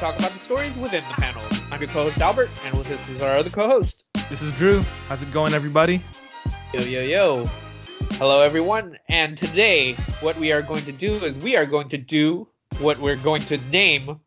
talk 0.00 0.18
about 0.18 0.32
the 0.32 0.38
stories 0.38 0.78
within 0.78 1.04
the 1.08 1.14
panels. 1.20 1.62
I'm 1.70 1.78
your 1.78 1.90
co-host 1.90 2.22
Albert, 2.22 2.48
and 2.64 2.78
with 2.78 2.90
us 2.90 3.06
is 3.10 3.20
our 3.20 3.36
other 3.36 3.50
co-host. 3.50 4.06
This 4.30 4.40
is 4.40 4.56
Drew. 4.56 4.80
How's 5.08 5.22
it 5.22 5.30
going, 5.30 5.52
everybody? 5.52 6.02
Yo 6.72 6.80
yo 6.84 7.02
yo. 7.02 7.44
Hello 8.12 8.40
everyone, 8.40 8.96
and 9.10 9.36
today 9.36 9.92
what 10.22 10.38
we 10.38 10.52
are 10.52 10.62
going 10.62 10.86
to 10.86 10.92
do 10.92 11.22
is 11.22 11.38
we 11.40 11.54
are 11.54 11.66
going 11.66 11.90
to 11.90 11.98
do 11.98 12.48
what 12.78 12.98
we're 12.98 13.16
going 13.16 13.42
to 13.42 13.58
name 13.70 14.18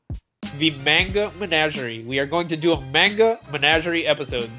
the 0.57 0.69
Manga 0.81 1.31
Menagerie. 1.39 2.03
We 2.03 2.19
are 2.19 2.27
going 2.27 2.49
to 2.49 2.55
do 2.55 2.73
a 2.73 2.85
Manga 2.91 3.39
Menagerie 3.51 4.05
episode. 4.05 4.51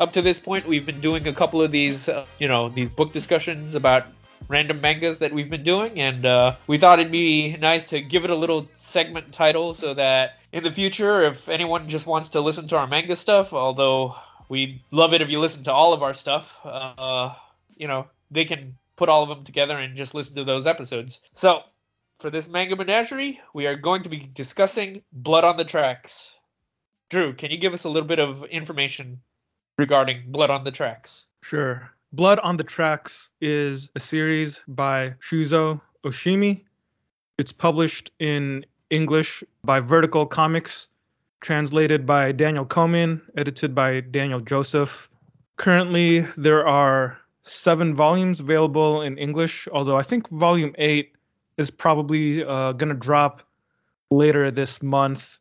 Up 0.00 0.12
to 0.14 0.22
this 0.22 0.40
point, 0.40 0.66
we've 0.66 0.84
been 0.84 1.00
doing 1.00 1.28
a 1.28 1.32
couple 1.32 1.62
of 1.62 1.70
these, 1.70 2.08
uh, 2.08 2.26
you 2.40 2.48
know, 2.48 2.68
these 2.68 2.90
book 2.90 3.12
discussions 3.12 3.76
about 3.76 4.06
random 4.48 4.80
mangas 4.80 5.18
that 5.18 5.32
we've 5.32 5.50
been 5.50 5.62
doing, 5.62 6.00
and 6.00 6.26
uh, 6.26 6.56
we 6.66 6.78
thought 6.78 6.98
it'd 6.98 7.12
be 7.12 7.56
nice 7.58 7.84
to 7.84 8.00
give 8.00 8.24
it 8.24 8.30
a 8.30 8.34
little 8.34 8.66
segment 8.74 9.32
title 9.32 9.72
so 9.72 9.94
that 9.94 10.37
in 10.52 10.62
the 10.62 10.72
future, 10.72 11.24
if 11.24 11.48
anyone 11.48 11.88
just 11.88 12.06
wants 12.06 12.30
to 12.30 12.40
listen 12.40 12.68
to 12.68 12.76
our 12.76 12.86
manga 12.86 13.16
stuff, 13.16 13.52
although 13.52 14.16
we 14.48 14.82
love 14.90 15.12
it 15.12 15.20
if 15.20 15.28
you 15.28 15.40
listen 15.40 15.62
to 15.64 15.72
all 15.72 15.92
of 15.92 16.02
our 16.02 16.14
stuff, 16.14 16.54
uh, 16.64 17.34
you 17.76 17.86
know, 17.86 18.06
they 18.30 18.44
can 18.44 18.76
put 18.96 19.08
all 19.08 19.22
of 19.22 19.28
them 19.28 19.44
together 19.44 19.78
and 19.78 19.96
just 19.96 20.14
listen 20.14 20.34
to 20.36 20.44
those 20.44 20.66
episodes. 20.66 21.20
So, 21.32 21.62
for 22.18 22.30
this 22.30 22.48
manga 22.48 22.74
menagerie, 22.74 23.40
we 23.54 23.66
are 23.66 23.76
going 23.76 24.02
to 24.02 24.08
be 24.08 24.28
discussing 24.34 25.02
Blood 25.12 25.44
on 25.44 25.56
the 25.56 25.64
Tracks. 25.64 26.34
Drew, 27.10 27.32
can 27.32 27.50
you 27.50 27.58
give 27.58 27.72
us 27.72 27.84
a 27.84 27.88
little 27.88 28.08
bit 28.08 28.18
of 28.18 28.44
information 28.44 29.20
regarding 29.76 30.24
Blood 30.32 30.50
on 30.50 30.64
the 30.64 30.72
Tracks? 30.72 31.26
Sure. 31.42 31.90
Blood 32.12 32.38
on 32.40 32.56
the 32.56 32.64
Tracks 32.64 33.28
is 33.40 33.88
a 33.94 34.00
series 34.00 34.60
by 34.66 35.14
Shuzo 35.20 35.80
Oshimi. 36.04 36.64
It's 37.38 37.52
published 37.52 38.10
in 38.18 38.64
English 38.90 39.44
by 39.64 39.80
Vertical 39.80 40.26
Comics, 40.26 40.88
translated 41.40 42.06
by 42.06 42.32
Daniel 42.32 42.64
Komen, 42.64 43.20
edited 43.36 43.74
by 43.74 44.00
Daniel 44.00 44.40
Joseph. 44.40 45.08
Currently, 45.56 46.26
there 46.36 46.66
are 46.66 47.18
seven 47.42 47.94
volumes 47.94 48.40
available 48.40 49.02
in 49.02 49.18
English, 49.18 49.68
although 49.72 49.96
I 49.96 50.02
think 50.02 50.28
volume 50.30 50.74
eight 50.78 51.12
is 51.56 51.70
probably 51.70 52.44
uh, 52.44 52.72
going 52.72 52.88
to 52.88 52.94
drop 52.94 53.42
later 54.10 54.50
this 54.50 54.82
month. 54.82 55.38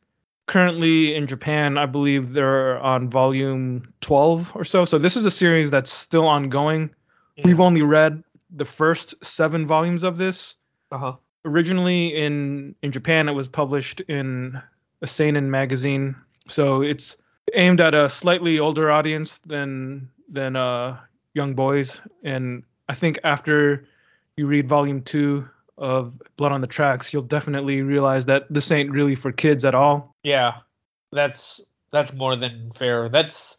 Currently 0.47 1.13
in 1.15 1.27
Japan, 1.27 1.77
I 1.77 1.85
believe 1.85 2.33
they're 2.33 2.79
on 2.79 3.09
volume 3.09 3.93
12 4.01 4.51
or 4.55 4.63
so. 4.63 4.85
So 4.85 4.97
this 4.97 5.15
is 5.15 5.25
a 5.25 5.31
series 5.31 5.69
that's 5.69 5.91
still 5.91 6.25
ongoing. 6.25 6.89
We've 7.43 7.59
only 7.59 7.81
read 7.81 8.23
the 8.49 8.65
first 8.65 9.13
seven 9.21 9.67
volumes 9.67 10.03
of 10.03 10.17
this. 10.17 10.55
Uh 10.91 10.97
huh. 10.97 11.15
Originally 11.45 12.15
in 12.15 12.75
in 12.81 12.91
Japan, 12.91 13.29
it 13.29 13.33
was 13.33 13.47
published 13.47 14.01
in 14.01 14.61
a 15.01 15.07
seinen 15.07 15.49
magazine, 15.51 16.15
so 16.47 16.81
it's 16.81 17.17
aimed 17.53 17.79
at 17.81 17.95
a 17.95 18.09
slightly 18.09 18.59
older 18.59 18.91
audience 18.91 19.39
than 19.45 20.09
than 20.29 20.55
uh, 20.55 20.97
young 21.33 21.55
boys. 21.55 22.01
And 22.23 22.63
I 22.89 22.95
think 22.95 23.19
after 23.23 23.85
you 24.35 24.47
read 24.47 24.67
volume 24.67 25.01
two 25.01 25.47
of 25.77 26.21
Blood 26.37 26.51
on 26.51 26.61
the 26.61 26.67
Tracks, 26.67 27.13
you'll 27.13 27.21
definitely 27.21 27.81
realize 27.81 28.25
that 28.25 28.45
this 28.49 28.71
ain't 28.71 28.91
really 28.91 29.15
for 29.15 29.31
kids 29.31 29.63
at 29.63 29.75
all. 29.75 30.15
Yeah, 30.23 30.57
that's 31.11 31.61
that's 31.91 32.13
more 32.13 32.35
than 32.35 32.71
fair. 32.75 33.09
That's 33.09 33.57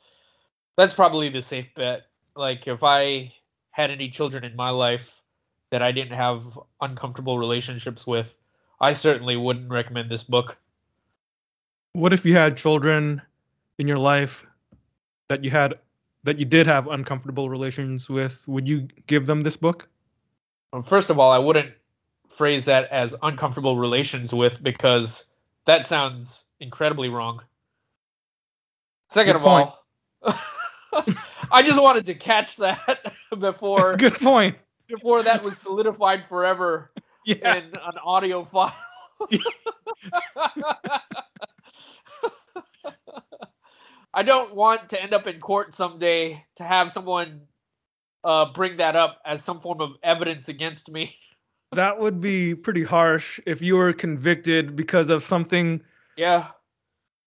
that's 0.76 0.94
probably 0.94 1.28
the 1.28 1.42
safe 1.42 1.66
bet. 1.74 2.02
Like 2.36 2.66
if 2.68 2.82
I 2.82 3.32
had 3.70 3.90
any 3.90 4.10
children 4.10 4.44
in 4.44 4.56
my 4.56 4.70
life 4.70 5.14
that 5.70 5.82
I 5.82 5.92
didn't 5.92 6.14
have 6.14 6.58
uncomfortable 6.80 7.38
relationships 7.38 8.06
with, 8.06 8.34
I 8.80 8.92
certainly 8.92 9.36
wouldn't 9.36 9.70
recommend 9.70 10.10
this 10.10 10.22
book. 10.22 10.56
What 11.92 12.12
if 12.12 12.24
you 12.24 12.34
had 12.34 12.56
children 12.56 13.22
in 13.78 13.88
your 13.88 13.98
life 13.98 14.46
that 15.28 15.44
you 15.44 15.50
had 15.50 15.74
that 16.24 16.38
you 16.38 16.44
did 16.44 16.66
have 16.66 16.88
uncomfortable 16.88 17.50
relations 17.50 18.08
with? 18.08 18.46
Would 18.46 18.68
you 18.68 18.88
give 19.06 19.26
them 19.26 19.42
this 19.42 19.56
book? 19.56 19.88
Well, 20.72 20.82
First 20.82 21.10
of 21.10 21.18
all, 21.18 21.30
I 21.30 21.38
wouldn't 21.38 21.72
phrase 22.28 22.64
that 22.66 22.88
as 22.90 23.14
uncomfortable 23.22 23.78
relations 23.78 24.32
with 24.32 24.62
because 24.62 25.24
that 25.66 25.86
sounds 25.86 26.44
incredibly 26.60 27.08
wrong. 27.08 27.42
Second 29.10 29.34
Good 29.34 29.40
of 29.40 29.46
all, 29.46 29.84
I 31.50 31.62
just 31.62 31.80
wanted 31.80 32.06
to 32.06 32.14
catch 32.14 32.56
that 32.56 33.14
before 33.38 33.96
Good 33.98 34.14
point. 34.14 34.56
Before 34.88 35.22
that 35.22 35.42
was 35.42 35.56
solidified 35.58 36.28
forever 36.28 36.92
Yeah. 37.24 37.56
in 37.56 37.64
an 37.64 37.98
audio 38.02 38.44
file. 38.44 38.72
I 44.14 44.22
don't 44.22 44.54
want 44.54 44.88
to 44.90 45.02
end 45.02 45.12
up 45.12 45.26
in 45.26 45.38
court 45.40 45.74
someday 45.74 46.44
to 46.56 46.64
have 46.64 46.92
someone 46.92 47.42
uh, 48.24 48.52
bring 48.52 48.78
that 48.78 48.96
up 48.96 49.20
as 49.24 49.44
some 49.44 49.60
form 49.60 49.80
of 49.80 49.92
evidence 50.02 50.48
against 50.48 50.90
me. 50.90 51.16
That 51.72 52.00
would 52.00 52.20
be 52.22 52.54
pretty 52.54 52.82
harsh 52.82 53.38
if 53.46 53.60
you 53.60 53.76
were 53.76 53.92
convicted 53.92 54.74
because 54.74 55.10
of 55.10 55.22
something 55.22 55.82
Yeah, 56.16 56.48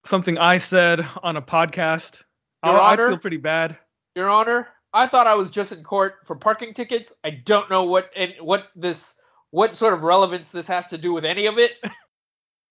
something 0.05 0.37
I 0.39 0.57
said 0.57 1.07
on 1.21 1.37
a 1.37 1.41
podcast. 1.43 2.21
I, 2.63 2.71
Your 2.71 2.81
I 2.81 2.91
Honor? 2.93 3.07
feel 3.09 3.17
pretty 3.19 3.37
bad. 3.37 3.77
Your 4.15 4.29
Honor, 4.29 4.67
I 4.93 5.07
thought 5.07 5.27
I 5.27 5.35
was 5.35 5.51
just 5.51 5.71
in 5.71 5.83
court 5.83 6.15
for 6.25 6.35
parking 6.35 6.73
tickets. 6.73 7.13
I 7.23 7.31
don't 7.31 7.69
know 7.69 7.83
what 7.83 8.11
and 8.15 8.33
what 8.39 8.67
this 8.75 9.15
what 9.51 9.75
sort 9.75 9.93
of 9.93 10.03
relevance 10.03 10.51
this 10.51 10.67
has 10.67 10.87
to 10.87 10.97
do 10.97 11.13
with 11.13 11.25
any 11.25 11.45
of 11.45 11.57
it. 11.57 11.73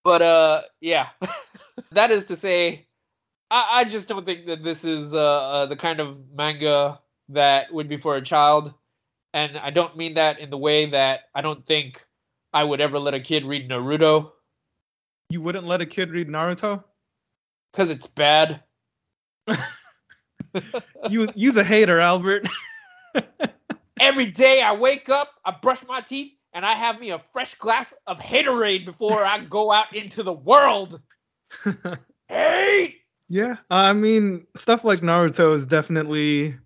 But 0.03 0.23
uh, 0.23 0.63
yeah, 0.81 1.09
that 1.93 2.11
is 2.11 2.25
to 2.27 2.37
say, 2.37 2.87
I, 3.51 3.69
I 3.81 3.85
just 3.85 4.09
don't 4.09 4.25
think 4.25 4.47
that 4.47 4.65
this 4.65 4.83
is 4.83 5.13
uh, 5.15 5.19
uh, 5.19 5.67
the 5.67 5.77
kind 5.77 6.01
of 6.01 6.17
manga 6.35 7.01
that 7.29 7.71
would 7.71 7.87
be 7.87 7.99
for 7.99 8.17
a 8.17 8.23
child, 8.23 8.73
and 9.35 9.59
I 9.59 9.69
don't 9.69 9.99
mean 9.99 10.15
that 10.15 10.39
in 10.39 10.49
the 10.49 10.57
way 10.57 10.89
that 10.91 11.21
I 11.35 11.43
don't 11.43 11.67
think 11.67 12.03
I 12.53 12.65
would 12.65 12.81
ever 12.81 12.99
let 12.99 13.13
a 13.13 13.21
kid 13.21 13.45
read 13.45 13.69
Naruto 13.69 14.33
You 15.29 15.43
wouldn't 15.43 15.67
let 15.67 15.83
a 15.83 15.87
kid 15.87 16.11
read 16.13 16.29
Naruto? 16.29 16.83
because 17.73 17.91
it's 17.91 18.07
bad. 18.07 18.63
You 21.09 21.29
you's 21.35 21.57
a 21.57 21.65
hater, 21.65 22.01
Albert. 22.01 22.49
Every 24.01 24.27
day 24.27 24.63
I 24.63 24.75
wake 24.75 25.09
up, 25.09 25.29
I 25.45 25.55
brush 25.63 25.87
my 25.87 26.01
teeth, 26.01 26.33
and 26.53 26.65
I 26.65 26.75
have 26.75 27.01
me 27.01 27.11
a 27.11 27.23
fresh 27.33 27.55
glass 27.55 27.93
of 28.07 28.19
haterade 28.19 28.85
before 28.85 29.25
I 29.25 29.39
go 29.39 29.73
out 29.73 29.95
into 29.95 30.23
the 30.23 30.33
world. 30.33 31.01
Hate! 32.29 33.01
yeah, 33.31 33.57
I 33.71 33.93
mean 33.93 34.47
stuff 34.57 34.85
like 34.85 35.01
Naruto 35.01 35.55
is 35.55 35.67
definitely 35.67 36.57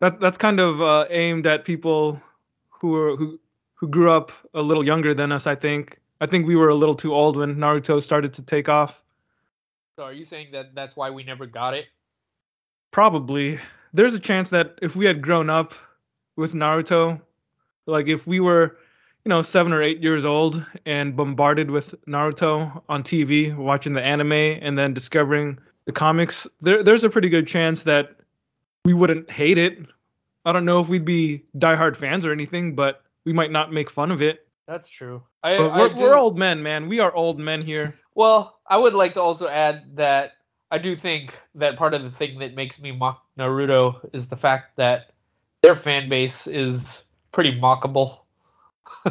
that 0.00 0.20
that's 0.20 0.36
kind 0.36 0.60
of 0.60 0.82
uh, 0.82 1.06
aimed 1.10 1.46
at 1.46 1.64
people 1.64 2.20
who 2.68 2.94
are 2.96 3.16
who 3.16 3.38
who 3.74 3.88
grew 3.88 4.10
up 4.10 4.32
a 4.52 4.60
little 4.60 4.84
younger 4.84 5.14
than 5.14 5.32
us. 5.32 5.46
I 5.46 5.54
think. 5.54 5.98
I 6.22 6.26
think 6.26 6.46
we 6.46 6.54
were 6.54 6.68
a 6.68 6.74
little 6.74 6.94
too 6.94 7.14
old 7.14 7.38
when 7.38 7.56
Naruto 7.56 8.02
started 8.02 8.34
to 8.34 8.42
take 8.42 8.68
off. 8.68 9.02
So 9.96 10.02
are 10.02 10.12
you 10.12 10.26
saying 10.26 10.48
that 10.52 10.74
that's 10.74 10.94
why 10.94 11.08
we 11.08 11.22
never 11.22 11.46
got 11.46 11.72
it? 11.72 11.86
Probably. 12.90 13.58
There's 13.92 14.14
a 14.14 14.20
chance 14.20 14.50
that 14.50 14.78
if 14.82 14.96
we 14.96 15.04
had 15.04 15.22
grown 15.22 15.50
up 15.50 15.74
with 16.36 16.54
Naruto, 16.54 17.20
like 17.86 18.08
if 18.08 18.26
we 18.26 18.40
were, 18.40 18.76
you 19.24 19.28
know, 19.28 19.42
seven 19.42 19.72
or 19.72 19.82
eight 19.82 20.02
years 20.02 20.24
old 20.24 20.64
and 20.86 21.16
bombarded 21.16 21.70
with 21.70 21.94
Naruto 22.06 22.82
on 22.88 23.02
TV, 23.02 23.54
watching 23.56 23.92
the 23.92 24.02
anime 24.02 24.32
and 24.32 24.76
then 24.78 24.94
discovering 24.94 25.58
the 25.86 25.92
comics, 25.92 26.46
there 26.60 26.82
there's 26.82 27.04
a 27.04 27.10
pretty 27.10 27.28
good 27.28 27.46
chance 27.46 27.82
that 27.84 28.16
we 28.84 28.94
wouldn't 28.94 29.30
hate 29.30 29.58
it. 29.58 29.78
I 30.44 30.52
don't 30.52 30.64
know 30.64 30.80
if 30.80 30.88
we'd 30.88 31.04
be 31.04 31.44
diehard 31.58 31.96
fans 31.96 32.24
or 32.24 32.32
anything, 32.32 32.74
but 32.74 33.02
we 33.24 33.32
might 33.32 33.50
not 33.50 33.72
make 33.72 33.90
fun 33.90 34.10
of 34.10 34.22
it. 34.22 34.46
That's 34.66 34.88
true. 34.88 35.22
I, 35.42 35.58
we're, 35.58 35.88
do- 35.94 36.02
we're 36.02 36.16
old 36.16 36.38
men, 36.38 36.62
man. 36.62 36.88
We 36.88 37.00
are 37.00 37.12
old 37.14 37.38
men 37.38 37.60
here. 37.60 37.98
Well, 38.14 38.60
I 38.66 38.76
would 38.76 38.94
like 38.94 39.14
to 39.14 39.20
also 39.20 39.48
add 39.48 39.96
that 39.96 40.32
I 40.70 40.78
do 40.78 40.94
think 40.94 41.38
that 41.56 41.76
part 41.76 41.94
of 41.94 42.02
the 42.02 42.10
thing 42.10 42.38
that 42.38 42.54
makes 42.54 42.80
me 42.80 42.92
mock 42.92 43.24
Naruto 43.38 44.08
is 44.12 44.28
the 44.28 44.36
fact 44.36 44.76
that 44.76 45.10
their 45.62 45.74
fan 45.74 46.08
base 46.08 46.46
is 46.46 47.02
pretty 47.32 47.58
mockable. 47.58 48.20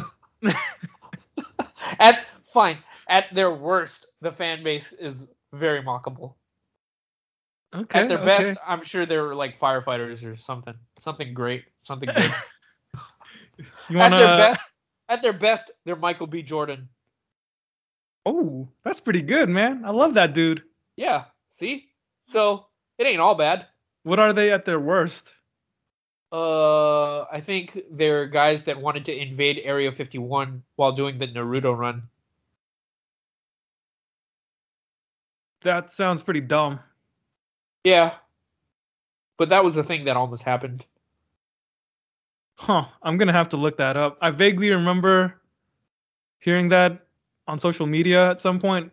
at 1.98 2.24
fine, 2.44 2.78
at 3.08 3.32
their 3.34 3.52
worst, 3.52 4.06
the 4.20 4.32
fan 4.32 4.62
base 4.64 4.92
is 4.94 5.26
very 5.52 5.82
mockable. 5.82 6.34
Okay. 7.74 8.00
At 8.00 8.08
their 8.08 8.18
okay. 8.18 8.26
best, 8.26 8.60
I'm 8.66 8.82
sure 8.82 9.06
they're 9.06 9.34
like 9.34 9.60
firefighters 9.60 10.24
or 10.24 10.36
something. 10.36 10.74
Something 10.98 11.34
great. 11.34 11.64
Something 11.82 12.08
good. 12.14 12.34
At 13.90 13.96
wanna? 13.96 14.16
their 14.16 14.36
best, 14.38 14.70
at 15.10 15.22
their 15.22 15.32
best, 15.34 15.70
they're 15.84 15.94
Michael 15.94 16.26
B. 16.26 16.42
Jordan. 16.42 16.88
Oh, 18.24 18.68
that's 18.84 19.00
pretty 19.00 19.20
good, 19.20 19.50
man. 19.50 19.82
I 19.84 19.90
love 19.90 20.14
that 20.14 20.32
dude. 20.32 20.62
Yeah. 20.96 21.24
See? 21.60 21.90
So 22.26 22.66
it 22.98 23.06
ain't 23.06 23.20
all 23.20 23.34
bad. 23.34 23.66
What 24.02 24.18
are 24.18 24.32
they 24.32 24.50
at 24.50 24.64
their 24.64 24.80
worst? 24.80 25.34
Uh, 26.32 27.22
I 27.24 27.42
think 27.42 27.78
they're 27.90 28.26
guys 28.26 28.62
that 28.62 28.80
wanted 28.80 29.04
to 29.04 29.14
invade 29.14 29.60
Area 29.62 29.92
51 29.92 30.62
while 30.76 30.92
doing 30.92 31.18
the 31.18 31.26
Naruto 31.28 31.76
run. 31.76 32.04
That 35.60 35.90
sounds 35.90 36.22
pretty 36.22 36.40
dumb. 36.40 36.80
Yeah. 37.84 38.14
But 39.36 39.50
that 39.50 39.62
was 39.62 39.74
the 39.74 39.84
thing 39.84 40.06
that 40.06 40.16
almost 40.16 40.42
happened. 40.42 40.86
Huh. 42.54 42.86
I'm 43.02 43.18
gonna 43.18 43.32
have 43.32 43.50
to 43.50 43.58
look 43.58 43.76
that 43.76 43.98
up. 43.98 44.16
I 44.22 44.30
vaguely 44.30 44.70
remember 44.70 45.34
hearing 46.38 46.70
that 46.70 47.04
on 47.46 47.58
social 47.58 47.86
media 47.86 48.30
at 48.30 48.40
some 48.40 48.58
point, 48.58 48.92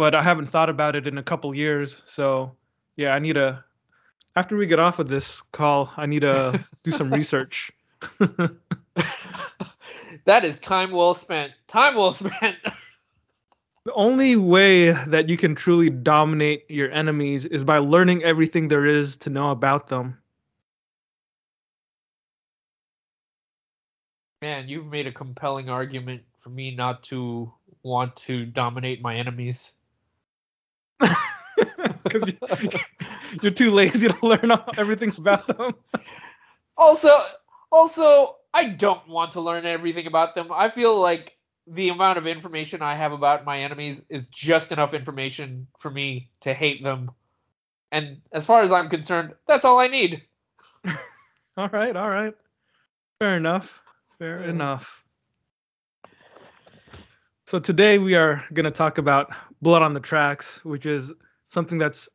but 0.00 0.14
I 0.14 0.22
haven't 0.22 0.46
thought 0.46 0.70
about 0.70 0.96
it 0.96 1.06
in 1.06 1.18
a 1.18 1.22
couple 1.22 1.54
years. 1.54 2.02
So 2.06 2.56
yeah, 2.96 3.10
I 3.10 3.18
need 3.18 3.34
to. 3.34 3.62
After 4.34 4.56
we 4.56 4.66
get 4.66 4.78
off 4.78 4.98
of 4.98 5.08
this 5.08 5.42
call, 5.52 5.92
I 5.94 6.06
need 6.06 6.20
to 6.20 6.64
do 6.84 6.90
some 6.90 7.10
research. 7.10 7.70
that 10.24 10.42
is 10.42 10.58
time 10.58 10.92
well 10.92 11.12
spent. 11.12 11.52
Time 11.68 11.96
well 11.96 12.12
spent. 12.12 12.56
the 13.84 13.92
only 13.92 14.36
way 14.36 14.92
that 14.92 15.28
you 15.28 15.36
can 15.36 15.54
truly 15.54 15.90
dominate 15.90 16.64
your 16.70 16.90
enemies 16.90 17.44
is 17.44 17.62
by 17.62 17.76
learning 17.76 18.24
everything 18.24 18.68
there 18.68 18.86
is 18.86 19.18
to 19.18 19.28
know 19.28 19.50
about 19.50 19.88
them. 19.88 20.16
Man, 24.40 24.66
you've 24.66 24.86
made 24.86 25.06
a 25.06 25.12
compelling 25.12 25.68
argument 25.68 26.22
for 26.38 26.48
me 26.48 26.74
not 26.74 27.02
to 27.02 27.52
want 27.82 28.16
to 28.16 28.46
dominate 28.46 29.02
my 29.02 29.16
enemies. 29.16 29.74
Because 32.02 32.26
you, 32.26 32.38
you're 33.42 33.52
too 33.52 33.70
lazy 33.70 34.08
to 34.08 34.26
learn 34.26 34.50
everything 34.78 35.12
about 35.18 35.46
them. 35.46 35.74
Also, 36.76 37.10
also, 37.70 38.36
I 38.54 38.64
don't 38.70 39.06
want 39.06 39.32
to 39.32 39.40
learn 39.40 39.66
everything 39.66 40.06
about 40.06 40.34
them. 40.34 40.50
I 40.50 40.70
feel 40.70 40.98
like 40.98 41.36
the 41.66 41.90
amount 41.90 42.18
of 42.18 42.26
information 42.26 42.82
I 42.82 42.94
have 42.96 43.12
about 43.12 43.44
my 43.44 43.60
enemies 43.60 44.04
is 44.08 44.26
just 44.26 44.72
enough 44.72 44.94
information 44.94 45.66
for 45.78 45.90
me 45.90 46.30
to 46.40 46.54
hate 46.54 46.82
them. 46.82 47.10
And 47.92 48.20
as 48.32 48.46
far 48.46 48.62
as 48.62 48.72
I'm 48.72 48.88
concerned, 48.88 49.34
that's 49.46 49.64
all 49.64 49.78
I 49.78 49.86
need. 49.86 50.22
all 51.56 51.68
right, 51.68 51.94
all 51.94 52.10
right. 52.10 52.34
Fair 53.20 53.36
enough. 53.36 53.80
Fair 54.18 54.42
enough. 54.42 55.04
So 57.46 57.58
today 57.58 57.98
we 57.98 58.14
are 58.14 58.44
going 58.52 58.64
to 58.64 58.70
talk 58.70 58.98
about 58.98 59.32
Blood 59.62 59.82
on 59.82 59.94
the 59.94 60.00
Tracks, 60.00 60.64
which 60.64 60.86
is 60.86 61.12
something 61.48 61.78
that's 61.78 62.08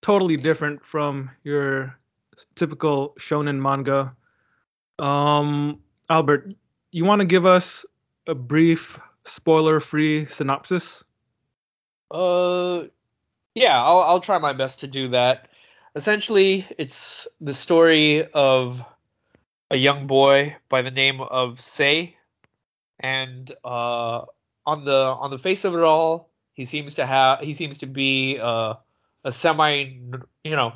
totally 0.00 0.36
different 0.36 0.84
from 0.84 1.30
your 1.44 1.96
typical 2.54 3.14
shonen 3.18 3.60
manga. 3.60 4.14
Um, 4.98 5.80
Albert, 6.10 6.52
you 6.90 7.04
want 7.04 7.20
to 7.20 7.26
give 7.26 7.46
us 7.46 7.86
a 8.26 8.34
brief 8.34 9.00
spoiler-free 9.24 10.26
synopsis? 10.26 11.04
Uh, 12.10 12.84
yeah, 13.54 13.82
I'll 13.82 14.00
I'll 14.00 14.20
try 14.20 14.38
my 14.38 14.52
best 14.52 14.80
to 14.80 14.86
do 14.86 15.08
that. 15.08 15.48
Essentially, 15.94 16.66
it's 16.78 17.26
the 17.40 17.54
story 17.54 18.26
of 18.32 18.82
a 19.70 19.76
young 19.76 20.06
boy 20.06 20.56
by 20.68 20.82
the 20.82 20.90
name 20.90 21.20
of 21.20 21.60
Sei, 21.60 22.16
and 23.00 23.50
uh, 23.64 24.24
on 24.66 24.84
the 24.84 25.16
on 25.18 25.30
the 25.30 25.38
face 25.38 25.64
of 25.64 25.74
it 25.74 25.82
all, 25.82 26.30
he 26.54 26.64
seems 26.64 26.94
to 26.96 27.06
have 27.06 27.40
he 27.40 27.52
seems 27.52 27.78
to 27.78 27.86
be 27.86 28.38
uh, 28.40 28.74
a 29.24 29.32
semi 29.32 29.98
you 30.44 30.56
know 30.56 30.72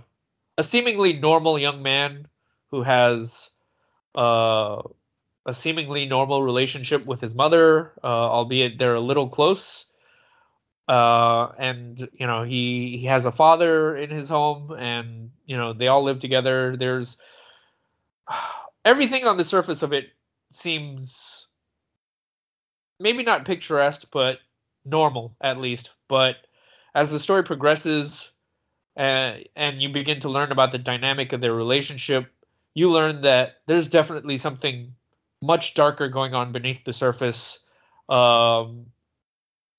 a 0.58 0.62
seemingly 0.62 1.12
normal 1.12 1.58
young 1.58 1.82
man 1.82 2.26
who 2.70 2.82
has 2.82 3.50
uh, 4.16 4.82
a 5.44 5.54
seemingly 5.54 6.06
normal 6.06 6.42
relationship 6.42 7.06
with 7.06 7.20
his 7.20 7.34
mother, 7.34 7.92
uh, 8.02 8.06
albeit 8.06 8.78
they're 8.78 8.94
a 8.94 9.00
little 9.00 9.28
close. 9.28 9.86
Uh, 10.88 11.52
and 11.58 12.08
you 12.12 12.26
know 12.26 12.44
he 12.44 12.96
he 12.98 13.06
has 13.06 13.26
a 13.26 13.32
father 13.32 13.96
in 13.96 14.08
his 14.10 14.28
home, 14.28 14.72
and 14.72 15.30
you 15.44 15.56
know 15.56 15.72
they 15.72 15.88
all 15.88 16.02
live 16.02 16.20
together. 16.20 16.76
There's 16.76 17.18
everything 18.84 19.26
on 19.26 19.36
the 19.36 19.44
surface 19.44 19.82
of 19.82 19.92
it 19.92 20.06
seems 20.52 21.46
maybe 23.00 23.24
not 23.24 23.44
picturesque, 23.44 24.06
but 24.12 24.38
normal 24.86 25.36
at 25.40 25.58
least. 25.58 25.90
But 26.08 26.36
as 26.94 27.10
the 27.10 27.20
story 27.20 27.42
progresses, 27.42 28.30
uh, 28.96 29.38
and 29.54 29.82
you 29.82 29.90
begin 29.90 30.20
to 30.20 30.30
learn 30.30 30.52
about 30.52 30.72
the 30.72 30.78
dynamic 30.78 31.32
of 31.32 31.40
their 31.40 31.54
relationship, 31.54 32.32
you 32.74 32.90
learn 32.90 33.22
that 33.22 33.56
there's 33.66 33.88
definitely 33.88 34.36
something 34.36 34.94
much 35.42 35.74
darker 35.74 36.08
going 36.08 36.34
on 36.34 36.52
beneath 36.52 36.84
the 36.84 36.92
surface 36.92 37.60
um, 38.08 38.86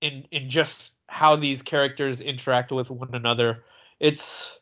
in 0.01 0.25
in 0.31 0.50
just 0.50 0.92
how 1.07 1.36
these 1.36 1.62
characters 1.62 2.21
interact 2.21 2.71
with 2.71 2.92
one 2.92 3.15
another. 3.15 3.63
It's 4.00 4.59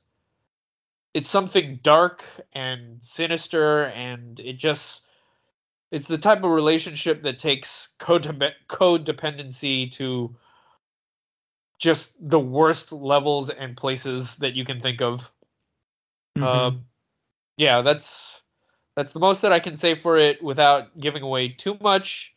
it's 1.14 1.30
something 1.30 1.80
dark 1.82 2.24
and 2.54 2.98
sinister 3.02 3.86
and 3.86 4.40
it 4.40 4.58
just 4.58 5.05
it's 5.92 6.08
the 6.08 6.18
type 6.18 6.44
of 6.44 6.52
relationship 6.52 7.24
that 7.24 7.40
takes 7.40 7.94
codependency 8.00 9.92
to 9.94 10.36
just 11.80 12.14
the 12.30 12.40
worst 12.40 12.92
levels 12.92 13.50
and 13.50 13.78
places 13.78 14.38
that 14.38 14.54
you 14.54 14.66
can 14.66 14.80
think 14.80 15.02
of. 15.02 15.30
Mm-hmm. 16.38 16.44
Um, 16.44 16.86
yeah, 17.58 17.82
that's 17.82 18.42
that's 18.96 19.14
the 19.14 19.20
most 19.20 19.42
that 19.42 19.52
I 19.52 19.60
can 19.60 19.78
say 19.78 19.96
for 19.96 20.18
it 20.18 20.44
without 20.44 20.98
giving 21.00 21.24
away 21.24 21.50
too 21.50 21.78
much. 21.82 22.34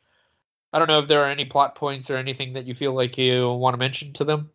I 0.73 0.79
don't 0.79 0.89
know 0.89 0.99
if 0.99 1.09
there 1.09 1.23
are 1.23 1.31
any 1.31 1.45
plot 1.45 1.75
points 1.75 2.11
or 2.11 2.17
anything 2.17 2.53
that 2.55 2.67
you 2.67 2.75
feel 2.75 2.93
like 2.93 3.17
you 3.17 3.51
want 3.53 3.75
to 3.75 3.79
mention 3.79 4.13
to 4.15 4.25
them. 4.25 4.51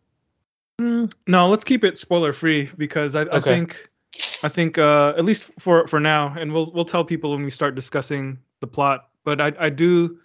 Mm, 0.80 1.12
no, 1.26 1.48
let's 1.48 1.64
keep 1.64 1.84
it 1.84 1.98
spoiler 1.98 2.32
free 2.32 2.70
because 2.76 3.14
I, 3.14 3.22
okay. 3.22 3.36
I 3.36 3.40
think 3.40 3.88
I 4.44 4.50
think 4.50 4.76
uh, 4.76 5.14
at 5.16 5.24
least 5.24 5.44
for 5.58 5.88
for 5.88 5.98
now, 5.98 6.34
and 6.38 6.52
we'll 6.52 6.70
we'll 6.72 6.84
tell 6.84 7.02
people 7.02 7.30
when 7.30 7.44
we 7.44 7.50
start 7.50 7.74
discussing 7.74 8.38
the 8.60 8.66
plot. 8.66 9.08
But 9.24 9.40
I 9.40 9.52
I 9.58 9.70
do 9.70 10.18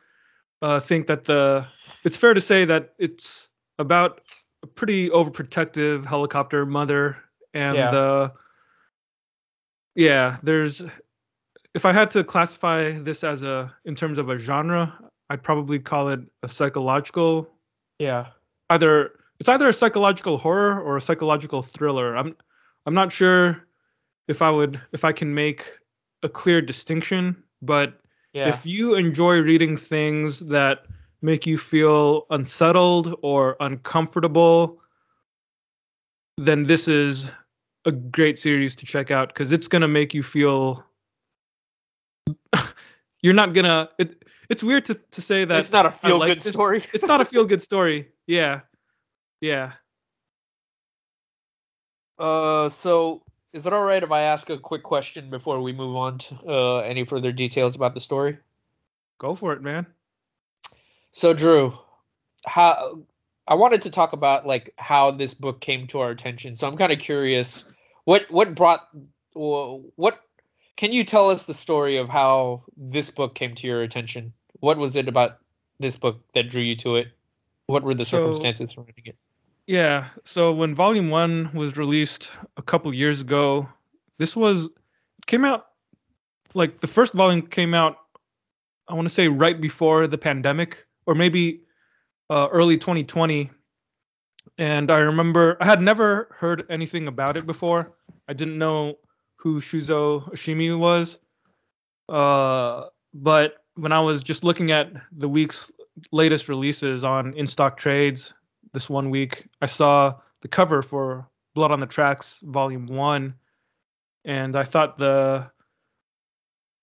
uh, 0.61 0.81
think 0.81 1.07
that 1.07 1.23
the 1.23 1.65
it's 2.03 2.17
fair 2.17 2.33
to 2.33 2.41
say 2.41 2.65
that 2.65 2.93
it's 2.99 3.47
about 3.79 4.19
a 4.61 4.67
pretty 4.67 5.09
overprotective 5.09 6.03
helicopter 6.03 6.65
mother 6.65 7.15
and 7.53 7.77
yeah. 7.77 7.91
Uh, 7.91 8.29
yeah 9.95 10.37
there's 10.43 10.81
if 11.73 11.85
I 11.85 11.93
had 11.93 12.11
to 12.11 12.25
classify 12.25 12.91
this 12.91 13.23
as 13.23 13.41
a 13.41 13.73
in 13.85 13.95
terms 13.95 14.17
of 14.17 14.29
a 14.29 14.37
genre, 14.37 14.99
I'd 15.29 15.43
probably 15.43 15.79
call 15.79 16.09
it 16.09 16.19
a 16.43 16.49
psychological. 16.49 17.47
Yeah. 17.99 18.27
Either 18.69 19.11
it's 19.39 19.47
either 19.47 19.69
a 19.69 19.73
psychological 19.73 20.37
horror 20.37 20.81
or 20.81 20.97
a 20.97 21.01
psychological 21.01 21.63
thriller. 21.63 22.17
I'm 22.17 22.35
I'm 22.85 22.93
not 22.93 23.13
sure 23.13 23.65
if 24.29 24.41
I 24.41 24.49
would 24.49 24.79
if 24.93 25.03
I 25.03 25.11
can 25.11 25.33
make 25.33 25.65
a 26.23 26.29
clear 26.29 26.61
distinction, 26.61 27.43
but 27.61 27.99
yeah. 28.33 28.47
if 28.47 28.65
you 28.65 28.95
enjoy 28.95 29.39
reading 29.39 29.75
things 29.75 30.39
that 30.39 30.85
make 31.21 31.45
you 31.45 31.57
feel 31.57 32.27
unsettled 32.29 33.17
or 33.21 33.57
uncomfortable, 33.59 34.79
then 36.37 36.63
this 36.63 36.87
is 36.87 37.31
a 37.85 37.91
great 37.91 38.37
series 38.37 38.75
to 38.77 38.85
check 38.85 39.09
out 39.09 39.29
because 39.29 39.51
it's 39.51 39.67
gonna 39.67 39.87
make 39.87 40.13
you 40.13 40.21
feel 40.21 40.85
you're 43.21 43.33
not 43.33 43.53
gonna 43.53 43.89
it, 43.97 44.23
it's 44.49 44.61
weird 44.61 44.85
to, 44.85 44.93
to 44.93 45.21
say 45.21 45.43
that 45.43 45.59
it's 45.59 45.71
not 45.71 45.87
a 45.87 45.91
feel 45.91 46.19
good 46.19 46.29
like 46.29 46.41
story. 46.41 46.83
it's 46.93 47.05
not 47.05 47.19
a 47.19 47.25
feel 47.25 47.45
good 47.45 47.61
story. 47.61 48.09
Yeah. 48.27 48.61
Yeah. 49.41 49.73
Uh 52.19 52.69
so 52.69 53.23
is 53.53 53.65
it 53.65 53.73
all 53.73 53.83
right 53.83 54.03
if 54.03 54.11
I 54.11 54.21
ask 54.21 54.49
a 54.49 54.57
quick 54.57 54.83
question 54.83 55.29
before 55.29 55.61
we 55.61 55.73
move 55.73 55.95
on 55.95 56.17
to 56.19 56.35
uh, 56.47 56.77
any 56.79 57.05
further 57.05 57.31
details 57.31 57.75
about 57.75 57.93
the 57.93 57.99
story? 57.99 58.37
Go 59.17 59.35
for 59.35 59.53
it, 59.53 59.61
man. 59.61 59.85
So, 61.11 61.33
Drew, 61.33 61.77
how 62.45 62.99
I 63.47 63.55
wanted 63.55 63.81
to 63.81 63.89
talk 63.89 64.13
about 64.13 64.45
like 64.45 64.73
how 64.77 65.11
this 65.11 65.33
book 65.33 65.59
came 65.59 65.87
to 65.87 65.99
our 65.99 66.11
attention. 66.11 66.55
So 66.55 66.67
I'm 66.67 66.77
kind 66.77 66.91
of 66.91 66.99
curious, 66.99 67.65
what 68.05 68.29
what 68.29 68.55
brought 68.55 68.87
what 69.33 70.19
can 70.77 70.93
you 70.93 71.03
tell 71.03 71.31
us 71.31 71.45
the 71.45 71.53
story 71.53 71.97
of 71.97 72.09
how 72.09 72.63
this 72.77 73.09
book 73.09 73.33
came 73.33 73.55
to 73.55 73.67
your 73.67 73.81
attention? 73.81 74.33
What 74.59 74.77
was 74.77 74.95
it 74.95 75.07
about 75.07 75.39
this 75.79 75.97
book 75.97 76.21
that 76.35 76.49
drew 76.49 76.61
you 76.61 76.75
to 76.77 76.97
it? 76.97 77.07
What 77.65 77.83
were 77.83 77.95
the 77.95 78.05
so, 78.05 78.17
circumstances 78.17 78.71
surrounding 78.71 79.05
it? 79.05 79.17
Yeah. 79.69 80.07
So 80.23 80.51
when 80.51 80.73
Volume 80.73 81.11
One 81.11 81.51
was 81.53 81.77
released 81.77 82.31
a 82.57 82.61
couple 82.63 82.91
years 82.91 83.21
ago, 83.21 83.69
this 84.17 84.35
was 84.35 84.67
came 85.27 85.45
out 85.45 85.67
like 86.55 86.81
the 86.81 86.87
first 86.87 87.13
volume 87.13 87.43
came 87.43 87.75
out. 87.75 87.97
I 88.87 88.95
want 88.95 89.07
to 89.07 89.13
say 89.13 89.27
right 89.27 89.61
before 89.61 90.07
the 90.07 90.17
pandemic, 90.17 90.87
or 91.05 91.13
maybe 91.13 91.61
uh, 92.31 92.47
early 92.51 92.79
2020. 92.79 93.51
And 94.57 94.89
I 94.89 94.97
remember 94.97 95.55
I 95.61 95.67
had 95.67 95.83
never 95.83 96.35
heard 96.39 96.65
anything 96.71 97.07
about 97.07 97.37
it 97.37 97.45
before. 97.45 97.95
I 98.27 98.33
didn't 98.33 98.57
know 98.57 98.97
who 99.35 99.61
Shuzo 99.61 100.33
Oshimi 100.33 100.75
was. 100.75 101.19
Uh, 102.11 102.85
but 103.13 103.63
when 103.75 103.91
I 103.91 103.99
was 103.99 104.23
just 104.23 104.43
looking 104.43 104.71
at 104.71 104.91
the 105.11 105.29
week's 105.29 105.71
latest 106.11 106.49
releases 106.49 107.03
on 107.03 107.35
in 107.35 107.45
stock 107.45 107.77
trades 107.77 108.33
this 108.73 108.89
one 108.89 109.09
week, 109.09 109.47
I 109.61 109.65
saw 109.65 110.15
the 110.41 110.47
cover 110.47 110.81
for 110.81 111.27
Blood 111.55 111.71
on 111.71 111.79
the 111.79 111.85
Tracks 111.85 112.39
Volume 112.43 112.87
One, 112.87 113.33
and 114.25 114.55
I 114.55 114.63
thought 114.63 114.97
the 114.97 115.49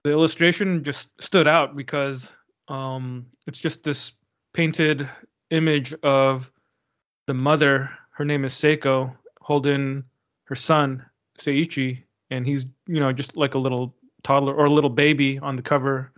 the 0.05 0.11
illustration 0.11 0.85
just 0.85 1.11
stood 1.21 1.49
out 1.49 1.76
because 1.76 2.33
um, 2.69 3.26
it's 3.47 3.59
just 3.59 3.83
this 3.83 4.12
painted 4.52 5.09
image 5.50 5.93
of 6.02 6.50
the 7.26 7.35
mother. 7.35 7.90
Her 8.11 8.25
name 8.25 8.45
is 8.45 8.55
Seiko, 8.55 9.14
holding 9.40 10.05
her 10.45 10.55
son 10.55 11.05
Seiichi, 11.38 12.02
and 12.31 12.47
he's 12.47 12.66
you 12.87 13.00
know 13.00 13.12
just 13.12 13.37
like 13.37 13.55
a 13.55 13.59
little 13.59 13.95
toddler 14.23 14.55
or 14.55 14.66
a 14.66 14.71
little 14.71 14.90
baby 14.90 15.38
on 15.38 15.57
the 15.57 15.62
cover, 15.62 16.12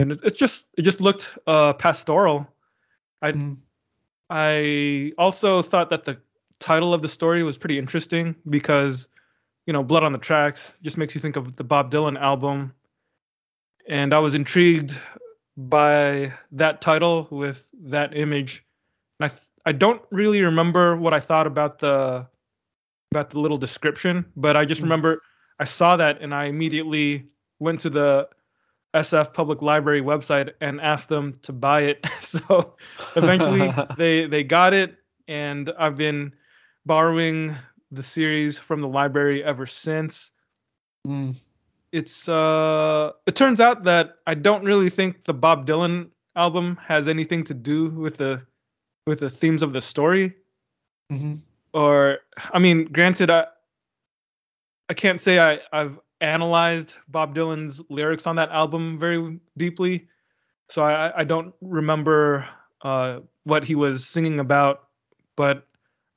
and 0.00 0.12
it, 0.12 0.20
it 0.24 0.34
just 0.34 0.66
it 0.76 0.82
just 0.82 1.00
looked 1.00 1.36
uh, 1.46 1.74
pastoral. 1.74 2.46
I 3.22 3.32
Mm. 3.32 3.56
I 4.36 5.12
also 5.16 5.62
thought 5.62 5.90
that 5.90 6.04
the 6.04 6.18
title 6.58 6.92
of 6.92 7.02
the 7.02 7.08
story 7.08 7.44
was 7.44 7.56
pretty 7.56 7.78
interesting 7.78 8.34
because 8.50 9.06
you 9.64 9.72
know 9.72 9.84
Blood 9.84 10.02
on 10.02 10.10
the 10.10 10.18
Tracks 10.18 10.74
just 10.82 10.98
makes 10.98 11.14
you 11.14 11.20
think 11.20 11.36
of 11.36 11.54
the 11.54 11.62
Bob 11.62 11.92
Dylan 11.92 12.20
album, 12.20 12.74
and 13.88 14.12
I 14.12 14.18
was 14.18 14.34
intrigued 14.34 15.00
by 15.56 16.32
that 16.50 16.80
title 16.80 17.28
with 17.30 17.64
that 17.84 18.16
image. 18.16 18.64
And 19.20 19.26
I 19.26 19.28
th- 19.28 19.40
I 19.66 19.70
don't 19.70 20.02
really 20.10 20.42
remember 20.42 20.96
what 20.96 21.14
I 21.14 21.20
thought 21.20 21.46
about 21.46 21.78
the 21.78 22.26
about 23.12 23.30
the 23.30 23.38
little 23.38 23.58
description, 23.58 24.24
but 24.34 24.56
I 24.56 24.64
just 24.64 24.80
Mm. 24.80 24.84
remember 24.84 25.20
I 25.60 25.64
saw 25.64 25.96
that 25.96 26.20
and 26.20 26.34
I 26.34 26.46
immediately 26.46 27.26
went 27.60 27.78
to 27.80 27.90
the 27.90 28.28
SF 28.94 29.34
Public 29.34 29.60
Library 29.62 30.00
website 30.00 30.52
and 30.60 30.80
asked 30.80 31.08
them 31.08 31.38
to 31.42 31.52
buy 31.52 31.82
it. 31.82 32.04
so 32.20 32.74
eventually 33.16 33.72
they 33.98 34.26
they 34.26 34.42
got 34.44 34.72
it 34.74 34.96
and 35.28 35.70
I've 35.78 35.96
been 35.96 36.32
borrowing 36.86 37.56
the 37.90 38.02
series 38.02 38.58
from 38.58 38.80
the 38.80 38.88
library 38.88 39.42
ever 39.44 39.66
since. 39.66 40.30
Mm. 41.06 41.34
It's 41.92 42.28
uh 42.28 43.12
it 43.26 43.34
turns 43.34 43.60
out 43.60 43.84
that 43.84 44.16
I 44.26 44.34
don't 44.34 44.64
really 44.64 44.90
think 44.90 45.24
the 45.24 45.34
Bob 45.34 45.66
Dylan 45.66 46.08
album 46.36 46.78
has 46.84 47.08
anything 47.08 47.44
to 47.44 47.54
do 47.54 47.90
with 47.90 48.16
the 48.16 48.44
with 49.06 49.20
the 49.20 49.30
themes 49.30 49.62
of 49.62 49.72
the 49.72 49.80
story 49.80 50.34
Mhm. 51.12 51.38
or 51.74 52.18
I 52.52 52.58
mean, 52.58 52.86
granted, 52.86 53.30
I 53.30 53.46
I 54.88 54.94
can't 54.94 55.20
say 55.20 55.38
I 55.38 55.60
I've 55.72 55.98
analyzed 56.24 56.96
Bob 57.08 57.34
Dylan's 57.34 57.80
lyrics 57.90 58.26
on 58.26 58.36
that 58.36 58.50
album 58.50 58.98
very 58.98 59.38
deeply, 59.56 60.08
so 60.68 60.82
I 60.84 61.20
I 61.20 61.24
don't 61.24 61.54
remember 61.60 62.46
uh, 62.82 63.20
what 63.44 63.64
he 63.64 63.74
was 63.74 64.06
singing 64.06 64.40
about, 64.40 64.88
but 65.36 65.66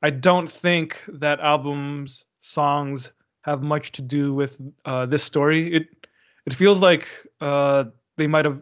I 0.04 0.10
don't 0.12 0.52
think 0.52 1.04
that 1.08 1.40
album's 1.40 2.26
songs 2.42 3.12
have 3.44 3.62
much 3.64 3.92
to 3.94 4.02
do 4.02 4.34
with 4.34 4.60
uh, 4.86 5.06
this 5.06 5.24
story. 5.24 5.74
It 5.76 5.88
it 6.46 6.54
feels 6.54 6.80
like 6.80 7.08
uh, 7.42 7.86
they 8.18 8.28
might 8.28 8.46
have 8.46 8.62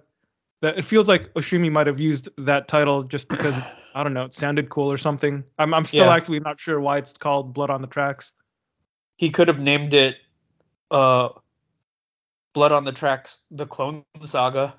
that 0.61 0.77
it 0.77 0.85
feels 0.85 1.07
like 1.07 1.33
Oshimi 1.35 1.71
might 1.71 1.87
have 1.87 1.99
used 1.99 2.29
that 2.37 2.67
title 2.67 3.03
just 3.03 3.29
because 3.29 3.61
I 3.95 4.03
don't 4.03 4.13
know, 4.13 4.25
it 4.25 4.33
sounded 4.33 4.69
cool 4.69 4.91
or 4.91 4.97
something. 4.97 5.43
I'm 5.57 5.73
I'm 5.73 5.85
still 5.85 6.09
Yeah. 6.09 6.11
actually 6.11 6.39
not 6.39 6.59
sure 6.59 6.79
why 6.79 6.97
it's 6.97 7.13
called 7.13 7.53
Blood 7.53 7.69
on 7.69 7.81
the 7.81 7.87
Tracks. 7.87 8.31
He 9.17 9.29
could 9.29 9.47
have 9.47 9.59
named 9.59 9.93
it 9.93 10.17
uh 10.91 11.29
Blood 12.53 12.71
on 12.71 12.83
the 12.85 12.91
Tracks 12.93 13.39
The 13.51 13.65
Clone 13.65 14.03
Saga 14.21 14.75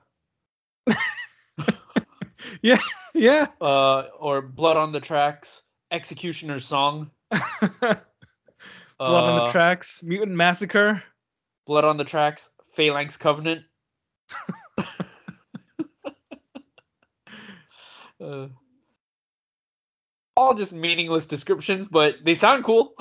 Yeah, 2.63 2.79
yeah. 3.15 3.49
uh 3.61 4.09
or 4.19 4.41
Blood 4.43 4.77
on 4.77 4.93
the 4.93 5.01
Tracks 5.01 5.63
Executioner's 5.91 6.65
Song 6.67 7.11
Blood 7.31 9.25
on 9.25 9.37
the 9.37 9.43
uh, 9.45 9.53
Tracks, 9.53 10.03
Mutant 10.03 10.37
Massacre. 10.37 11.03
Blood 11.67 11.85
on 11.85 11.97
the 11.99 12.05
Tracks 12.05 12.51
Phalanx 12.73 13.17
Covenant 13.17 13.65
uh, 18.23 18.49
all 20.37 20.55
just 20.55 20.73
meaningless 20.73 21.27
descriptions 21.27 21.89
but 21.89 22.17
they 22.25 22.35
sound 22.35 22.65
cool 22.65 22.95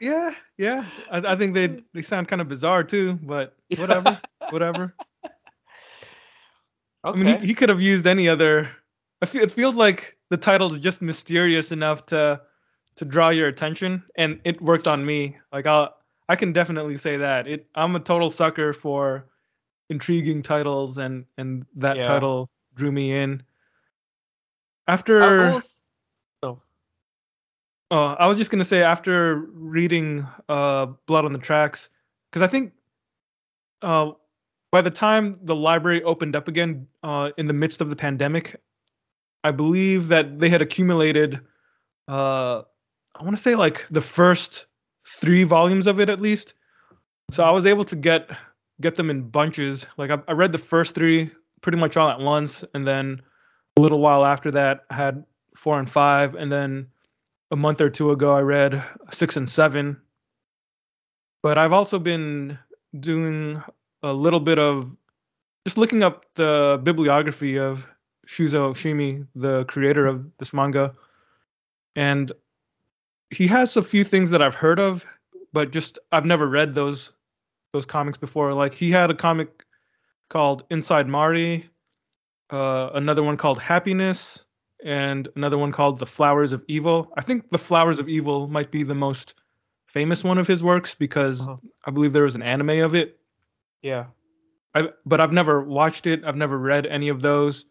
Yeah, 0.00 0.32
yeah. 0.58 0.86
I, 1.10 1.32
I 1.32 1.36
think 1.36 1.54
they 1.54 1.82
they 1.94 2.02
sound 2.02 2.28
kind 2.28 2.40
of 2.40 2.48
bizarre 2.48 2.84
too, 2.84 3.18
but 3.22 3.56
whatever, 3.76 4.18
whatever. 4.50 4.94
I 7.04 7.12
mean, 7.12 7.40
he, 7.40 7.48
he 7.48 7.54
could 7.54 7.68
have 7.68 7.80
used 7.80 8.06
any 8.06 8.28
other. 8.28 8.70
I 9.22 9.26
feel, 9.26 9.42
it 9.42 9.52
feels 9.52 9.76
like 9.76 10.16
the 10.30 10.36
title 10.36 10.72
is 10.72 10.78
just 10.80 11.00
mysterious 11.02 11.72
enough 11.72 12.06
to 12.06 12.40
to 12.96 13.04
draw 13.04 13.28
your 13.30 13.48
attention, 13.48 14.02
and 14.16 14.40
it 14.44 14.60
worked 14.60 14.86
on 14.88 15.04
me. 15.04 15.36
Like 15.52 15.66
I 15.66 15.88
I 16.28 16.36
can 16.36 16.52
definitely 16.52 16.96
say 16.96 17.16
that. 17.18 17.46
It 17.46 17.66
I'm 17.74 17.96
a 17.96 18.00
total 18.00 18.30
sucker 18.30 18.72
for 18.72 19.26
intriguing 19.88 20.42
titles, 20.42 20.98
and 20.98 21.24
and 21.38 21.64
that 21.76 21.98
Yeah. 21.98 22.02
title 22.02 22.50
drew 22.74 22.92
me 22.92 23.16
in. 23.16 23.42
After 24.88 25.50
oh 25.52 25.60
Oh, 27.90 28.16
I 28.18 28.26
was 28.26 28.36
just 28.36 28.50
gonna 28.50 28.64
say 28.64 28.82
after 28.82 29.36
reading 29.54 30.26
uh, 30.48 30.86
Blood 31.06 31.24
on 31.24 31.32
the 31.32 31.38
Tracks, 31.38 31.88
because 32.30 32.42
I 32.42 32.48
think 32.48 32.72
uh, 33.82 34.12
by 34.72 34.82
the 34.82 34.90
time 34.90 35.38
the 35.42 35.54
library 35.54 36.02
opened 36.02 36.34
up 36.34 36.48
again 36.48 36.88
uh, 37.02 37.30
in 37.36 37.46
the 37.46 37.52
midst 37.52 37.80
of 37.80 37.90
the 37.90 37.96
pandemic, 37.96 38.60
I 39.44 39.52
believe 39.52 40.08
that 40.08 40.40
they 40.40 40.48
had 40.48 40.60
accumulated, 40.60 41.40
uh, 42.08 42.62
I 43.14 43.22
want 43.22 43.36
to 43.36 43.42
say 43.42 43.54
like 43.54 43.86
the 43.90 44.00
first 44.00 44.66
three 45.06 45.44
volumes 45.44 45.86
of 45.86 46.00
it 46.00 46.10
at 46.10 46.20
least. 46.20 46.54
So 47.30 47.44
I 47.44 47.50
was 47.50 47.66
able 47.66 47.84
to 47.84 47.96
get 47.96 48.30
get 48.80 48.96
them 48.96 49.10
in 49.10 49.28
bunches. 49.28 49.86
Like 49.96 50.10
I, 50.10 50.18
I 50.26 50.32
read 50.32 50.50
the 50.50 50.58
first 50.58 50.94
three 50.94 51.30
pretty 51.60 51.78
much 51.78 51.96
all 51.96 52.10
at 52.10 52.18
once, 52.18 52.64
and 52.74 52.84
then 52.84 53.22
a 53.76 53.80
little 53.80 54.00
while 54.00 54.24
after 54.24 54.50
that, 54.50 54.84
I 54.90 54.94
had 54.94 55.24
four 55.54 55.78
and 55.78 55.88
five, 55.88 56.34
and 56.34 56.50
then 56.50 56.88
a 57.50 57.56
month 57.56 57.80
or 57.80 57.90
two 57.90 58.10
ago 58.10 58.34
I 58.34 58.40
read 58.40 58.82
six 59.10 59.36
and 59.36 59.48
seven. 59.48 60.00
But 61.42 61.58
I've 61.58 61.72
also 61.72 61.98
been 61.98 62.58
doing 62.98 63.62
a 64.02 64.12
little 64.12 64.40
bit 64.40 64.58
of 64.58 64.90
just 65.66 65.78
looking 65.78 66.02
up 66.02 66.24
the 66.34 66.80
bibliography 66.82 67.58
of 67.58 67.86
Shuzo 68.26 68.72
Oshimi, 68.72 69.26
the 69.34 69.64
creator 69.64 70.06
of 70.06 70.24
this 70.38 70.52
manga. 70.52 70.94
And 71.94 72.32
he 73.30 73.46
has 73.46 73.76
a 73.76 73.82
few 73.82 74.04
things 74.04 74.30
that 74.30 74.42
I've 74.42 74.54
heard 74.54 74.78
of, 74.78 75.06
but 75.52 75.70
just 75.70 75.98
I've 76.12 76.24
never 76.24 76.48
read 76.48 76.74
those 76.74 77.12
those 77.72 77.86
comics 77.86 78.18
before. 78.18 78.54
Like 78.54 78.74
he 78.74 78.90
had 78.90 79.10
a 79.10 79.14
comic 79.14 79.64
called 80.28 80.64
Inside 80.70 81.08
Mari, 81.08 81.68
uh, 82.50 82.90
another 82.94 83.22
one 83.22 83.36
called 83.36 83.60
Happiness, 83.60 84.45
and 84.84 85.28
another 85.36 85.58
one 85.58 85.72
called 85.72 85.98
The 85.98 86.06
Flowers 86.06 86.52
of 86.52 86.62
Evil. 86.68 87.12
I 87.16 87.22
think 87.22 87.50
The 87.50 87.58
Flowers 87.58 87.98
of 87.98 88.08
Evil 88.08 88.48
might 88.48 88.70
be 88.70 88.82
the 88.82 88.94
most 88.94 89.34
famous 89.86 90.22
one 90.24 90.38
of 90.38 90.46
his 90.46 90.62
works 90.62 90.94
because 90.94 91.40
Uh-huh. 91.40 91.56
I 91.86 91.90
believe 91.90 92.12
there 92.12 92.24
was 92.24 92.34
an 92.34 92.42
anime 92.42 92.80
of 92.80 92.94
it. 92.94 93.18
yeah 93.82 94.06
I, 94.74 94.90
but 95.06 95.20
I've 95.20 95.32
never 95.32 95.62
watched 95.64 96.06
it. 96.06 96.22
I've 96.24 96.36
never 96.36 96.58
read 96.58 96.84
any 96.86 97.08
of 97.08 97.22
those. 97.22 97.64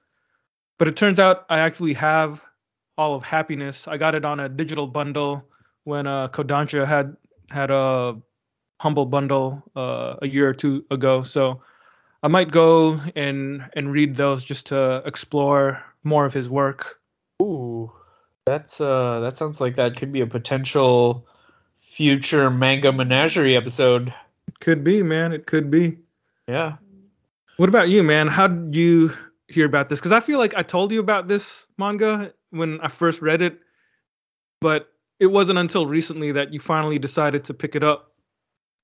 But 0.79 0.87
it 0.87 0.95
turns 0.95 1.19
out 1.19 1.45
I 1.49 1.59
actually 1.59 1.93
have 1.93 2.41
all 2.97 3.13
of 3.13 3.23
Happiness. 3.23 3.87
I 3.87 3.97
got 3.97 4.15
it 4.15 4.25
on 4.25 4.39
a 4.39 4.49
digital 4.49 4.87
bundle 4.87 5.43
when 5.83 6.07
uh, 6.07 6.29
Kodansha 6.29 6.87
had 6.87 7.15
had 7.51 7.69
a 7.69 8.15
humble 8.81 9.05
bundle 9.05 9.61
uh, 9.75 10.15
a 10.23 10.27
year 10.27 10.49
or 10.49 10.53
two 10.53 10.83
ago. 10.89 11.21
So 11.21 11.61
I 12.25 12.27
might 12.27 12.49
go 12.49 12.99
and 13.15 13.69
and 13.73 13.91
read 13.91 14.15
those 14.15 14.43
just 14.43 14.65
to 14.67 15.03
explore 15.05 15.83
more 16.03 16.25
of 16.25 16.33
his 16.33 16.49
work. 16.49 16.99
Ooh, 17.39 17.91
that's 18.47 18.81
uh, 18.81 19.19
that 19.19 19.37
sounds 19.37 19.61
like 19.61 19.75
that 19.75 19.95
could 19.95 20.11
be 20.11 20.21
a 20.21 20.25
potential 20.25 21.27
future 21.75 22.49
manga 22.49 22.91
menagerie 22.91 23.55
episode. 23.55 24.11
It 24.47 24.59
could 24.59 24.83
be, 24.83 25.03
man. 25.03 25.33
It 25.33 25.45
could 25.45 25.69
be. 25.69 25.99
Yeah. 26.47 26.77
What 27.57 27.69
about 27.69 27.89
you, 27.89 28.01
man? 28.01 28.27
How 28.27 28.47
did 28.47 28.75
you 28.75 29.11
hear 29.47 29.67
about 29.67 29.89
this? 29.89 29.99
Because 29.99 30.11
I 30.11 30.19
feel 30.19 30.39
like 30.39 30.55
I 30.55 30.63
told 30.63 30.91
you 30.91 31.01
about 31.01 31.27
this 31.27 31.67
manga 31.77 32.33
when 32.49 32.81
I 32.81 32.87
first 32.87 33.21
read 33.21 33.43
it, 33.43 33.59
but 34.61 34.89
it 35.19 35.27
wasn't 35.27 35.59
until 35.59 35.85
recently 35.85 36.31
that 36.31 36.51
you 36.51 36.59
finally 36.59 36.97
decided 36.97 37.43
to 37.45 37.53
pick 37.53 37.75
it 37.75 37.83
up. 37.83 38.13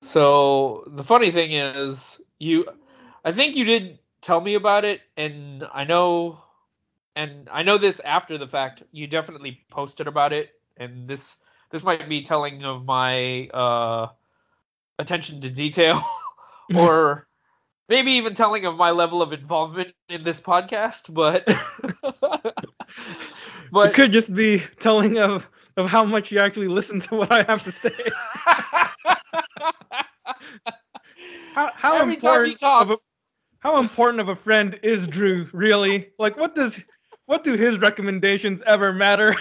So 0.00 0.84
the 0.86 1.02
funny 1.02 1.32
thing 1.32 1.52
is, 1.52 2.20
you, 2.38 2.66
I 3.24 3.32
think 3.32 3.56
you 3.56 3.64
did 3.64 3.98
tell 4.20 4.40
me 4.40 4.54
about 4.54 4.84
it, 4.84 5.00
and 5.16 5.64
I 5.72 5.84
know, 5.84 6.38
and 7.16 7.48
I 7.52 7.62
know 7.62 7.78
this 7.78 8.00
after 8.00 8.38
the 8.38 8.46
fact. 8.46 8.82
You 8.92 9.06
definitely 9.06 9.60
posted 9.70 10.06
about 10.06 10.32
it, 10.32 10.50
and 10.76 11.06
this 11.08 11.38
this 11.70 11.84
might 11.84 12.04
be 12.04 12.16
telling 12.22 12.58
of 12.58 12.84
my 12.84 13.42
uh, 13.48 14.08
attention 14.98 15.40
to 15.42 15.50
detail, 15.50 16.00
or 16.72 17.26
maybe 17.88 18.12
even 18.12 18.34
telling 18.34 18.64
of 18.66 18.76
my 18.76 18.90
level 18.90 19.22
of 19.22 19.32
involvement 19.32 19.94
in 20.08 20.22
this 20.22 20.40
podcast. 20.40 21.12
But 21.12 21.46
but 23.70 23.82
it 23.82 23.92
could 23.92 24.12
just 24.12 24.32
be 24.32 24.60
telling 24.78 25.18
of 25.18 25.48
of 25.76 25.86
how 25.86 26.04
much 26.04 26.30
you 26.30 26.38
actually 26.38 26.68
listen 26.68 27.00
to 27.00 27.14
what 27.16 27.32
I 27.32 27.42
have 27.50 27.64
to 27.64 27.72
say. 27.72 27.94
how 31.52 31.70
how 31.74 32.00
Every 32.00 32.16
time 32.16 32.44
you 32.44 32.54
important 32.54 32.56
talk- 32.56 32.96
how 33.62 33.78
important 33.78 34.20
of 34.20 34.28
a 34.28 34.34
friend 34.34 34.78
is 34.82 35.06
Drew 35.06 35.46
really? 35.52 36.08
Like 36.18 36.36
what 36.36 36.56
does 36.56 36.80
what 37.26 37.44
do 37.44 37.52
his 37.54 37.78
recommendations 37.78 38.60
ever 38.66 38.92
matter? 38.92 39.36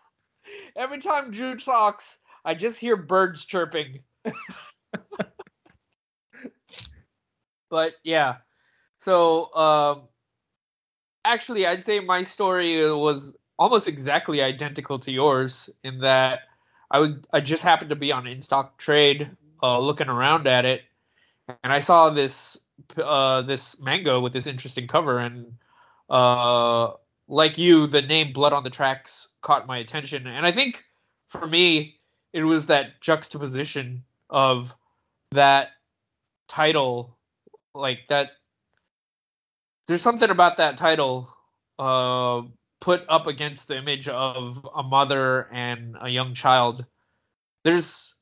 Every 0.76 0.98
time 0.98 1.30
Drew 1.30 1.56
talks, 1.56 2.18
I 2.44 2.54
just 2.54 2.78
hear 2.78 2.96
birds 2.96 3.46
chirping. 3.46 4.00
but 7.70 7.94
yeah. 8.04 8.36
So 8.98 9.54
um 9.54 10.02
actually 11.24 11.66
I'd 11.66 11.82
say 11.82 11.98
my 12.00 12.20
story 12.20 12.92
was 12.92 13.34
almost 13.58 13.88
exactly 13.88 14.42
identical 14.42 14.98
to 14.98 15.10
yours 15.10 15.70
in 15.82 16.00
that 16.00 16.40
I 16.90 16.98
would 16.98 17.26
I 17.32 17.40
just 17.40 17.62
happened 17.62 17.88
to 17.88 17.96
be 17.96 18.12
on 18.12 18.24
InStock 18.24 18.76
Trade 18.76 19.30
uh, 19.62 19.78
looking 19.78 20.08
around 20.08 20.46
at 20.46 20.66
it 20.66 20.82
and 21.64 21.72
I 21.72 21.78
saw 21.78 22.10
this 22.10 22.58
uh 23.02 23.42
this 23.42 23.80
manga 23.80 24.20
with 24.20 24.32
this 24.32 24.46
interesting 24.46 24.86
cover 24.86 25.18
and 25.18 25.52
uh 26.10 26.92
like 27.28 27.58
you 27.58 27.86
the 27.86 28.02
name 28.02 28.32
Blood 28.32 28.52
on 28.52 28.62
the 28.62 28.70
Tracks 28.70 29.28
caught 29.42 29.66
my 29.66 29.78
attention. 29.78 30.26
And 30.26 30.46
I 30.46 30.52
think 30.52 30.84
for 31.28 31.46
me 31.46 31.96
it 32.32 32.42
was 32.42 32.66
that 32.66 33.00
juxtaposition 33.00 34.04
of 34.30 34.74
that 35.32 35.70
title 36.48 37.16
like 37.74 38.00
that 38.08 38.30
there's 39.86 40.02
something 40.02 40.30
about 40.30 40.56
that 40.56 40.78
title 40.78 41.28
uh 41.78 42.42
put 42.80 43.04
up 43.08 43.26
against 43.26 43.68
the 43.68 43.76
image 43.76 44.08
of 44.08 44.66
a 44.76 44.82
mother 44.82 45.48
and 45.52 45.96
a 46.00 46.08
young 46.08 46.34
child. 46.34 46.84
There's 47.64 48.14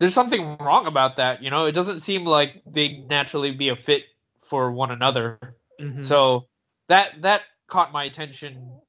there's 0.00 0.14
something 0.14 0.56
wrong 0.58 0.86
about 0.86 1.16
that 1.16 1.42
you 1.42 1.50
know 1.50 1.66
it 1.66 1.72
doesn't 1.72 2.00
seem 2.00 2.24
like 2.24 2.62
they'd 2.66 3.08
naturally 3.08 3.52
be 3.52 3.68
a 3.68 3.76
fit 3.76 4.02
for 4.42 4.72
one 4.72 4.90
another 4.90 5.38
Mhm. 5.80 6.04
so 6.04 6.48
that 6.88 7.22
that 7.22 7.42
caught 7.68 7.92
my 7.92 8.04
attention. 8.04 8.80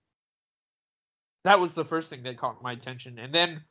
That 1.43 1.59
was 1.59 1.73
the 1.73 1.85
first 1.85 2.09
thing 2.09 2.23
that 2.23 2.37
caught 2.37 2.61
my 2.61 2.73
attention, 2.73 3.19
and 3.19 3.33
then 3.33 3.63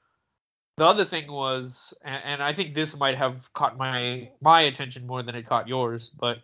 the 0.76 0.86
other 0.86 1.04
thing 1.04 1.30
was, 1.30 1.92
and, 2.02 2.22
and 2.24 2.42
I 2.42 2.52
think 2.52 2.74
this 2.74 2.96
might 2.96 3.18
have 3.18 3.52
caught 3.52 3.76
my 3.76 4.30
my 4.40 4.62
attention 4.62 5.06
more 5.06 5.22
than 5.22 5.34
it 5.34 5.46
caught 5.46 5.68
yours, 5.68 6.08
but 6.08 6.38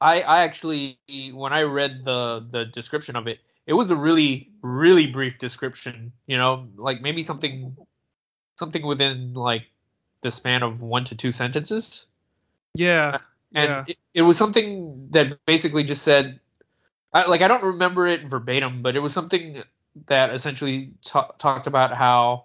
I 0.00 0.22
I 0.22 0.42
actually 0.44 0.98
when 1.34 1.52
I 1.52 1.62
read 1.62 2.04
the 2.04 2.46
the 2.50 2.64
description 2.66 3.16
of 3.16 3.26
it, 3.26 3.40
it 3.66 3.74
was 3.74 3.90
a 3.90 3.96
really 3.96 4.50
really 4.62 5.06
brief 5.06 5.38
description. 5.38 6.12
You 6.26 6.38
know, 6.38 6.68
like 6.76 7.02
maybe 7.02 7.22
something 7.22 7.76
something 8.58 8.86
within 8.86 9.34
like 9.34 9.64
the 10.22 10.30
span 10.30 10.62
of 10.62 10.80
one 10.80 11.04
to 11.04 11.16
two 11.16 11.32
sentences 11.32 12.06
yeah. 12.74 13.18
and 13.54 13.68
yeah. 13.68 13.84
it, 13.88 13.98
it 14.14 14.22
was 14.22 14.36
something 14.36 15.08
that 15.10 15.44
basically 15.46 15.84
just 15.84 16.02
said 16.02 16.40
I, 17.12 17.26
like 17.26 17.42
i 17.42 17.48
don't 17.48 17.64
remember 17.64 18.06
it 18.06 18.24
verbatim 18.24 18.82
but 18.82 18.96
it 18.96 19.00
was 19.00 19.12
something 19.12 19.62
that 20.06 20.32
essentially 20.32 20.92
ta- 21.04 21.32
talked 21.38 21.66
about 21.66 21.94
how 21.94 22.44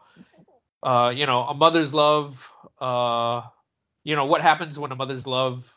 uh 0.84 1.14
you 1.16 1.26
know 1.26 1.44
a 1.44 1.54
mother's 1.54 1.94
love 1.94 2.50
uh 2.80 3.42
you 4.04 4.16
know 4.16 4.26
what 4.26 4.42
happens 4.42 4.78
when 4.78 4.92
a 4.92 4.96
mother's 4.96 5.28
love 5.28 5.74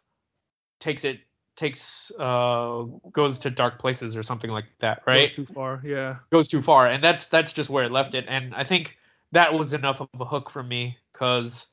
takes 0.79 1.05
it 1.05 1.21
takes 1.57 2.11
uh 2.19 2.85
goes 3.13 3.39
to 3.41 3.51
dark 3.51 3.79
places 3.79 4.17
or 4.17 4.23
something 4.23 4.51
like 4.51 4.67
that 4.79 5.03
right 5.07 5.29
Goes 5.29 5.37
too 5.37 5.53
far. 5.53 5.83
Yeah. 5.85 6.17
goes 6.31 6.49
too 6.49 6.63
far 6.63 6.87
and 6.87 7.05
that's 7.05 7.27
that's 7.27 7.53
just 7.53 7.69
where 7.69 7.85
it 7.85 7.93
left 7.93 8.15
it 8.15 8.25
and 8.29 8.55
i 8.55 8.65
think 8.65 8.97
that 9.33 9.55
was 9.55 9.73
enough 9.73 10.01
of 10.01 10.09
a 10.19 10.25
hook 10.25 10.51
for 10.51 10.63
me 10.63 10.97
because 11.13 11.67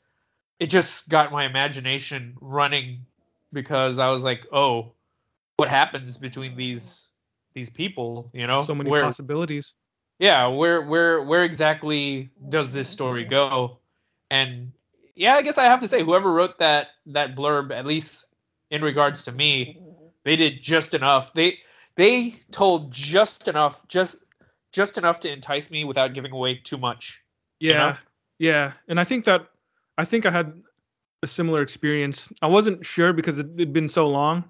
it 0.60 0.68
just 0.68 1.10
got 1.10 1.32
my 1.32 1.46
imagination 1.46 2.36
running 2.42 3.06
because 3.54 4.00
i 4.00 4.10
was 4.10 4.24
like 4.24 4.46
oh 4.52 4.92
what 5.58 5.70
happens 5.70 6.18
between 6.18 6.56
these 6.56 7.08
these 7.54 7.70
people 7.70 8.30
you 8.34 8.46
know? 8.46 8.64
So 8.64 8.76
many 8.76 8.90
where 8.90 9.04
possibilities. 9.04 9.74
yeah 10.20 10.48
where 10.48 10.82
where 10.82 11.24
where 11.24 11.44
exactly 11.44 12.30
does 12.50 12.72
this 12.72 12.88
story 12.88 13.24
go? 13.24 13.80
And 14.30 14.72
yeah 15.16 15.36
i 15.36 15.42
guess 15.42 15.58
i 15.58 15.64
have 15.64 15.82
to 15.82 15.88
say 15.88 16.04
whoever 16.04 16.32
wrote 16.32 16.60
that 16.60 16.88
that 17.08 17.36
blurb 17.36 17.72
at 17.72 17.86
least 17.86 18.26
in 18.70 18.82
regards 18.82 19.24
to 19.24 19.32
me 19.32 19.80
they 20.28 20.36
did 20.36 20.62
just 20.62 20.94
enough. 20.94 21.34
They 21.34 21.60
they 21.96 22.36
told 22.52 22.92
just 22.92 23.48
enough 23.48 23.80
just 23.88 24.18
just 24.74 24.98
enough 24.98 25.22
to 25.22 25.32
entice 25.32 25.72
me 25.72 25.86
without 25.86 26.14
giving 26.14 26.34
away 26.34 26.56
too 26.56 26.78
much 26.78 27.22
Yeah. 27.60 27.78
know? 27.78 27.98
Yeah. 28.40 28.74
And 28.88 29.00
I 29.00 29.04
think 29.04 29.26
that 29.26 29.48
I 29.98 30.06
think 30.06 30.26
I 30.26 30.32
had 30.32 30.54
a 31.24 31.28
similar 31.28 31.62
experience. 31.62 32.32
I 32.42 32.48
wasn't 32.48 32.86
sure 32.86 33.14
because 33.14 33.40
it 33.40 33.48
had 33.60 33.74
been 33.74 33.90
so 33.90 34.08
long 34.08 34.44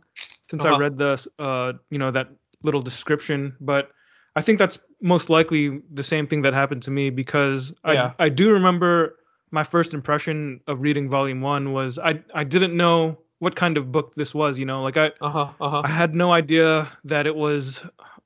since 0.50 0.66
I 0.66 0.70
Uh-huh. 0.70 0.72
read 0.72 0.98
the 0.98 1.14
uh 1.40 1.74
you 1.90 1.98
know 1.98 2.12
that 2.12 2.30
little 2.64 2.82
description, 2.82 3.56
but 3.60 3.90
I 4.36 4.42
think 4.42 4.60
that's 4.60 4.80
most 5.02 5.30
likely 5.30 5.82
the 5.94 6.04
same 6.04 6.28
thing 6.28 6.42
that 6.44 6.54
happened 6.54 6.84
to 6.84 6.92
me 6.92 7.10
because 7.10 7.74
Yeah. 7.86 7.86
I 7.86 8.12
I 8.20 8.30
do 8.30 8.52
remember 8.52 9.16
my 9.52 9.64
first 9.64 9.94
impression 9.94 10.62
of 10.68 10.82
reading 10.82 11.10
volume 11.10 11.42
1 11.42 11.74
was 11.74 12.00
I 12.00 12.22
I 12.34 12.44
didn't 12.44 12.76
know 12.76 13.18
what 13.40 13.56
kind 13.56 13.78
of 13.78 13.92
book 13.92 14.14
this 14.16 14.34
was, 14.36 14.58
you 14.58 14.66
know, 14.66 14.82
like 14.84 14.98
I 14.98 15.12
uh-huh 15.22 15.54
uh-huh 15.60 15.84
I 15.84 15.90
had 15.90 16.16
no 16.16 16.32
idea 16.34 16.92
that 17.06 17.28
it 17.28 17.36
was 17.36 17.86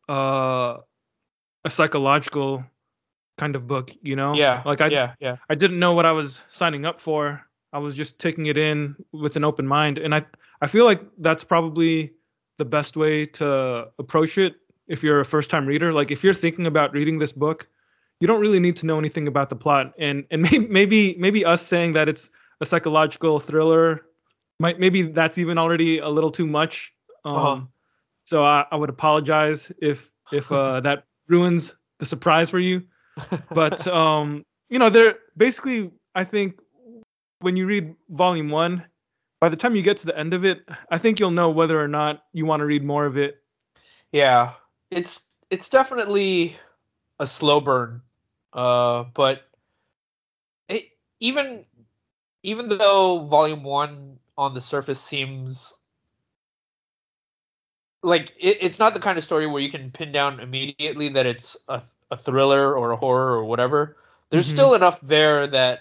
uh, 0.09 0.77
a 1.65 1.69
psychological 1.69 2.63
kind 3.41 3.55
of 3.55 3.65
book, 3.67 3.91
you 4.09 4.15
know? 4.15 4.35
yeah 4.35 4.61
Like 4.65 4.81
I 4.81 4.89
yeah 4.91 5.13
yeah 5.19 5.37
I 5.49 5.55
didn't 5.55 5.79
know 5.79 5.93
what 5.97 6.05
I 6.05 6.13
was 6.13 6.39
signing 6.49 6.85
up 6.85 6.99
for. 6.99 7.41
I 7.73 7.79
was 7.79 7.95
just 7.95 8.19
taking 8.19 8.45
it 8.47 8.57
in 8.57 8.95
with 9.11 9.35
an 9.35 9.43
open 9.43 9.65
mind 9.67 9.97
and 9.97 10.13
I 10.13 10.21
I 10.61 10.67
feel 10.67 10.85
like 10.85 11.01
that's 11.17 11.43
probably 11.43 12.13
the 12.57 12.65
best 12.65 12.95
way 12.97 13.25
to 13.39 13.87
approach 13.97 14.37
it 14.37 14.53
if 14.87 15.03
you're 15.03 15.21
a 15.21 15.25
first-time 15.25 15.65
reader. 15.65 15.91
Like 15.99 16.11
if 16.11 16.23
you're 16.23 16.39
thinking 16.45 16.67
about 16.67 16.93
reading 16.93 17.19
this 17.19 17.33
book, 17.33 17.67
you 18.19 18.27
don't 18.27 18.41
really 18.41 18.59
need 18.59 18.75
to 18.77 18.85
know 18.85 18.99
anything 18.99 19.27
about 19.27 19.49
the 19.49 19.55
plot 19.55 19.93
and 19.97 20.25
and 20.31 20.41
maybe 20.51 20.67
maybe 20.67 21.15
maybe 21.17 21.45
us 21.45 21.65
saying 21.65 21.93
that 21.93 22.07
it's 22.09 22.29
a 22.61 22.65
psychological 22.65 23.39
thriller 23.39 24.05
might 24.59 24.79
maybe 24.79 25.01
that's 25.11 25.37
even 25.37 25.57
already 25.57 25.97
a 25.99 26.09
little 26.09 26.31
too 26.31 26.45
much. 26.45 26.93
Um 27.25 27.35
Uh-huh. 27.35 27.61
so 28.25 28.43
I, 28.43 28.65
I 28.71 28.75
would 28.75 28.89
apologize 28.89 29.71
if 29.81 30.11
if 30.31 30.51
uh, 30.51 30.79
that 30.87 31.05
ruins 31.27 31.75
the 31.99 32.05
surprise 32.05 32.49
for 32.49 32.59
you 32.59 32.81
but 33.51 33.85
um 34.01 34.43
you 34.69 34.79
know 34.79 34.89
they're 34.89 35.15
basically 35.37 35.91
i 36.15 36.23
think 36.23 36.59
when 37.39 37.55
you 37.55 37.65
read 37.65 37.95
volume 38.09 38.49
one 38.49 38.83
by 39.39 39.49
the 39.49 39.55
time 39.55 39.75
you 39.75 39.81
get 39.81 39.97
to 39.97 40.05
the 40.05 40.17
end 40.17 40.33
of 40.33 40.45
it 40.45 40.61
i 40.89 40.97
think 40.97 41.19
you'll 41.19 41.31
know 41.31 41.49
whether 41.49 41.81
or 41.81 41.87
not 41.87 42.23
you 42.33 42.45
want 42.45 42.59
to 42.61 42.65
read 42.65 42.83
more 42.83 43.05
of 43.05 43.17
it. 43.17 43.41
Yeah, 44.11 44.53
it's 44.89 45.21
it's 45.49 45.69
definitely 45.69 46.55
a 47.19 47.25
slow 47.25 47.61
burn, 47.61 48.01
uh, 48.53 49.05
but 49.13 49.43
it 50.67 50.89
even 51.19 51.65
even 52.43 52.67
though 52.67 53.25
Volume 53.25 53.63
One 53.63 54.19
on 54.37 54.53
the 54.53 54.61
surface 54.61 54.99
seems 54.99 55.77
like 58.03 58.33
it, 58.37 58.57
it's 58.61 58.79
not 58.79 58.93
the 58.93 58.99
kind 58.99 59.17
of 59.17 59.23
story 59.23 59.47
where 59.47 59.61
you 59.61 59.71
can 59.71 59.91
pin 59.91 60.11
down 60.11 60.39
immediately 60.39 61.09
that 61.09 61.25
it's 61.25 61.55
a 61.69 61.81
a 62.11 62.17
thriller 62.17 62.75
or 62.75 62.91
a 62.91 62.97
horror 62.97 63.31
or 63.37 63.45
whatever. 63.45 63.97
There's 64.29 64.47
Mhm. 64.47 64.51
still 64.51 64.73
enough 64.75 64.99
there 65.01 65.47
that 65.47 65.79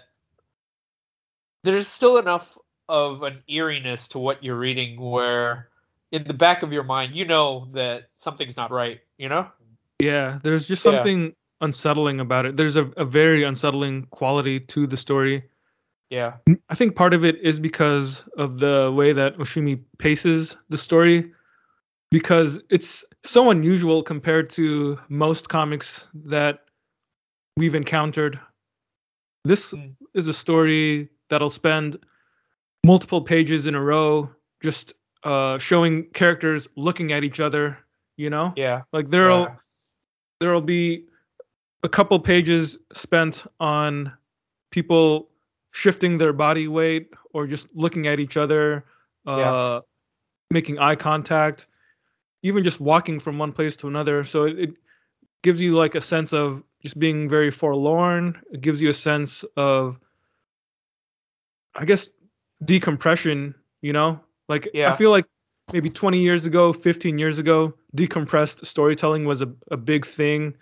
there's 1.62 1.88
still 1.88 2.18
enough 2.18 2.56
of 2.88 3.22
an 3.22 3.42
eeriness 3.48 4.08
to 4.08 4.18
what 4.18 4.42
you're 4.42 4.58
reading 4.58 5.00
where 5.00 5.68
in 6.10 6.24
the 6.24 6.34
back 6.34 6.62
of 6.62 6.72
your 6.72 6.82
mind 6.82 7.14
you 7.14 7.24
know 7.24 7.68
that 7.72 8.08
something's 8.16 8.56
not 8.56 8.70
right 8.70 9.00
you 9.16 9.28
know 9.28 9.46
yeah 10.00 10.40
there's 10.42 10.66
just 10.66 10.84
Yeah. 10.84 10.92
something 10.92 11.34
unsettling 11.60 12.18
about 12.20 12.46
it 12.46 12.56
there's 12.56 12.76
a, 12.76 12.86
a 12.96 13.04
very 13.04 13.44
unsettling 13.44 14.06
quality 14.06 14.58
to 14.58 14.86
the 14.86 14.96
story 14.96 15.44
yeah 16.08 16.38
i 16.68 16.74
think 16.74 16.96
part 16.96 17.14
of 17.14 17.24
it 17.24 17.36
is 17.42 17.60
because 17.60 18.24
of 18.36 18.58
the 18.58 18.92
way 18.92 19.12
that 19.12 19.36
oshimi 19.36 19.80
paces 19.98 20.56
the 20.70 20.78
story 20.78 21.32
because 22.10 22.58
it's 22.70 23.04
so 23.24 23.50
unusual 23.50 24.02
compared 24.02 24.50
to 24.50 24.98
most 25.08 25.48
comics 25.48 26.06
that 26.14 26.60
we've 27.56 27.74
encountered 27.74 28.38
this 29.44 29.72
Mm. 29.72 29.96
is 30.14 30.26
a 30.28 30.32
story 30.34 31.08
that'll 31.30 31.50
spend 31.50 31.98
multiple 32.84 33.22
pages 33.22 33.66
in 33.66 33.74
a 33.74 33.80
row 33.80 34.28
just 34.62 34.92
uh, 35.24 35.58
showing 35.58 36.04
characters 36.12 36.68
looking 36.76 37.12
at 37.12 37.24
each 37.24 37.40
other 37.40 37.78
you 38.16 38.28
know 38.30 38.52
yeah 38.56 38.82
like 38.92 39.10
there'll 39.10 39.42
yeah. 39.42 39.54
there'll 40.40 40.60
be 40.60 41.06
a 41.82 41.88
couple 41.88 42.18
pages 42.18 42.78
spent 42.92 43.44
on 43.60 44.12
people 44.70 45.28
shifting 45.72 46.18
their 46.18 46.32
body 46.32 46.68
weight 46.68 47.10
or 47.32 47.46
just 47.46 47.68
looking 47.74 48.06
at 48.06 48.18
each 48.20 48.36
other 48.36 48.84
uh, 49.26 49.36
Yeah. 49.38 49.80
making 50.50 50.78
eye 50.78 50.96
contact 50.96 51.66
even 52.42 52.64
just 52.64 52.80
walking 52.80 53.20
from 53.20 53.38
one 53.38 53.52
place 53.52 53.76
to 53.76 53.88
another 53.88 54.24
so 54.24 54.44
it, 54.44 54.58
it 54.58 54.70
gives 55.42 55.60
you 55.60 55.74
like 55.74 55.94
a 55.94 56.00
sense 56.00 56.32
of 56.32 56.62
just 56.82 56.98
being 56.98 57.28
very 57.28 57.50
forlorn. 57.50 58.40
It 58.52 58.60
gives 58.60 58.80
you 58.80 58.88
a 58.88 58.94
sense 58.94 59.44
of, 59.56 59.98
I 61.74 61.84
guess, 61.84 62.10
decompression. 62.64 63.54
You 63.82 63.92
know, 63.92 64.20
like 64.48 64.68
Yeah. 64.74 64.92
I 64.92 64.96
feel 64.96 65.10
like 65.10 65.26
maybe 65.72 65.88
20 65.88 66.18
years 66.18 66.46
ago, 66.46 66.72
15 66.72 67.18
years 67.18 67.38
ago, 67.38 67.72
decompressed 67.96 68.66
storytelling 68.66 69.24
was 69.24 69.40
a, 69.40 69.50
a 69.70 69.76
big 69.76 70.04
thing, 70.04 70.54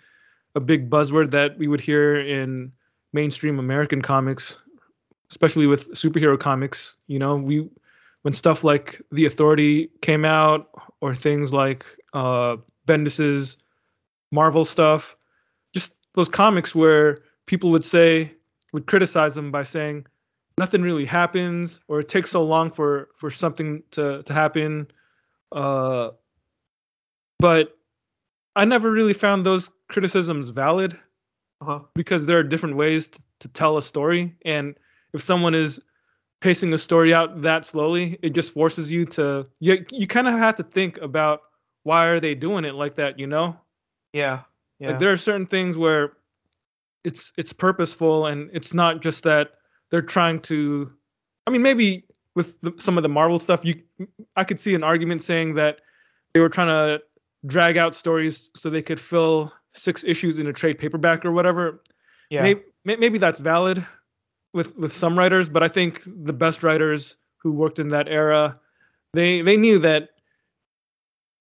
a 0.55 0.59
big 0.59 0.89
buzzword 0.89 1.31
that 1.31 1.57
we 1.57 1.67
would 1.67 1.81
hear 1.81 2.19
in 2.19 2.71
mainstream 3.11 3.59
American 3.59 4.01
comics, 4.01 4.59
especially 5.31 5.67
with 5.67 5.91
superhero 5.91 6.39
comics. 6.39 6.95
You 7.07 7.19
know, 7.19 7.35
we 7.35 7.69
when 8.23 8.33
stuff 8.33 8.63
like 8.63 9.01
The 9.11 9.25
Authority 9.25 9.89
came 10.01 10.25
out, 10.25 10.69
or 11.01 11.15
things 11.15 11.53
like 11.53 11.85
uh, 12.13 12.57
Bendis's 12.85 13.57
Marvel 14.31 14.65
stuff, 14.65 15.15
just 15.73 15.93
those 16.13 16.29
comics 16.29 16.75
where 16.75 17.19
people 17.45 17.69
would 17.71 17.83
say 17.83 18.33
would 18.73 18.85
criticize 18.87 19.33
them 19.35 19.51
by 19.51 19.63
saying 19.63 20.05
nothing 20.57 20.81
really 20.81 21.05
happens 21.05 21.79
or 21.87 22.01
it 22.01 22.07
takes 22.09 22.29
so 22.31 22.43
long 22.43 22.69
for 22.69 23.07
for 23.15 23.31
something 23.31 23.81
to 23.91 24.21
to 24.23 24.33
happen 24.33 24.85
uh 25.53 26.09
but 27.39 27.77
i 28.55 28.65
never 28.65 28.91
really 28.91 29.13
found 29.13 29.45
those 29.45 29.71
criticisms 29.87 30.49
valid 30.49 30.99
Uh-huh. 31.61 31.79
because 31.95 32.25
there 32.25 32.37
are 32.37 32.43
different 32.43 32.75
ways 32.75 33.07
to, 33.07 33.19
to 33.39 33.47
tell 33.47 33.77
a 33.77 33.81
story 33.81 34.35
and 34.45 34.75
if 35.13 35.23
someone 35.23 35.55
is 35.55 35.79
pacing 36.41 36.73
a 36.73 36.77
story 36.77 37.13
out 37.13 37.41
that 37.41 37.65
slowly 37.65 38.17
it 38.21 38.29
just 38.31 38.53
forces 38.53 38.91
you 38.91 39.05
to 39.05 39.45
you, 39.59 39.85
you 39.91 40.07
kind 40.07 40.27
of 40.27 40.33
have 40.39 40.55
to 40.55 40.63
think 40.63 40.97
about 40.99 41.41
why 41.83 42.05
are 42.05 42.19
they 42.19 42.33
doing 42.35 42.65
it 42.65 42.75
like 42.75 42.95
that 42.95 43.19
you 43.19 43.27
know 43.27 43.55
Yeah. 44.13 44.41
Yeah. 44.79 44.89
like 44.91 44.99
there 44.99 45.11
are 45.11 45.17
certain 45.17 45.45
things 45.45 45.77
where 45.77 46.13
it's 47.03 47.33
it's 47.37 47.53
purposeful 47.53 48.27
and 48.27 48.49
it's 48.53 48.73
not 48.73 49.01
just 49.01 49.23
that 49.23 49.51
they're 49.89 50.01
trying 50.01 50.39
to. 50.41 50.91
I 51.47 51.51
mean, 51.51 51.61
maybe 51.61 52.05
with 52.35 52.59
the, 52.61 52.73
some 52.77 52.97
of 52.97 53.03
the 53.03 53.09
Marvel 53.09 53.39
stuff, 53.39 53.65
you 53.65 53.81
I 54.35 54.43
could 54.43 54.59
see 54.59 54.75
an 54.75 54.83
argument 54.83 55.21
saying 55.21 55.55
that 55.55 55.79
they 56.33 56.39
were 56.39 56.49
trying 56.49 56.67
to 56.67 57.01
drag 57.47 57.77
out 57.77 57.95
stories 57.95 58.49
so 58.55 58.69
they 58.69 58.81
could 58.81 58.99
fill 58.99 59.51
six 59.73 60.03
issues 60.03 60.39
in 60.39 60.47
a 60.47 60.53
trade 60.53 60.77
paperback 60.77 61.25
or 61.25 61.31
whatever. 61.31 61.81
yeah. 62.29 62.43
Maybe, 62.43 62.61
maybe 62.85 63.17
that's 63.17 63.39
valid 63.39 63.85
with 64.53 64.75
with 64.77 64.95
some 64.95 65.17
writers, 65.17 65.49
but 65.49 65.63
I 65.63 65.67
think 65.67 66.01
the 66.05 66.33
best 66.33 66.63
writers 66.63 67.15
who 67.37 67.51
worked 67.51 67.79
in 67.79 67.89
that 67.89 68.07
era, 68.07 68.55
they 69.13 69.41
they 69.41 69.57
knew 69.57 69.79
that 69.79 70.09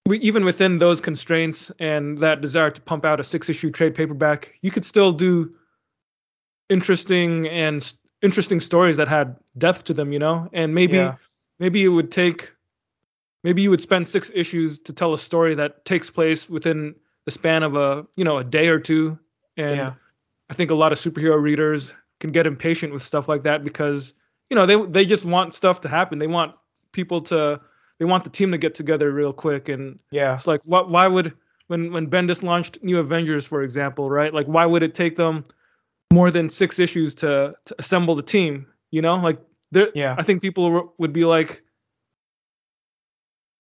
we, 0.07 0.19
even 0.21 0.45
within 0.45 0.79
those 0.79 1.01
constraints 1.01 1.71
and 1.79 2.19
that 2.19 2.41
desire 2.41 2.71
to 2.71 2.81
pump 2.81 3.05
out 3.05 3.21
a 3.21 3.25
six 3.25 3.49
issue 3.49 3.71
trade 3.71 3.95
paperback, 3.95 4.55
you 4.63 4.71
could 4.71 4.85
still 4.85 5.13
do 5.13 5.51
interesting 6.69 7.49
and 7.49 7.95
interesting 8.23 8.61
stories 8.61 8.97
that 8.97 9.09
had 9.09 9.37
depth 9.57 9.85
to 9.85 9.95
them, 9.95 10.13
you 10.13 10.19
know. 10.19 10.49
And 10.53 10.75
maybe 10.75 10.97
Yeah. 10.97 11.17
maybe 11.59 11.85
it 11.85 11.89
would 11.89 12.11
take 12.11 12.53
maybe 13.45 13.63
you 13.63 13.71
would 13.71 13.81
spend 13.81 14.07
six 14.09 14.31
issues 14.35 14.79
to 14.81 14.93
tell 14.93 15.13
a 15.13 15.19
story 15.19 15.55
that 15.55 15.85
takes 15.85 16.11
place 16.11 16.49
within 16.49 16.95
the 17.25 17.31
span 17.31 17.63
of 17.63 17.77
a 17.77 18.07
you 18.17 18.25
know 18.25 18.39
a 18.39 18.45
day 18.45 18.69
or 18.69 18.79
two 18.79 19.19
and 19.57 19.77
Yeah. 19.77 19.95
I 20.51 20.55
think 20.55 20.71
a 20.71 20.75
lot 20.75 20.93
of 20.93 20.99
superhero 20.99 21.41
readers 21.41 21.95
can 22.21 22.31
get 22.33 22.47
impatient 22.47 22.93
with 22.93 23.03
stuff 23.05 23.29
like 23.29 23.43
that 23.45 23.63
because 23.65 24.13
you 24.51 24.55
know 24.57 24.67
they 24.67 24.81
they 24.87 25.05
just 25.07 25.25
want 25.25 25.55
stuff 25.55 25.81
to 25.83 25.89
happen. 25.89 26.19
They 26.19 26.27
want 26.27 26.55
people 26.93 27.21
to 27.23 27.61
they 27.99 28.05
want 28.05 28.25
the 28.25 28.31
team 28.31 28.51
to 28.53 28.59
get 28.59 28.75
together 28.75 29.13
real 29.13 29.33
quick 29.33 29.69
and 29.69 29.99
Yeah. 30.11 30.35
it's 30.35 30.47
like 30.47 30.61
what 30.65 30.89
why 30.89 31.07
would 31.07 31.33
when 31.69 31.93
when 31.93 32.09
Bendis 32.09 32.43
launched 32.43 32.79
New 32.83 32.99
Avengers 32.99 33.45
for 33.47 33.63
example, 33.63 34.09
right? 34.11 34.33
Like 34.33 34.47
why 34.47 34.65
would 34.67 34.83
it 34.83 34.95
take 34.95 35.17
them 35.17 35.45
more 36.13 36.31
than 36.31 36.49
6 36.49 36.79
issues 36.79 37.15
to 37.17 37.55
to 37.67 37.75
assemble 37.79 38.15
the 38.15 38.23
team, 38.23 38.67
you 38.91 39.03
know? 39.03 39.17
Like 39.17 39.39
there 39.71 39.89
Yeah. 39.95 40.15
I 40.19 40.23
think 40.23 40.41
people 40.43 40.95
would 40.99 41.13
be 41.13 41.25
like 41.25 41.63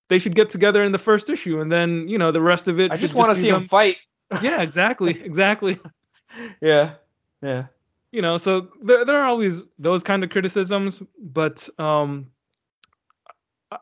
they 0.09 0.19
should 0.19 0.35
get 0.35 0.49
together 0.49 0.83
in 0.83 0.93
the 0.93 0.99
first 0.99 1.29
issue 1.29 1.61
and 1.61 1.71
then, 1.71 2.09
you 2.09 2.17
know, 2.17 2.33
the 2.33 2.41
rest 2.41 2.67
of 2.67 2.81
it 2.81 2.91
I 2.91 2.97
just 2.97 3.15
want 3.15 3.35
to 3.35 3.41
see 3.41 3.51
them- 3.51 3.65
fight. 3.65 3.97
Yeah, 4.43 4.63
exactly. 4.63 5.11
Exactly. 5.23 5.79
Yeah. 6.61 6.95
Yeah. 7.43 7.67
You 8.13 8.23
know 8.23 8.37
so 8.37 8.69
there, 8.83 9.05
there 9.05 9.17
are 9.19 9.25
always 9.25 9.63
those 9.79 10.03
kind 10.03 10.25
of 10.25 10.31
criticisms 10.31 11.03
but 11.21 11.69
um 11.79 12.27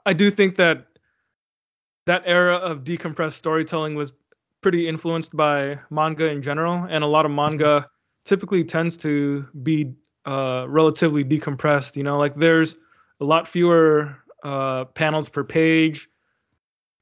I- 0.05 0.13
do 0.13 0.31
think 0.31 0.57
that 0.57 0.87
that 2.07 2.23
era 2.27 2.57
of 2.57 2.85
decompressed 2.85 3.35
storytelling 3.35 3.95
was 3.95 4.13
pretty 4.63 4.89
influenced 4.89 5.37
by 5.37 5.79
manga 5.91 6.27
in 6.27 6.43
general 6.43 6.87
and 6.91 7.05
a 7.05 7.07
lot 7.07 7.25
of 7.25 7.31
manga 7.31 7.89
typically 8.25 8.65
tends 8.65 8.97
to 8.99 9.47
be 9.63 9.95
uh 10.27 10.67
relatively 10.69 11.25
decompressed 11.25 11.97
you 11.97 12.03
know 12.03 12.19
like 12.19 12.35
there's 12.37 12.77
a 13.21 13.25
lot 13.25 13.47
fewer 13.47 14.17
uh 14.43 14.85
panels 14.87 15.29
per 15.29 15.45
page 15.45 16.09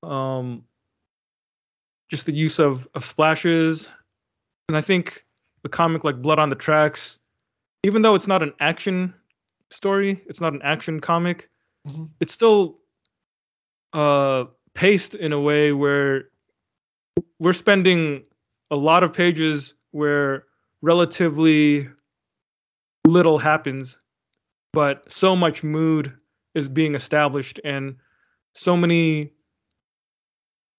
um 0.02 0.62
just 2.10 2.26
the 2.26 2.32
use 2.34 2.58
of 2.58 2.86
of 2.94 3.02
splashes 3.02 3.88
and 4.68 4.76
i 4.76 4.80
think 4.82 5.24
the 5.64 5.68
comic 5.70 6.04
like 6.04 6.22
Blood 6.22 6.38
on 6.38 6.50
the 6.50 6.54
Tracks, 6.54 7.18
even 7.82 8.02
though 8.02 8.14
it's 8.14 8.28
not 8.28 8.42
an 8.42 8.52
action 8.60 9.12
story, 9.70 10.22
it's 10.26 10.40
not 10.40 10.52
an 10.52 10.60
action 10.62 11.00
comic, 11.00 11.48
Mhm. 11.88 12.10
it's 12.20 12.32
still 12.32 12.78
uh 13.92 14.44
paced 14.74 15.14
in 15.14 15.32
a 15.32 15.40
way 15.40 15.72
where 15.72 16.28
we're 17.38 17.52
spending 17.52 18.24
a 18.70 18.76
lot 18.76 19.02
of 19.04 19.12
pages 19.12 19.74
where 19.92 20.44
relatively 20.82 21.88
little 23.06 23.38
happens, 23.38 23.98
but 24.72 25.10
so 25.10 25.36
much 25.36 25.62
mood 25.62 26.12
is 26.54 26.68
being 26.68 26.94
established 26.94 27.60
and 27.64 27.96
so 28.54 28.76
many 28.76 29.32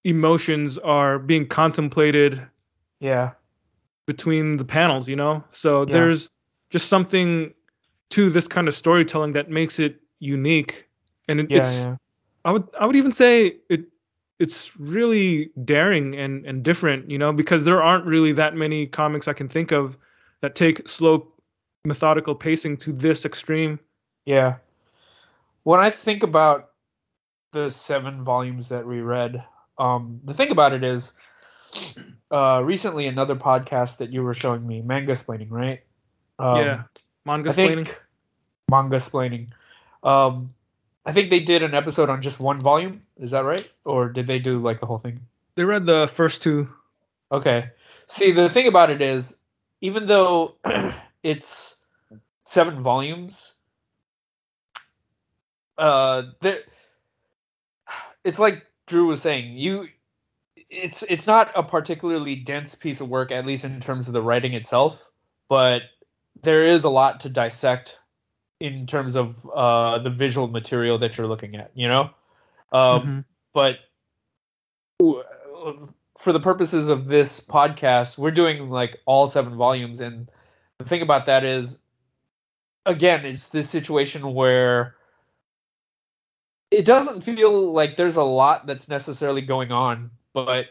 emotions 0.04 0.78
are 0.80 1.18
being 1.18 1.48
contemplated 1.48 2.46
Yeah. 3.00 3.34
Between 4.06 4.58
the 4.58 4.66
panels, 4.66 5.08
you 5.08 5.16
know? 5.16 5.44
So 5.50 5.86
Yeah. 5.86 5.94
there's 5.94 6.30
just 6.70 6.88
something 6.88 7.54
to 8.12 8.30
this 8.30 8.48
kind 8.48 8.68
of 8.68 8.76
storytelling 8.76 9.34
that 9.34 9.50
makes 9.50 9.80
it 9.80 10.00
unique. 10.20 10.88
And 11.28 11.40
it, 11.40 11.48
Yeah. 11.50 11.58
it's 11.58 11.82
yeah. 11.86 11.96
I 12.46 12.52
would 12.52 12.68
I 12.80 12.86
would 12.86 12.96
even 12.96 13.12
say 13.12 13.58
it 13.70 13.86
it's 14.40 14.78
really 14.80 15.50
daring 15.64 16.16
and 16.16 16.46
and 16.46 16.64
different, 16.64 17.10
you 17.10 17.18
know, 17.18 17.34
because 17.34 17.64
there 17.64 17.82
aren't 17.82 18.06
really 18.06 18.32
that 18.34 18.56
many 18.56 18.86
comics 18.86 19.28
I 19.28 19.34
can 19.34 19.48
think 19.48 19.72
of 19.72 19.98
that 20.42 20.56
take 20.56 20.88
slow 20.88 21.32
methodical 21.86 22.36
pacing 22.36 22.78
to 22.78 22.92
this 22.92 23.26
extreme. 23.26 23.80
Yeah. 24.26 24.58
When 25.64 25.80
I 25.80 25.90
think 25.90 26.24
about 26.24 26.72
the 27.54 27.70
seven 27.70 28.24
volumes 28.24 28.70
that 28.70 28.86
we 28.86 29.02
read, 29.02 29.44
um, 29.80 30.20
the 30.24 30.34
thing 30.34 30.52
about 30.52 30.74
it 30.74 30.84
is, 30.84 31.14
uh, 32.32 32.62
recently 32.64 33.08
another 33.08 33.36
podcast 33.36 33.98
that 33.98 34.12
you 34.12 34.24
were 34.24 34.34
showing 34.34 34.66
me, 34.66 34.82
Mangasplaining, 34.82 35.52
right? 35.52 35.82
Um, 36.40 36.58
yeah. 36.58 36.84
Mangasplaining. 37.28 37.90
manga 38.70 38.98
explaining. 38.98 39.54
Um, 40.04 40.50
I 41.06 41.12
think 41.12 41.30
they 41.30 41.40
did 41.40 41.64
an 41.64 41.74
episode 41.74 42.10
on 42.10 42.22
just 42.22 42.40
one 42.40 42.62
volume. 42.62 43.02
Is 43.18 43.32
that 43.32 43.46
right? 43.46 43.68
Or 43.84 44.10
did 44.10 44.28
they 44.28 44.40
do 44.40 44.60
like 44.60 44.80
the 44.80 44.86
whole 44.86 44.98
thing? 44.98 45.20
They 45.56 45.64
read 45.64 45.86
the 45.86 46.08
first 46.08 46.44
two. 46.44 46.70
Okay. 47.32 47.70
See, 48.08 48.32
the 48.32 48.50
thing 48.50 48.68
about 48.68 48.90
it 48.90 49.02
is, 49.02 49.36
even 49.82 50.06
though 50.08 50.56
it's 51.24 51.76
seven 52.46 52.82
volumes, 52.82 53.54
uh, 55.78 56.24
there, 56.42 56.60
it's 58.24 58.40
like 58.40 58.66
Drew 58.88 59.08
was 59.08 59.22
saying, 59.22 59.58
you, 59.58 59.88
it's 60.70 61.04
it's 61.04 61.28
not 61.28 61.52
a 61.56 61.64
particularly 61.64 62.36
dense 62.36 62.76
piece 62.76 63.02
of 63.02 63.10
work, 63.10 63.32
at 63.32 63.46
least 63.46 63.66
in 63.66 63.80
terms 63.80 64.08
of 64.08 64.14
the 64.14 64.22
writing 64.22 64.54
itself, 64.54 65.10
but 65.50 65.84
there 66.42 66.64
is 66.64 66.84
a 66.84 66.90
lot 66.90 67.22
to 67.22 67.30
dissect 67.30 68.00
in 68.60 68.86
terms 68.88 69.16
of 69.16 69.36
uh 69.54 70.00
the 70.00 70.10
visual 70.10 70.48
material 70.48 70.98
that 71.00 71.18
you're 71.18 71.28
looking 71.28 71.56
at, 71.56 71.72
you 71.76 71.88
know. 71.88 72.10
Um, 72.72 73.02
Mhm. 73.02 73.26
but 73.54 73.80
for 76.18 76.34
the 76.34 76.40
purposes 76.40 76.90
of 76.90 77.08
this 77.08 77.40
podcast, 77.40 78.18
we're 78.18 78.32
doing 78.32 78.70
like 78.70 78.98
all 79.06 79.28
seven 79.28 79.56
volumes, 79.56 80.00
and 80.00 80.30
the 80.78 80.86
thing 80.86 81.02
about 81.02 81.26
that 81.26 81.44
is, 81.44 81.80
again, 82.86 83.26
it's 83.26 83.50
this 83.50 83.70
situation 83.70 84.34
where 84.34 84.96
it 86.72 86.86
doesn't 86.86 87.22
feel 87.22 87.72
like 87.72 87.96
there's 87.96 88.16
a 88.16 88.24
lot 88.24 88.66
that's 88.66 88.90
necessarily 88.90 89.42
going 89.42 89.72
on, 89.72 90.10
but 90.36 90.68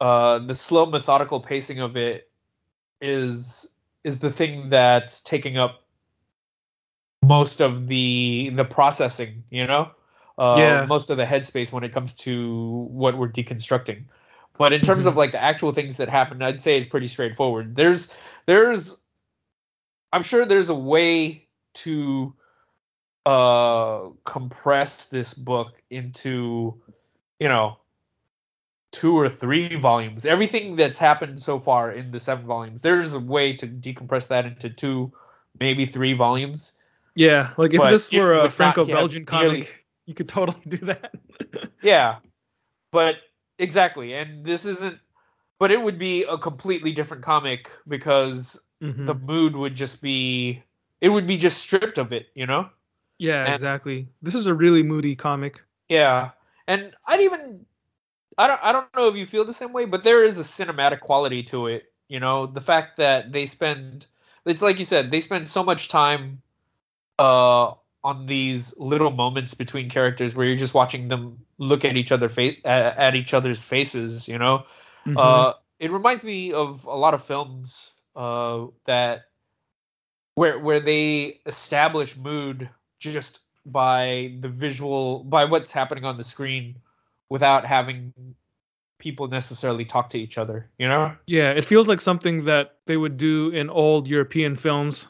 uh, 0.00 0.40
the 0.40 0.54
slow, 0.54 0.86
methodical 0.86 1.40
pacing 1.40 1.78
of 1.80 1.96
it 1.96 2.30
is 3.00 3.68
is 4.04 4.18
the 4.18 4.32
thing 4.32 4.70
that's 4.70 5.20
taking 5.20 5.56
up 5.58 5.82
most 7.22 7.60
of 7.60 7.86
the 7.88 8.50
the 8.54 8.64
processing, 8.64 9.44
you 9.50 9.66
know, 9.66 9.90
uh, 10.38 10.56
Yeah. 10.58 10.84
most 10.86 11.10
of 11.10 11.16
the 11.18 11.24
headspace 11.26 11.72
when 11.72 11.84
it 11.84 11.92
comes 11.92 12.14
to 12.14 12.88
what 12.90 13.16
we're 13.18 13.28
deconstructing. 13.28 14.04
But 14.58 14.72
in 14.72 14.80
terms 14.80 15.04
Mhm. 15.04 15.08
of 15.08 15.16
like 15.16 15.32
the 15.32 15.42
actual 15.42 15.72
things 15.72 15.98
that 15.98 16.08
happened, 16.08 16.42
I'd 16.42 16.62
say 16.62 16.78
it's 16.78 16.86
pretty 16.86 17.08
straightforward. 17.08 17.76
There's 17.76 18.12
there's 18.46 19.00
I'm 20.12 20.22
sure 20.22 20.46
there's 20.46 20.70
a 20.70 20.74
way 20.74 21.48
to 21.74 22.34
uh 23.26 24.10
compress 24.24 25.06
this 25.06 25.34
book 25.34 25.82
into 25.90 26.80
you 27.40 27.48
know 27.48 27.76
two 28.96 29.14
or 29.18 29.28
three 29.28 29.76
volumes. 29.76 30.24
Everything 30.24 30.74
that's 30.76 30.96
happened 30.96 31.42
so 31.42 31.60
far 31.60 31.92
in 31.92 32.10
the 32.10 32.18
seven 32.18 32.46
volumes, 32.46 32.80
there's 32.80 33.12
a 33.14 33.20
way 33.20 33.52
to 33.54 33.66
decompress 33.66 34.28
that 34.28 34.46
into 34.46 34.70
two, 34.70 35.12
maybe 35.60 35.84
three 35.84 36.14
volumes. 36.14 36.72
Yeah, 37.14 37.52
like 37.58 37.74
if 37.74 37.78
But 37.78 37.90
this 37.90 38.10
were 38.10 38.34
a 38.34 38.50
Franco-Belgian 38.50 39.26
have 39.28 39.42
nearly- 39.42 39.62
comic, 39.64 39.84
you 40.06 40.14
could 40.14 40.28
totally 40.28 40.60
do 40.68 40.78
that. 40.86 41.14
Yeah. 41.82 42.16
But 42.90 43.16
exactly, 43.58 44.14
and 44.14 44.44
this 44.44 44.64
isn't 44.64 44.98
but 45.58 45.70
it 45.70 45.80
would 45.80 45.98
be 45.98 46.24
a 46.24 46.36
completely 46.38 46.92
different 46.92 47.22
comic 47.22 47.70
because 47.88 48.60
Mhm. 48.82 49.06
the 49.06 49.14
mood 49.14 49.54
would 49.56 49.74
just 49.74 50.00
be 50.02 50.62
it 51.00 51.08
would 51.10 51.26
be 51.26 51.36
just 51.36 51.58
stripped 51.58 51.98
of 51.98 52.12
it, 52.12 52.28
you 52.34 52.46
know? 52.46 52.68
yeah, 53.18 53.44
and- 53.44 53.52
exactly. 53.54 54.08
This 54.22 54.34
is 54.34 54.46
a 54.46 54.54
really 54.54 54.82
moody 54.82 55.14
comic. 55.16 55.62
Yeah. 55.88 56.30
And 56.66 56.94
I'd 57.06 57.20
even 57.20 57.64
I 58.38 58.46
don't 58.46 58.60
I 58.62 58.72
don't 58.72 58.94
know 58.96 59.08
if 59.08 59.16
you 59.16 59.26
feel 59.26 59.44
the 59.44 59.52
same 59.52 59.72
way, 59.72 59.84
but 59.84 60.02
there 60.02 60.22
is 60.22 60.38
a 60.38 60.42
cinematic 60.42 61.00
quality 61.00 61.42
to 61.44 61.66
it, 61.68 61.92
you 62.08 62.20
know, 62.20 62.46
the 62.46 62.60
fact 62.60 62.96
that 62.98 63.32
they 63.32 63.46
spend 63.46 64.06
it's 64.44 64.62
like 64.62 64.78
you 64.78 64.84
said, 64.84 65.10
they 65.10 65.20
spend 65.20 65.48
so 65.48 65.62
much 65.64 65.88
time 65.88 66.42
uh 67.18 67.72
on 68.04 68.26
these 68.26 68.76
little 68.78 69.10
moments 69.10 69.54
between 69.54 69.90
characters 69.90 70.34
where 70.34 70.46
you're 70.46 70.56
just 70.56 70.74
watching 70.74 71.08
them 71.08 71.38
look 71.58 71.84
at 71.84 71.96
each 71.96 72.12
other 72.12 72.28
face 72.28 72.58
at, 72.64 72.96
at 72.98 73.14
each 73.16 73.34
other's 73.34 73.62
faces, 73.62 74.28
you 74.28 74.38
know? 74.38 74.64
Mhm. 75.06 75.18
Uh, 75.18 75.52
it 75.80 75.90
reminds 75.90 76.24
me 76.24 76.52
of 76.52 76.84
a 76.84 76.94
lot 76.96 77.14
of 77.14 77.24
films 77.24 77.92
uh, 78.14 78.66
that 78.86 79.24
where 80.34 80.58
where 80.58 80.80
they 80.80 81.40
establish 81.46 82.16
mood 82.16 82.68
just 82.98 83.40
by 83.64 84.34
the 84.40 84.48
visual 84.48 85.24
by 85.24 85.44
what's 85.44 85.72
happening 85.72 86.04
on 86.04 86.16
the 86.16 86.24
screen 86.24 86.76
without 87.28 87.64
having 87.64 88.12
people 88.98 89.28
necessarily 89.28 89.84
talk 89.84 90.08
to 90.10 90.18
each 90.18 90.38
other 90.38 90.68
you 90.78 90.88
know? 90.88 91.14
Yeah, 91.26 91.50
it 91.52 91.64
feels 91.64 91.86
like 91.88 92.00
something 92.00 92.44
that 92.46 92.76
they 92.86 92.96
would 92.96 93.16
do 93.16 93.50
in 93.50 93.70
old 93.70 94.06
European 94.08 94.56
films. 94.56 95.08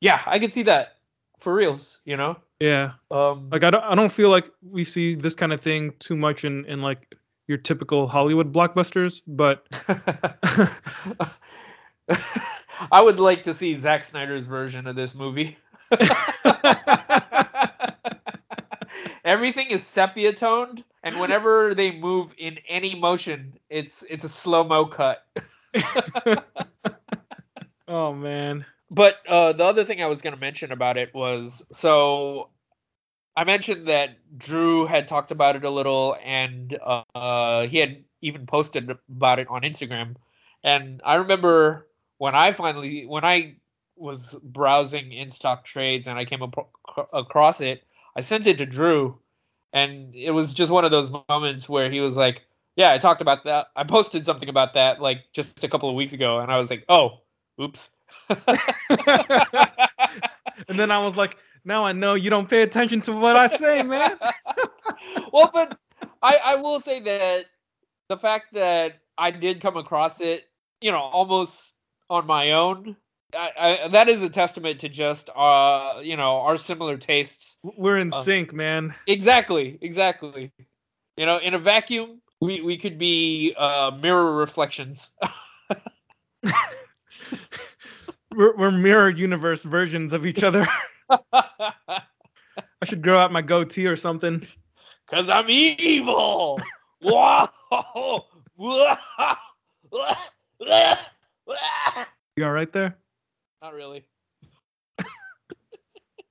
yeah 0.00 0.20
i 0.26 0.38
could 0.38 0.52
see 0.52 0.62
that. 0.64 0.96
For 1.38 1.54
reals 1.54 2.00
you 2.04 2.16
know? 2.16 2.36
Yeah, 2.60 2.92
um 3.10 3.48
like 3.50 3.64
I 3.64 3.70
don't 3.70 3.84
I 3.84 3.94
don't 3.94 4.12
feel 4.12 4.30
like 4.30 4.50
we 4.62 4.84
see 4.84 5.14
this 5.14 5.34
kind 5.34 5.52
of 5.52 5.60
thing 5.60 5.92
too 5.98 6.16
much 6.16 6.44
in 6.44 6.64
in 6.66 6.80
like 6.82 7.14
your 7.48 7.58
typical 7.58 8.06
Hollywood 8.08 8.52
blockbusters, 8.52 9.20
but 9.26 9.66
i 12.92 13.02
would 13.02 13.20
like 13.20 13.42
to 13.42 13.52
see 13.52 13.74
Zack 13.74 14.04
snyder's 14.04 14.46
version 14.46 14.86
of 14.86 14.96
this 14.96 15.14
movie. 15.14 15.58
Everything 19.24 19.68
is 19.70 19.86
sepia 19.86 20.32
toned, 20.32 20.84
and 21.04 21.20
whenever 21.20 21.74
they 21.74 21.92
move 21.92 22.34
in 22.38 22.58
any 22.68 22.94
motion, 22.94 23.58
it's 23.68 24.02
it's 24.08 24.24
a 24.24 24.28
slow 24.28 24.64
mo 24.64 24.86
cut. 24.86 25.24
oh 27.88 28.14
man. 28.14 28.64
But 28.90 29.16
uh, 29.28 29.52
the 29.52 29.64
other 29.64 29.84
thing 29.84 30.02
I 30.02 30.06
was 30.06 30.22
going 30.22 30.34
to 30.34 30.40
mention 30.40 30.72
about 30.72 30.96
it 30.96 31.14
was 31.14 31.62
so 31.72 32.48
I 33.36 33.44
mentioned 33.44 33.88
that 33.88 34.16
Drew 34.38 34.86
had 34.86 35.06
talked 35.06 35.30
about 35.30 35.56
it 35.56 35.64
a 35.64 35.70
little, 35.70 36.16
and 36.24 36.78
uh, 37.14 37.66
he 37.66 37.78
had 37.78 38.04
even 38.22 38.46
posted 38.46 38.90
about 39.10 39.38
it 39.38 39.48
on 39.48 39.62
Instagram. 39.62 40.16
And 40.62 41.02
I 41.04 41.16
remember 41.16 41.86
when 42.18 42.34
I 42.34 42.52
finally 42.52 43.04
when 43.04 43.24
I 43.24 43.56
was 43.96 44.34
browsing 44.42 45.12
in 45.12 45.30
stock 45.30 45.64
trades 45.64 46.08
and 46.08 46.18
I 46.18 46.24
came 46.24 46.42
across 47.12 47.60
it, 47.60 47.84
I 48.16 48.20
sent 48.22 48.46
it 48.46 48.58
to 48.58 48.66
Drew, 48.66 49.18
and 49.74 50.14
it 50.14 50.30
was 50.30 50.54
just 50.54 50.72
one 50.72 50.86
of 50.86 50.90
those 50.90 51.10
moments 51.28 51.68
where 51.68 51.90
he 51.90 52.00
was 52.00 52.16
like, 52.16 52.42
"Yeah, 52.76 52.92
I 52.92 52.98
talked 52.98 53.20
about 53.20 53.44
that. 53.44 53.66
I 53.76 53.84
posted 53.84 54.24
something 54.24 54.48
about 54.48 54.72
that 54.74 55.02
like 55.02 55.24
just 55.34 55.62
a 55.62 55.68
couple 55.68 55.90
of 55.90 55.94
weeks 55.96 56.14
ago," 56.14 56.40
and 56.40 56.50
I 56.50 56.56
was 56.56 56.70
like, 56.70 56.86
"Oh, 56.88 57.20
oops." 57.60 57.90
And 60.68 60.78
then 60.78 60.90
I 60.90 61.04
was 61.04 61.16
like, 61.16 61.36
now 61.64 61.84
I 61.84 61.92
know 61.92 62.14
you 62.14 62.30
don't 62.30 62.48
pay 62.48 62.62
attention 62.62 63.00
to 63.02 63.12
what 63.12 63.36
I 63.36 63.46
say, 63.46 63.82
man. 63.82 64.18
well, 65.32 65.50
but 65.52 65.78
I, 66.22 66.38
I 66.44 66.54
will 66.56 66.80
say 66.80 67.00
that 67.00 67.46
the 68.08 68.16
fact 68.16 68.54
that 68.54 69.00
I 69.16 69.30
did 69.30 69.60
come 69.60 69.76
across 69.76 70.20
it, 70.20 70.44
you 70.80 70.90
know, 70.90 70.98
almost 70.98 71.74
on 72.10 72.26
my 72.26 72.52
own, 72.52 72.96
I, 73.34 73.84
I, 73.84 73.88
that 73.88 74.08
is 74.08 74.22
a 74.22 74.28
testament 74.28 74.80
to 74.80 74.88
just, 74.88 75.30
uh, 75.34 76.00
you 76.02 76.16
know, 76.16 76.38
our 76.38 76.56
similar 76.56 76.96
tastes. 76.96 77.56
We're 77.62 77.98
in 77.98 78.12
Uh, 78.12 78.22
sync, 78.24 78.52
man. 78.52 78.94
Exactly, 79.06 79.78
exactly. 79.80 80.52
You 81.16 81.26
know, 81.26 81.38
in 81.38 81.54
a 81.54 81.58
vacuum, 81.58 82.20
we, 82.40 82.60
we 82.60 82.78
could 82.78 82.98
be 82.98 83.54
uh, 83.56 83.92
mirror 84.00 84.34
reflections. 84.36 85.10
We're, 88.36 88.56
we're 88.56 88.70
mirror 88.72 89.10
universe 89.10 89.62
versions 89.62 90.12
of 90.12 90.26
each 90.26 90.42
other. 90.42 90.66
I 91.32 92.02
should 92.82 93.00
grow 93.00 93.16
out 93.16 93.30
my 93.30 93.42
goatee 93.42 93.86
or 93.86 93.96
something. 93.96 94.44
Cause 95.06 95.30
I'm 95.30 95.48
evil. 95.48 96.60
Whoa. 97.00 97.46
You 102.36 102.44
all 102.44 102.50
right 102.50 102.72
there? 102.72 102.96
Not 103.64 103.72
really. 103.72 104.04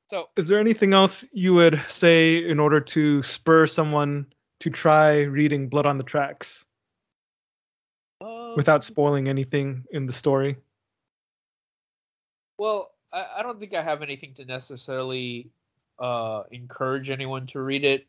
so 0.08 0.30
Is 0.38 0.48
there 0.48 0.60
anything 0.60 0.94
else 0.94 1.26
you 1.34 1.56
would 1.56 1.82
say 1.88 2.48
in 2.48 2.60
order 2.60 2.80
to 2.80 3.24
spur 3.24 3.66
someone 3.66 4.28
to 4.60 4.70
try 4.70 5.22
reading 5.22 5.68
Blood 5.68 5.88
on 5.88 5.98
the 5.98 6.04
Tracks 6.04 6.64
without 8.56 8.84
spoiling 8.84 9.30
anything 9.30 9.84
in 9.92 10.06
the 10.06 10.14
story? 10.14 10.58
Well, 12.60 12.92
I, 13.12 13.26
I 13.38 13.42
don't 13.42 13.60
think 13.60 13.74
I 13.74 13.82
have 13.82 14.04
anything 14.04 14.36
to 14.36 14.46
necessarily 14.46 15.50
uh, 15.98 16.44
encourage 16.52 17.10
anyone 17.10 17.48
to 17.48 17.62
read 17.62 17.84
it. 17.84 18.06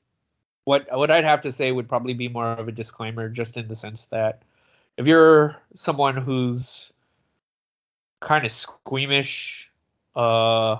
What 0.65 0.87
what 0.95 1.11
I'd 1.11 1.25
have 1.25 1.41
to 1.43 1.53
say 1.53 1.73
would 1.73 1.89
probably 1.89 2.13
be 2.13 2.29
more 2.29 2.49
of 2.53 2.69
a 2.69 2.73
disclaimer, 2.73 3.31
just 3.31 3.57
in 3.57 3.69
the 3.69 3.75
sense 3.75 4.05
that 4.07 4.43
if 4.99 5.07
you're 5.07 5.57
someone 5.75 6.15
who's 6.15 6.93
kind 8.25 8.45
of 8.45 8.51
squeamish, 8.51 9.71
uh, 10.17 10.79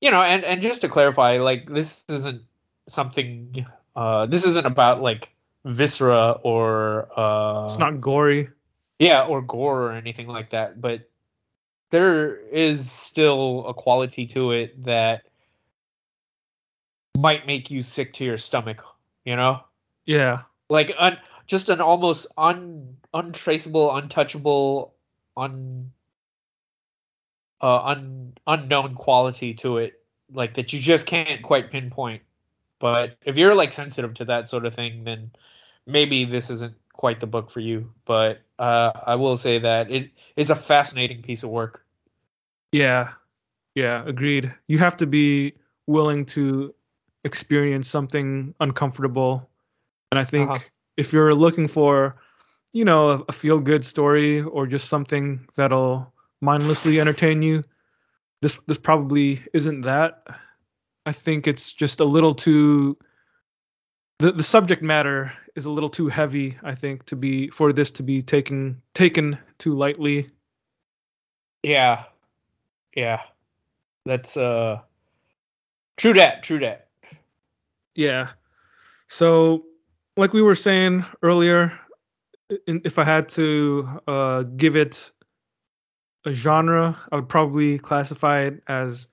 you 0.00 0.10
know, 0.10 0.20
and 0.22 0.42
and 0.44 0.60
just 0.60 0.80
to 0.82 0.88
clarify, 0.88 1.38
like 1.38 1.70
this 1.70 2.04
isn't 2.10 2.42
something. 2.88 3.64
Uh, 3.94 4.26
this 4.26 4.44
isn't 4.44 4.66
about 4.66 5.00
like 5.00 5.30
viscera 5.64 6.32
or 6.42 7.08
uh, 7.18 7.64
It's 7.64 7.78
not 7.78 8.00
gory. 8.02 8.50
yeah, 8.98 9.24
or 9.24 9.40
gore 9.40 9.84
or 9.88 9.92
anything 9.92 10.26
like 10.26 10.50
that, 10.50 10.80
but 10.80 11.08
there 11.90 12.36
is 12.36 12.90
still 12.90 13.64
a 13.68 13.72
quality 13.74 14.26
to 14.26 14.50
it 14.52 14.84
that 14.84 15.22
might 17.16 17.46
make 17.46 17.70
you 17.70 17.80
sick 17.80 18.12
to 18.14 18.24
your 18.24 18.36
stomach, 18.36 18.84
you 19.24 19.36
know? 19.36 19.60
Yeah. 20.04 20.42
Like 20.68 20.92
un, 20.98 21.16
just 21.46 21.70
an 21.70 21.80
almost 21.80 22.26
un 22.36 22.96
untraceable, 23.14 23.94
untouchable, 23.96 24.92
un 25.36 25.90
uh 27.60 27.78
un, 27.84 28.32
unknown 28.46 28.94
quality 28.94 29.54
to 29.54 29.78
it 29.78 30.00
like 30.32 30.54
that 30.54 30.72
you 30.72 30.80
just 30.80 31.06
can't 31.06 31.42
quite 31.42 31.70
pinpoint. 31.70 32.22
But 32.78 33.16
if 33.24 33.36
you're 33.36 33.54
like 33.54 33.72
sensitive 33.72 34.14
to 34.14 34.24
that 34.26 34.48
sort 34.48 34.66
of 34.66 34.74
thing, 34.74 35.04
then 35.04 35.30
maybe 35.86 36.24
this 36.24 36.50
isn't 36.50 36.74
quite 36.92 37.20
the 37.20 37.26
book 37.26 37.50
for 37.50 37.60
you. 37.60 37.92
But 38.04 38.40
uh, 38.58 38.92
I 39.06 39.14
will 39.14 39.36
say 39.36 39.58
that 39.60 39.90
it 39.90 40.10
is 40.36 40.50
a 40.50 40.56
fascinating 40.56 41.22
piece 41.22 41.42
of 41.42 41.50
work. 41.50 41.84
Yeah. 42.72 43.12
Yeah, 43.74 44.04
agreed. 44.06 44.52
You 44.68 44.78
have 44.78 44.96
to 44.98 45.06
be 45.06 45.54
willing 45.86 46.24
to 46.26 46.74
experience 47.24 47.88
something 47.88 48.54
uncomfortable. 48.60 49.48
And 50.10 50.18
I 50.18 50.24
think 50.24 50.50
Uh-huh. 50.50 50.58
if 50.96 51.12
you're 51.12 51.34
looking 51.34 51.68
for, 51.68 52.16
you 52.72 52.84
know, 52.84 53.10
a, 53.10 53.24
a 53.28 53.32
feel 53.32 53.58
good 53.60 53.84
story 53.84 54.42
or 54.42 54.66
just 54.66 54.88
something 54.88 55.46
that'll 55.56 56.12
mindlessly 56.40 57.00
entertain 57.00 57.42
you, 57.42 57.62
this 58.42 58.58
this 58.66 58.78
probably 58.78 59.42
isn't 59.52 59.82
that. 59.82 60.24
I 61.04 61.12
think 61.12 61.46
it's 61.46 61.72
just 61.72 62.00
a 62.00 62.04
little 62.04 62.34
too 62.34 62.96
the, 64.18 64.32
the 64.32 64.42
subject 64.42 64.82
matter 64.82 65.32
is 65.54 65.64
a 65.64 65.70
little 65.70 65.88
too 65.88 66.08
heavy, 66.08 66.56
I 66.62 66.74
think, 66.74 67.04
to 67.06 67.16
be 67.16 67.48
for 67.48 67.72
this 67.72 67.90
to 67.92 68.02
be 68.02 68.22
taken 68.22 68.80
taken 68.94 69.38
too 69.58 69.74
lightly. 69.74 70.30
Yeah, 71.62 72.04
yeah, 72.94 73.20
that's 74.04 74.36
uh, 74.36 74.80
true 75.96 76.14
that, 76.14 76.42
true 76.42 76.60
that. 76.60 76.88
Yeah. 77.94 78.28
So, 79.08 79.64
like 80.16 80.32
we 80.32 80.42
were 80.42 80.54
saying 80.54 81.04
earlier, 81.22 81.78
if 82.66 82.98
I 82.98 83.04
had 83.04 83.28
to 83.30 84.00
uh, 84.06 84.42
give 84.42 84.76
it 84.76 85.10
a 86.26 86.32
genre, 86.32 86.98
I 87.10 87.16
would 87.16 87.28
probably 87.28 87.78
classify 87.78 88.42
it 88.42 88.62
as 88.66 89.06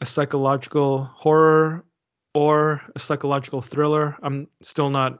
a 0.00 0.06
psychological 0.06 1.04
horror 1.04 1.84
or 2.34 2.80
a 2.94 2.98
psychological 2.98 3.60
thriller. 3.60 4.16
I'm 4.22 4.46
still 4.62 4.88
not 4.90 5.18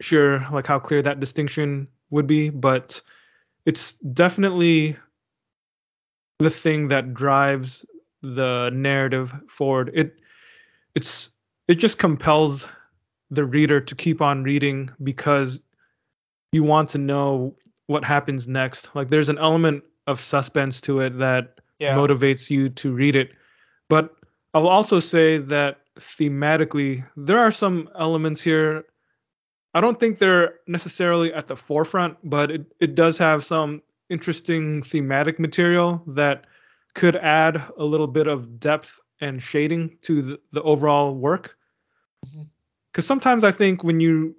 sure 0.00 0.46
like 0.52 0.66
how 0.66 0.78
clear 0.78 1.00
that 1.02 1.20
distinction 1.20 1.88
would 2.10 2.26
be, 2.26 2.50
but 2.50 3.00
it's 3.64 3.94
definitely 3.94 4.96
the 6.40 6.50
thing 6.50 6.88
that 6.88 7.14
drives 7.14 7.84
the 8.22 8.70
narrative 8.74 9.34
forward. 9.48 9.90
It 9.94 10.16
it's 10.94 11.30
it 11.68 11.76
just 11.76 11.98
compels 11.98 12.66
the 13.30 13.44
reader 13.44 13.80
to 13.80 13.94
keep 13.94 14.20
on 14.20 14.42
reading 14.42 14.90
because 15.02 15.60
you 16.52 16.64
want 16.64 16.88
to 16.90 16.98
know 16.98 17.54
what 17.86 18.04
happens 18.04 18.46
next. 18.48 18.90
Like 18.94 19.08
there's 19.08 19.28
an 19.28 19.38
element 19.38 19.82
of 20.06 20.20
suspense 20.20 20.80
to 20.82 21.00
it 21.00 21.18
that 21.18 21.60
yeah. 21.78 21.94
motivates 21.94 22.50
you 22.50 22.68
to 22.68 22.92
read 22.92 23.16
it. 23.16 23.32
But 23.88 24.14
I'll 24.52 24.68
also 24.68 25.00
say 25.00 25.38
that 25.38 25.80
thematically, 25.98 27.04
there 27.16 27.38
are 27.38 27.50
some 27.50 27.88
elements 27.98 28.40
here. 28.40 28.84
I 29.74 29.80
don't 29.80 29.98
think 29.98 30.18
they're 30.18 30.54
necessarily 30.66 31.32
at 31.32 31.46
the 31.46 31.56
forefront, 31.56 32.16
but 32.22 32.50
it, 32.50 32.72
it 32.80 32.94
does 32.94 33.18
have 33.18 33.44
some 33.44 33.82
interesting 34.10 34.82
thematic 34.82 35.40
material 35.40 36.02
that 36.06 36.44
could 36.94 37.16
add 37.16 37.62
a 37.78 37.84
little 37.84 38.06
bit 38.06 38.26
of 38.26 38.60
depth 38.60 39.00
and 39.20 39.42
shading 39.42 39.96
to 40.02 40.22
the, 40.22 40.40
the 40.52 40.62
overall 40.62 41.14
work. 41.14 41.56
Because 42.22 42.44
mm-hmm. 42.44 43.00
sometimes 43.00 43.42
I 43.42 43.50
think 43.50 43.82
when 43.82 44.00
you 44.00 44.36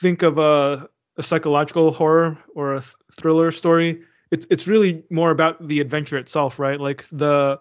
think 0.00 0.22
of 0.22 0.38
a, 0.38 0.88
a 1.16 1.22
psychological 1.22 1.92
horror 1.92 2.38
or 2.54 2.76
a 2.76 2.80
th- 2.80 2.94
thriller 3.18 3.50
story, 3.50 4.02
it's 4.30 4.46
it's 4.50 4.66
really 4.66 5.02
more 5.10 5.30
about 5.30 5.66
the 5.68 5.80
adventure 5.80 6.18
itself, 6.18 6.58
right? 6.58 6.80
Like 6.80 7.06
the 7.12 7.60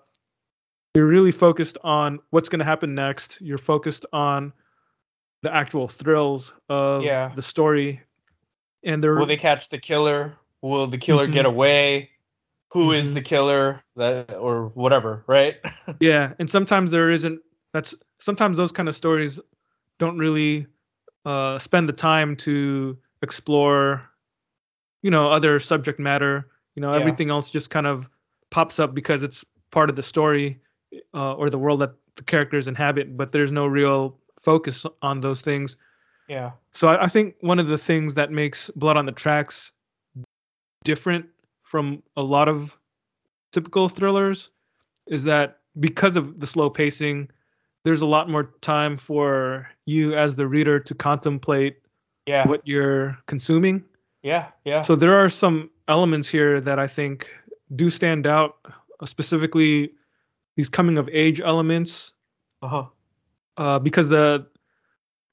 you're 0.95 1.05
really 1.05 1.31
focused 1.31 1.77
on 1.83 2.19
what's 2.31 2.49
going 2.49 2.59
to 2.59 2.65
happen 2.65 2.95
next. 2.95 3.39
You're 3.39 3.57
focused 3.57 4.05
on 4.13 4.51
the 5.43 5.53
actual 5.53 5.87
thrills 5.87 6.53
of 6.69 7.03
yeah. 7.03 7.31
the 7.35 7.41
story. 7.41 8.01
And 8.83 9.03
there 9.03 9.15
will 9.15 9.25
they 9.25 9.37
catch 9.37 9.69
the 9.69 9.77
killer? 9.77 10.35
Will 10.61 10.87
the 10.87 10.97
killer 10.97 11.25
mm-hmm. 11.25 11.33
get 11.33 11.45
away? 11.45 12.09
Who 12.69 12.87
mm-hmm. 12.87 12.99
is 12.99 13.13
the 13.13 13.21
killer? 13.21 13.83
That 13.95 14.33
or 14.33 14.69
whatever, 14.69 15.23
right? 15.27 15.55
yeah, 15.99 16.33
and 16.39 16.49
sometimes 16.49 16.91
there 16.91 17.09
isn't. 17.09 17.41
That's 17.73 17.93
sometimes 18.19 18.57
those 18.57 18.71
kind 18.71 18.89
of 18.89 18.95
stories 18.95 19.39
don't 19.99 20.17
really 20.17 20.67
uh, 21.25 21.59
spend 21.59 21.87
the 21.87 21.93
time 21.93 22.35
to 22.37 22.97
explore, 23.21 24.01
you 25.01 25.11
know, 25.11 25.29
other 25.29 25.59
subject 25.59 25.99
matter 25.99 26.47
you 26.77 26.81
know, 26.81 26.93
yeah. 26.93 26.99
everything 26.99 27.31
else 27.31 27.49
just 27.49 27.71
kind 27.71 27.87
of 27.87 28.07
pops 28.51 28.79
up 28.79 28.93
because 28.93 29.23
it's 29.23 29.43
part 29.71 29.89
of 29.89 29.95
the 29.95 30.03
story 30.03 30.61
uh, 31.15 31.33
or 31.33 31.49
the 31.49 31.57
world 31.57 31.81
that 31.81 31.93
the 32.17 32.23
characters 32.23 32.67
inhabit, 32.67 33.17
but 33.17 33.31
there's 33.31 33.51
no 33.51 33.65
real 33.65 34.15
focus 34.39 34.85
on 35.01 35.19
those 35.19 35.41
things. 35.41 35.75
Yeah. 36.29 36.51
So 36.71 36.89
I, 36.89 37.05
I 37.05 37.07
think 37.07 37.33
one 37.41 37.57
of 37.57 37.65
the 37.65 37.79
things 37.79 38.13
that 38.13 38.31
makes 38.31 38.69
Blood 38.75 38.95
on 38.95 39.07
the 39.07 39.11
Tracks 39.11 39.71
different 40.83 41.25
from 41.63 42.03
a 42.15 42.21
lot 42.21 42.47
of 42.47 42.77
typical 43.51 43.89
thrillers 43.89 44.51
is 45.07 45.23
that 45.23 45.57
because 45.79 46.15
of 46.15 46.39
the 46.39 46.45
slow 46.45 46.69
pacing, 46.69 47.27
there's 47.85 48.01
a 48.01 48.05
lot 48.05 48.29
more 48.29 48.53
time 48.61 48.97
for 48.97 49.67
you 49.87 50.15
as 50.15 50.35
the 50.35 50.45
reader 50.45 50.79
to 50.79 50.93
contemplate 50.93 51.77
yeah. 52.27 52.47
what 52.47 52.61
you're 52.67 53.17
consuming. 53.25 53.83
Yeah, 54.21 54.49
yeah. 54.63 54.83
So 54.83 54.95
there 54.95 55.15
are 55.15 55.29
some 55.29 55.71
elements 55.87 56.27
here 56.27 56.61
that 56.61 56.79
I 56.79 56.87
think 56.87 57.29
do 57.75 57.89
stand 57.89 58.27
out, 58.27 58.57
uh, 58.99 59.05
specifically 59.05 59.91
these 60.55 60.69
coming 60.69 60.97
of 60.97 61.09
age 61.11 61.41
elements. 61.41 62.13
Uh-huh. 62.61 62.85
Uh, 63.57 63.79
because 63.79 64.07
the 64.07 64.45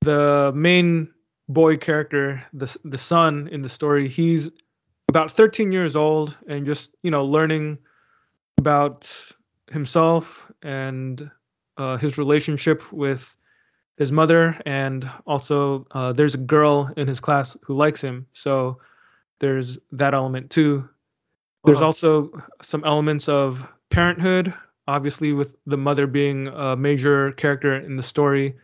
the 0.01 0.53
main 0.55 1.09
boy 1.49 1.77
character, 1.77 2.43
the 2.53 2.75
the 2.85 2.99
son 2.99 3.49
in 3.53 3.63
the 3.63 3.69
story, 3.69 4.09
he's 4.09 4.51
about 5.09 5.33
13 5.33 5.73
years 5.73 5.97
old 5.97 6.37
and 6.49 6.67
just 6.67 6.91
you 7.03 7.11
know 7.11 7.25
learning 7.25 7.79
about 8.59 9.11
himself 9.71 10.51
and 10.63 11.31
uh, 11.77 11.97
his 11.97 12.19
relationship 12.19 12.93
with 12.93 13.37
his 13.97 14.11
mother, 14.11 14.61
and 14.67 15.09
also 15.27 15.87
uh, 15.93 16.13
there's 16.13 16.35
a 16.35 16.39
girl 16.39 16.91
in 16.97 17.07
his 17.07 17.21
class 17.21 17.57
who 17.63 17.75
likes 17.75 18.01
him. 18.01 18.27
So 18.33 18.79
there's 19.41 19.79
that 19.93 20.15
element 20.15 20.51
too. 20.51 20.89
There's 21.65 21.79
uh-huh. 21.79 21.87
also 21.87 22.43
some 22.63 22.85
elements 22.85 23.29
of 23.29 23.67
parenthood, 23.91 24.53
obviously 24.87 25.33
with 25.33 25.57
the 25.67 25.77
mother 25.77 26.07
being 26.07 26.49
a 26.49 26.77
major 26.77 27.33
character 27.33 27.77
in 27.77 27.97
the 27.97 28.03
story. 28.03 28.57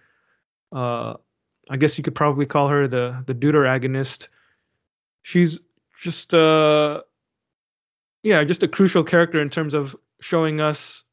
Uh, 0.72 1.14
I 1.70 1.76
guess 1.76 1.96
you 1.96 2.04
could 2.04 2.14
probably 2.14 2.46
call 2.46 2.68
her 2.68 2.88
the 2.88 3.22
the 3.26 3.35
deuteragonist. 3.35 4.28
She's 5.22 5.61
just 6.00 6.35
uh 6.35 7.02
yeah, 8.22 8.44
just 8.44 8.62
a 8.62 8.68
crucial 8.68 9.04
character 9.04 9.40
in 9.40 9.48
terms 9.48 9.72
of 9.72 9.96
showing 10.20 10.61
us 10.61 11.04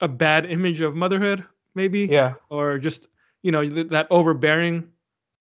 a 0.00 0.08
bad 0.08 0.46
image 0.46 0.80
of 0.80 0.94
motherhood, 0.94 1.44
maybe. 1.74 2.08
Yeah. 2.10 2.34
Or 2.50 2.78
just 2.78 3.08
you 3.42 3.52
know 3.52 3.68
that 3.84 4.06
overbearing, 4.10 4.88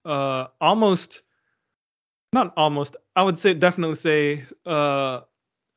uh, 0.06 0.48
almost 0.62 1.24
not 2.34 2.54
almost. 2.58 2.96
I 3.16 3.24
would 3.24 3.38
say 3.38 3.54
definitely 3.54 3.96
say 3.96 4.44
uh, 4.66 5.22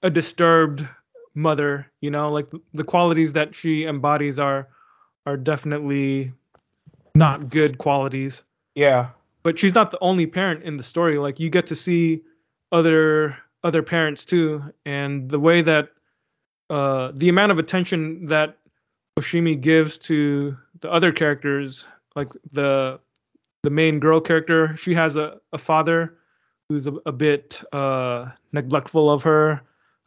a 0.03 0.11
disturbed 0.11 0.87
mother 1.35 1.91
you 2.01 2.11
know? 2.11 2.31
Like 2.31 2.47
the 2.73 2.85
qualities 2.85 3.33
that 3.35 3.55
she 3.55 3.85
embodies 3.85 4.39
are 4.39 4.69
are 5.27 5.37
definitely 5.37 6.33
not 7.15 7.49
good 7.49 7.79
qualities. 7.79 8.43
Yeah. 8.75 9.09
But 9.43 9.59
she's 9.59 9.75
not 9.75 9.91
the 9.91 9.99
only 10.01 10.27
parent 10.27 10.65
in 10.65 10.77
the 10.77 10.83
story. 10.83 11.19
Like 11.19 11.41
you 11.41 11.51
get 11.51 11.67
to 11.69 11.77
see 11.77 12.23
other 12.73 13.37
other 13.63 13.83
parents 13.83 14.25
too. 14.25 14.63
And 14.87 15.31
the 15.31 15.41
way 15.41 15.63
that 15.63 15.91
uh 16.69 17.13
the 17.15 17.29
amount 17.29 17.53
of 17.53 17.59
attention 17.59 18.27
that 18.27 18.57
oshimi 19.19 19.61
gives 19.61 19.99
to 19.99 20.57
the 20.81 20.91
other 20.91 21.13
characters 21.13 21.87
like 22.17 22.33
the 22.53 22.99
the 23.63 23.71
main 23.71 23.99
girl 23.99 24.21
character 24.21 24.75
she 24.77 24.95
has 24.95 25.17
a, 25.17 25.39
a 25.53 25.59
father 25.59 26.17
who's 26.71 26.87
a, 26.87 26.93
a 27.05 27.11
bit 27.11 27.61
uh, 27.73 28.27
neglectful 28.53 29.11
of 29.11 29.25
her. 29.25 29.61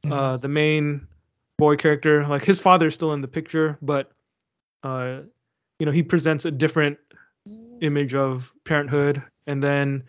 Mm-hmm. 0.06 0.14
Uh, 0.14 0.38
the 0.38 0.48
main 0.48 1.06
boy 1.58 1.76
character, 1.76 2.26
like 2.26 2.44
his 2.44 2.58
father's 2.58 2.94
still 2.94 3.12
in 3.12 3.20
the 3.20 3.28
picture, 3.28 3.78
but 3.82 4.12
uh, 4.84 5.20
you 5.78 5.86
know 5.86 5.92
he 5.92 6.02
presents 6.02 6.46
a 6.46 6.52
different 6.52 6.98
image 7.82 8.16
of 8.16 8.52
parenthood. 8.64 9.22
And 9.46 9.62
then 9.62 10.04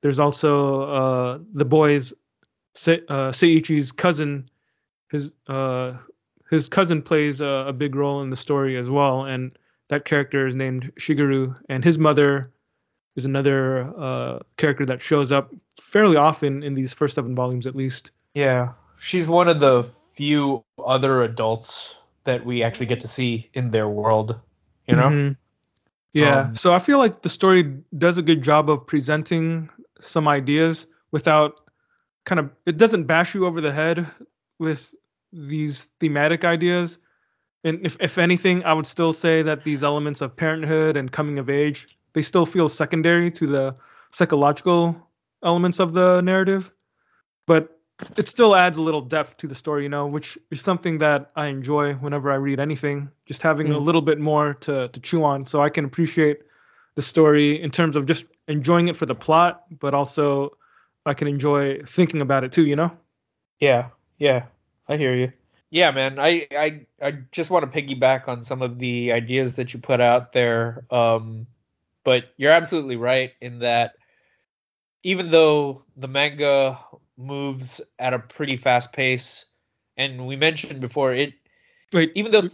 there's 0.00 0.20
also 0.20 0.82
uh, 0.82 1.38
the 1.52 1.64
boy's 1.64 2.14
Se- 2.74 3.02
uh, 3.08 3.32
Seiichi's 3.32 3.90
cousin. 3.90 4.46
His 5.10 5.32
uh, 5.48 5.94
his 6.50 6.68
cousin 6.68 7.02
plays 7.02 7.40
a, 7.40 7.66
a 7.66 7.72
big 7.72 7.96
role 7.96 8.22
in 8.22 8.30
the 8.30 8.36
story 8.36 8.76
as 8.76 8.88
well, 8.88 9.24
and 9.24 9.58
that 9.88 10.04
character 10.04 10.46
is 10.46 10.54
named 10.54 10.92
Shigeru, 11.00 11.56
and 11.68 11.82
his 11.82 11.98
mother 11.98 12.52
is 13.16 13.24
another 13.24 13.92
uh, 13.98 14.38
character 14.56 14.86
that 14.86 15.02
shows 15.02 15.32
up 15.32 15.52
fairly 15.80 16.16
often 16.16 16.62
in 16.62 16.74
these 16.74 16.92
first 16.92 17.14
seven 17.14 17.34
volumes, 17.34 17.66
at 17.66 17.74
least. 17.74 18.10
Yeah, 18.34 18.72
she's 18.98 19.26
one 19.26 19.48
of 19.48 19.60
the 19.60 19.88
few 20.12 20.64
other 20.84 21.22
adults 21.22 21.96
that 22.24 22.44
we 22.44 22.62
actually 22.62 22.86
get 22.86 23.00
to 23.00 23.08
see 23.08 23.50
in 23.54 23.70
their 23.70 23.88
world. 23.88 24.38
You 24.86 24.96
know. 24.96 25.08
Mm-hmm. 25.08 25.32
Yeah. 26.12 26.40
Um, 26.40 26.56
so 26.56 26.72
I 26.72 26.78
feel 26.78 26.98
like 26.98 27.22
the 27.22 27.28
story 27.28 27.74
does 27.98 28.16
a 28.16 28.22
good 28.22 28.42
job 28.42 28.70
of 28.70 28.86
presenting 28.86 29.70
some 30.00 30.28
ideas 30.28 30.86
without 31.10 31.60
kind 32.24 32.38
of 32.38 32.50
it 32.64 32.76
doesn't 32.76 33.04
bash 33.04 33.34
you 33.34 33.46
over 33.46 33.60
the 33.60 33.72
head 33.72 34.06
with 34.58 34.94
these 35.32 35.88
thematic 36.00 36.44
ideas. 36.44 36.98
And 37.64 37.84
if 37.84 37.96
if 38.00 38.16
anything, 38.18 38.64
I 38.64 38.72
would 38.72 38.86
still 38.86 39.12
say 39.12 39.42
that 39.42 39.64
these 39.64 39.82
elements 39.82 40.20
of 40.20 40.36
parenthood 40.36 40.96
and 40.96 41.10
coming 41.10 41.38
of 41.38 41.50
age 41.50 41.98
they 42.16 42.22
still 42.22 42.46
feel 42.46 42.66
secondary 42.66 43.30
to 43.30 43.46
the 43.46 43.74
psychological 44.10 44.96
elements 45.44 45.78
of 45.78 45.92
the 45.92 46.22
narrative, 46.22 46.72
but 47.46 47.78
it 48.16 48.26
still 48.26 48.56
adds 48.56 48.78
a 48.78 48.82
little 48.82 49.02
depth 49.02 49.36
to 49.36 49.46
the 49.46 49.54
story, 49.54 49.82
you 49.82 49.90
know, 49.90 50.06
which 50.06 50.38
is 50.50 50.62
something 50.62 50.98
that 51.00 51.30
I 51.36 51.48
enjoy 51.48 51.92
whenever 51.96 52.32
I 52.32 52.36
read 52.36 52.58
anything, 52.58 53.10
just 53.26 53.42
having 53.42 53.66
mm. 53.66 53.74
a 53.74 53.78
little 53.78 54.00
bit 54.00 54.18
more 54.18 54.54
to, 54.54 54.88
to 54.88 55.00
chew 55.00 55.24
on 55.24 55.44
so 55.44 55.60
I 55.60 55.68
can 55.68 55.84
appreciate 55.84 56.38
the 56.94 57.02
story 57.02 57.62
in 57.62 57.70
terms 57.70 57.96
of 57.96 58.06
just 58.06 58.24
enjoying 58.48 58.88
it 58.88 58.96
for 58.96 59.04
the 59.04 59.14
plot, 59.14 59.64
but 59.78 59.92
also 59.92 60.56
I 61.04 61.12
can 61.12 61.28
enjoy 61.28 61.82
thinking 61.82 62.22
about 62.22 62.44
it 62.44 62.52
too, 62.52 62.64
you 62.64 62.76
know? 62.76 62.92
Yeah, 63.60 63.90
yeah, 64.16 64.46
I 64.88 64.96
hear 64.96 65.14
you. 65.14 65.34
Yeah, 65.68 65.90
man, 65.90 66.18
I 66.18 66.46
I, 66.50 66.86
I 67.02 67.10
just 67.30 67.50
want 67.50 67.70
to 67.70 67.82
piggyback 67.82 68.26
on 68.26 68.42
some 68.42 68.62
of 68.62 68.78
the 68.78 69.12
ideas 69.12 69.52
that 69.54 69.74
you 69.74 69.80
put 69.80 70.00
out 70.00 70.32
there. 70.32 70.86
Um, 70.90 71.46
but 72.06 72.32
you're 72.36 72.52
absolutely 72.52 72.94
right 72.94 73.32
in 73.40 73.58
that 73.58 73.94
even 75.02 75.30
though 75.30 75.84
the 75.96 76.06
manga 76.06 76.78
moves 77.18 77.80
at 77.98 78.14
a 78.14 78.20
pretty 78.20 78.56
fast 78.56 78.92
pace, 78.92 79.44
and 79.96 80.24
we 80.26 80.36
mentioned 80.36 80.80
before 80.80 81.12
it, 81.12 81.34
Wait, 81.92 82.12
even 82.14 82.30
though 82.30 82.48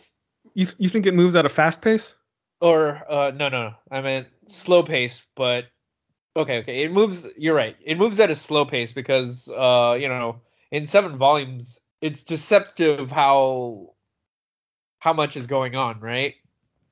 you 0.55 0.67
you 0.79 0.89
think 0.89 1.05
it 1.07 1.15
moves 1.15 1.37
at 1.37 1.45
a 1.45 1.51
fast 1.51 1.83
pace? 1.83 2.17
or 2.61 3.03
uh 3.11 3.31
no 3.35 3.49
no 3.49 3.75
I 3.91 4.01
meant 4.01 4.29
slow 4.49 4.83
pace, 4.83 5.21
but 5.37 5.67
okay 6.35 6.59
okay 6.61 6.83
it 6.85 6.93
moves. 6.93 7.29
You're 7.37 7.55
right. 7.55 7.77
It 7.85 7.99
moves 7.99 8.21
at 8.21 8.31
a 8.31 8.35
slow 8.35 8.65
pace 8.65 8.93
because 8.93 9.49
uh 9.51 9.99
you 10.01 10.09
know 10.09 10.41
in 10.71 10.87
seven 10.87 11.19
volumes 11.19 11.79
it's 12.01 12.23
deceptive 12.23 13.11
how 13.11 13.91
how 14.99 15.13
much 15.13 15.37
is 15.37 15.47
going 15.47 15.77
on, 15.77 16.01
right? 16.01 16.37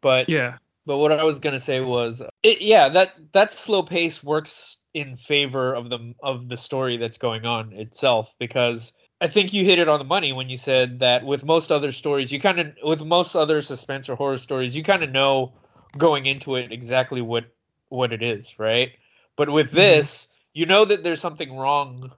But 0.03 0.29
Yeah. 0.29 0.59
But 0.91 0.99
what 0.99 1.13
I 1.13 1.23
was 1.23 1.39
gonna 1.39 1.61
say 1.61 1.79
was, 1.79 2.21
it, 2.43 2.63
yeah, 2.63 2.89
that 2.89 3.13
that 3.31 3.53
slow 3.53 3.85
pace 3.85 4.25
works 4.25 4.79
in 4.93 5.17
favor 5.17 5.73
of 5.73 5.89
the 5.89 6.15
of 6.21 6.49
the 6.49 6.57
story 6.57 6.97
that's 6.97 7.17
going 7.17 7.47
on 7.47 7.73
itself 7.75 8.35
because 8.41 8.93
I 9.21 9.29
think 9.29 9.53
you 9.53 9.65
hit 9.65 9.79
it 9.79 9.89
on 9.89 10.01
the 10.01 10.05
money 10.05 10.33
when 10.33 10.49
you 10.49 10.57
said 10.57 10.99
that 10.99 11.25
with 11.25 11.45
most 11.45 11.71
other 11.71 11.93
stories, 11.93 12.33
you 12.33 12.41
kind 12.41 12.59
of 12.59 12.73
with 12.83 13.05
most 13.05 13.37
other 13.37 13.61
suspense 13.61 14.09
or 14.09 14.17
horror 14.17 14.37
stories, 14.37 14.75
you 14.75 14.83
kind 14.83 15.05
of 15.05 15.13
know 15.13 15.53
going 15.97 16.27
into 16.27 16.57
it 16.57 16.73
exactly 16.73 17.21
what 17.23 17.45
what 17.89 18.13
it 18.13 18.21
is, 18.21 18.59
right? 18.59 18.91
But 19.37 19.49
with 19.49 19.71
Mhm. 19.71 19.75
this, 19.77 20.27
you 20.55 20.67
know 20.67 20.85
that 20.87 21.05
there's 21.05 21.21
something 21.21 21.57
wrong 21.57 22.11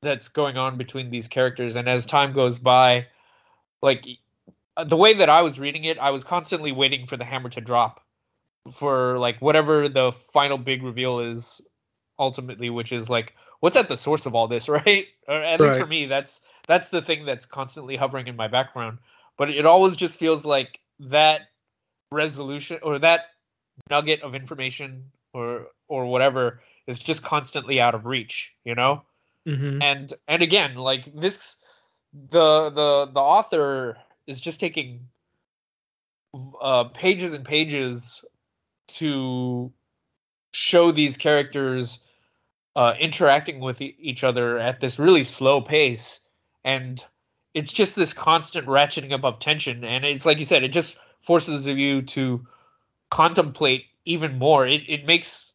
that's 0.00 0.28
going 0.28 0.56
on 0.56 0.78
between 0.78 1.10
these 1.10 1.26
characters, 1.26 1.74
and 1.74 1.88
as 1.88 2.06
time 2.06 2.34
goes 2.34 2.60
by, 2.60 3.08
like 3.82 4.06
the 4.80 4.96
way 4.96 5.14
that 5.14 5.28
I 5.28 5.42
was 5.42 5.58
reading 5.58 5.82
it, 5.82 5.98
I 5.98 6.10
was 6.10 6.22
constantly 6.22 6.70
waiting 6.70 7.08
for 7.08 7.16
the 7.16 7.24
hammer 7.24 7.48
to 7.50 7.60
drop 7.60 7.98
for 8.72 9.18
like 9.18 9.40
whatever 9.40 9.88
the 9.88 10.12
final 10.32 10.58
big 10.58 10.82
reveal 10.82 11.20
is 11.20 11.60
ultimately, 12.18 12.70
which 12.70 12.92
is 12.92 13.08
like 13.08 13.34
what's 13.60 13.76
at 13.76 13.88
the 13.88 13.96
source 13.96 14.26
of 14.26 14.34
all 14.34 14.48
this, 14.48 14.68
right? 14.68 15.06
Or 15.28 15.42
at 15.42 15.60
least 15.60 15.78
for 15.78 15.86
me, 15.86 16.06
that's 16.06 16.40
that's 16.66 16.90
the 16.90 17.02
thing 17.02 17.24
that's 17.24 17.46
constantly 17.46 17.96
hovering 17.96 18.26
in 18.26 18.36
my 18.36 18.48
background. 18.48 18.98
But 19.38 19.50
it 19.50 19.66
always 19.66 19.96
just 19.96 20.18
feels 20.18 20.44
like 20.44 20.80
that 21.00 21.42
resolution 22.10 22.78
or 22.82 22.98
that 22.98 23.26
nugget 23.90 24.22
of 24.22 24.34
information 24.34 25.10
or 25.32 25.68
or 25.88 26.06
whatever 26.06 26.60
is 26.86 26.98
just 26.98 27.22
constantly 27.22 27.80
out 27.80 27.94
of 27.94 28.06
reach, 28.06 28.52
you 28.64 28.74
know? 28.74 29.02
Mm-hmm. 29.44 29.82
and 29.82 30.14
and 30.28 30.40
again 30.40 30.76
like 30.76 31.12
this 31.20 31.56
the 32.30 32.70
the 32.70 33.10
the 33.12 33.20
author 33.20 33.96
is 34.28 34.40
just 34.40 34.60
taking 34.60 35.00
uh 36.60 36.84
pages 36.84 37.34
and 37.34 37.44
pages 37.44 38.24
to 38.94 39.72
show 40.52 40.92
these 40.92 41.16
characters 41.16 42.00
uh 42.76 42.94
interacting 43.00 43.60
with 43.60 43.80
e- 43.80 43.96
each 43.98 44.24
other 44.24 44.58
at 44.58 44.80
this 44.80 44.98
really 44.98 45.24
slow 45.24 45.60
pace. 45.60 46.20
And 46.64 47.04
it's 47.54 47.72
just 47.72 47.96
this 47.96 48.12
constant 48.14 48.66
ratcheting 48.66 49.12
up 49.12 49.24
of 49.24 49.38
tension. 49.38 49.84
And 49.84 50.04
it's 50.04 50.24
like 50.24 50.38
you 50.38 50.44
said 50.44 50.62
it 50.62 50.72
just 50.72 50.96
forces 51.20 51.66
you 51.68 52.02
to 52.02 52.46
contemplate 53.10 53.84
even 54.04 54.38
more. 54.38 54.66
It 54.66 54.82
it 54.88 55.06
makes 55.06 55.52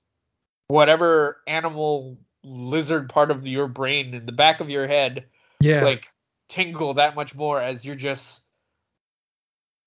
whatever 0.67 1.37
animal 1.47 2.17
lizard 2.43 3.09
part 3.09 3.31
of 3.31 3.45
your 3.47 3.67
brain 3.67 4.13
in 4.13 4.25
the 4.25 4.31
back 4.31 4.59
of 4.59 4.69
your 4.69 4.87
head 4.87 5.25
Yeah. 5.59 5.83
like 5.83 6.07
tingle 6.47 6.93
that 6.95 7.15
much 7.15 7.35
more 7.35 7.61
as 7.61 7.83
you're 7.85 7.95
just 7.95 8.41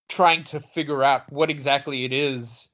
trying 0.09 0.45
to 0.45 0.61
figure 0.61 1.03
out 1.03 1.31
what 1.33 1.49
exactly 1.51 2.05
it 2.05 2.13
is 2.13 2.69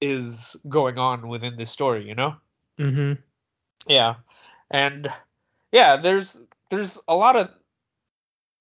is 0.00 0.56
going 0.68 0.98
on 0.98 1.28
within 1.28 1.56
this 1.56 1.70
story 1.70 2.06
you 2.06 2.14
know? 2.14 2.36
Mm-hmm. 2.78 3.20
yeah. 3.88 4.16
And 4.70 5.10
yeah 5.72 5.96
there's 5.96 6.40
there's 6.70 7.00
a 7.08 7.14
lot 7.14 7.36
of 7.36 7.50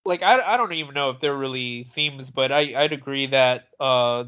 like 0.03 0.21
I, 0.21 0.41
I 0.41 0.57
don't 0.57 0.73
even 0.73 0.93
know 0.93 1.11
if 1.11 1.19
they're 1.19 1.35
really 1.35 1.85
themes 1.85 2.29
but 2.29 2.51
i 2.51 2.73
i'd 2.83 2.93
agree 2.93 3.27
that 3.27 3.69
uh 3.79 4.25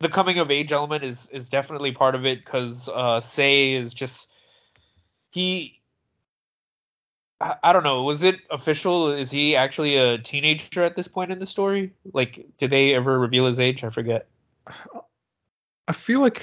the 0.00 0.08
coming 0.08 0.38
of 0.38 0.50
age 0.50 0.72
element 0.72 1.04
is 1.04 1.28
is 1.30 1.48
definitely 1.48 1.92
part 1.92 2.14
of 2.14 2.24
it 2.26 2.44
because 2.44 2.88
uh 2.88 3.20
Sei 3.20 3.74
is 3.74 3.94
just 3.94 4.28
he 5.30 5.80
I, 7.40 7.56
I 7.62 7.72
don't 7.72 7.84
know 7.84 8.02
was 8.02 8.24
it 8.24 8.36
official? 8.50 9.12
Is 9.12 9.30
he 9.30 9.56
actually 9.56 9.96
a 9.96 10.18
teenager 10.18 10.84
at 10.84 10.96
this 10.96 11.08
point 11.08 11.32
in 11.32 11.38
the 11.38 11.46
story? 11.46 11.92
Like 12.12 12.46
did 12.58 12.70
they 12.70 12.94
ever 12.94 13.18
reveal 13.18 13.46
his 13.46 13.60
age? 13.60 13.84
I 13.84 13.90
forget 13.90 14.26
I 15.88 15.92
feel 15.92 16.20
like 16.20 16.42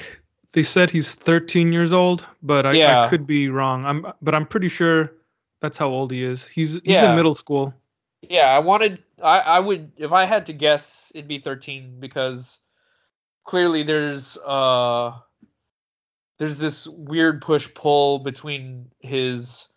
they 0.53 0.63
said 0.63 0.89
he's 0.89 1.13
13 1.13 1.73
years 1.73 1.91
old, 1.91 2.25
but 2.41 2.65
I, 2.65 2.73
Yeah. 2.73 3.03
I 3.03 3.09
could 3.09 3.25
be 3.27 3.49
wrong. 3.49 3.85
I'm 3.85 4.05
but 4.21 4.35
I'm 4.35 4.45
pretty 4.45 4.69
sure 4.69 5.13
that's 5.61 5.77
how 5.77 5.89
old 5.89 6.11
he 6.11 6.23
is. 6.23 6.47
He's 6.47 6.73
he's 6.73 6.81
Yeah. 6.85 7.09
in 7.09 7.15
middle 7.15 7.33
school. 7.35 7.73
Yeah, 8.21 8.47
I 8.55 8.59
wanted 8.59 9.03
I 9.21 9.39
I 9.39 9.59
would 9.59 9.91
if 9.97 10.11
I 10.11 10.25
had 10.25 10.45
to 10.47 10.53
guess 10.53 11.11
it'd 11.15 11.27
be 11.27 11.39
13 11.39 11.99
because 11.99 12.59
clearly 13.43 13.83
there's 13.83 14.37
uh 14.37 15.13
there's 16.37 16.57
this 16.57 16.87
weird 16.87 17.41
push 17.41 17.67
pull 17.73 18.19
between 18.19 18.89
his 18.99 19.67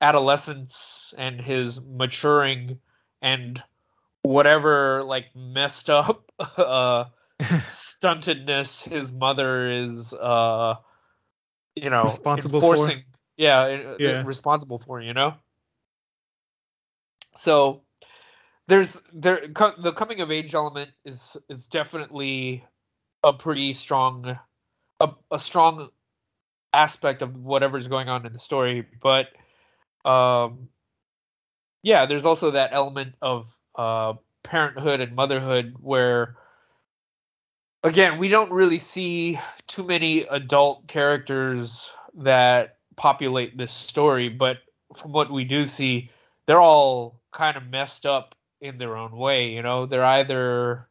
adolescence 0.00 1.14
and 1.16 1.40
his 1.40 1.80
maturing 1.80 2.78
and 3.22 3.62
whatever 4.22 5.02
like 5.04 5.26
messed 5.34 5.88
up 5.90 6.30
uh 6.58 7.04
stuntedness 7.66 8.82
his 8.82 9.12
mother 9.12 9.68
is 9.70 10.12
uh 10.12 10.74
you 11.74 11.90
know 11.90 12.04
Responsible 12.04 12.60
for. 12.60 12.90
yeah, 13.36 13.60
uh, 13.60 13.96
Yeah. 13.98 14.22
responsible 14.24 14.78
for 14.78 15.00
you 15.00 15.12
know 15.12 15.34
so 17.34 17.82
there's 18.66 19.00
there 19.12 19.46
the 19.78 19.92
coming 19.92 20.20
of 20.20 20.30
age 20.30 20.54
element 20.54 20.90
is 21.04 21.36
is 21.48 21.66
definitely 21.66 22.64
a 23.22 23.32
pretty 23.32 23.72
strong 23.72 24.38
a, 25.00 25.10
a 25.30 25.38
strong 25.38 25.88
aspect 26.72 27.22
of 27.22 27.34
whatever's 27.36 27.88
going 27.88 28.08
on 28.08 28.26
in 28.26 28.32
the 28.32 28.38
story 28.38 28.86
but 29.02 29.28
um 30.04 30.68
yeah 31.82 32.06
there's 32.06 32.26
also 32.26 32.50
that 32.52 32.70
element 32.72 33.14
of 33.22 33.54
uh 33.76 34.14
parenthood 34.42 35.00
and 35.00 35.14
motherhood 35.14 35.74
where 35.80 36.36
again 37.86 38.18
we 38.18 38.28
don't 38.28 38.50
really 38.50 38.78
see 38.78 39.38
too 39.68 39.84
many 39.84 40.22
adult 40.22 40.86
characters 40.88 41.92
that 42.14 42.78
populate 42.96 43.56
this 43.56 43.70
story 43.72 44.28
but 44.28 44.58
from 44.94 45.12
what 45.12 45.30
we 45.30 45.44
do 45.44 45.64
see 45.66 46.10
they're 46.46 46.60
all 46.60 47.20
kind 47.32 47.56
of 47.56 47.64
messed 47.68 48.04
up 48.04 48.34
in 48.60 48.78
their 48.78 48.96
own 48.96 49.16
way 49.16 49.50
you 49.50 49.62
know 49.62 49.86
they're 49.86 50.04
either 50.04 50.88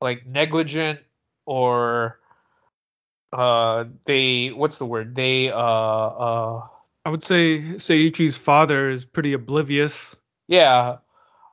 like 0.00 0.26
negligent 0.26 0.98
or 1.46 2.18
uh 3.32 3.84
they 4.04 4.48
what's 4.48 4.78
the 4.78 4.86
word 4.86 5.14
they 5.14 5.50
uh 5.50 5.56
uh 5.56 6.66
I 7.06 7.10
would 7.10 7.22
say 7.22 7.60
Seiichi's 7.60 8.36
father 8.36 8.88
is 8.88 9.04
pretty 9.04 9.34
oblivious. 9.34 10.16
yeah 10.48 10.96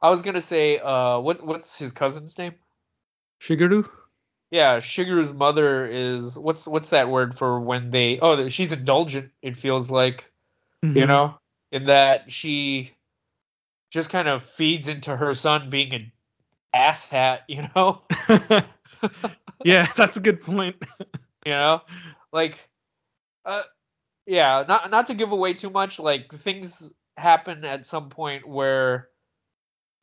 i 0.01 0.09
was 0.09 0.21
gonna 0.23 0.41
say 0.41 0.79
uh 0.79 1.19
what 1.19 1.45
what's 1.45 1.77
his 1.77 1.91
cousin's 1.91 2.35
name 2.37 2.55
Shigeru? 3.41 3.87
Yeah 4.51 4.77
shigeru's 4.77 5.33
mother 5.33 5.85
is 5.87 6.37
what's 6.37 6.67
what's 6.67 6.89
that 6.89 7.09
word 7.09 7.35
for 7.37 7.59
when 7.59 7.89
they 7.89 8.19
oh 8.19 8.47
she's 8.49 8.71
indulgent 8.73 9.31
it 9.41 9.57
feels 9.57 9.89
like 9.89 10.31
you 10.81 11.05
Mhm. 11.05 11.07
know 11.07 11.35
in 11.71 11.85
that 11.85 12.31
she 12.31 12.91
just 13.91 14.09
kind 14.09 14.27
of 14.27 14.43
feeds 14.43 14.87
into 14.87 15.15
her 15.15 15.33
son 15.33 15.69
being 15.69 15.93
an 15.93 16.11
asshat 16.75 17.39
you 17.47 17.63
know 17.75 18.01
yeah, 19.63 19.91
that's 19.95 20.17
a 20.17 20.21
good 20.21 20.41
point. 20.41 20.75
you 21.45 21.51
know 21.53 21.81
like 22.31 22.69
uh 23.45 23.63
yeah 24.27 24.63
not 24.67 24.91
not 24.91 25.07
to 25.07 25.13
give 25.15 25.31
away 25.31 25.53
too 25.53 25.69
much 25.69 25.97
like 25.97 26.31
things 26.31 26.93
happen 27.17 27.65
at 27.65 27.85
some 27.85 28.09
point 28.09 28.47
where 28.47 29.07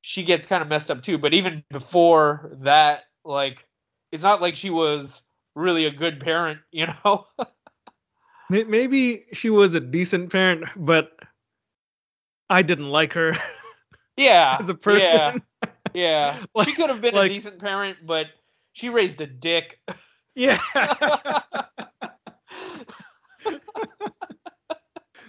she 0.01 0.25
gets 0.25 0.47
kind 0.47 0.63
of 0.63 0.69
messed 0.69 0.91
up 0.91 1.03
too 1.03 1.17
but 1.19 1.33
even 1.35 1.63
before 1.71 2.51
that 2.63 3.05
like 3.25 3.68
it's 4.13 4.23
not 4.23 4.41
like 4.41 4.57
she 4.57 4.71
was 4.71 5.23
really 5.55 5.85
a 5.87 5.91
good 5.91 6.21
parent 6.21 6.61
you 6.73 6.87
know 6.87 7.25
Maybe 8.51 9.27
she 9.35 9.51
was 9.51 9.75
a 9.75 9.81
decent 9.81 10.33
parent, 10.33 10.65
but 10.75 11.13
I 12.49 12.63
didn't 12.63 12.89
like 12.89 13.13
her 13.13 13.37
yeah 14.17 14.57
as 14.59 14.71
a 14.71 14.75
person. 14.75 15.43
yeah, 15.95 16.37
yeah. 16.45 16.45
she 16.65 16.73
could 16.73 16.89
have 16.89 17.03
been 17.03 17.15
like- 17.15 17.31
a 17.31 17.35
decent 17.35 17.59
parent 17.59 17.99
but 18.07 18.27
she 18.73 18.89
raised 18.89 19.21
a 19.21 19.27
dick 19.27 19.79
Yeah. 20.35 20.59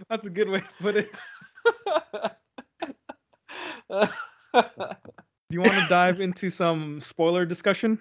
That's 0.09 0.25
a 0.25 0.29
good 0.29 0.49
way 0.49 0.59
to 0.61 0.67
put 0.79 0.95
it. 0.95 1.11
Do 3.91 5.55
you 5.55 5.61
want 5.61 5.73
to 5.73 5.85
dive 5.89 6.21
into 6.21 6.49
some 6.49 6.99
spoiler 7.01 7.45
discussion? 7.45 7.99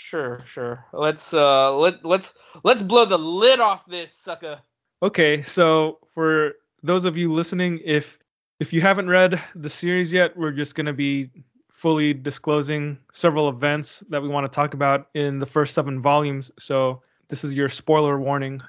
Sure, 0.00 0.40
sure. 0.46 0.86
Let's 0.92 1.34
uh 1.34 1.76
let 1.76 2.04
let's 2.04 2.34
let's 2.62 2.82
blow 2.82 3.04
the 3.04 3.18
lid 3.18 3.58
off 3.58 3.84
this 3.84 4.12
sucker. 4.12 4.60
Okay, 5.02 5.42
so 5.42 5.98
for 6.14 6.52
those 6.84 7.04
of 7.04 7.16
you 7.16 7.32
listening, 7.32 7.80
if 7.84 8.16
if 8.60 8.72
you 8.72 8.80
haven't 8.80 9.08
read 9.08 9.42
the 9.56 9.68
series 9.68 10.12
yet, 10.12 10.36
we're 10.36 10.52
just 10.52 10.76
to 10.86 10.92
be 10.92 11.30
fully 11.68 12.14
disclosing 12.14 12.96
several 13.12 13.48
events 13.48 14.04
that 14.08 14.22
we 14.22 14.28
want 14.28 14.50
to 14.50 14.54
talk 14.54 14.72
about 14.72 15.08
in 15.14 15.40
the 15.40 15.46
first 15.46 15.74
seven 15.74 16.00
volumes. 16.00 16.52
So 16.60 17.02
this 17.28 17.42
is 17.42 17.52
your 17.52 17.68
spoiler 17.68 18.20
warning. 18.20 18.60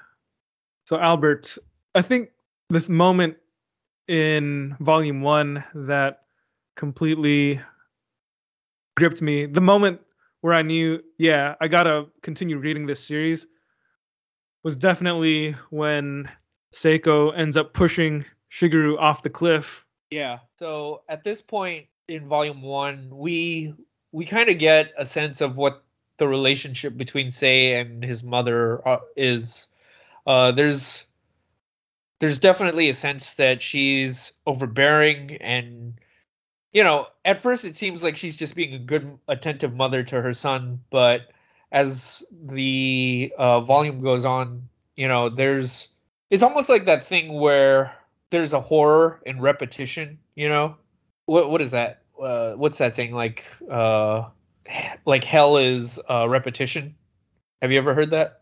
So 0.84 0.98
Albert, 0.98 1.56
I 1.94 2.02
think 2.02 2.30
this 2.70 2.88
moment 2.88 3.36
in 4.08 4.76
volume 4.80 5.22
one 5.22 5.62
that 5.74 6.22
completely 6.74 7.60
gripped 8.96 9.22
me, 9.22 9.46
the 9.46 9.60
moment 9.60 10.00
where 10.40 10.54
I 10.54 10.62
knew, 10.62 11.02
yeah, 11.18 11.54
I 11.60 11.68
gotta 11.68 12.06
continue 12.22 12.58
reading 12.58 12.86
this 12.86 13.04
series, 13.04 13.46
was 14.62 14.76
definitely 14.76 15.52
when 15.70 16.28
Seiko 16.74 17.36
ends 17.36 17.56
up 17.56 17.72
pushing 17.72 18.24
Shigeru 18.50 18.98
off 18.98 19.22
the 19.22 19.30
cliff. 19.30 19.84
Yeah. 20.10 20.38
So 20.58 21.02
at 21.08 21.24
this 21.24 21.40
point 21.40 21.86
in 22.08 22.26
volume 22.28 22.62
one, 22.62 23.08
we 23.12 23.74
we 24.12 24.24
kind 24.26 24.48
of 24.48 24.58
get 24.58 24.92
a 24.98 25.04
sense 25.04 25.40
of 25.40 25.56
what 25.56 25.84
the 26.16 26.26
relationship 26.26 26.96
between 26.96 27.30
Sei 27.30 27.80
and 27.80 28.04
his 28.04 28.22
mother 28.22 28.86
uh, 28.86 28.98
is. 29.16 29.68
Uh, 30.26 30.52
there's 30.52 31.06
there's 32.18 32.38
definitely 32.38 32.88
a 32.88 32.94
sense 32.94 33.34
that 33.34 33.62
she's 33.62 34.32
overbearing 34.46 35.36
and 35.40 35.94
you 36.72 36.84
know 36.84 37.06
at 37.24 37.40
first 37.40 37.64
it 37.64 37.76
seems 37.76 38.02
like 38.02 38.16
she's 38.16 38.36
just 38.36 38.54
being 38.54 38.74
a 38.74 38.78
good 38.78 39.18
attentive 39.28 39.74
mother 39.74 40.02
to 40.02 40.20
her 40.20 40.32
son 40.32 40.80
but 40.90 41.28
as 41.72 42.24
the 42.32 43.32
uh, 43.38 43.60
volume 43.60 44.00
goes 44.00 44.24
on 44.24 44.68
you 44.96 45.08
know 45.08 45.28
there's 45.28 45.88
it's 46.30 46.42
almost 46.42 46.68
like 46.68 46.84
that 46.84 47.02
thing 47.02 47.32
where 47.34 47.92
there's 48.30 48.52
a 48.52 48.60
horror 48.60 49.20
in 49.26 49.40
repetition 49.40 50.18
you 50.34 50.48
know 50.48 50.76
what 51.26 51.50
what 51.50 51.60
is 51.60 51.70
that 51.72 52.02
uh, 52.22 52.52
what's 52.52 52.78
that 52.78 52.94
saying 52.94 53.12
like 53.12 53.44
uh 53.70 54.24
like 55.06 55.24
hell 55.24 55.56
is 55.56 55.98
uh, 56.08 56.28
repetition 56.28 56.94
have 57.62 57.72
you 57.72 57.78
ever 57.78 57.94
heard 57.94 58.10
that 58.10 58.40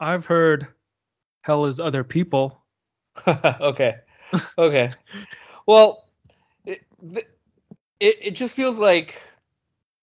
I've 0.00 0.24
heard 0.24 0.66
hell 1.42 1.66
is 1.66 1.78
other 1.78 2.04
people. 2.04 2.64
okay. 3.26 3.96
Okay. 4.56 4.92
well, 5.66 6.04
it, 7.02 7.28
it 8.00 8.30
just 8.32 8.54
feels 8.54 8.78
like 8.78 9.22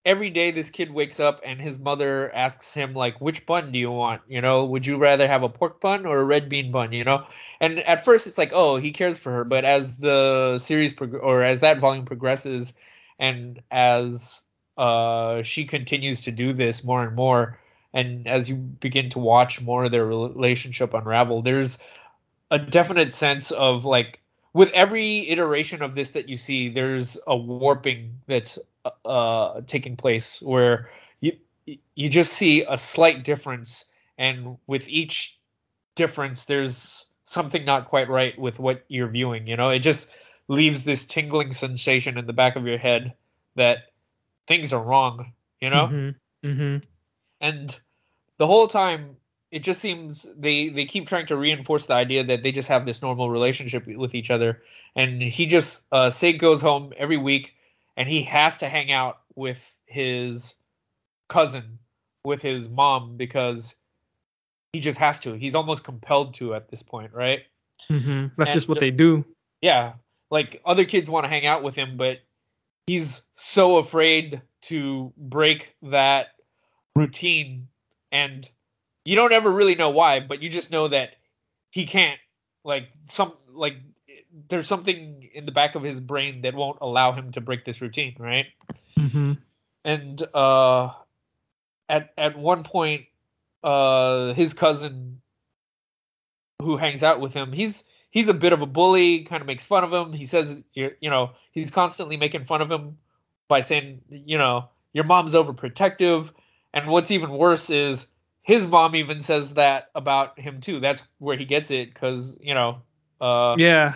every 0.05 0.29
day 0.29 0.51
this 0.51 0.69
kid 0.69 0.89
wakes 0.89 1.19
up 1.19 1.41
and 1.43 1.59
his 1.59 1.77
mother 1.77 2.33
asks 2.33 2.73
him 2.73 2.93
like 2.93 3.19
which 3.19 3.45
bun 3.45 3.71
do 3.71 3.79
you 3.79 3.91
want? 3.91 4.21
You 4.27 4.41
know 4.41 4.65
would 4.65 4.85
you 4.85 4.97
rather 4.97 5.27
have 5.27 5.43
a 5.43 5.49
pork 5.49 5.81
bun 5.81 6.05
or 6.05 6.19
a 6.19 6.23
red 6.23 6.47
bean 6.47 6.71
bun? 6.71 6.93
You 6.93 7.03
know? 7.03 7.25
And 7.59 7.79
at 7.79 8.05
first 8.05 8.25
it's 8.27 8.37
like 8.37 8.51
oh 8.53 8.77
he 8.77 8.91
cares 8.91 9.19
for 9.19 9.31
her. 9.31 9.43
But 9.43 9.65
as 9.65 9.97
the 9.97 10.57
series 10.59 10.93
prog- 10.93 11.15
or 11.15 11.43
as 11.43 11.59
that 11.59 11.79
volume 11.79 12.05
progresses 12.05 12.73
and 13.19 13.61
as 13.71 14.39
uh 14.77 15.41
she 15.43 15.65
continues 15.65 16.21
to 16.21 16.31
do 16.31 16.53
this 16.53 16.83
more 16.83 17.03
and 17.03 17.15
more 17.15 17.59
and 17.93 18.27
as 18.27 18.47
you 18.47 18.55
begin 18.55 19.09
to 19.09 19.19
watch 19.19 19.59
more 19.59 19.85
of 19.85 19.91
their 19.91 20.05
relationship 20.05 20.93
unravel 20.93 21.41
there's 21.41 21.79
a 22.51 22.59
definite 22.59 23.13
sense 23.13 23.51
of 23.51 23.85
like 23.85 24.21
with 24.53 24.69
every 24.71 25.29
iteration 25.29 25.81
of 25.81 25.95
this 25.95 26.11
that 26.11 26.29
you 26.29 26.37
see 26.37 26.69
there's 26.69 27.17
a 27.27 27.35
warping 27.35 28.19
that's 28.27 28.57
uh 29.05 29.61
taking 29.67 29.95
place 29.95 30.41
where 30.41 30.89
you 31.19 31.33
you 31.95 32.09
just 32.09 32.33
see 32.33 32.63
a 32.67 32.77
slight 32.77 33.23
difference 33.23 33.85
and 34.17 34.57
with 34.67 34.87
each 34.87 35.39
difference 35.95 36.45
there's 36.45 37.05
something 37.25 37.65
not 37.65 37.89
quite 37.89 38.09
right 38.09 38.37
with 38.39 38.59
what 38.59 38.85
you're 38.87 39.09
viewing 39.09 39.47
you 39.47 39.57
know 39.57 39.69
it 39.69 39.79
just 39.79 40.09
leaves 40.47 40.83
this 40.83 41.03
tingling 41.05 41.51
sensation 41.51 42.17
in 42.17 42.25
the 42.25 42.33
back 42.33 42.55
of 42.55 42.65
your 42.65 42.77
head 42.77 43.13
that 43.55 43.79
things 44.47 44.71
are 44.71 44.83
wrong 44.83 45.33
you 45.59 45.69
know 45.69 45.87
mm-hmm. 45.87 46.47
Mm-hmm. 46.47 46.77
and 47.41 47.79
the 48.37 48.47
whole 48.47 48.67
time 48.67 49.17
it 49.51 49.59
just 49.59 49.79
seems 49.79 50.25
they 50.37 50.69
they 50.69 50.85
keep 50.85 51.07
trying 51.07 51.25
to 51.27 51.37
reinforce 51.37 51.85
the 51.85 51.93
idea 51.93 52.23
that 52.23 52.43
they 52.43 52.51
just 52.51 52.67
have 52.67 52.85
this 52.85 53.01
normal 53.01 53.29
relationship 53.29 53.87
with 53.87 54.13
each 54.13 54.29
other. 54.29 54.61
And 54.95 55.21
he 55.21 55.45
just 55.45 55.83
uh 55.91 56.09
Sei 56.09 56.33
goes 56.33 56.61
home 56.61 56.93
every 56.97 57.17
week 57.17 57.53
and 57.95 58.09
he 58.09 58.23
has 58.23 58.57
to 58.59 58.69
hang 58.69 58.91
out 58.91 59.19
with 59.35 59.75
his 59.85 60.55
cousin 61.29 61.79
with 62.25 62.41
his 62.41 62.67
mom 62.67 63.15
because 63.15 63.75
he 64.73 64.81
just 64.81 64.97
has 64.97 65.19
to. 65.21 65.33
He's 65.33 65.55
almost 65.55 65.83
compelled 65.83 66.33
to 66.35 66.53
at 66.53 66.69
this 66.69 66.83
point 66.83 67.13
right? 67.13 67.43
Mm-hmm. 67.89 68.27
that's 68.37 68.49
and, 68.49 68.57
just 68.57 68.67
what 68.67 68.79
they 68.79 68.91
do. 68.91 69.23
Yeah. 69.61 69.93
Like 70.29 70.61
other 70.65 70.83
kids 70.83 71.09
want 71.09 71.23
to 71.23 71.29
hang 71.29 71.45
out 71.45 71.63
with 71.63 71.75
him 71.75 71.95
but 71.95 72.19
he's 72.85 73.21
so 73.35 73.77
afraid 73.77 74.41
to 74.63 75.13
break 75.15 75.73
that 75.83 76.29
routine 76.95 77.67
and 78.11 78.49
you 79.07 79.15
don't 79.15 79.31
ever 79.31 79.49
really 79.49 79.75
know 79.75 79.89
why, 79.89 80.19
but 80.19 80.43
you 80.43 80.49
just 80.49 80.69
know 80.69 80.89
that 80.89 81.11
he 81.69 81.85
can't 81.85 82.19
like 82.65 82.89
some 83.05 83.31
like 83.53 83.77
there's 84.49 84.67
something 84.67 85.29
in 85.33 85.45
the 85.45 85.51
back 85.53 85.75
of 85.75 85.83
his 85.83 86.01
brain 86.01 86.41
that 86.41 86.53
won't 86.53 86.79
allow 86.81 87.13
him 87.13 87.31
to 87.31 87.39
break 87.39 87.63
this 87.63 87.79
routine, 87.79 88.17
right? 88.19 88.47
Mm-hmm. 88.99 89.33
And 89.85 90.27
uh, 90.33 90.89
at 91.87 92.11
at 92.17 92.37
one 92.37 92.65
point, 92.65 93.05
uh, 93.63 94.33
his 94.33 94.53
cousin 94.53 95.21
who 96.61 96.75
hangs 96.75 97.01
out 97.01 97.21
with 97.21 97.33
him, 97.33 97.53
he's 97.53 97.85
he's 98.09 98.27
a 98.27 98.33
bit 98.33 98.51
of 98.51 98.61
a 98.61 98.65
bully, 98.65 99.23
kind 99.23 99.39
of 99.39 99.47
makes 99.47 99.65
fun 99.65 99.85
of 99.85 99.93
him. 99.93 100.11
He 100.11 100.25
says, 100.25 100.61
you 100.73 100.91
you 100.99 101.09
know, 101.09 101.31
he's 101.53 101.71
constantly 101.71 102.17
making 102.17 102.43
fun 102.43 102.61
of 102.61 102.69
him 102.69 102.97
by 103.47 103.61
saying, 103.61 104.01
you 104.09 104.37
know, 104.37 104.65
your 104.91 105.05
mom's 105.05 105.33
overprotective 105.33 106.29
and 106.73 106.89
what's 106.89 107.09
even 107.09 107.29
worse 107.29 107.69
is 107.69 108.05
his 108.47 108.65
mom 108.65 108.95
even 108.95 109.19
says 109.19 109.55
that 109.55 109.89
about 109.93 110.39
him 110.39 110.61
too. 110.61 110.79
That's 110.79 111.03
where 111.19 111.35
he 111.35 111.43
gets 111.43 111.69
it 111.69 111.93
because 111.93 112.37
you 112.41 112.53
know. 112.53 112.81
Uh, 113.19 113.55
yeah. 113.57 113.95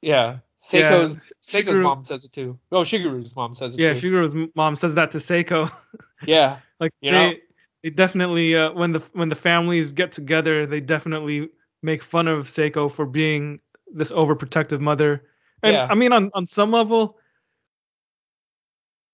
Yeah. 0.00 0.38
Seiko's 0.62 1.30
yeah. 1.30 1.60
Seiko's 1.60 1.78
mom 1.78 2.02
says 2.02 2.24
it 2.24 2.32
too. 2.32 2.58
Oh, 2.72 2.80
Shigeru's 2.80 3.36
mom 3.36 3.54
says 3.54 3.74
it 3.74 3.80
yeah, 3.80 3.92
too. 3.92 4.08
Yeah, 4.08 4.22
Shigeru's 4.22 4.50
mom 4.54 4.76
says 4.76 4.94
that 4.94 5.10
to 5.10 5.18
Seiko. 5.18 5.70
yeah. 6.26 6.60
Like 6.80 6.92
you 7.02 7.10
they, 7.10 7.30
know? 7.30 7.34
they 7.82 7.90
definitely 7.90 8.56
uh, 8.56 8.72
when 8.72 8.92
the 8.92 9.00
when 9.12 9.28
the 9.28 9.36
families 9.36 9.92
get 9.92 10.10
together, 10.10 10.64
they 10.64 10.80
definitely 10.80 11.50
make 11.82 12.02
fun 12.02 12.28
of 12.28 12.46
Seiko 12.46 12.90
for 12.90 13.04
being 13.04 13.60
this 13.92 14.10
overprotective 14.10 14.80
mother. 14.80 15.22
And 15.62 15.74
yeah. 15.74 15.86
I 15.90 15.94
mean, 15.96 16.12
on 16.12 16.30
on 16.32 16.46
some 16.46 16.70
level, 16.70 17.18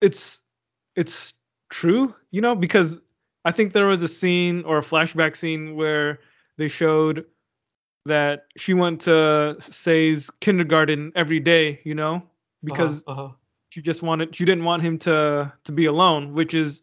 it's 0.01 0.41
it's 0.95 1.35
true, 1.68 2.14
you 2.31 2.43
know, 2.43 2.55
because 2.55 3.01
I 3.45 3.53
think 3.53 3.72
there 3.72 3.86
was 3.86 4.03
a 4.03 4.09
scene 4.09 4.64
or 4.64 4.78
a 4.78 4.82
flashback 4.82 5.36
scene 5.36 5.76
where 5.76 6.20
they 6.57 6.68
showed 6.68 7.24
that 8.07 8.47
she 8.57 8.74
went 8.74 9.03
to 9.03 9.57
Sei's 9.61 10.30
kindergarten 10.41 11.12
every 11.14 11.41
day, 11.41 11.80
you 11.84 11.95
know, 11.95 12.22
because 12.64 13.03
uh-huh, 13.07 13.24
uh-huh. 13.24 13.34
she 13.70 13.82
just 13.82 14.03
wanted 14.03 14.34
she 14.34 14.45
didn't 14.45 14.64
want 14.64 14.82
him 14.82 14.99
to 15.01 15.53
to 15.64 15.72
be 15.72 15.86
alone, 15.86 16.34
which 16.34 16.55
is 16.55 16.82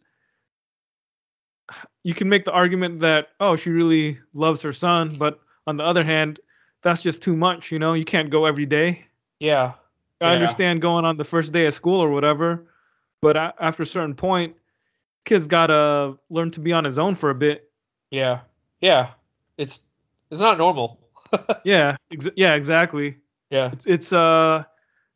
you 2.04 2.14
can 2.14 2.30
make 2.30 2.46
the 2.46 2.52
argument 2.52 3.00
that 3.02 3.30
oh 3.40 3.56
she 3.56 3.70
really 3.70 4.20
loves 4.34 4.62
her 4.62 4.74
son, 4.74 5.18
but 5.18 5.40
on 5.68 5.78
the 5.78 5.84
other 5.84 6.04
hand, 6.04 6.40
that's 6.84 7.02
just 7.02 7.22
too 7.22 7.36
much, 7.36 7.72
you 7.72 7.80
know. 7.80 7.94
You 7.94 8.06
can't 8.06 8.30
go 8.30 8.46
every 8.46 8.66
day. 8.66 9.06
Yeah. 9.40 9.74
I 10.22 10.28
yeah. 10.28 10.32
understand 10.34 10.82
going 10.82 11.04
on 11.04 11.18
the 11.18 11.26
first 11.26 11.52
day 11.52 11.66
of 11.66 11.74
school 11.74 12.00
or 12.00 12.10
whatever, 12.10 12.66
but 13.22 13.36
after 13.36 13.84
a 13.84 13.86
certain 13.86 14.16
point, 14.16 14.56
kid's 15.26 15.48
gotta 15.48 16.18
learn 16.30 16.52
to 16.52 16.60
be 16.60 16.72
on 16.72 16.84
his 16.84 16.98
own 16.98 17.16
for 17.16 17.30
a 17.30 17.36
bit. 17.36 17.70
Yeah, 18.12 18.42
yeah, 18.80 19.12
it's 19.58 19.82
it's 20.32 20.42
not 20.42 20.58
normal. 20.58 21.00
yeah, 21.64 21.98
ex- 22.12 22.30
yeah, 22.36 22.54
exactly. 22.54 23.18
Yeah, 23.50 23.72
it's, 23.74 23.86
it's 23.86 24.14
uh, 24.14 24.64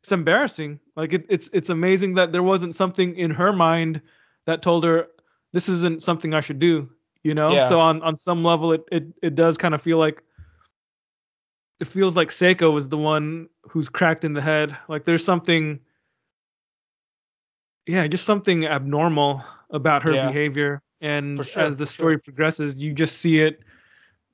it's 0.02 0.12
embarrassing. 0.12 0.80
Like 0.96 1.12
it, 1.12 1.26
it's 1.28 1.48
it's 1.52 1.70
amazing 1.70 2.14
that 2.14 2.32
there 2.32 2.42
wasn't 2.42 2.74
something 2.74 3.16
in 3.16 3.30
her 3.30 3.52
mind 3.52 4.02
that 4.46 4.62
told 4.62 4.84
her 4.84 5.06
this 5.52 5.68
isn't 5.68 6.02
something 6.02 6.34
I 6.34 6.40
should 6.40 6.58
do. 6.58 6.90
You 7.22 7.34
know, 7.34 7.52
yeah. 7.52 7.68
so 7.68 7.80
on 7.80 8.02
on 8.02 8.16
some 8.16 8.44
level, 8.44 8.72
it 8.72 8.82
it 8.90 9.04
it 9.22 9.34
does 9.34 9.56
kind 9.56 9.74
of 9.74 9.82
feel 9.82 9.98
like 9.98 10.22
it 11.80 11.86
feels 11.86 12.14
like 12.14 12.28
Seiko 12.28 12.78
is 12.78 12.88
the 12.88 12.98
one 12.98 13.48
who's 13.62 13.88
cracked 13.88 14.24
in 14.24 14.34
the 14.34 14.42
head. 14.42 14.76
Like 14.88 15.04
there's 15.04 15.24
something, 15.24 15.80
yeah, 17.86 18.06
just 18.06 18.24
something 18.24 18.66
abnormal 18.66 19.42
about 19.70 20.02
her 20.02 20.12
yeah. 20.12 20.26
behavior. 20.28 20.82
And 21.00 21.44
sure, 21.44 21.62
as 21.62 21.76
the 21.76 21.86
story 21.86 22.14
sure. 22.14 22.20
progresses, 22.20 22.76
you 22.76 22.92
just 22.92 23.18
see 23.18 23.40
it 23.40 23.60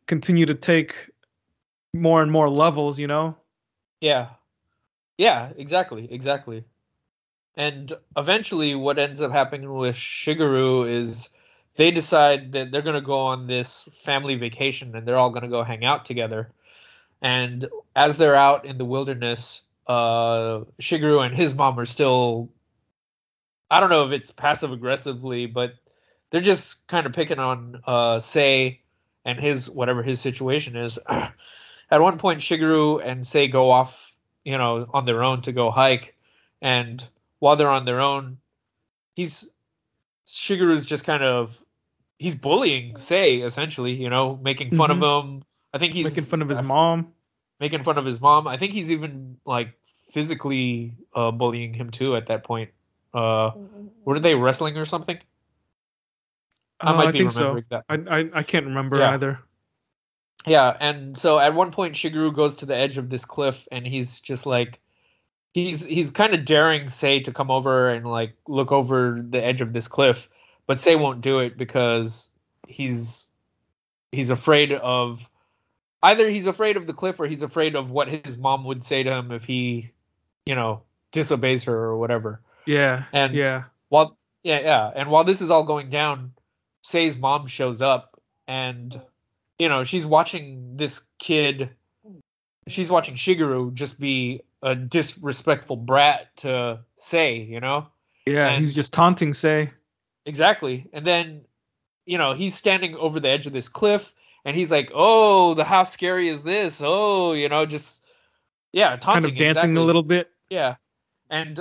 continue 0.07 0.47
to 0.47 0.55
take 0.55 1.11
more 1.95 2.23
and 2.23 2.31
more 2.31 2.49
levels, 2.49 2.99
you 2.99 3.07
know? 3.07 3.37
Yeah. 4.01 4.29
Yeah, 5.19 5.51
exactly, 5.57 6.09
exactly. 6.13 6.65
And 7.57 7.93
eventually 8.17 8.75
what 8.75 8.99
ends 8.99 9.23
up 9.23 9.33
happening 9.33 9.73
with 9.73 9.97
Shigeru 9.97 10.91
is 10.91 11.31
they 11.77 11.91
decide 11.91 12.53
that 12.53 12.71
they're 12.71 12.83
gonna 12.83 13.01
go 13.01 13.19
on 13.21 13.47
this 13.47 13.89
family 14.03 14.35
vacation 14.35 14.95
and 14.95 15.07
they're 15.07 15.17
all 15.17 15.31
gonna 15.31 15.49
go 15.49 15.63
hang 15.63 15.85
out 15.85 16.05
together. 16.05 16.51
And 17.23 17.69
as 17.95 18.17
they're 18.17 18.37
out 18.37 18.67
in 18.67 18.77
the 18.77 18.85
wilderness, 18.85 19.63
uh, 19.87 20.65
Shigeru 20.81 21.25
and 21.25 21.35
his 21.35 21.55
mom 21.55 21.79
are 21.79 21.87
still. 21.87 22.51
I 23.71 23.81
don't 23.81 23.91
know 23.91 24.07
if 24.07 24.13
it's 24.13 24.31
passive 24.31 24.73
aggressively, 24.73 25.47
but 25.47 25.75
they're 26.31 26.41
just 26.41 26.87
kind 26.89 27.07
of 27.07 27.13
picking 27.13 27.39
on 27.39 27.81
uh, 27.87 28.21
Sei 28.21 28.81
and 29.25 29.39
his 29.41 29.69
whatever 29.69 30.03
his 30.03 30.21
situation 30.21 30.77
is. 30.77 30.99
At 31.09 32.01
one 32.01 32.19
point, 32.19 32.41
Shigeru 32.41 33.05
and 33.05 33.27
Sei 33.27 33.47
go 33.49 33.71
off, 33.71 34.13
you 34.45 34.59
know, 34.59 34.89
on 34.93 35.05
their 35.05 35.23
own 35.23 35.43
to 35.43 35.53
go 35.53 35.71
hike, 35.71 36.17
and 36.61 37.07
while 37.39 37.57
they're 37.57 37.71
on 37.71 37.85
their 37.85 38.01
own, 38.01 38.39
he's 39.15 39.49
Shigeru's 40.27 40.87
just 40.87 41.05
kind 41.05 41.23
of 41.23 41.61
he's 42.19 42.35
bullying 42.35 42.97
Sei 42.97 43.37
essentially, 43.43 43.93
you 43.93 44.11
know, 44.11 44.37
making 44.43 44.75
fun 44.77 44.91
Mhm. 44.91 45.03
of 45.03 45.25
him. 45.25 45.43
I 45.73 45.79
think 45.79 45.93
he's 45.93 46.05
making 46.05 46.25
fun 46.25 46.43
of 46.43 46.49
his 46.49 46.63
mom. 46.63 47.13
making 47.61 47.85
fun 47.85 47.99
of 47.99 48.05
his 48.05 48.21
mom. 48.21 48.49
I 48.49 48.57
think 48.57 48.73
he's 48.73 48.91
even 48.91 49.39
like 49.45 49.69
physically 50.13 50.95
uh, 51.15 51.31
bullying 51.31 51.75
him 51.75 51.91
too 51.91 52.17
at 52.17 52.27
that 52.27 52.45
point. 52.45 52.71
Uh, 53.15 53.53
were 54.05 54.21
they 54.21 54.35
wrestling 54.35 54.77
or 54.77 54.85
something? 54.85 55.19
I 56.81 56.91
Uh, 56.93 56.97
might 56.97 57.09
I 57.09 57.13
be 57.13 57.19
think 57.19 57.31
so. 57.33 57.39
remembering 57.41 57.65
that. 57.71 57.85
I, 57.89 58.19
I 58.21 58.31
I 58.35 58.43
can't 58.43 58.67
remember 58.67 58.99
Yeah. 58.99 59.11
either. 59.11 59.39
Yeah, 60.47 60.77
and 60.79 61.17
so 61.17 61.39
at 61.39 61.55
one 61.55 61.73
point 61.73 61.95
Shigeru 61.95 62.35
goes 62.35 62.57
to 62.57 62.67
the 62.67 62.77
edge 62.77 62.99
of 62.99 63.11
this 63.11 63.25
cliff 63.25 63.67
and 63.73 63.87
he's 63.87 64.21
just 64.21 64.47
like 64.47 64.81
he's 65.55 65.85
he's 65.85 66.11
kind 66.11 66.35
of 66.35 66.45
daring 66.45 66.89
Sei 66.89 67.21
to 67.21 67.33
come 67.33 67.51
over 67.51 67.89
and 67.89 68.07
like 68.07 68.35
look 68.47 68.71
over 68.71 69.19
the 69.21 69.43
edge 69.43 69.61
of 69.61 69.73
this 69.73 69.89
cliff, 69.89 70.29
but 70.67 70.79
Sei 70.79 70.95
won't 70.95 71.21
do 71.23 71.41
it 71.41 71.57
because 71.57 72.29
he's 72.69 73.27
he's 74.13 74.31
afraid 74.31 74.71
of 74.73 75.29
either 76.03 76.29
he's 76.29 76.47
afraid 76.47 76.77
of 76.77 76.87
the 76.87 76.93
cliff 76.93 77.19
or 77.19 77.27
he's 77.27 77.43
afraid 77.43 77.75
of 77.75 77.91
what 77.91 78.07
his 78.09 78.37
mom 78.39 78.65
would 78.65 78.85
say 78.85 79.03
to 79.03 79.11
him 79.11 79.33
if 79.33 79.45
he, 79.45 79.91
you 80.45 80.55
know, 80.55 80.83
disobeys 81.11 81.65
her 81.65 81.75
or 81.75 81.97
whatever. 81.99 82.41
Yeah. 82.67 83.05
And 83.13 83.35
yeah. 83.35 83.65
while 83.89 84.17
yeah 84.43 84.61
yeah 84.61 84.91
and 84.95 85.11
while 85.11 85.25
this 85.25 85.41
is 85.41 85.51
all 85.51 85.65
going 85.65 85.91
down 85.91 86.33
Sei's 86.83 87.17
mom 87.17 87.47
shows 87.47 87.83
up 87.83 88.21
and 88.47 89.01
you 89.59 89.69
know 89.69 89.85
she's 89.85 90.07
watching 90.07 90.77
this 90.77 91.03
kid 91.19 91.71
she's 92.69 92.91
watching 92.91 93.15
shigeru 93.15 93.73
just 93.75 93.99
be 93.99 94.43
a 94.63 94.75
disrespectful 94.75 95.77
brat 95.77 96.35
to 96.37 96.81
Sei 96.97 97.39
you 97.41 97.61
know 97.61 97.87
Yeah. 98.27 98.49
and- 98.49 98.65
he's 98.65 98.75
just 98.75 98.93
taunting 98.93 99.35
Sei. 99.35 99.71
exactly 100.25 100.87
and 100.93 101.05
then 101.05 101.43
you 102.05 102.19
know 102.19 102.35
he's 102.35 102.55
standing 102.55 102.95
over 102.97 103.19
the 103.21 103.29
edge 103.29 103.47
of 103.47 103.53
this 103.53 103.69
cliff 103.69 104.13
and 104.45 104.57
he's 104.57 104.71
like 104.71 104.91
oh 104.95 105.55
the 105.55 105.65
how 105.65 105.83
scary 105.83 106.29
is 106.29 106.43
this 106.43 106.81
oh 106.85 107.33
you 107.33 107.49
know 107.49 107.67
just 107.67 108.01
yeah 108.73 108.97
taunting. 108.97 109.23
kind 109.23 109.25
of 109.25 109.31
dancing 109.39 109.49
exactly. 109.49 109.77
a 109.77 109.85
little 109.85 110.03
bit. 110.03 110.31
Yeah. 110.51 110.77
And 111.31 111.61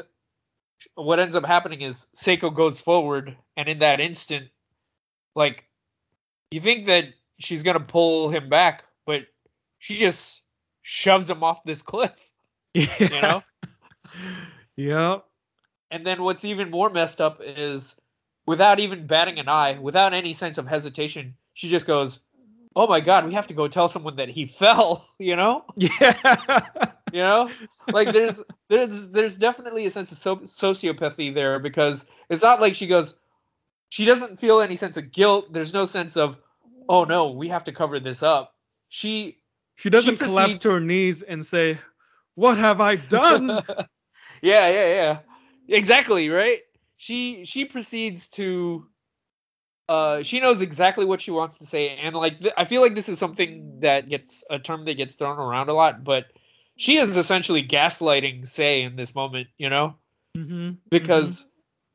what 0.96 1.20
ends 1.20 1.36
up 1.36 1.46
happening 1.46 1.82
is 1.82 2.08
Seiko 2.16 2.54
goes 2.54 2.80
forward, 2.80 3.36
and 3.58 3.68
in 3.68 3.80
that 3.80 4.00
instant, 4.00 4.48
like, 5.36 5.66
you 6.52 6.62
think 6.62 6.86
that 6.86 7.06
she's 7.40 7.64
going 7.64 7.78
to 7.78 7.84
pull 7.84 8.30
him 8.30 8.50
back, 8.50 8.84
but 9.06 9.24
she 9.80 9.98
just 9.98 10.42
shoves 10.82 11.30
him 11.30 11.44
off 11.44 11.64
this 11.64 11.82
cliff, 11.82 12.14
Yeah. 12.74 12.96
you 13.00 13.10
know? 13.10 13.44
yep. 14.78 15.26
and 15.92 16.06
then 16.06 16.24
what's 16.24 16.46
even 16.46 16.70
more 16.72 16.90
messed 16.90 17.20
up 17.22 17.42
is 17.44 17.96
without 18.46 18.80
even 18.80 19.08
batting 19.08 19.40
an 19.40 19.50
eye, 19.50 19.78
without 19.80 20.14
any 20.14 20.34
sense 20.34 20.58
of 20.58 20.68
hesitation, 20.68 21.36
she 21.54 21.68
just 21.70 21.88
goes, 21.88 22.20
Oh 22.78 22.88
my 22.88 23.00
god, 23.00 23.26
we 23.26 23.34
have 23.34 23.48
to 23.48 23.54
go 23.54 23.68
tell 23.68 23.88
someone 23.88 24.18
that 24.18 24.30
he 24.30 24.46
fell, 24.60 25.06
you 25.20 25.36
know? 25.36 25.66
Yeah. 25.76 26.62
you 27.12 27.22
know? 27.22 27.50
Like 27.92 28.12
there's 28.12 28.42
there's 28.70 29.12
there's 29.12 29.38
definitely 29.38 29.86
a 29.86 29.90
sense 29.90 30.12
of 30.12 30.18
so- 30.18 30.38
sociopathy 30.38 31.34
there 31.34 31.60
because 31.60 32.06
it's 32.30 32.44
not 32.44 32.62
like 32.62 32.76
she 32.76 32.88
goes 32.88 33.16
she 33.90 34.06
doesn't 34.06 34.40
feel 34.40 34.62
any 34.62 34.76
sense 34.76 34.98
of 34.98 35.12
guilt. 35.12 35.54
There's 35.54 35.74
no 35.74 35.86
sense 35.86 36.18
of 36.18 36.38
oh 36.90 37.04
no 37.04 37.32
we 37.32 37.50
have 37.50 37.66
to 37.66 37.72
cover 37.72 38.00
this 38.00 38.24
up. 38.24 38.54
She 38.90 39.38
She 39.76 39.90
doesn't 39.90 40.18
collapse 40.18 40.60
to 40.60 40.72
her 40.72 40.80
knees 40.80 41.22
and 41.22 41.46
say, 41.46 41.80
"What 42.36 42.58
have 42.58 42.82
I 42.82 42.96
done?" 42.96 43.48
yeah 44.42 44.68
yeah 44.70 44.70
yeah. 44.70 45.20
Exactly 45.68 46.30
right? 46.30 46.62
She 46.98 47.46
she 47.46 47.66
proceeds 47.66 48.30
to 48.30 48.88
uh 49.88 50.24
she 50.24 50.40
knows 50.40 50.62
exactly 50.62 51.06
what 51.06 51.22
she 51.22 51.32
wants 51.32 51.60
to 51.60 51.66
say. 51.66 51.90
And 51.90 52.16
like 52.16 52.40
th- 52.40 52.54
i 52.58 52.66
feel 52.66 52.82
like 52.82 52.96
this 52.96 53.10
is 53.10 53.20
something 53.20 53.80
that 53.82 54.10
gets 54.10 54.44
a 54.50 54.60
term 54.60 54.86
that 54.86 54.96
gets 54.96 55.16
thrown 55.16 55.38
around 55.40 55.70
a 55.70 55.74
lot 55.74 56.04
but 56.04 56.26
she 56.78 56.98
is 56.98 57.18
essentially 57.18 57.64
gaslighting 57.66 58.48
Sei 58.48 58.84
in 58.84 58.96
this 58.96 59.16
moment 59.16 59.48
you 59.58 59.70
know 59.70 59.96
mm-hmm. 60.36 60.72
because 60.90 61.46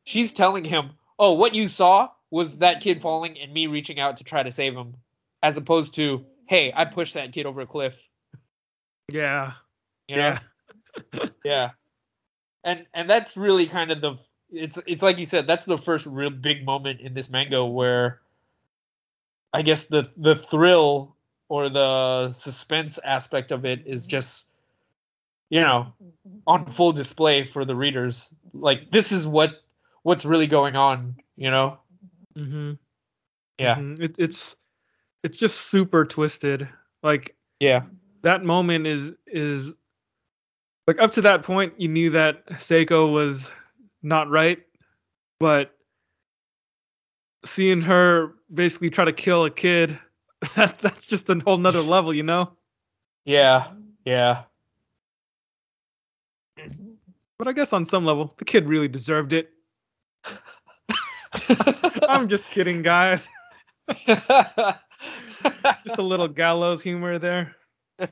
she's 0.05 0.33
telling 0.33 0.65
him 0.65 0.91
oh 1.19 1.33
what 1.33 1.55
you 1.55 1.67
saw 1.67 2.09
was 2.31 2.59
that 2.59 2.81
kid 2.81 3.03
falling 3.03 3.39
and 3.39 3.53
me 3.53 3.67
reaching 3.67 4.01
out 4.01 4.17
to 4.19 4.25
try 4.25 4.43
to 4.43 4.53
save 4.53 4.75
him 4.75 4.95
as 5.43 5.57
opposed 5.57 5.95
to 5.95 6.25
hey 6.47 6.73
i 6.75 6.85
pushed 6.85 7.15
that 7.15 7.33
kid 7.33 7.47
over 7.47 7.61
a 7.61 7.67
cliff 7.67 8.09
yeah. 9.11 9.53
you 10.09 10.17
know 10.17 10.39
Yeah. 11.13 11.25
yeah 11.45 11.71
and 12.65 12.87
and 12.95 13.09
that's 13.09 13.37
really 13.37 13.67
kind 13.67 13.91
of 13.91 14.01
the 14.01 14.19
it's 14.51 14.79
it's 14.87 15.03
like 15.03 15.19
you 15.19 15.25
said 15.25 15.47
that's 15.47 15.65
the 15.65 15.79
first 15.79 16.07
real 16.07 16.31
big 16.31 16.65
moment 16.65 17.01
in 17.01 17.15
this 17.15 17.31
manga 17.31 17.65
where 17.65 18.21
i 19.53 19.63
guess 19.63 19.85
the 19.85 20.11
the 20.17 20.35
thrill 20.35 21.17
or 21.49 21.69
the 21.69 22.33
suspense 22.33 22.99
aspect 22.99 23.53
of 23.53 23.65
it 23.65 23.87
is 23.87 24.07
just 24.07 24.50
you 25.51 25.61
know 25.61 25.93
on 26.47 26.65
full 26.67 26.93
display 26.93 27.45
for 27.45 27.65
the 27.65 27.75
readers 27.75 28.33
like 28.55 28.91
this 28.91 29.13
is 29.13 29.27
what 29.27 29.51
what's 30.03 30.25
really 30.25 30.47
going 30.47 30.77
on 30.77 31.15
you 31.37 31.51
know 31.51 31.79
Mm-hmm. 32.39 32.73
yeah 33.59 33.75
Mhm. 33.77 34.01
It, 34.01 34.15
it's 34.19 34.57
it's 35.23 35.37
just 35.37 35.61
super 35.63 36.05
twisted. 36.05 36.69
Like 37.03 37.37
yeah 37.59 37.83
that 38.23 38.45
moment 38.45 38.87
is 38.87 39.13
is 39.27 39.71
like 40.87 41.01
up 41.01 41.11
to 41.13 41.23
that 41.23 41.43
point 41.43 41.75
you 41.79 41.89
knew 41.89 42.11
that 42.11 42.47
Seiko 42.51 43.13
was 43.13 43.51
not 44.03 44.31
right, 44.31 44.59
but 45.39 45.75
seeing 47.45 47.81
her 47.83 48.35
basically 48.53 48.91
try 48.91 49.05
to 49.05 49.13
kill 49.13 49.45
a 49.45 49.51
kid, 49.51 49.99
that 50.57 50.79
that's 50.83 51.07
just 51.07 51.29
a 51.31 51.35
whole 51.45 51.57
nother 51.57 51.81
level, 51.83 52.15
you 52.15 52.23
know? 52.23 52.53
yeah 53.25 53.69
yeah 54.05 54.45
But 57.41 57.49
I 57.49 57.53
guess 57.53 57.73
on 57.73 57.87
some 57.87 58.05
level, 58.05 58.35
the 58.37 58.45
kid 58.45 58.69
really 58.69 58.87
deserved 58.87 59.33
it. 59.33 59.49
I'm 62.07 62.29
just 62.29 62.51
kidding, 62.51 62.83
guys. 62.83 63.23
Just 64.07 64.77
a 65.97 66.03
little 66.03 66.29
gallows 66.29 66.83
humor 66.83 67.19
there. 67.19 67.57
I 67.99 68.11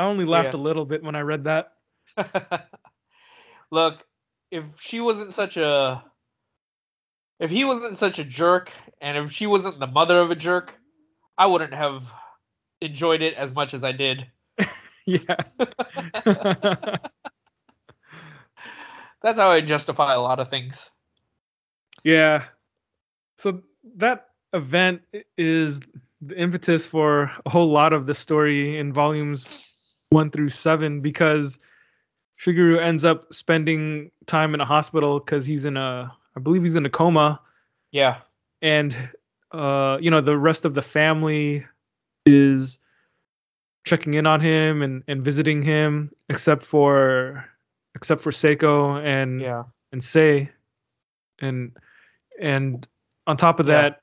only 0.00 0.24
laughed 0.24 0.52
Yeah. 0.52 0.58
a 0.58 0.62
little 0.62 0.84
bit 0.84 1.04
when 1.04 1.14
I 1.14 1.20
read 1.20 1.44
that. 1.44 1.74
Look, 3.70 4.04
if 4.50 4.64
she 4.80 5.00
wasn't 5.00 5.32
such 5.32 5.56
a 5.56 6.02
if 7.38 7.52
he 7.52 7.64
wasn't 7.64 7.98
such 7.98 8.18
a 8.18 8.24
jerk 8.24 8.72
and 9.00 9.16
if 9.16 9.30
she 9.30 9.46
wasn't 9.46 9.78
the 9.78 9.86
mother 9.86 10.18
of 10.18 10.32
a 10.32 10.34
jerk, 10.34 10.76
I 11.38 11.46
wouldn't 11.46 11.72
have 11.72 12.02
enjoyed 12.80 13.22
it 13.22 13.34
as 13.34 13.54
much 13.54 13.74
as 13.74 13.84
I 13.84 13.92
did. 13.92 14.26
Yeah. 15.06 15.36
That's 19.22 19.38
how 19.38 19.48
I 19.50 19.60
justify 19.60 20.14
a 20.14 20.20
lot 20.20 20.38
of 20.40 20.48
things. 20.48 20.90
yeah. 22.04 22.44
So 23.38 23.62
that 23.96 24.28
event 24.52 25.02
is 25.36 25.80
the 26.20 26.36
impetus 26.36 26.86
for 26.86 27.30
a 27.46 27.50
whole 27.50 27.68
lot 27.70 27.92
of 27.92 28.06
the 28.06 28.14
story 28.14 28.78
in 28.78 28.92
volumes 28.92 29.48
one 30.10 30.30
through 30.30 30.48
seven 30.48 31.00
because 31.00 31.58
Shigeru 32.40 32.80
ends 32.80 33.04
up 33.04 33.32
spending 33.32 34.10
time 34.26 34.54
in 34.54 34.60
a 34.60 34.64
hospital 34.64 35.20
because 35.20 35.46
he's 35.46 35.64
in 35.64 35.76
a, 35.76 36.12
I 36.36 36.40
believe 36.40 36.62
he's 36.62 36.74
in 36.76 36.86
a 36.86 36.90
coma, 36.90 37.40
Yeah. 37.92 38.18
and 38.62 38.96
uh, 39.52 39.98
you 40.00 40.10
know 40.10 40.20
the 40.20 40.36
rest 40.36 40.64
of 40.64 40.74
the 40.74 40.82
family 40.82 41.64
is 42.26 42.78
checking 43.84 44.14
in 44.14 44.26
on 44.26 44.40
him 44.40 44.82
and, 44.82 45.02
and 45.08 45.22
visiting 45.24 45.62
him, 45.62 46.10
except 46.28 46.62
for 46.62 47.44
except 47.94 48.22
for 48.22 48.30
Seiko 48.30 49.02
and 49.04 49.40
Yeah. 49.40 49.64
and 49.92 50.02
Sei, 50.02 50.50
and 51.40 51.76
and 52.40 52.86
on 53.26 53.36
top 53.36 53.60
of 53.60 53.66
Yeah. 53.66 53.82
that, 53.82 54.00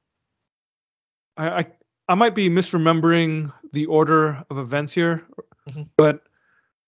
I, 1.37 1.59
I 1.59 1.65
I 2.09 2.15
might 2.15 2.35
be 2.35 2.49
misremembering 2.49 3.51
the 3.73 3.85
order 3.87 4.43
of 4.49 4.57
events 4.57 4.93
here, 4.93 5.25
Mhm. 5.69 5.89
but 5.97 6.21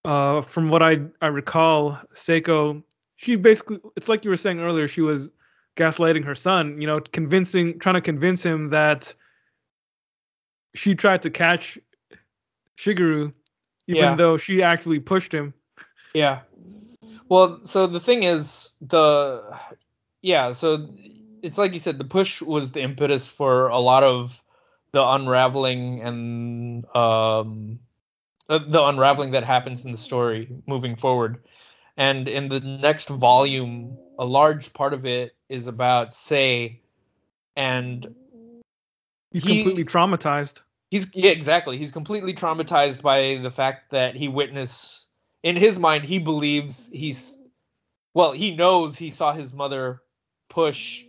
uh, 0.06 0.42
from 0.42 0.70
what 0.70 0.82
I 0.84 1.02
I 1.22 1.28
recall, 1.28 2.00
Seiko 2.14 2.84
she 3.18 3.36
basically 3.36 3.80
it's 3.96 4.08
like 4.08 4.24
you 4.24 4.30
were 4.30 4.38
saying 4.38 4.60
earlier 4.60 4.88
she 4.88 5.02
was 5.02 5.30
gaslighting 5.76 6.24
her 6.24 6.36
son, 6.36 6.80
you 6.82 6.88
know, 6.88 7.00
convincing 7.00 7.80
trying 7.80 7.96
to 7.96 8.02
convince 8.02 8.44
him 8.44 8.70
that 8.70 9.14
she 10.76 10.94
tried 10.96 11.22
to 11.24 11.30
catch 11.30 11.78
Shigeru 12.78 13.34
even 13.88 14.04
Yeah. 14.04 14.16
though 14.16 14.38
she 14.38 14.62
actually 14.62 15.00
pushed 15.00 15.32
him. 15.34 15.54
Yeah. 16.18 16.42
Well, 17.30 17.60
so 17.64 17.86
the 17.86 18.00
thing 18.00 18.24
is 18.24 18.72
the 18.82 19.44
yeah, 20.24 20.52
so 20.54 20.90
it's 21.44 21.60
like 21.60 21.74
you 21.74 21.80
said 21.80 22.00
the 22.00 22.06
push 22.06 22.42
was 22.42 22.72
the 22.72 22.82
impetus 22.82 23.28
for 23.28 23.68
a 23.68 23.80
lot 23.80 24.04
of 24.04 24.42
the 24.94 25.08
unraveling 25.08 26.02
and 26.02 26.86
um 26.96 27.80
uh, 28.50 28.60
the 28.68 28.84
unraveling 28.84 29.32
that 29.32 29.44
happens 29.44 29.86
in 29.86 29.92
the 29.92 29.98
story 29.98 30.50
moving 30.66 30.96
forward. 30.96 31.44
And 31.98 32.28
in 32.28 32.48
the 32.50 32.62
next 32.62 33.10
volume, 33.10 33.98
a 34.18 34.26
large 34.26 34.74
part 34.74 34.94
of 34.94 35.06
it 35.06 35.36
is 35.50 35.68
about 35.68 36.14
Sei 36.14 36.82
and 37.56 38.08
He's 39.32 39.44
He- 39.44 39.62
completely 39.62 39.86
traumatized. 39.86 40.62
he's 40.90 41.06
yeah 41.14 41.32
exactly 41.32 41.78
he's 41.78 41.92
completely 41.92 42.34
traumatized 42.34 43.02
by 43.04 43.40
the 43.44 43.52
fact 43.52 43.92
that 43.92 44.16
he 44.16 44.30
witnessed 44.30 45.07
in 45.44 45.56
his 45.56 45.78
mind 45.78 46.04
he 46.04 46.20
believes 46.20 46.90
he's 46.94 47.38
well 48.14 48.32
he 48.32 48.56
knows 48.56 48.98
he 48.98 49.10
saw 49.10 49.34
his 49.34 49.54
mother 49.54 50.02
push 50.50 51.06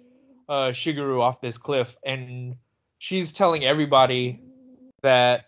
uh 0.48 0.68
shigeru 0.68 1.20
off 1.20 1.40
this 1.40 1.58
cliff 1.58 1.96
and 2.04 2.56
she's 2.98 3.32
telling 3.32 3.64
everybody 3.64 4.40
that 5.02 5.46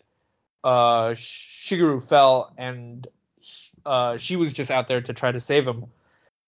uh 0.65 1.09
shigeru 1.11 2.03
fell 2.03 2.53
and 2.59 3.07
uh 3.87 4.17
she 4.17 4.37
was 4.37 4.53
just 4.53 4.71
out 4.71 4.89
there 4.89 5.01
to 5.01 5.13
try 5.13 5.33
to 5.33 5.41
save 5.41 5.67
him 5.67 5.87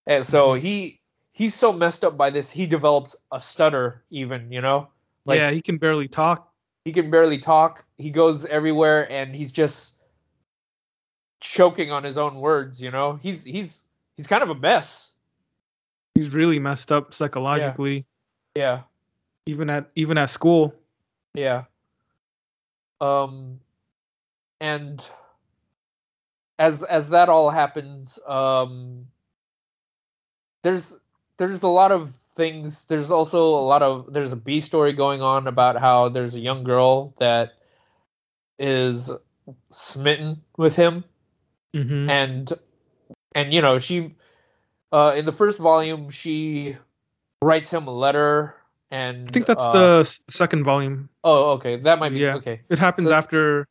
and 0.07 0.25
so 0.25 0.53
he 0.53 0.99
he's 1.31 1.53
so 1.53 1.73
messed 1.73 2.03
up 2.03 2.17
by 2.17 2.29
this 2.29 2.51
he 2.51 2.67
develops 2.67 3.15
a 3.31 3.41
stutter 3.41 4.03
even 4.11 4.51
you 4.51 4.61
know 4.61 4.87
like 5.25 5.39
yeah, 5.39 5.51
he 5.51 5.61
can 5.61 5.77
barely 5.77 6.07
talk. 6.07 6.51
he 6.85 6.91
can 6.91 7.09
barely 7.09 7.37
talk. 7.37 7.85
He 7.97 8.09
goes 8.09 8.45
everywhere 8.45 9.09
and 9.11 9.35
he's 9.35 9.51
just 9.51 10.02
choking 11.43 11.91
on 11.91 12.03
his 12.03 12.17
own 12.17 12.35
words, 12.39 12.81
you 12.81 12.89
know? 12.89 13.19
He's 13.21 13.43
he's 13.43 13.85
he's 14.15 14.27
kind 14.27 14.41
of 14.41 14.49
a 14.49 14.55
mess. 14.55 15.11
He's 16.15 16.33
really 16.33 16.57
messed 16.59 16.91
up 16.91 17.13
psychologically, 17.13 18.05
Yeah. 18.55 18.81
even 19.45 19.69
at 19.69 19.89
even 19.95 20.17
at 20.17 20.29
school. 20.29 20.73
Yeah. 21.33 21.65
Um 23.01 23.59
and 24.61 25.07
as 26.57 26.83
as 26.83 27.09
that 27.09 27.29
all 27.29 27.49
happens, 27.49 28.17
um 28.25 29.07
there's 30.63 30.97
there's 31.37 31.63
a 31.63 31.67
lot 31.67 31.91
of 31.91 32.11
things 32.35 32.85
there's 32.85 33.11
also 33.11 33.45
a 33.45 33.65
lot 33.67 33.83
of 33.83 34.13
there's 34.13 34.31
a 34.31 34.37
B 34.37 34.61
story 34.61 34.93
going 34.93 35.21
on 35.21 35.47
about 35.47 35.77
how 35.77 36.09
there's 36.09 36.35
a 36.35 36.39
young 36.39 36.63
girl 36.63 37.13
that 37.19 37.53
is 38.57 39.11
smitten 39.71 40.41
with 40.57 40.75
him 40.75 41.03
hmm 41.73 42.09
and 42.09 42.53
and 43.35 43.53
you 43.53 43.61
know 43.61 43.79
she 43.79 44.15
uh 44.91 45.13
in 45.15 45.25
the 45.25 45.31
first 45.31 45.59
volume 45.59 46.09
she 46.09 46.77
writes 47.41 47.71
him 47.73 47.87
a 47.87 47.91
letter 47.93 48.55
and 48.91 49.27
I 49.29 49.31
think 49.31 49.45
that's 49.47 49.65
uh, 49.65 49.71
the 49.73 50.19
second 50.29 50.63
volume. 50.63 51.09
oh 51.23 51.51
okay 51.53 51.77
that 51.77 51.99
might 51.99 52.09
be 52.09 52.21
Yeah. 52.21 52.35
okay 52.35 52.61
It 52.69 52.77
happens 52.79 53.09
So- 53.09 53.15
after 53.15 53.67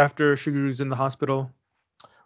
after 0.00 0.34
Shigeru's 0.36 0.80
in 0.80 0.88
the 0.88 0.96
hospital. 0.96 1.50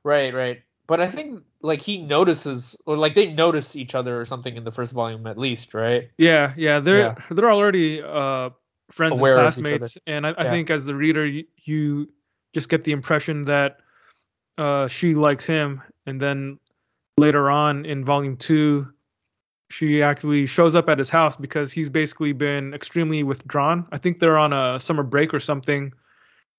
right 0.05 0.33
right 0.33 0.63
but 0.87 1.01
i 1.01 1.11
think 1.11 1.43
like 1.61 1.83
he 1.83 1.99
notices 1.99 2.77
or 2.87 2.97
like 2.97 3.15
they 3.15 3.27
notice 3.35 3.75
each 3.77 3.95
other 3.95 4.19
or 4.21 4.25
something 4.25 4.57
in 4.57 4.65
the 4.65 4.73
first 4.73 4.93
volume 4.93 5.27
at 5.27 5.37
least 5.37 5.75
right 5.75 6.11
Yeah, 6.17 6.55
yeah, 6.57 6.79
they're 6.81 6.99
Yeah. 7.13 7.15
they're 7.35 7.51
already 7.53 8.01
uh 8.03 8.51
friends 8.91 9.19
Aware 9.21 9.39
and 9.39 9.49
of 9.49 9.59
each 9.59 9.67
other. 9.67 9.79
classmates, 9.79 9.99
and 10.07 10.27
I, 10.27 10.31
I 10.39 10.45
Yeah. 10.45 10.51
think 10.51 10.71
as 10.71 10.85
the 10.87 10.95
reader, 10.95 11.27
you, 11.27 11.45
you 11.67 12.09
just 12.55 12.71
get 12.71 12.85
the 12.85 12.93
impression 12.93 13.45
that 13.45 13.81
uh 14.59 14.89
she 14.89 15.15
likes 15.15 15.47
him, 15.47 15.81
and 16.07 16.21
then 16.21 16.59
later 17.17 17.51
on 17.51 17.85
in 17.87 18.05
volume 18.05 18.37
two, 18.37 18.87
she 19.71 20.03
actually 20.03 20.47
shows 20.47 20.75
up 20.75 20.89
at 20.89 20.99
his 20.99 21.11
house 21.11 21.37
because 21.37 21.73
he's 21.73 21.89
basically 21.91 22.33
been 22.33 22.75
extremely 22.75 23.23
withdrawn. 23.23 23.87
I 23.93 23.99
think 23.99 24.19
they're 24.19 24.39
on 24.39 24.53
a 24.53 24.79
summer 24.81 25.03
break 25.03 25.33
or 25.35 25.41
something, 25.41 25.93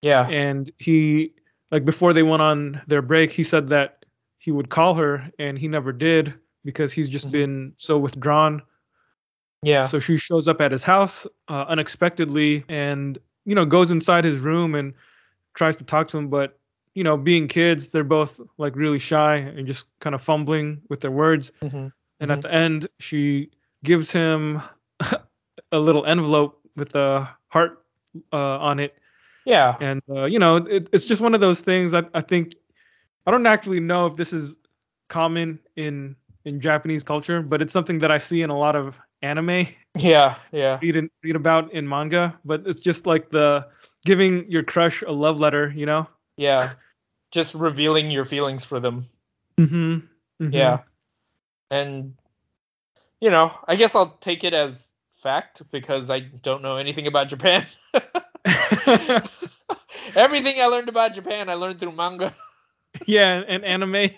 yeah 0.02 0.28
and 0.30 0.70
he 0.78 1.34
like 1.72 1.86
before 1.86 2.14
they 2.14 2.24
went 2.24 2.42
on 2.42 2.82
their 2.88 3.02
break, 3.02 3.32
he 3.32 3.44
said 3.44 3.70
that 3.70 4.06
he 4.40 4.52
would 4.52 4.70
call 4.70 4.96
her, 4.96 5.30
and 5.40 5.58
he 5.58 5.68
never 5.68 5.92
did 5.92 6.34
because 6.66 6.92
he's 6.94 7.10
just 7.10 7.28
Mhm. 7.28 7.32
been 7.32 7.74
so 7.78 7.98
withdrawn. 7.98 8.62
yeah 9.64 9.88
So 9.88 10.00
she 10.00 10.18
shows 10.18 10.48
up 10.48 10.62
at 10.62 10.72
his 10.72 10.84
house 10.84 11.28
uh, 11.48 11.66
unexpectedly 11.68 12.64
and, 12.70 13.18
you 13.46 13.56
know, 13.56 13.66
goes 13.66 13.92
inside 13.92 14.24
his 14.24 14.40
room 14.40 14.76
and 14.76 14.94
tries 15.54 15.78
to 15.78 15.84
talk 15.84 16.08
to 16.10 16.18
him. 16.18 16.30
But, 16.30 16.59
you 16.96 17.04
know, 17.04 17.18
being 17.18 17.48
kids, 17.48 17.88
they're 17.88 18.04
both 18.04 18.40
like 18.58 18.76
really 18.76 19.00
shy 19.00 19.36
and 19.36 19.68
just 19.68 19.86
kind 20.00 20.16
of 20.16 20.22
fumbling 20.22 20.82
with 20.90 21.02
their 21.02 21.12
words. 21.12 21.52
Mhm. 21.62 21.92
And 22.20 22.32
at 22.32 22.42
the 22.42 22.54
end, 22.54 22.88
she 23.00 23.52
gives 23.84 24.12
him 24.12 24.62
a 25.72 25.80
little 25.80 26.06
envelope 26.06 26.60
with 26.76 26.96
a 26.96 27.30
heart 27.50 27.86
uh, 28.34 28.58
on 28.60 28.80
it. 28.80 28.98
yeah 29.46 29.76
And, 29.80 30.02
uh, 30.10 30.26
you 30.26 30.40
know, 30.40 30.58
it, 30.58 30.90
it's 30.92 31.06
just 31.06 31.22
one 31.22 31.34
of 31.34 31.40
those 31.40 31.60
things 31.62 31.94
I, 31.94 32.04
I 32.14 32.22
think, 32.22 32.56
I 33.26 33.32
don't 33.32 33.46
actually 33.46 33.80
know 33.80 34.06
if 34.06 34.16
this 34.16 34.34
is 34.34 34.58
common 35.08 35.60
in 35.76 36.16
in 36.46 36.60
Japanese 36.60 37.04
culture, 37.04 37.42
but 37.42 37.62
it's 37.62 37.74
something 37.74 38.00
that 38.00 38.12
I 38.12 38.18
see 38.18 38.42
in 38.42 38.50
a 38.50 38.58
lot 38.58 38.76
of 38.76 38.98
anime 39.22 39.68
yeah 39.98 40.36
yeah 40.52 40.80
read 40.82 40.96
in, 40.96 41.10
read 41.24 41.36
about 41.36 41.72
in 41.74 41.88
manga, 41.88 42.38
but 42.46 42.64
it's 42.66 42.80
just 42.80 43.06
like 43.06 43.30
the 43.30 43.66
giving 44.06 44.50
your 44.50 44.64
crush 44.64 45.02
a 45.02 45.12
love 45.12 45.40
letter, 45.40 45.74
you 45.76 45.86
know? 45.86 46.08
Yeah 46.40 46.74
just 47.32 47.54
revealing 47.56 48.12
your 48.12 48.26
feelings 48.26 48.64
for 48.66 48.80
them 48.80 49.06
Mm-hmm. 49.60 49.98
Yeah. 50.54 50.80
And 51.72 52.16
you 53.22 53.30
know, 53.32 53.52
I 53.68 53.76
guess 53.76 53.96
I'll 53.96 54.18
take 54.20 54.44
it 54.44 54.54
as 54.54 54.94
fact 55.22 55.64
because 55.72 56.10
I 56.10 56.20
don't 56.22 56.62
know 56.64 56.78
anything 56.78 57.08
about 57.08 57.30
Japan. 57.30 57.68
Everything 60.16 60.60
I 60.62 60.66
learned 60.66 60.90
about 60.90 61.14
Japan, 61.16 61.50
I 61.50 61.56
learned 61.56 61.80
through 61.80 61.94
manga. 61.94 62.36
yeah, 63.08 63.44
and 63.48 63.64
anime. 63.66 64.12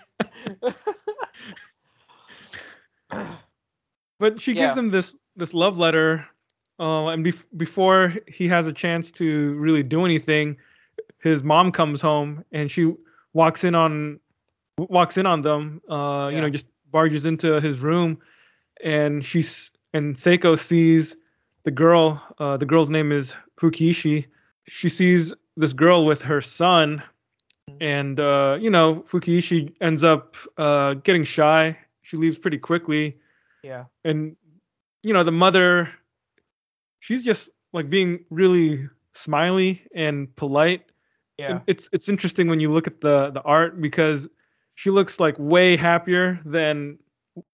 But 4.19 4.41
she 4.41 4.53
Yeah. 4.53 4.75
gives 4.75 4.77
him 4.77 4.91
this 4.91 5.17
this 5.35 5.53
love 5.53 5.77
letter, 5.77 6.25
uh, 6.79 7.07
and 7.07 7.25
bef- 7.25 7.45
before 7.57 8.13
he 8.27 8.47
has 8.49 8.67
a 8.67 8.73
chance 8.73 9.11
to 9.13 9.53
really 9.55 9.83
do 9.83 10.05
anything, 10.05 10.57
his 11.21 11.43
mom 11.43 11.71
comes 11.71 12.01
home 12.01 12.43
and 12.51 12.69
she 12.69 12.93
walks 13.33 13.63
in 13.63 13.75
on 13.75 14.19
walks 14.77 15.17
in 15.17 15.25
on 15.25 15.41
them. 15.41 15.81
Uh, 15.89 16.29
you 16.33 16.41
know, 16.41 16.49
just 16.49 16.67
barges 16.91 17.25
into 17.25 17.59
his 17.61 17.79
room, 17.79 18.19
and 18.83 19.23
she's 19.23 19.71
and 19.93 20.15
Seiko 20.15 20.57
sees 20.57 21.15
the 21.63 21.71
girl. 21.71 22.21
Uh, 22.39 22.57
the 22.57 22.65
girl's 22.65 22.89
name 22.89 23.11
is 23.11 23.35
Fukiishi. 23.59 24.25
She 24.67 24.89
sees 24.89 25.33
this 25.57 25.73
girl 25.73 26.05
with 26.05 26.21
her 26.21 26.41
son, 26.41 27.03
and 27.79 28.19
uh, 28.19 28.57
you 28.59 28.69
know, 28.69 29.03
Fukiishi 29.07 29.73
ends 29.81 30.03
up 30.03 30.35
uh, 30.57 30.95
getting 30.95 31.23
shy. 31.23 31.77
She 32.01 32.17
leaves 32.17 32.37
pretty 32.37 32.57
quickly 32.57 33.17
yeah. 33.63 33.85
and 34.03 34.35
you 35.03 35.13
know 35.13 35.23
the 35.23 35.31
mother 35.31 35.89
she's 36.99 37.23
just 37.23 37.49
like 37.73 37.89
being 37.89 38.25
really 38.29 38.87
smiley 39.13 39.81
and 39.93 40.33
polite 40.35 40.83
Yeah. 41.41 41.59
It's 41.67 41.89
it's 41.91 42.07
interesting 42.09 42.47
when 42.49 42.59
you 42.59 42.69
look 42.69 42.87
at 42.87 43.01
the 43.01 43.31
the 43.31 43.41
art 43.41 43.81
because 43.81 44.27
she 44.75 44.89
looks 44.89 45.19
like 45.19 45.35
way 45.39 45.75
happier 45.77 46.39
than 46.45 46.97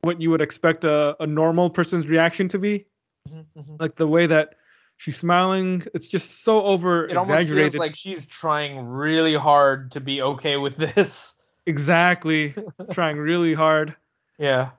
what 0.01 0.19
you 0.21 0.29
would 0.31 0.41
expect 0.41 0.83
a, 0.83 1.15
a 1.21 1.27
normal 1.27 1.69
person's 1.69 2.07
reaction 2.07 2.47
to 2.49 2.59
be 2.59 2.85
Mhm, 3.29 3.45
mhm. 3.57 3.79
like 3.79 3.95
the 3.95 4.07
way 4.07 4.25
that 4.27 4.55
she's 4.97 5.17
smiling 5.17 5.83
it's 5.93 6.07
just 6.07 6.43
so 6.43 6.63
over 6.63 7.05
It 7.07 7.17
almost 7.17 7.27
feels 7.29 7.41
exaggerated 7.41 7.79
like 7.79 7.95
she's 7.95 8.25
trying 8.25 8.88
really 8.88 9.35
hard 9.35 9.91
to 9.91 9.99
be 9.99 10.21
okay 10.21 10.57
with 10.57 10.75
this. 10.77 11.35
exactly 11.65 12.55
trying 12.93 13.17
really 13.17 13.53
hard 13.53 13.95
Yeah. 14.39 14.71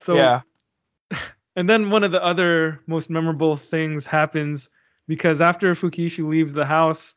so 0.00 0.14
yeah. 0.16 0.40
And 1.56 1.68
then 1.70 1.90
one 1.90 2.04
of 2.04 2.12
the 2.12 2.22
other 2.22 2.80
most 2.86 3.08
memorable 3.08 3.56
things 3.56 4.04
happens 4.06 4.68
because 5.08 5.40
after 5.40 5.74
Fukiishi 5.74 6.22
leaves 6.28 6.52
the 6.52 6.66
house, 6.66 7.14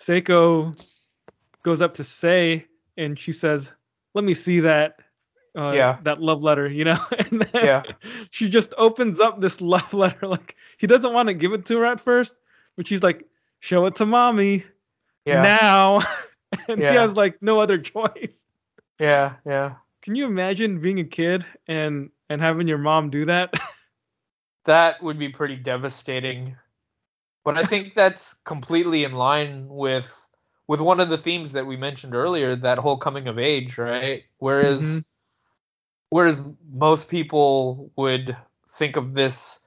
Seiko 0.00 0.74
goes 1.62 1.82
up 1.82 1.94
to 1.94 2.04
Sei, 2.04 2.64
and 2.96 3.18
she 3.18 3.32
says, 3.32 3.72
"Let 4.14 4.24
me 4.24 4.34
see 4.34 4.60
that 4.60 4.96
uh, 5.56 5.72
Yeah. 5.72 5.98
that 6.02 6.20
love 6.20 6.42
letter," 6.42 6.68
you 6.68 6.84
know. 6.84 6.98
And 7.18 7.42
then 7.52 7.64
Yeah. 7.64 7.82
she 8.30 8.48
just 8.48 8.74
opens 8.78 9.20
up 9.20 9.40
this 9.40 9.60
love 9.60 9.92
letter 10.02 10.26
like 10.26 10.56
he 10.78 10.86
doesn't 10.86 11.12
want 11.12 11.28
to 11.28 11.34
give 11.34 11.52
it 11.52 11.64
to 11.66 11.78
her 11.78 11.86
at 11.86 12.00
first, 12.00 12.34
but 12.76 12.86
she's 12.86 13.02
like, 13.02 13.24
"Show 13.60 13.86
it 13.86 13.94
to 13.96 14.06
mommy 14.06 14.64
Yeah. 15.24 15.42
now." 15.42 15.98
and 16.68 16.80
Yeah. 16.80 16.90
he 16.90 16.96
has 16.96 17.12
like 17.12 17.40
no 17.42 17.58
other 17.60 17.78
choice. 17.78 18.46
yeah. 19.00 19.36
Yeah. 19.46 19.74
Can 20.02 20.14
you 20.14 20.24
imagine 20.26 20.80
being 20.80 21.00
a 21.00 21.04
kid 21.04 21.44
and 21.66 22.10
and 22.28 22.40
having 22.40 22.68
your 22.68 22.78
mom 22.78 23.10
do 23.10 23.24
that? 23.26 23.52
that 24.64 25.02
would 25.02 25.18
be 25.18 25.28
pretty 25.28 25.56
devastating. 25.56 26.56
But 27.46 27.58
I 27.58 27.64
think 27.64 27.94
that's 27.94 28.34
completely 28.34 29.04
in 29.04 29.14
line 29.14 29.68
with 29.70 30.12
with 30.68 30.82
one 30.82 31.00
of 31.00 31.08
the 31.10 31.18
themes 31.18 31.52
that 31.54 31.66
we 31.66 31.78
mentioned 31.78 32.14
earlier, 32.14 32.56
that 32.56 32.78
whole 32.78 32.98
coming 32.98 33.28
of 33.28 33.38
age, 33.38 33.78
right? 33.78 34.24
Whereas 34.38 34.82
Mhm. 34.82 35.04
whereas 36.10 36.42
most 36.72 37.10
people 37.10 37.92
would 37.96 38.36
think 38.68 38.96
of 38.96 39.14
this 39.14 39.60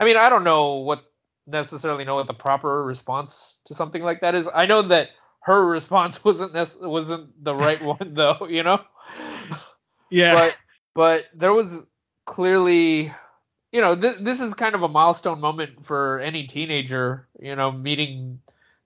I 0.00 0.04
mean, 0.04 0.16
I 0.18 0.30
don't 0.30 0.44
know 0.44 0.74
what 0.76 1.04
necessarily 1.46 2.04
know 2.04 2.16
what 2.16 2.28
the 2.28 2.34
proper 2.34 2.84
response 2.84 3.58
to 3.66 3.74
something 3.74 4.02
like 4.02 4.20
that 4.22 4.34
is. 4.34 4.48
I 4.54 4.66
know 4.66 4.82
that 4.82 5.10
her 5.42 5.66
response 5.78 6.24
wasn't 6.24 6.54
nec- 6.54 6.80
wasn't 6.80 7.44
the 7.44 7.56
right 7.56 7.82
one 7.92 8.14
though, 8.14 8.46
you 8.48 8.62
know? 8.64 8.82
Yeah. 10.10 10.34
but 10.34 10.56
but 10.94 11.26
there 11.34 11.52
was 11.52 11.84
clearly 12.26 13.12
you 13.74 13.80
know 13.80 13.96
th- 13.96 14.18
this 14.20 14.40
is 14.40 14.54
kind 14.54 14.76
of 14.76 14.84
a 14.84 14.88
milestone 14.88 15.40
moment 15.40 15.84
for 15.84 16.20
any 16.20 16.46
teenager 16.46 17.26
you 17.40 17.56
know 17.56 17.72
meeting 17.72 18.38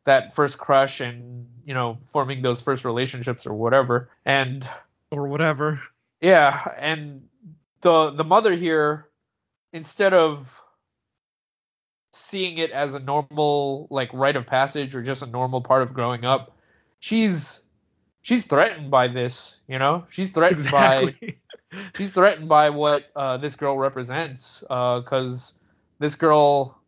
that 0.05 0.34
first 0.34 0.59
crush 0.59 1.01
and 1.01 1.47
you 1.66 1.74
know 1.74 1.99
forming 2.07 2.41
those 2.41 2.62
first 2.62 2.86
relationships 2.86 3.47
or 3.47 3.53
whatever 3.53 4.09
and 4.24 4.68
or 5.11 5.28
whatever. 5.28 5.78
yeah 6.22 6.74
and 6.78 7.28
the 7.82 8.11
the 8.12 8.24
mother 8.24 8.55
here 8.55 9.07
instead 9.74 10.14
of 10.14 10.62
seeing 12.14 12.57
it 12.57 12.70
as 12.70 12.95
a 12.95 12.99
normal 12.99 13.86
like 13.91 14.09
rite 14.14 14.36
of 14.36 14.47
passage 14.47 14.97
or 14.97 15.03
just 15.03 15.22
a 15.22 15.26
normal 15.26 15.61
part 15.61 15.82
of 15.82 15.93
growing 15.93 16.24
up 16.24 16.57
she's 16.99 17.61
she's 18.22 18.47
threatened 18.47 18.91
by 18.91 19.07
this 19.07 19.61
you 19.68 19.78
know 19.78 20.07
she's 20.09 20.30
threatened 20.30 20.70
by 20.70 21.03
Exactly. 21.03 21.39
she's 21.97 22.12
threatened 22.12 22.49
by 22.49 22.71
what 22.71 23.05
uh, 23.16 23.37
this 23.37 23.57
girl 23.57 23.77
represents 23.77 24.61
because 24.61 25.53
this 25.99 26.14
girl 26.14 26.79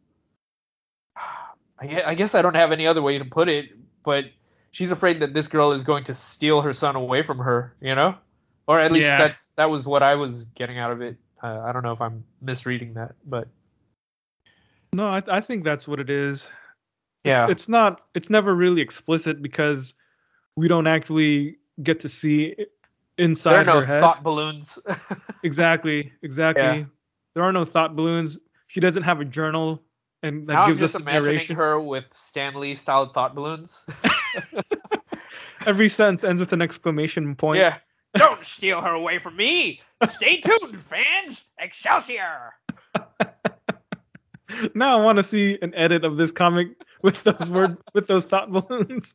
I, 1.78 2.14
guess 2.14 2.34
i 2.34 2.42
don't 2.42 2.56
have 2.56 2.72
any 2.72 2.86
other 2.86 3.02
way 3.02 3.18
to 3.18 3.24
put 3.24 3.48
it 3.48 3.66
but 4.04 4.24
she's 4.70 4.90
afraid 4.92 5.20
that 5.20 5.34
this 5.34 5.48
girl 5.48 5.72
is 5.72 5.84
going 5.84 6.04
to 6.04 6.14
steal 6.14 6.60
her 6.60 6.72
son 6.72 6.96
away 6.96 7.22
from 7.22 7.38
her 7.38 7.74
you 7.80 7.94
know 7.94 8.14
or 8.66 8.78
at 8.80 8.92
least 8.92 9.06
Yeah. 9.06 9.18
that's 9.18 9.48
that 9.56 9.70
was 9.70 9.86
what 9.86 10.02
i 10.02 10.14
was 10.14 10.46
getting 10.54 10.78
out 10.78 10.90
of 10.92 11.00
it 11.00 11.16
uh, 11.42 11.60
i 11.64 11.72
don't 11.72 11.82
know 11.82 11.92
if 11.92 12.00
i'm 12.00 12.24
misreading 12.40 12.94
that 12.94 13.14
but 13.26 13.48
no, 14.92 15.06
I, 15.06 15.22
I 15.28 15.40
think 15.40 15.64
that's 15.64 15.86
what 15.86 16.00
it 16.00 16.10
is. 16.10 16.48
yeah 17.24 17.46
It's 17.48 17.68
not. 17.68 18.00
It's 18.14 18.28
never 18.30 18.54
really 18.54 18.80
explicit 18.80 19.40
because 19.40 19.94
we 20.56 20.68
don't 20.68 20.86
actually 20.86 21.58
get 21.82 22.00
to 22.00 22.08
see 22.08 22.56
inside 23.20 23.52
there 23.52 23.60
are 23.60 23.64
no 23.64 23.80
her 23.80 23.86
head. 23.86 24.00
thought 24.00 24.22
balloons 24.22 24.78
Exactly. 25.42 26.12
Exactly. 26.22 26.62
Yeah. 26.62 26.84
There 27.34 27.44
are 27.44 27.52
no 27.52 27.64
thought 27.64 27.94
balloons. 27.96 28.38
She 28.66 28.80
doesn't 28.80 29.02
have 29.04 29.20
a 29.20 29.24
journal, 29.24 29.82
and 30.22 30.46
that 30.48 30.52
now 30.52 30.62
i'm 30.64 30.70
gives 30.70 30.80
just 30.80 30.94
us 30.94 31.00
imagining 31.00 31.34
narration. 31.36 31.56
her 31.56 31.80
with 31.80 32.12
Stan 32.12 32.54
Lee 32.54 32.74
style 32.74 33.08
thought 33.12 33.34
balloons 33.34 33.84
Every 35.66 35.88
sentence 35.88 36.24
ends 36.24 36.40
with 36.40 36.52
an 36.52 36.62
exclamation 36.62 37.34
point. 37.36 37.58
Yeah. 37.58 37.76
Don't 38.16 38.44
steal 38.44 38.80
her 38.80 38.92
away 38.92 39.18
from 39.18 39.36
me. 39.36 39.80
Stay 40.06 40.38
tuned, 40.40 40.80
fans. 40.80 41.44
Excelsior. 41.58 42.54
Now 44.74 44.98
I 44.98 45.02
want 45.04 45.16
to 45.16 45.22
see 45.22 45.58
an 45.62 45.72
edit 45.74 46.04
of 46.04 46.16
this 46.16 46.32
comic 46.32 46.68
with 47.02 47.22
those 47.22 47.48
word 47.48 47.76
with 47.94 48.06
those 48.08 48.24
thought 48.24 48.50
balloons. 48.50 49.14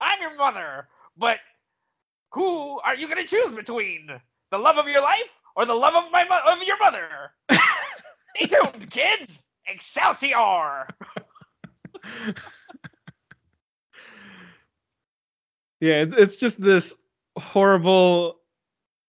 I'm 0.00 0.20
your 0.20 0.36
mother, 0.36 0.88
but 1.16 1.38
who 2.32 2.78
are 2.80 2.94
you 2.94 3.08
going 3.08 3.24
to 3.24 3.28
choose 3.28 3.52
between? 3.52 4.08
The 4.50 4.58
love 4.58 4.76
of 4.76 4.86
your 4.88 5.02
life 5.02 5.38
or 5.56 5.66
the 5.66 5.74
love 5.74 5.94
of 5.94 6.10
my 6.10 6.24
mo- 6.24 6.52
of 6.52 6.62
your 6.62 6.78
mother? 6.78 7.08
Stay 8.36 8.46
tuned, 8.46 8.90
kids. 8.90 9.42
Excelsior. 9.66 10.86
Yeah, 15.80 16.02
it's, 16.02 16.14
it's 16.16 16.36
just 16.36 16.60
this 16.60 16.94
horrible, 17.36 18.38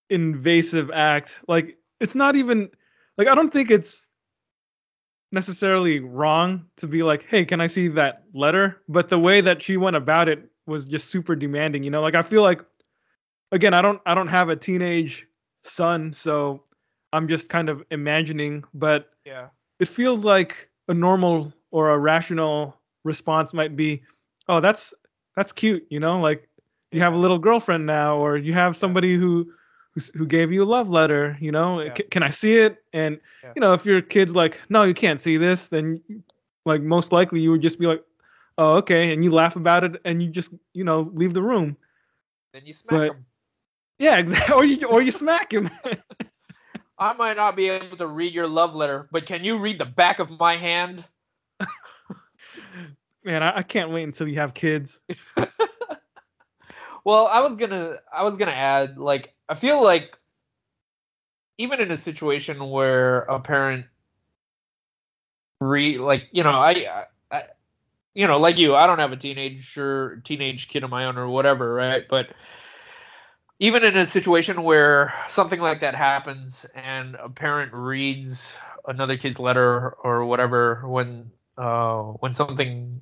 invasive 0.09 0.91
act. 0.91 1.35
Like, 1.47 1.77
it's 1.99 2.15
not 2.15 2.35
even, 2.35 2.69
like, 3.17 3.27
I 3.27 3.35
don't 3.35 3.51
think 3.51 3.71
it's 3.71 4.03
necessarily 5.31 5.99
wrong 5.99 6.65
to 6.77 6.87
be 6.87 7.03
like, 7.03 7.25
hey, 7.27 7.45
can 7.45 7.61
I 7.61 7.67
see 7.67 7.87
that 7.89 8.23
letter? 8.33 8.81
But 8.87 9.09
the 9.09 9.19
way 9.19 9.41
that 9.41 9.61
she 9.63 9.77
went 9.77 9.95
about 9.95 10.29
it 10.29 10.49
was 10.67 10.85
just 10.85 11.09
super 11.09 11.35
demanding, 11.35 11.83
you 11.83 11.89
know? 11.89 12.01
Like, 12.01 12.15
I 12.15 12.21
feel 12.21 12.43
like, 12.43 12.61
again, 13.51 13.73
I 13.73 13.81
don't, 13.81 14.01
I 14.05 14.13
don't 14.13 14.27
have 14.27 14.49
a 14.49 14.55
teenage 14.55 15.27
son, 15.63 16.13
so 16.13 16.63
I'm 17.13 17.27
just 17.27 17.49
kind 17.49 17.69
of 17.69 17.83
imagining, 17.91 18.63
but 18.73 19.11
Yeah. 19.25 19.47
it 19.79 19.87
feels 19.87 20.23
like 20.23 20.69
a 20.87 20.93
normal 20.93 21.53
or 21.71 21.91
a 21.91 21.97
rational 21.97 22.75
response 23.03 23.53
might 23.53 23.75
be, 23.75 24.01
"Oh, 24.47 24.59
that's 24.61 24.93
that's 25.35 25.51
cute," 25.51 25.85
you 25.89 25.99
know, 25.99 26.19
like 26.19 26.47
you 26.91 26.99
have 27.01 27.13
a 27.13 27.17
little 27.17 27.37
girlfriend 27.39 27.85
now, 27.85 28.17
or 28.17 28.37
you 28.37 28.53
have 28.53 28.75
somebody 28.75 29.15
who 29.15 29.51
who's, 29.93 30.11
who 30.15 30.25
gave 30.25 30.51
you 30.51 30.63
a 30.63 30.65
love 30.65 30.89
letter, 30.89 31.35
you 31.41 31.51
know, 31.51 31.81
Yeah. 31.81 31.93
C- 31.95 32.03
can 32.03 32.21
I 32.23 32.29
see 32.29 32.57
it? 32.57 32.83
And 32.93 33.19
Yeah. 33.43 33.53
you 33.55 33.59
know, 33.61 33.73
if 33.73 33.85
your 33.85 34.01
kid's 34.01 34.35
like, 34.35 34.59
"No, 34.69 34.83
you 34.83 34.93
can't 34.93 35.19
see 35.19 35.37
this," 35.37 35.67
then 35.67 36.01
like 36.65 36.81
most 36.81 37.11
likely 37.11 37.39
you 37.41 37.51
would 37.51 37.61
just 37.61 37.79
be 37.79 37.85
like, 37.87 38.03
"Oh, 38.57 38.75
okay," 38.77 39.13
and 39.13 39.23
you 39.23 39.31
laugh 39.31 39.55
about 39.55 39.83
it 39.83 39.99
and 40.05 40.21
you 40.21 40.29
just 40.29 40.51
you 40.73 40.83
know 40.83 41.01
leave 41.13 41.33
the 41.33 41.41
room. 41.43 41.75
Then 42.53 42.65
you 42.65 42.73
smack 42.73 42.91
But- 42.91 43.07
him. 43.15 43.25
Yeah, 43.99 44.17
exactly. 44.17 44.55
Or 44.55 44.63
you 44.65 44.87
or 44.87 45.01
you 45.01 45.11
smack 45.11 45.53
him. 45.53 45.69
I 46.97 47.13
might 47.13 47.37
not 47.37 47.55
be 47.55 47.69
able 47.69 47.97
to 47.97 48.07
read 48.07 48.33
your 48.33 48.47
love 48.47 48.75
letter, 48.75 49.07
but 49.11 49.25
can 49.25 49.43
you 49.43 49.59
read 49.59 49.79
the 49.79 49.85
back 49.85 50.19
of 50.19 50.29
my 50.39 50.57
hand? 50.57 51.05
Man, 53.23 53.43
I, 53.43 53.57
I 53.57 53.63
can't 53.63 53.91
wait 53.91 54.03
until 54.03 54.27
you 54.27 54.39
have 54.39 54.53
kids. 54.53 54.99
Well, 57.05 57.27
I 57.27 57.39
was 57.41 57.55
gonna 57.55 57.95
I 58.13 58.23
was 58.23 58.37
gonna 58.37 58.51
add 58.51 58.97
like 58.97 59.33
I 59.47 59.55
feel 59.55 59.81
like 59.81 60.17
even 61.57 61.79
in 61.79 61.91
a 61.91 61.97
situation 61.97 62.69
where 62.69 63.19
a 63.21 63.39
parent 63.39 63.85
re 65.59 65.97
like 65.97 66.23
you 66.31 66.43
know 66.43 66.51
I, 66.51 66.71
I, 66.71 67.05
I 67.31 67.43
you 68.13 68.27
know 68.27 68.37
like 68.39 68.57
you 68.57 68.75
I 68.75 68.87
don't 68.87 68.99
have 68.99 69.11
a 69.11 69.17
teenager 69.17 70.21
teenage 70.23 70.67
kid 70.67 70.83
of 70.83 70.89
my 70.89 71.05
own 71.05 71.17
or 71.17 71.27
whatever 71.27 71.73
right 71.73 72.03
but 72.09 72.27
even 73.59 73.83
in 73.83 73.95
a 73.97 74.05
situation 74.05 74.63
where 74.63 75.13
something 75.27 75.59
like 75.59 75.81
that 75.81 75.93
happens 75.95 76.65
and 76.75 77.15
a 77.15 77.29
parent 77.29 77.73
reads 77.73 78.57
another 78.87 79.17
kid's 79.17 79.39
letter 79.39 79.91
or 80.03 80.25
whatever 80.25 80.81
when 80.87 81.29
uh 81.57 82.01
when 82.03 82.33
something 82.33 83.01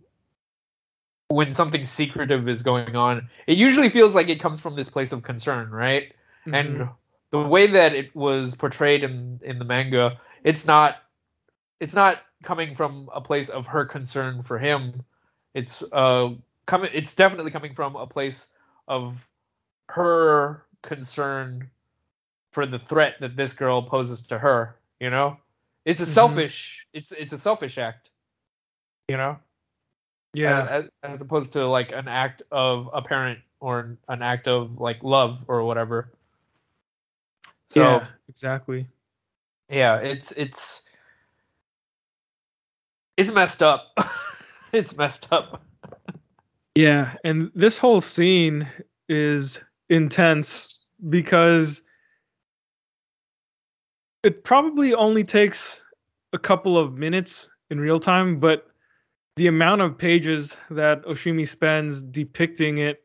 when 1.30 1.54
something 1.54 1.84
secretive 1.84 2.48
is 2.50 2.62
going 2.64 2.96
on 2.96 3.30
it 3.46 3.58
usually 3.58 3.90
feels 3.90 4.16
like 4.16 4.30
it 4.30 4.40
comes 4.40 4.60
from 4.60 4.76
this 4.76 4.90
place 4.90 5.12
of 5.12 5.24
concern 5.24 5.70
right 5.70 6.14
Mhm. 6.46 6.54
and 6.56 6.90
the 7.30 7.40
way 7.40 7.68
that 7.68 7.94
it 7.94 8.16
was 8.16 8.56
portrayed 8.56 9.04
in 9.04 9.40
in 9.44 9.60
the 9.60 9.66
manga 9.66 10.20
it's 10.44 10.66
not 10.66 10.98
it's 11.80 11.94
not 11.94 12.22
coming 12.44 12.74
from 12.76 13.10
a 13.14 13.22
place 13.22 13.50
of 13.50 13.68
her 13.68 13.86
concern 13.86 14.42
for 14.44 14.58
him 14.58 15.04
it's 15.54 15.84
uh 15.92 16.30
coming 16.66 16.90
it's 16.94 17.14
definitely 17.14 17.52
coming 17.52 17.74
from 17.76 17.96
a 17.96 18.08
place 18.08 18.48
of 18.88 19.28
her 19.90 20.64
concern 20.84 21.70
for 22.52 22.66
the 22.66 22.80
threat 22.80 23.16
that 23.20 23.36
this 23.36 23.54
girl 23.54 23.82
poses 23.82 24.22
to 24.22 24.38
her 24.38 24.76
you 25.00 25.10
know 25.10 25.38
it's 25.86 26.02
a 26.02 26.06
Mhm. 26.06 26.08
selfish 26.08 26.88
it's 26.94 27.12
it's 27.12 27.34
a 27.34 27.38
selfish 27.38 27.78
act 27.78 28.12
you 29.08 29.18
know 29.18 29.38
yeah. 30.34 30.66
as, 30.70 30.86
as 31.04 31.22
opposed 31.22 31.54
to 31.54 31.66
like 31.66 31.92
an 31.92 32.08
act 32.08 32.44
of 32.52 32.90
a 32.94 33.02
parent 33.02 33.40
or 33.60 33.98
an 34.08 34.22
act 34.22 34.48
of 34.48 34.80
like 34.80 35.02
love 35.04 35.44
or 35.48 35.64
whatever 35.64 36.12
so 37.68 37.82
yeah, 37.82 38.08
exactly. 38.30 38.88
yeah 39.70 39.98
it's 39.98 40.32
it's 40.34 40.84
it's 43.18 43.32
messed 43.32 43.64
up 43.64 43.98
it's 44.74 44.96
messed 44.96 45.28
up 45.32 45.64
Yeah, 46.76 47.16
and 47.24 47.50
this 47.56 47.80
whole 47.80 48.02
scene 48.02 48.68
is 49.10 49.60
intense 49.90 50.90
because 51.10 51.84
it 54.24 54.44
probably 54.44 54.94
only 54.94 55.24
takes 55.24 55.82
a 56.34 56.38
couple 56.38 56.78
of 56.78 56.98
minutes 56.98 57.50
in 57.70 57.80
real 57.80 58.00
time, 58.00 58.40
but 58.40 58.68
the 59.36 59.48
amount 59.48 59.82
of 59.82 59.98
pages 59.98 60.58
that 60.72 61.04
Oshimi 61.06 61.48
spends 61.48 62.02
depicting 62.02 62.80
it, 62.80 63.04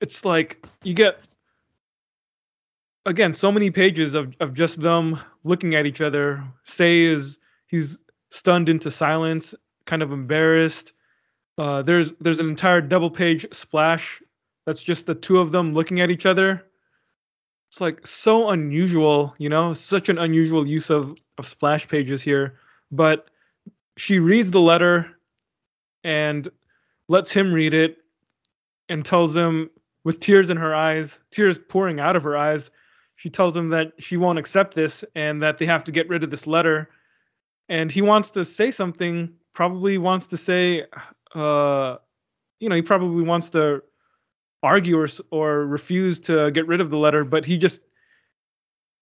it's 0.00 0.24
like 0.24 0.66
you 0.82 0.94
get 0.94 1.20
again 3.06 3.32
so 3.32 3.52
many 3.52 3.70
pages 3.70 4.14
of, 4.14 4.34
of 4.40 4.54
just 4.54 4.80
them 4.80 5.20
looking 5.44 5.74
at 5.74 5.86
each 5.86 6.00
other. 6.00 6.42
Sei 6.64 7.02
is 7.02 7.38
he's 7.66 7.98
stunned 8.30 8.68
into 8.68 8.90
silence, 8.90 9.54
kind 9.84 10.02
of 10.02 10.10
embarrassed. 10.10 10.92
Uh, 11.58 11.82
there's 11.82 12.12
there's 12.20 12.40
an 12.40 12.48
entire 12.48 12.80
double 12.80 13.10
page 13.10 13.46
splash 13.52 14.22
that's 14.66 14.82
just 14.82 15.06
the 15.06 15.14
two 15.14 15.38
of 15.38 15.52
them 15.52 15.74
looking 15.74 16.00
at 16.00 16.10
each 16.10 16.26
other. 16.26 16.64
it's 17.68 17.80
like 17.80 18.06
so 18.06 18.50
unusual, 18.50 19.34
you 19.38 19.48
know, 19.48 19.72
such 19.72 20.08
an 20.08 20.18
unusual 20.18 20.66
use 20.66 20.90
of 20.90 21.18
of 21.38 21.46
splash 21.46 21.88
pages 21.88 22.22
here. 22.22 22.58
But 22.90 23.30
she 23.96 24.18
reads 24.18 24.50
the 24.50 24.60
letter 24.60 25.18
and 26.02 26.48
lets 27.08 27.32
him 27.32 27.52
read 27.52 27.74
it 27.74 27.98
and 28.88 29.04
tells 29.04 29.36
him 29.36 29.70
with 30.04 30.20
tears 30.20 30.50
in 30.50 30.56
her 30.56 30.74
eyes, 30.74 31.18
tears 31.30 31.58
pouring 31.58 31.98
out 32.00 32.16
of 32.16 32.22
her 32.22 32.36
eyes, 32.36 32.70
she 33.16 33.30
tells 33.30 33.56
him 33.56 33.70
that 33.70 33.92
she 33.98 34.16
won't 34.16 34.38
accept 34.38 34.74
this 34.74 35.04
and 35.14 35.42
that 35.42 35.58
they 35.58 35.66
have 35.66 35.84
to 35.84 35.92
get 35.92 36.08
rid 36.08 36.24
of 36.24 36.30
this 36.30 36.46
letter. 36.46 36.90
And 37.68 37.90
he 37.90 38.02
wants 38.02 38.30
to 38.32 38.44
say 38.44 38.70
something, 38.70 39.32
probably 39.54 39.98
wants 39.98 40.26
to 40.26 40.36
say, 40.36 40.84
uh, 41.34 41.96
you 42.60 42.68
know, 42.68 42.76
he 42.76 42.82
probably 42.82 43.22
wants 43.22 43.48
to 43.50 43.82
argue 44.64 44.98
or, 44.98 45.08
or 45.30 45.66
refuse 45.66 46.20
to 46.20 46.50
get 46.50 46.66
rid 46.66 46.80
of 46.80 46.90
the 46.90 46.98
letter, 46.98 47.24
but 47.24 47.44
he 47.44 47.56
just, 47.56 47.82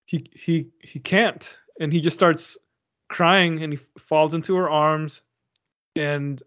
he, 0.04 0.26
he, 0.34 0.68
he 0.80 0.98
can't. 0.98 1.58
And 1.80 1.92
he 1.92 2.00
just 2.00 2.14
starts 2.14 2.58
crying 3.08 3.62
and 3.62 3.72
he 3.72 3.78
falls 3.98 4.34
into 4.34 4.56
her 4.56 4.68
arms 4.68 5.22
and, 5.96 6.42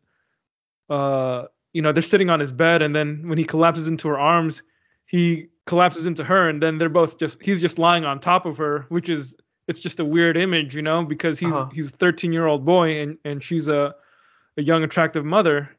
uh, 0.90 1.46
you 1.74 1.82
know, 1.82 1.92
they're 1.92 2.02
sitting 2.02 2.30
on 2.30 2.40
his 2.40 2.52
bed. 2.52 2.82
And 2.82 2.96
then 2.96 3.28
when 3.28 3.38
he 3.38 3.44
collapses 3.44 3.88
into 3.88 4.08
her 4.08 4.20
arms, 4.20 4.62
he 5.06 5.48
collapses 5.66 6.06
into 6.06 6.24
her 6.24 6.48
and 6.50 6.62
then 6.62 6.78
they're 6.78 6.90
both 6.90 7.18
just 7.18 7.42
he's 7.42 7.60
just 7.60 7.80
lying 7.80 8.06
on 8.06 8.20
top 8.20 8.46
of 8.46 8.58
her 8.58 8.86
which 8.90 9.10
is 9.10 9.36
it's 9.68 9.80
just 9.80 10.00
a 10.00 10.06
weird 10.06 10.38
image 10.38 10.76
you 10.76 10.82
know 10.82 11.04
because 11.04 11.40
he's 11.40 11.54
uh-huh. 11.54 11.70
he's 11.74 11.88
a 11.88 11.96
13 11.98 12.32
year 12.32 12.46
old 12.46 12.64
boy 12.66 13.02
and 13.02 13.18
and 13.26 13.44
she's 13.44 13.68
a 13.68 13.96
a 14.58 14.62
young 14.62 14.84
attractive 14.84 15.26
mother 15.26 15.70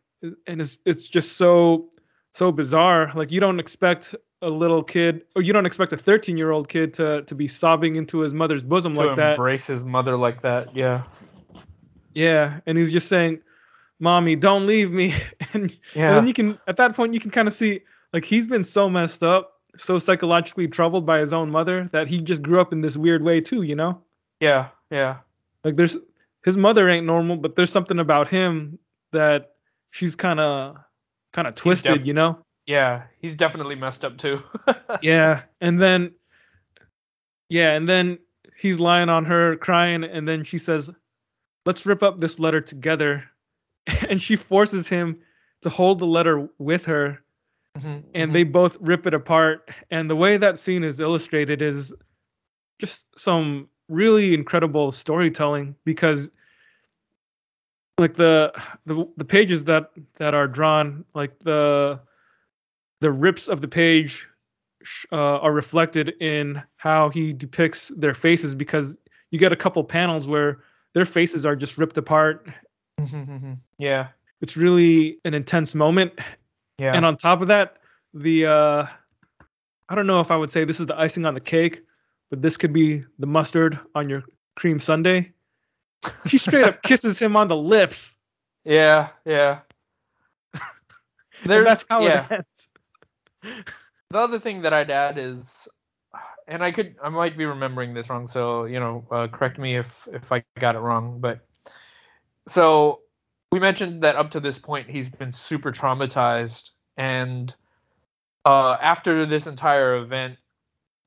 and 0.46 0.60
it's 0.60 0.78
it's 0.84 1.06
just 1.06 1.36
so 1.36 1.88
so 2.36 2.52
bizarre 2.52 3.10
like 3.14 3.32
you 3.32 3.40
don't 3.40 3.58
expect 3.58 4.14
a 4.42 4.48
little 4.48 4.82
kid 4.82 5.22
or 5.34 5.42
you 5.42 5.52
don't 5.52 5.66
expect 5.66 5.92
a 5.92 5.96
13 5.96 6.36
year 6.36 6.50
old 6.50 6.68
kid 6.68 6.92
to 6.94 7.22
to 7.22 7.34
be 7.34 7.48
sobbing 7.48 7.96
into 7.96 8.18
his 8.20 8.32
mother's 8.32 8.62
bosom 8.62 8.92
to 8.94 9.04
like 9.04 9.16
that 9.16 9.32
embrace 9.32 9.66
his 9.66 9.84
mother 9.84 10.16
like 10.16 10.42
that 10.42 10.74
yeah 10.76 11.02
yeah 12.14 12.60
and 12.66 12.76
he's 12.76 12.92
just 12.92 13.08
saying 13.08 13.40
mommy 14.00 14.36
don't 14.36 14.66
leave 14.66 14.90
me 14.90 15.14
and, 15.54 15.76
yeah. 15.94 16.08
and 16.08 16.16
then 16.18 16.26
you 16.26 16.34
can 16.34 16.58
at 16.66 16.76
that 16.76 16.94
point 16.94 17.14
you 17.14 17.20
can 17.20 17.30
kind 17.30 17.48
of 17.48 17.54
see 17.54 17.80
like 18.12 18.24
he's 18.24 18.46
been 18.46 18.62
so 18.62 18.88
messed 18.88 19.24
up 19.24 19.56
so 19.78 19.98
psychologically 19.98 20.68
troubled 20.68 21.06
by 21.06 21.18
his 21.18 21.32
own 21.32 21.50
mother 21.50 21.88
that 21.92 22.06
he 22.06 22.20
just 22.20 22.42
grew 22.42 22.60
up 22.60 22.72
in 22.72 22.80
this 22.80 22.96
weird 22.96 23.22
way 23.22 23.40
too, 23.40 23.62
you 23.62 23.74
know? 23.74 24.00
Yeah, 24.40 24.68
yeah. 24.90 25.18
Like 25.64 25.76
there's 25.76 25.96
his 26.44 26.56
mother 26.56 26.88
ain't 26.88 27.06
normal, 27.06 27.36
but 27.36 27.56
there's 27.56 27.70
something 27.70 27.98
about 27.98 28.28
him 28.28 28.78
that 29.12 29.54
she's 29.90 30.14
kind 30.14 30.40
of 30.40 30.76
kind 31.36 31.46
of 31.46 31.54
twisted, 31.54 31.98
def- 31.98 32.06
you 32.06 32.14
know? 32.14 32.38
Yeah, 32.66 33.04
he's 33.20 33.36
definitely 33.36 33.76
messed 33.76 34.04
up 34.04 34.18
too. 34.18 34.42
yeah, 35.02 35.42
and 35.60 35.80
then 35.80 36.12
yeah, 37.48 37.72
and 37.74 37.88
then 37.88 38.18
he's 38.58 38.80
lying 38.80 39.08
on 39.08 39.24
her 39.26 39.56
crying 39.56 40.02
and 40.02 40.26
then 40.26 40.42
she 40.42 40.58
says, 40.58 40.90
"Let's 41.64 41.86
rip 41.86 42.02
up 42.02 42.20
this 42.20 42.38
letter 42.38 42.60
together." 42.60 43.24
And 44.08 44.20
she 44.20 44.34
forces 44.34 44.88
him 44.88 45.20
to 45.62 45.70
hold 45.70 46.00
the 46.00 46.06
letter 46.06 46.48
with 46.58 46.86
her 46.86 47.20
Mm-hmm, 47.76 47.88
and 47.88 48.04
mm-hmm. 48.14 48.32
they 48.32 48.42
both 48.44 48.76
rip 48.80 49.06
it 49.06 49.14
apart. 49.14 49.70
And 49.90 50.08
the 50.08 50.16
way 50.16 50.36
that 50.36 50.58
scene 50.58 50.84
is 50.84 51.00
illustrated 51.00 51.60
is 51.60 51.92
just 52.80 53.06
some 53.18 53.68
really 53.88 54.34
incredible 54.34 54.92
storytelling 54.92 55.74
because 55.84 56.30
like 57.98 58.14
the 58.14 58.52
the 58.84 59.08
the 59.16 59.24
pages 59.24 59.64
that 59.64 59.90
that 60.16 60.34
are 60.34 60.46
drawn 60.46 61.04
like 61.14 61.38
the 61.40 61.98
the 63.00 63.10
rips 63.10 63.48
of 63.48 63.60
the 63.60 63.68
page 63.68 64.26
uh, 65.12 65.38
are 65.38 65.52
reflected 65.52 66.10
in 66.20 66.62
how 66.76 67.08
he 67.08 67.32
depicts 67.32 67.88
their 67.96 68.14
faces 68.14 68.54
because 68.54 68.98
you 69.30 69.38
get 69.38 69.52
a 69.52 69.56
couple 69.56 69.82
panels 69.82 70.28
where 70.28 70.60
their 70.94 71.04
faces 71.04 71.44
are 71.44 71.56
just 71.56 71.76
ripped 71.76 71.98
apart. 71.98 72.48
Mm-hmm, 73.00 73.54
yeah. 73.78 74.08
It's 74.40 74.56
really 74.56 75.18
an 75.24 75.34
intense 75.34 75.74
moment 75.74 76.12
yeah. 76.78 76.94
And 76.94 77.04
on 77.04 77.16
top 77.16 77.40
of 77.40 77.48
that, 77.48 77.78
the 78.14 78.46
uh 78.46 78.86
I 79.88 79.94
don't 79.94 80.06
know 80.06 80.20
if 80.20 80.30
I 80.30 80.36
would 80.36 80.50
say 80.50 80.64
this 80.64 80.80
is 80.80 80.86
the 80.86 80.98
icing 80.98 81.24
on 81.24 81.34
the 81.34 81.40
cake, 81.40 81.82
but 82.30 82.42
this 82.42 82.56
could 82.56 82.72
be 82.72 83.04
the 83.18 83.26
mustard 83.26 83.78
on 83.94 84.08
your 84.08 84.24
cream 84.56 84.80
sundae. 84.80 85.32
She 86.26 86.38
straight 86.38 86.64
up 86.64 86.82
kisses 86.82 87.18
him 87.18 87.36
on 87.36 87.48
the 87.48 87.56
lips. 87.56 88.16
Yeah, 88.64 89.08
yeah. 89.24 89.60
There's, 91.44 91.64
that's 91.64 91.84
how 91.88 92.02
yeah. 92.02 92.26
it 92.30 92.46
ends. 93.44 93.68
the 94.10 94.18
other 94.18 94.38
thing 94.38 94.62
that 94.62 94.72
I'd 94.72 94.90
add 94.90 95.18
is, 95.18 95.68
and 96.48 96.62
I 96.62 96.72
could, 96.72 96.96
I 97.02 97.08
might 97.08 97.36
be 97.36 97.44
remembering 97.44 97.94
this 97.94 98.10
wrong, 98.10 98.26
so 98.26 98.64
you 98.64 98.80
know, 98.80 99.06
uh, 99.10 99.28
correct 99.28 99.58
me 99.58 99.76
if 99.76 100.08
if 100.12 100.32
I 100.32 100.44
got 100.58 100.74
it 100.74 100.80
wrong. 100.80 101.20
But 101.20 101.46
so 102.48 103.00
we 103.52 103.60
mentioned 103.60 104.02
that 104.02 104.16
up 104.16 104.30
to 104.32 104.40
this 104.40 104.58
point 104.58 104.88
he's 104.88 105.08
been 105.08 105.32
super 105.32 105.72
traumatized 105.72 106.70
and 106.96 107.54
uh, 108.44 108.76
after 108.80 109.26
this 109.26 109.46
entire 109.46 109.96
event 109.96 110.36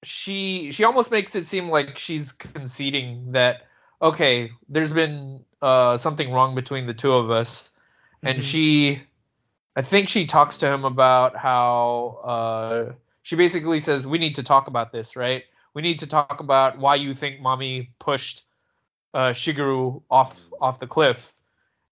she 0.04 0.72
she 0.72 0.84
almost 0.84 1.12
makes 1.12 1.36
it 1.36 1.46
seem 1.46 1.70
like 1.70 1.98
she's 1.98 2.32
conceding 2.32 3.32
that 3.32 3.68
okay 4.02 4.52
there's 4.68 4.93
been 4.93 5.43
uh, 5.62 5.97
something 5.97 6.32
wrong 6.32 6.56
between 6.56 6.88
the 6.88 6.93
two 6.93 7.14
of 7.14 7.30
us 7.30 7.72
and 8.24 8.38
mm-hmm. 8.38 8.43
she 8.43 9.02
i 9.76 9.82
think 9.82 10.08
she 10.08 10.26
talks 10.26 10.58
to 10.58 10.68
him 10.68 10.86
about 10.86 11.36
how 11.36 12.20
uh, 12.24 12.93
she 13.24 13.36
basically 13.36 13.80
says 13.80 14.08
we 14.08 14.18
need 14.18 14.36
to 14.36 14.43
talk 14.43 14.68
about 14.68 14.91
this 14.91 15.16
right 15.16 15.43
we 15.74 15.82
need 15.82 16.00
to 16.00 16.08
talk 16.08 16.39
about 16.39 16.78
why 16.78 16.95
you 16.95 17.14
think 17.14 17.41
mommy 17.41 17.91
pushed 18.00 18.43
uh, 19.14 19.30
shigeru 19.30 20.02
off 20.10 20.39
off 20.62 20.80
the 20.80 20.88
cliff 20.88 21.34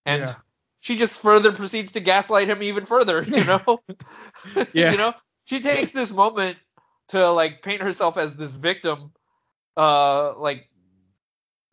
and 0.06 0.22
yeah 0.22 0.36
she 0.80 0.96
just 0.96 1.20
further 1.20 1.52
proceeds 1.52 1.92
to 1.92 2.00
gaslight 2.00 2.50
him 2.50 2.62
even 2.64 2.86
further, 2.86 3.22
you 3.24 3.44
know? 3.44 3.82
yeah. 4.74 4.92
you 4.92 4.98
know, 4.98 5.14
she 5.44 5.60
takes 5.60 5.92
this 5.92 6.12
moment 6.12 6.58
to 7.10 7.30
like 7.32 7.62
paint 7.62 7.82
herself 7.82 8.18
as 8.18 8.36
this 8.36 8.56
victim, 8.56 9.12
uh, 9.76 10.38
like, 10.38 10.70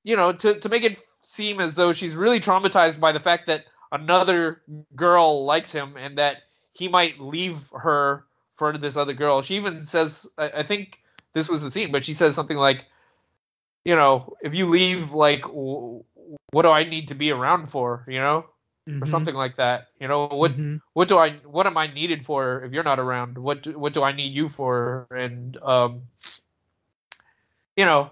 you 0.04 0.16
know, 0.16 0.32
to, 0.32 0.60
to 0.60 0.68
make 0.68 0.84
it 0.84 0.98
seem 1.20 1.60
as 1.60 1.74
though 1.74 1.92
she's 1.92 2.14
really 2.14 2.40
traumatized 2.40 3.00
by 3.00 3.12
the 3.12 3.20
fact 3.20 3.46
that 3.46 3.64
another 3.90 4.62
girl 4.94 5.44
likes 5.44 5.72
him 5.72 5.96
and 5.96 6.18
that 6.18 6.38
he 6.72 6.88
might 6.88 7.18
leave 7.18 7.70
her 7.76 8.24
for 8.54 8.76
this 8.78 8.96
other 8.96 9.12
girl. 9.12 9.42
She 9.42 9.56
even 9.56 9.82
says, 9.82 10.28
I, 10.38 10.50
I 10.50 10.62
think 10.62 11.00
this 11.32 11.48
was 11.48 11.62
the 11.62 11.70
scene, 11.70 11.90
but 11.90 12.04
she 12.04 12.14
says 12.14 12.34
something 12.34 12.56
like, 12.56 12.84
you 13.84 13.96
know, 13.96 14.36
if 14.42 14.54
you 14.54 14.66
leave, 14.66 15.12
like, 15.12 15.42
w- 15.42 16.04
what 16.52 16.62
do 16.62 16.68
I 16.68 16.84
need 16.84 17.08
to 17.08 17.14
be 17.14 17.32
around 17.32 17.66
for, 17.66 18.04
you 18.06 18.20
know? 18.20 18.46
mm-hmm. 18.88 19.02
or 19.02 19.06
something 19.06 19.34
like 19.34 19.56
that. 19.56 19.88
You 20.00 20.08
know, 20.08 20.26
what 20.26 20.52
mm-hmm. 20.52 20.76
what 20.92 21.08
do 21.08 21.18
I 21.18 21.32
what 21.44 21.66
am 21.66 21.76
I 21.76 21.86
needed 21.86 22.24
for 22.24 22.62
if 22.64 22.72
you're 22.72 22.84
not 22.84 22.98
around? 22.98 23.38
What 23.38 23.62
do, 23.62 23.78
what 23.78 23.92
do 23.92 24.02
I 24.02 24.12
need 24.12 24.32
you 24.32 24.48
for? 24.48 25.06
And 25.10 25.56
um, 25.58 26.02
you 27.76 27.84
know, 27.84 28.10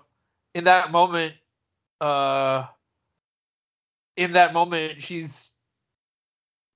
in 0.55 0.65
that 0.65 0.91
moment, 0.91 1.35
uh, 2.03 2.67
in 4.17 4.33
that 4.33 4.53
moment, 4.53 5.03
she's 5.03 5.51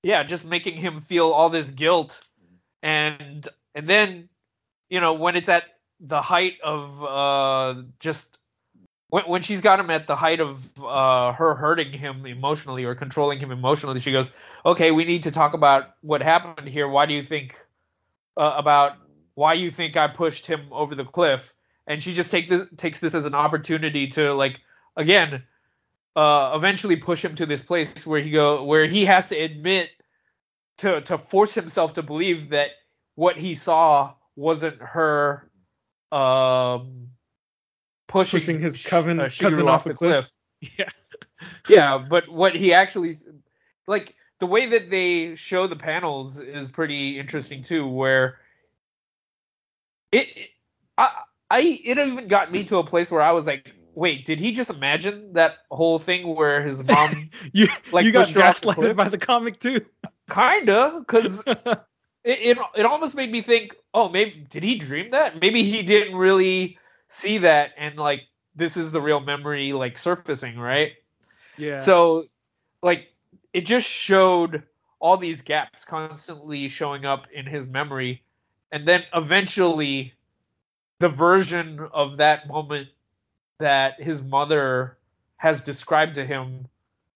yeah, 0.03 0.23
just 0.23 0.45
making 0.45 0.77
him 0.77 1.01
feel 1.01 1.31
all 1.31 1.49
this 1.49 1.71
guilt, 1.71 2.21
and 2.81 3.47
and 3.75 3.87
then 3.87 4.29
you 4.89 5.01
know 5.01 5.13
when 5.13 5.35
it's 5.35 5.49
at 5.49 5.63
the 5.99 6.21
height 6.21 6.53
of 6.63 7.03
uh 7.03 7.81
just 7.99 8.39
when, 9.09 9.23
when 9.25 9.41
she's 9.41 9.61
got 9.61 9.79
him 9.79 9.89
at 9.89 10.07
the 10.07 10.15
height 10.15 10.39
of 10.39 10.71
uh, 10.83 11.31
her 11.33 11.55
hurting 11.55 11.91
him 11.91 12.25
emotionally 12.25 12.83
or 12.83 12.93
controlling 12.93 13.39
him 13.39 13.51
emotionally, 13.51 13.99
she 13.99 14.11
goes, 14.11 14.31
"Okay, 14.65 14.91
we 14.91 15.05
need 15.05 15.23
to 15.23 15.31
talk 15.31 15.53
about 15.53 15.95
what 16.01 16.21
happened 16.21 16.67
here. 16.67 16.87
Why 16.87 17.05
do 17.05 17.13
you 17.13 17.23
think 17.23 17.59
uh, 18.37 18.53
about 18.55 18.93
why 19.35 19.53
you 19.53 19.71
think 19.71 19.97
I 19.97 20.07
pushed 20.07 20.45
him 20.45 20.67
over 20.71 20.95
the 20.95 21.05
cliff?" 21.05 21.53
And 21.85 22.03
she 22.03 22.13
just 22.13 22.31
take 22.31 22.49
this 22.49 22.63
takes 22.77 22.99
this 22.99 23.13
as 23.13 23.25
an 23.25 23.35
opportunity 23.35 24.07
to 24.07 24.33
like 24.33 24.61
again, 24.97 25.43
uh, 26.15 26.51
eventually 26.55 26.97
push 26.97 27.23
him 27.23 27.35
to 27.35 27.45
this 27.45 27.61
place 27.61 28.05
where 28.05 28.19
he 28.19 28.31
go 28.31 28.63
where 28.63 28.85
he 28.85 29.05
has 29.05 29.27
to 29.27 29.35
admit 29.37 29.89
to 30.79 31.01
to 31.01 31.17
force 31.17 31.53
himself 31.53 31.93
to 31.93 32.03
believe 32.03 32.49
that 32.49 32.71
what 33.15 33.37
he 33.37 33.55
saw 33.55 34.13
wasn't 34.35 34.81
her 34.81 35.49
um 36.11 37.07
pushing, 38.07 38.39
pushing 38.39 38.59
his 38.59 38.83
coven, 38.85 39.19
uh, 39.19 39.29
cousin 39.39 39.67
off, 39.67 39.81
off 39.81 39.83
the 39.85 39.93
cliff. 39.93 40.25
cliff. 40.25 40.31
Yeah. 40.77 40.89
yeah, 41.69 41.97
but 41.97 42.27
what 42.29 42.55
he 42.55 42.73
actually 42.73 43.13
like 43.85 44.15
the 44.39 44.47
way 44.47 44.65
that 44.67 44.89
they 44.89 45.35
show 45.35 45.67
the 45.67 45.75
panels 45.75 46.39
is 46.39 46.69
pretty 46.69 47.19
interesting 47.19 47.61
too, 47.61 47.87
where 47.87 48.39
it, 50.11 50.27
it 50.35 50.49
I 50.97 51.11
I 51.49 51.59
it 51.59 51.97
even 51.97 52.27
got 52.27 52.51
me 52.51 52.63
to 52.65 52.77
a 52.77 52.83
place 52.83 53.11
where 53.11 53.21
I 53.21 53.31
was 53.31 53.45
like, 53.45 53.71
wait, 53.97 54.25
did 54.25 54.39
he 54.39 54.51
just 54.51 54.69
imagine 54.69 55.33
that 55.33 55.57
whole 55.71 55.97
thing 55.97 56.35
where 56.35 56.61
his 56.61 56.83
mom 56.83 57.31
you 57.51 57.67
like 57.91 58.05
you 58.05 58.11
got 58.11 58.27
gaslighted 58.27 58.95
by 58.95 59.09
the 59.09 59.17
comic 59.17 59.59
too? 59.59 59.83
Kinda, 60.29 60.99
because 60.99 61.41
it, 61.47 61.77
it 62.23 62.57
it 62.75 62.85
almost 62.85 63.15
made 63.15 63.31
me 63.31 63.41
think, 63.41 63.75
oh, 63.95 64.07
maybe 64.07 64.45
did 64.49 64.63
he 64.63 64.75
dream 64.75 65.09
that? 65.09 65.41
Maybe 65.41 65.63
he 65.63 65.81
didn't 65.81 66.15
really 66.15 66.77
see 67.07 67.39
that, 67.39 67.71
and 67.75 67.97
like 67.97 68.21
this 68.55 68.77
is 68.77 68.91
the 68.91 69.01
real 69.01 69.19
memory 69.19 69.73
like 69.73 69.97
surfacing, 69.97 70.59
right? 70.59 70.91
Yeah. 71.57 71.77
So, 71.77 72.25
like, 72.83 73.07
it 73.51 73.65
just 73.65 73.89
showed 73.89 74.61
all 74.99 75.17
these 75.17 75.41
gaps 75.41 75.85
constantly 75.85 76.67
showing 76.67 77.05
up 77.05 77.27
in 77.33 77.47
his 77.47 77.65
memory, 77.65 78.21
and 78.71 78.87
then 78.87 79.03
eventually, 79.15 80.13
the 80.99 81.09
version 81.09 81.87
of 81.91 82.17
that 82.17 82.47
moment 82.47 82.89
that 83.59 84.01
his 84.01 84.23
mother 84.23 84.97
has 85.37 85.61
described 85.61 86.15
to 86.15 86.25
him 86.25 86.67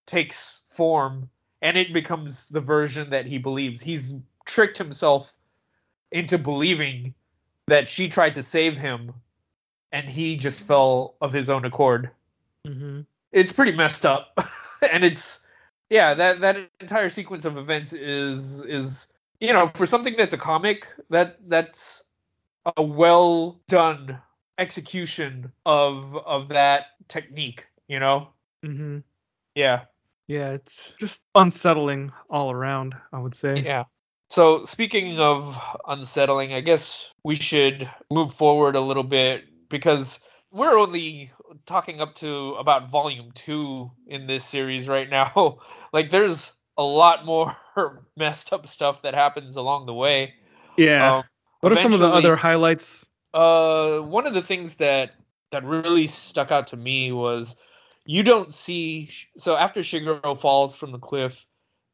takes 0.06 0.62
form, 0.70 1.30
and 1.62 1.78
it 1.78 1.94
becomes 1.94 2.50
the 2.50 2.60
version 2.60 3.10
that 3.10 3.26
he 3.26 3.38
believes. 3.38 3.82
He's 3.82 4.16
tricked 4.46 4.78
himself 4.78 5.34
into 6.12 6.38
believing 6.38 7.14
that 7.68 7.88
she 7.88 8.10
tried 8.10 8.36
to 8.36 8.44
save 8.44 8.78
him, 8.78 9.14
and 9.92 10.08
he 10.08 10.36
just 10.36 10.62
fell 10.62 11.16
of 11.22 11.32
his 11.32 11.50
own 11.50 11.66
accord. 11.66 12.10
Hmm 12.66 13.02
it's 13.32 13.52
pretty 13.52 13.72
messed 13.72 14.06
up. 14.06 14.38
And 14.92 15.04
it's 15.04 15.42
yeah 15.92 16.16
that 16.16 16.42
that 16.42 16.58
entire 16.80 17.08
sequence 17.08 17.46
of 17.46 17.56
events 17.56 17.94
is 17.94 18.66
is 18.66 19.08
you 19.40 19.54
know 19.54 19.68
for 19.68 19.86
something 19.86 20.16
that's 20.18 20.34
a 20.34 20.40
comic 20.40 20.88
that 21.12 21.38
that's 21.48 22.06
a 22.76 22.82
well 22.82 23.62
done 23.68 24.18
execution 24.62 25.52
of 25.66 26.16
of 26.18 26.50
that 26.50 26.86
technique 27.08 27.68
you 27.88 28.00
know 28.00 28.30
hmm 28.64 29.00
yeah 29.56 29.82
Yeah, 30.28 30.52
it's 30.52 30.94
just 31.00 31.22
unsettling 31.36 32.12
all 32.30 32.52
around. 32.52 32.96
I 33.12 33.20
would 33.20 33.36
say. 33.36 33.62
yeah 33.62 33.84
so 34.30 34.64
speaking 34.64 35.20
of 35.20 35.58
unsettling 35.88 36.54
i 36.54 36.62
guess 36.62 37.12
we 37.26 37.36
should 37.36 37.90
move 38.10 38.34
forward 38.34 38.76
a 38.76 38.82
little 38.82 39.04
bit 39.04 39.44
because 39.70 40.20
we're 40.52 40.78
only 40.78 41.32
talking 41.66 42.02
up 42.02 42.16
to 42.16 42.54
about 42.60 42.90
volume 42.90 43.32
two 43.34 43.92
in 44.08 44.28
this 44.28 44.46
series 44.46 44.88
right 44.88 45.10
now. 45.10 45.60
like, 45.94 46.12
there's 46.12 46.52
a 46.78 46.84
lot 46.84 47.26
more 47.26 47.56
messed 48.18 48.54
up 48.54 48.68
stuff 48.68 49.02
that 49.04 49.14
happens 49.14 49.56
along 49.56 49.86
the 49.86 49.94
way. 49.94 50.34
Yeah. 50.78 51.18
Um, 51.18 51.24
what 51.62 51.72
are 51.72 51.78
some 51.78 51.94
of 51.94 52.00
the 52.00 52.08
other 52.08 52.36
highlights? 52.36 53.06
Uh, 53.34 54.00
one 54.00 54.28
of 54.28 54.34
the 54.34 54.42
things 54.42 54.76
that 54.76 55.14
that 55.52 55.64
really 55.64 56.08
stuck 56.08 56.52
out 56.52 56.68
to 56.68 56.78
me 56.78 57.12
was 57.12 57.56
you 58.06 58.24
don't 58.24 58.52
see. 58.52 59.10
So 59.38 59.56
after 59.56 59.82
Shigeru 59.82 60.40
falls 60.40 60.76
from 60.76 60.92
the 60.92 61.00
cliff, 61.00 61.46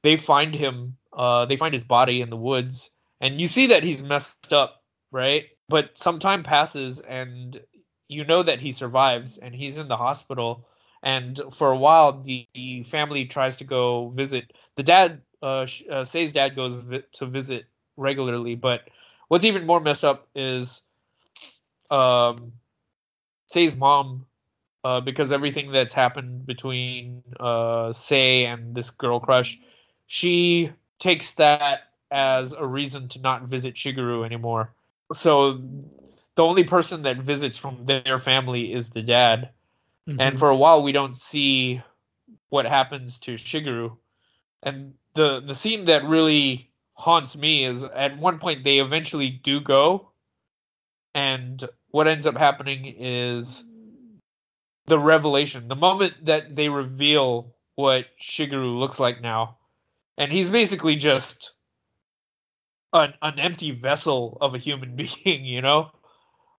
they 0.03 0.15
find 0.17 0.55
him. 0.55 0.97
Uh, 1.13 1.45
they 1.45 1.57
find 1.57 1.73
his 1.73 1.83
body 1.83 2.21
in 2.21 2.29
the 2.29 2.37
woods, 2.37 2.91
and 3.19 3.41
you 3.41 3.47
see 3.47 3.67
that 3.67 3.83
he's 3.83 4.03
messed 4.03 4.53
up, 4.53 4.83
right? 5.11 5.45
But 5.69 5.97
some 5.97 6.19
time 6.19 6.43
passes, 6.43 6.99
and 6.99 7.59
you 8.07 8.23
know 8.23 8.43
that 8.43 8.59
he 8.59 8.71
survives, 8.71 9.37
and 9.37 9.53
he's 9.53 9.77
in 9.77 9.87
the 9.87 9.97
hospital. 9.97 10.67
And 11.03 11.39
for 11.53 11.71
a 11.71 11.77
while, 11.77 12.23
the, 12.23 12.47
the 12.53 12.83
family 12.83 13.25
tries 13.25 13.57
to 13.57 13.63
go 13.63 14.09
visit. 14.09 14.53
The 14.75 14.83
dad, 14.83 15.21
uh, 15.41 15.67
uh 15.91 16.03
Sei's 16.03 16.31
dad, 16.31 16.55
goes 16.55 16.75
vi- 16.75 17.03
to 17.13 17.25
visit 17.25 17.65
regularly. 17.97 18.55
But 18.55 18.81
what's 19.27 19.45
even 19.45 19.65
more 19.65 19.79
messed 19.79 20.03
up 20.03 20.27
is 20.35 20.81
um 21.91 22.53
Sei's 23.47 23.75
mom 23.75 24.25
uh 24.83 24.99
because 25.01 25.31
everything 25.31 25.71
that's 25.71 25.93
happened 25.93 26.45
between 26.45 27.23
uh 27.39 27.91
Sei 27.93 28.45
and 28.45 28.75
this 28.75 28.89
girl 28.91 29.19
crush 29.19 29.59
she 30.07 30.71
takes 30.99 31.33
that 31.35 31.81
as 32.11 32.53
a 32.53 32.65
reason 32.65 33.07
to 33.09 33.21
not 33.21 33.43
visit 33.43 33.75
Shigeru 33.75 34.25
anymore. 34.25 34.73
So 35.13 35.59
the 36.35 36.43
only 36.43 36.63
person 36.63 37.03
that 37.03 37.17
visits 37.17 37.57
from 37.57 37.85
their 37.85 38.05
family 38.05 38.61
is 38.61 38.77
the 38.77 38.89
dad. 38.89 39.37
And 40.17 40.27
Mhm. 40.27 40.39
for 40.39 40.49
a 40.49 40.55
while 40.55 40.81
we 40.83 40.91
don't 40.91 41.15
see 41.15 41.81
what 42.49 42.65
happens 42.65 43.17
to 43.19 43.35
Shigeru. 43.35 43.97
And 44.63 44.93
the 45.15 45.41
the 45.41 45.55
scene 45.55 45.85
that 45.85 46.03
really 46.05 46.71
haunts 46.93 47.35
me 47.37 47.65
is 47.65 47.83
at 47.83 48.17
one 48.17 48.39
point 48.39 48.63
they 48.63 48.79
eventually 48.79 49.29
do 49.29 49.59
go 49.61 50.11
and 51.17 51.67
what 51.89 52.07
ends 52.07 52.27
up 52.27 52.37
happening 52.37 52.85
is 52.99 53.63
the 54.85 54.99
revelation 54.99 55.67
the 55.67 55.75
moment 55.75 56.13
that 56.25 56.55
they 56.55 56.69
reveal 56.69 57.55
what 57.73 58.05
shigeru 58.21 58.77
looks 58.77 58.99
like 58.99 59.19
now. 59.19 59.57
And 60.19 60.31
he's 60.31 60.51
basically 60.51 60.95
just 60.95 61.51
an, 62.93 63.15
an 63.23 63.39
empty 63.39 63.71
vessel 63.71 64.37
of 64.41 64.53
a 64.53 64.59
human 64.59 64.95
being 64.95 65.43
you 65.43 65.61
know? 65.61 65.89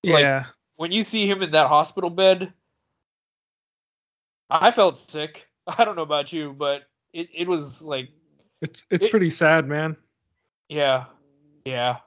Like- 0.03 0.23
yeah. 0.23 0.47
when 0.75 0.91
you 0.91 1.05
see 1.05 1.31
him 1.31 1.41
in 1.43 1.53
that 1.53 1.69
hospital 1.69 2.11
bed 2.11 2.53
i 4.51 4.71
felt 4.73 4.97
sick. 4.97 5.47
I 5.69 5.85
don't 5.85 5.95
know 5.95 6.03
about 6.03 6.33
you 6.33 6.53
but 6.53 6.83
it, 7.13 7.29
it 7.33 7.47
was 7.49 7.81
like 7.81 8.09
It's 8.61 8.85
it's 8.91 9.05
it- 9.05 9.11
pretty 9.13 9.31
sad, 9.31 9.69
man. 9.69 9.97
yeah. 10.69 11.05
Yeah 11.65 11.99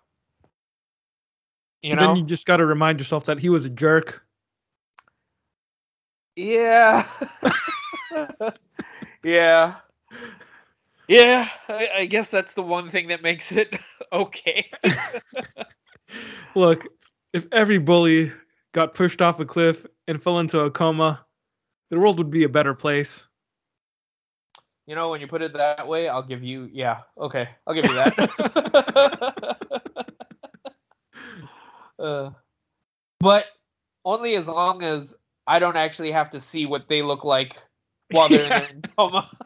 you 1.83 1.93
And 1.93 1.99
know 1.99 2.13
then 2.13 2.15
you 2.15 2.23
just 2.23 2.45
got 2.45 2.57
to 2.57 2.65
remind 2.65 2.99
yourself 2.99 3.25
that 3.25 3.39
he 3.39 3.49
was 3.49 3.65
a 3.65 3.69
jerk. 3.69 4.23
Yeah. 6.35 7.05
yeah. 9.23 9.75
Yeah, 11.07 11.49
I, 11.69 11.89
I 11.99 12.05
guess 12.05 12.29
that's 12.31 12.53
the 12.53 12.63
one 12.63 12.89
thing 12.89 13.09
that 13.09 13.21
makes 13.23 13.51
it 13.51 13.73
okay. 14.13 14.71
Look, 16.55 16.87
if 17.33 17.47
every 17.51 17.77
bully 17.79 18.31
got 18.73 18.93
pushed 18.93 19.21
off 19.21 19.39
a 19.39 19.45
cliff 19.45 19.85
and 20.07 20.21
fell 20.21 20.39
into 20.39 20.59
a 20.61 20.71
coma, 20.71 21.25
the 21.91 21.99
world 21.99 22.17
would 22.19 22.31
be 22.31 22.43
a 22.45 22.49
better 22.49 22.73
place. 22.73 23.25
you 24.87 24.95
know, 24.95 25.09
when 25.09 25.21
you 25.21 25.27
put 25.27 25.41
it 25.41 25.53
that 25.53 25.87
way, 25.87 26.09
I'll 26.09 26.23
give 26.23 26.43
you 26.43 26.69
yeah, 26.73 27.01
okay. 27.17 27.49
I'll 27.67 27.73
give 27.75 27.85
you 27.85 27.95
that. 27.95 29.57
uh, 32.01 32.31
but 33.19 33.45
only 34.03 34.35
as 34.35 34.47
long 34.47 34.83
as 34.83 35.15
I 35.47 35.59
don't 35.59 35.77
actually 35.77 36.11
have 36.11 36.29
to 36.31 36.39
see 36.39 36.65
what 36.65 36.87
they 36.89 37.01
look 37.01 37.23
like 37.23 37.61
while 38.11 38.29
they're 38.29 38.45
Yeah. 38.49 38.69
in 38.69 38.81
coma. 38.97 39.29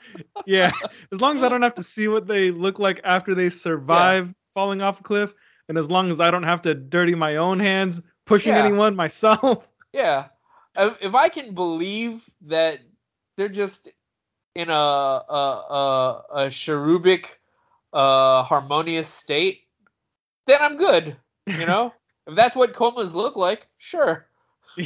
Yeah, 0.47 0.71
as 1.11 1.19
long 1.21 1.37
as 1.37 1.43
I 1.43 1.49
don't 1.49 1.63
have 1.63 1.73
to 1.75 1.83
see 1.83 2.07
what 2.07 2.27
they 2.27 2.51
look 2.51 2.77
like 2.77 3.01
after 3.03 3.33
they 3.33 3.49
survive 3.49 4.31
falling 4.53 4.81
off 4.83 4.99
a 4.99 5.03
cliff, 5.03 5.33
and 5.67 5.77
as 5.77 5.89
long 5.89 6.11
as 6.11 6.19
I 6.19 6.29
don't 6.29 6.43
have 6.43 6.61
to 6.63 6.75
dirty 6.75 7.15
my 7.15 7.37
own 7.37 7.59
hands 7.59 7.99
pushing 8.25 8.51
Yeah. 8.51 8.59
anyone 8.63 8.95
myself. 8.95 9.67
Yeah. 9.91 10.27
If 10.77 10.97
if 11.01 11.15
I 11.15 11.29
can 11.29 11.53
believe 11.55 12.29
that 12.41 12.81
they're 13.37 13.49
just 13.49 13.91
in 14.53 14.69
a 14.69 14.73
a 14.73 15.63
a, 15.69 16.23
a 16.45 16.49
cherubic, 16.51 17.39
uh, 17.93 18.43
harmonious 18.43 19.07
state, 19.07 19.61
then 20.47 20.59
I'm 20.61 20.75
good. 20.75 21.15
You 21.47 21.65
know, 21.65 21.93
if 22.27 22.35
that's 22.35 22.55
what 22.55 22.73
comas 22.73 23.13
look 23.15 23.35
like, 23.35 23.67
sure. 23.77 24.27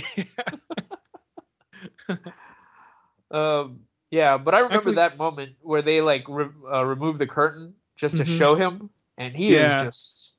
Um, 3.32 3.82
yeah, 4.10 4.38
but 4.38 4.56
I 4.56 4.60
remember 4.60 4.78
Actually- 4.90 4.96
that 4.96 5.18
moment 5.18 5.56
where 5.62 5.82
they 5.84 6.02
like 6.02 6.26
re- 6.28 6.50
uh, 6.72 6.84
remove 6.84 7.20
the 7.20 7.28
curtain 7.28 7.76
just 7.96 8.18
to 8.18 8.24
Mhm. 8.24 8.38
show 8.38 8.56
him, 8.56 8.90
and 9.18 9.36
he 9.36 9.54
Yeah. 9.54 9.78
is 9.78 9.84
just 9.84 10.34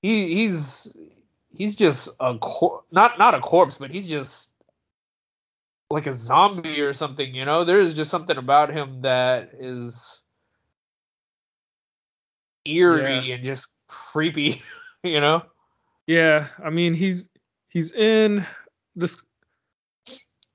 he 0.00 0.34
he's 0.34 0.96
he's 1.54 1.74
just 1.74 2.08
a 2.20 2.38
cor- 2.38 2.84
not 2.90 3.18
not 3.18 3.34
a 3.34 3.40
corpse, 3.40 3.76
but 3.76 3.90
he's 3.90 4.06
just 4.06 4.50
like 5.90 6.06
a 6.06 6.12
zombie 6.12 6.80
or 6.80 6.94
something. 6.94 7.34
You 7.34 7.44
know, 7.44 7.64
there 7.64 7.80
is 7.80 7.92
just 7.92 8.10
something 8.10 8.38
about 8.38 8.70
him 8.72 9.02
that 9.02 9.50
is 9.60 10.20
eerie 12.64 13.32
and 13.32 13.44
just 13.44 13.74
creepy. 13.88 14.62
You 15.04 15.20
know. 15.20 15.42
Yeah, 16.06 16.48
I 16.62 16.70
mean 16.70 16.94
he's 16.94 17.28
he's 17.68 17.92
in 17.92 18.46
this 18.94 19.16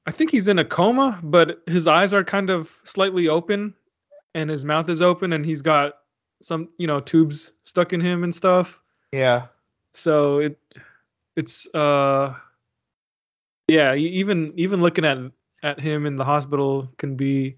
I 0.08 0.12
think 0.12 0.32
he's 0.32 0.48
in 0.48 0.58
a 0.60 0.66
coma, 0.66 1.20
but 1.24 1.62
his 1.68 1.88
eyes 1.88 2.14
are 2.14 2.24
kind 2.24 2.50
of 2.50 2.80
slightly 2.84 3.28
open 3.28 3.74
and 4.34 4.50
his 4.50 4.66
mouth 4.66 4.90
is 4.90 5.02
open 5.02 5.34
and 5.34 5.46
he's 5.46 5.62
got 5.62 5.94
some, 6.42 6.70
you 6.78 6.88
know, 6.88 7.00
tubes 7.00 7.52
stuck 7.64 7.94
in 7.94 8.02
him 8.02 8.24
and 8.24 8.34
stuff. 8.34 8.80
Yeah. 9.12 9.48
So 9.94 10.40
it 10.40 10.58
it's 11.36 11.68
uh 11.74 12.34
yeah, 13.68 13.94
even 13.96 14.54
even 14.56 14.82
looking 14.82 15.06
at 15.06 15.18
at 15.64 15.80
him 15.80 16.06
in 16.06 16.16
the 16.16 16.26
hospital 16.26 16.92
can 16.98 17.16
be 17.16 17.56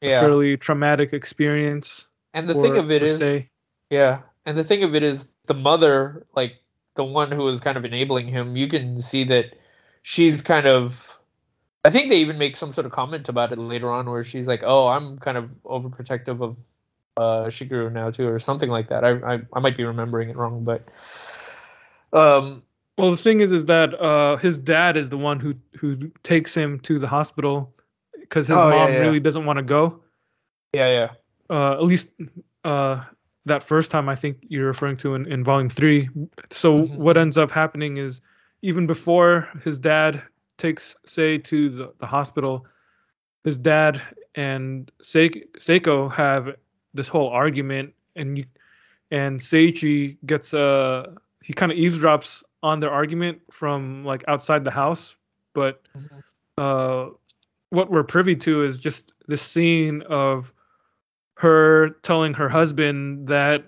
a 0.00 0.08
Yeah. 0.08 0.20
fairly 0.20 0.56
traumatic 0.56 1.12
experience. 1.12 2.08
and 2.34 2.48
the 2.48 2.54
thing 2.54 2.78
of 2.78 2.90
it 2.90 3.02
is, 3.02 3.18
Sei. 3.18 3.50
Yeah, 3.90 4.22
and 4.46 4.56
the 4.56 4.64
thing 4.64 4.82
of 4.82 4.94
it 4.94 5.02
is, 5.02 5.26
the 5.46 5.54
mother, 5.54 6.26
like 6.34 6.54
the 6.94 7.04
one 7.04 7.30
who 7.32 7.42
was 7.44 7.60
kind 7.60 7.76
of 7.76 7.84
enabling 7.84 8.28
him, 8.28 8.56
you 8.56 8.68
can 8.68 9.00
see 9.00 9.24
that 9.24 9.54
she's 10.02 10.42
kind 10.42 10.66
of. 10.66 11.08
I 11.84 11.90
think 11.90 12.08
they 12.10 12.18
even 12.18 12.38
make 12.38 12.56
some 12.56 12.72
sort 12.72 12.86
of 12.86 12.92
comment 12.92 13.28
about 13.28 13.50
it 13.52 13.58
later 13.58 13.90
on, 13.90 14.08
where 14.08 14.22
she's 14.22 14.46
like, 14.46 14.62
"Oh, 14.64 14.86
I'm 14.88 15.18
kind 15.18 15.36
of 15.36 15.50
overprotective 15.64 16.40
of 16.42 16.56
uh, 17.16 17.46
Shigeru 17.48 17.90
now 17.92 18.10
too, 18.10 18.28
or 18.28 18.38
something 18.38 18.70
like 18.70 18.88
that. 18.88 19.04
I, 19.04 19.34
I 19.34 19.40
I 19.52 19.60
might 19.60 19.76
be 19.76 19.84
remembering 19.84 20.30
it 20.30 20.36
wrong, 20.36 20.64
but 20.64 20.88
um, 22.12 22.62
Well, 22.98 23.10
the 23.10 23.16
thing 23.16 23.40
is, 23.40 23.52
is 23.52 23.64
that 23.66 23.94
uh, 24.00 24.36
his 24.36 24.58
dad 24.58 24.96
is 24.96 25.08
the 25.08 25.18
one 25.18 25.40
who 25.40 25.54
who 25.78 26.10
takes 26.22 26.54
him 26.54 26.78
to 26.80 26.98
the 26.98 27.08
hospital 27.08 27.74
because 28.20 28.46
his 28.46 28.56
Oh, 28.56 28.68
yeah, 28.68 28.74
mom 28.76 28.92
yeah. 28.92 29.00
really 29.00 29.20
doesn't 29.20 29.44
want 29.44 29.58
to 29.58 29.62
go. 29.62 30.00
yeah, 30.72 30.88
yeah, 30.88 31.10
Uh, 31.50 31.72
at 31.72 31.82
least 31.84 32.08
uh, 32.64 33.02
that 33.46 33.62
first 33.62 33.90
time 33.90 34.08
I 34.08 34.14
think 34.14 34.38
you're 34.48 34.66
referring 34.66 34.96
to 34.98 35.14
in, 35.14 35.30
in 35.30 35.42
volume 35.44 35.68
three. 35.68 36.08
So 36.50 36.82
Mhm. 36.82 36.96
what 36.96 37.16
ends 37.16 37.36
up 37.36 37.50
happening 37.50 37.96
is 37.96 38.20
even 38.62 38.86
before 38.86 39.48
his 39.64 39.78
dad 39.78 40.22
takes 40.58 40.94
Sei 41.06 41.38
to 41.38 41.68
the, 41.70 41.92
the 41.98 42.06
hospital, 42.06 42.66
his 43.44 43.58
dad 43.58 44.00
and 44.36 44.90
Sei- 45.02 45.44
Seiko 45.58 46.10
have 46.12 46.54
this 46.94 47.08
whole 47.08 47.28
argument, 47.30 47.94
and 48.16 48.38
you 48.38 48.44
and 49.10 49.40
Seiichi 49.40 50.16
gets 50.24 50.54
uh 50.54 51.12
he 51.42 51.52
kind 51.52 51.72
of 51.72 51.78
eavesdrops 51.78 52.44
on 52.62 52.78
their 52.80 52.90
argument 52.90 53.40
from 53.50 54.04
like 54.04 54.22
outside 54.28 54.64
the 54.64 54.70
house, 54.70 55.16
but 55.54 55.82
Mhm. 55.98 56.22
uh, 56.58 57.10
what 57.70 57.90
we're 57.90 58.04
privy 58.04 58.36
to 58.36 58.64
is 58.64 58.78
just 58.78 59.12
this 59.26 59.42
scene 59.42 60.02
of 60.02 60.52
her 61.42 61.90
telling 62.02 62.32
her 62.34 62.48
husband 62.48 63.26
that 63.26 63.64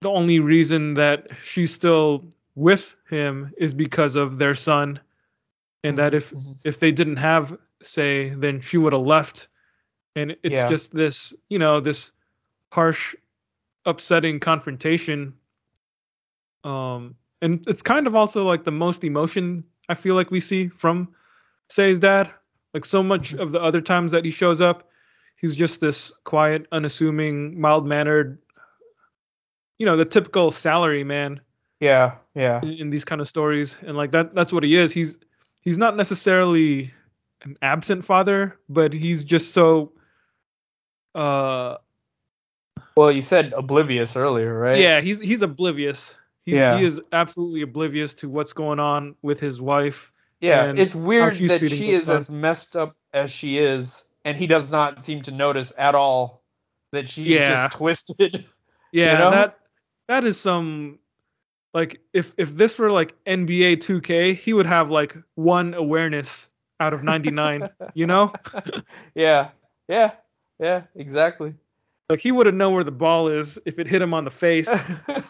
the 0.00 0.10
only 0.10 0.40
reason 0.40 0.94
that 0.94 1.28
she's 1.44 1.72
still 1.72 2.24
with 2.56 2.96
him 3.08 3.52
is 3.56 3.72
because 3.72 4.16
of 4.16 4.36
their 4.38 4.54
son. 4.56 4.98
And 5.84 5.96
that 5.96 6.12
if 6.12 6.32
Mhm. 6.32 6.56
if 6.64 6.80
they 6.80 6.90
didn't 6.90 7.16
have 7.18 7.56
Sei 7.82 8.30
then 8.30 8.60
she 8.60 8.78
would 8.78 8.92
have 8.92 9.06
left. 9.06 9.46
And 10.16 10.36
it's 10.42 10.56
Yeah. 10.56 10.68
just 10.68 10.92
this 10.92 11.32
you 11.50 11.58
know 11.60 11.78
this 11.80 12.10
harsh 12.72 13.14
upsetting 13.86 14.40
confrontation. 14.40 15.32
Um 16.64 17.14
and 17.42 17.64
it's 17.68 17.82
kind 17.82 18.08
of 18.08 18.16
also 18.16 18.44
like 18.44 18.64
the 18.64 18.70
most 18.72 19.04
emotion 19.04 19.64
i 19.88 19.94
feel 19.94 20.14
like 20.16 20.30
we 20.32 20.40
see 20.40 20.68
from 20.68 21.14
Sei's 21.68 22.00
dad. 22.00 22.28
Like 22.74 22.84
so 22.84 23.02
much 23.04 23.34
of 23.34 23.52
the 23.52 23.62
other 23.62 23.80
times 23.80 24.10
that 24.10 24.24
he 24.24 24.32
shows 24.32 24.60
up 24.60 24.89
he's 25.40 25.56
just 25.56 25.80
this 25.80 26.12
quiet 26.24 26.66
unassuming 26.72 27.58
mild 27.60 27.86
mannered 27.86 28.38
you 29.78 29.86
know 29.86 29.96
the 29.96 30.04
typical 30.04 30.50
salary 30.50 31.04
man 31.04 31.40
yeah, 31.80 32.16
yeah, 32.34 32.60
in, 32.62 32.68
in 32.74 32.90
these 32.90 33.06
kind 33.06 33.22
of 33.22 33.28
stories 33.28 33.78
and 33.86 33.96
like 33.96 34.12
that 34.12 34.34
that's 34.34 34.52
what 34.52 34.62
he 34.62 34.76
is 34.76 34.92
he's 34.92 35.16
he's 35.62 35.78
not 35.78 35.96
necessarily 35.96 36.92
an 37.42 37.56
absent 37.62 38.04
father 38.04 38.58
but 38.68 38.92
he's 38.92 39.24
just 39.24 39.54
so 39.54 39.92
uh 41.14 41.76
Well, 42.96 43.10
you 43.10 43.22
said 43.22 43.54
oblivious 43.56 44.14
earlier, 44.16 44.58
right? 44.58 44.78
yeah 44.78 45.00
he's 45.00 45.20
he's 45.20 45.40
oblivious 45.42 46.14
he's, 46.44 46.56
Yeah. 46.56 46.78
he 46.78 46.84
is 46.84 47.00
absolutely 47.12 47.62
oblivious 47.62 48.12
to 48.16 48.28
what's 48.28 48.52
going 48.52 48.78
on 48.78 49.14
with 49.22 49.40
his 49.40 49.60
wife 49.60 50.12
Yeah, 50.40 50.72
it's 50.76 50.94
weird 50.94 51.34
that 51.48 51.66
she 51.66 51.92
is 51.92 52.04
son. 52.04 52.16
as 52.16 52.28
messed 52.30 52.76
up 52.76 52.94
as 53.14 53.30
she 53.30 53.58
is, 53.58 54.04
and 54.24 54.36
he 54.36 54.46
does 54.46 54.70
not 54.70 55.02
seem 55.04 55.22
to 55.22 55.30
notice 55.30 55.72
at 55.78 55.94
all 55.94 56.42
that 56.92 57.08
she's 57.08 57.26
Yeah. 57.26 57.48
just 57.48 57.76
twisted. 57.76 58.44
yeah 58.92 59.18
know? 59.18 59.30
that 59.30 59.58
that 60.08 60.24
is 60.24 60.38
some 60.38 60.98
like 61.72 62.00
if 62.12 62.34
if 62.36 62.56
this 62.56 62.76
were 62.78 62.90
like 62.90 63.14
nba 63.24 63.76
2k 63.76 64.34
he 64.36 64.52
would 64.52 64.66
have 64.66 64.90
like 64.90 65.16
one 65.36 65.74
awareness 65.74 66.48
out 66.80 66.92
of 66.92 67.04
99 67.04 67.68
you 67.94 68.06
know 68.06 68.32
yeah, 69.14 69.50
yeah, 69.88 70.12
yeah, 70.58 70.82
exactly. 70.96 71.54
like 72.08 72.18
he 72.20 72.32
would 72.32 72.46
have 72.46 72.54
known 72.56 72.74
where 72.74 72.82
the 72.84 72.90
ball 72.90 73.28
is 73.28 73.58
if 73.64 73.78
it 73.78 73.86
hit 73.86 74.02
him 74.02 74.12
on 74.12 74.24
the 74.24 74.30
face 74.30 74.68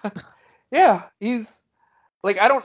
yeah, 0.71 1.03
he's 1.19 1.63
like 2.23 2.39
I 2.39 2.49
don't. 2.49 2.65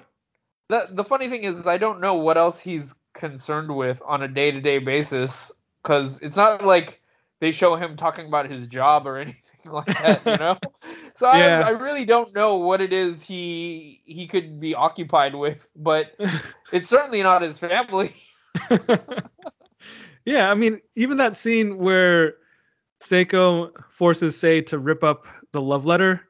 The 0.69 0.87
the 0.91 1.03
funny 1.03 1.27
thing 1.27 1.43
is, 1.43 1.59
is, 1.59 1.67
I 1.67 1.77
don't 1.77 1.99
know 1.99 2.15
what 2.15 2.37
else 2.37 2.59
he's 2.59 2.93
concerned 3.13 3.75
with 3.75 4.01
on 4.05 4.21
a 4.23 4.27
day 4.27 4.51
to 4.51 4.61
day 4.61 4.79
basis 4.79 5.51
because 5.85 6.19
it's 6.21 6.35
not 6.35 6.65
like 6.65 6.99
they 7.39 7.51
show 7.51 7.75
him 7.75 7.95
talking 7.95 8.25
about 8.25 8.49
his 8.49 8.65
job 8.67 9.05
or 9.05 9.17
anything 9.25 9.71
like 9.71 9.85
that, 9.85 10.25
you 10.25 10.37
know. 10.37 10.57
so 11.13 11.31
Yeah. 11.31 11.61
I 11.61 11.67
I 11.67 11.69
really 11.71 12.05
don't 12.05 12.33
know 12.33 12.55
what 12.55 12.81
it 12.81 12.91
is 12.91 13.21
he 13.21 14.01
he 14.05 14.25
could 14.27 14.59
be 14.59 14.73
occupied 14.73 15.35
with, 15.35 15.67
but 15.75 16.15
it's 16.73 16.89
certainly 16.89 17.21
not 17.21 17.41
his 17.43 17.59
family. 17.59 18.15
yeah, 20.25 20.49
I 20.49 20.55
mean, 20.55 20.81
even 20.95 21.17
that 21.17 21.35
scene 21.35 21.77
where 21.77 22.35
Seiko 23.03 23.71
forces 23.91 24.37
Sei 24.37 24.61
to 24.61 24.79
rip 24.79 25.03
up 25.03 25.25
the 25.51 25.61
love 25.61 25.85
letter, 25.85 26.21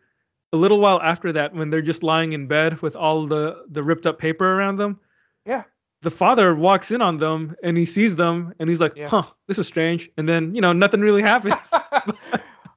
a 0.51 0.57
little 0.57 0.79
while 0.79 0.99
after 1.01 1.31
that, 1.33 1.53
when 1.53 1.69
they're 1.69 1.81
just 1.81 2.03
lying 2.03 2.33
in 2.33 2.47
bed 2.47 2.81
with 2.81 2.95
all 2.95 3.27
the, 3.27 3.63
the 3.69 3.83
ripped 3.83 4.05
up 4.05 4.19
paper 4.19 4.45
around 4.45 4.77
them, 4.77 4.99
Yeah. 5.45 5.63
The 6.05 6.11
father 6.11 6.53
walks 6.55 6.91
in 6.91 7.01
on 7.01 7.17
them 7.17 7.55
and 7.63 7.75
he 7.75 7.83
sees 7.83 8.15
them 8.15 8.53
and 8.59 8.69
he's 8.69 8.79
like, 8.79 8.93
Yeah. 8.95 9.07
huh, 9.09 9.23
this 9.47 9.57
is 9.57 9.65
strange. 9.67 10.09
And 10.17 10.29
then, 10.29 10.53
you 10.53 10.61
know, 10.61 10.71
nothing 10.71 11.01
really 11.01 11.23
happens. 11.23 11.55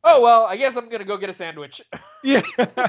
oh 0.02 0.20
well, 0.22 0.46
I 0.46 0.56
guess 0.56 0.76
I'm 0.76 0.88
gonna 0.88 1.04
go 1.04 1.18
get 1.18 1.28
a 1.28 1.32
sandwich. 1.34 1.82
yeah. 2.24 2.40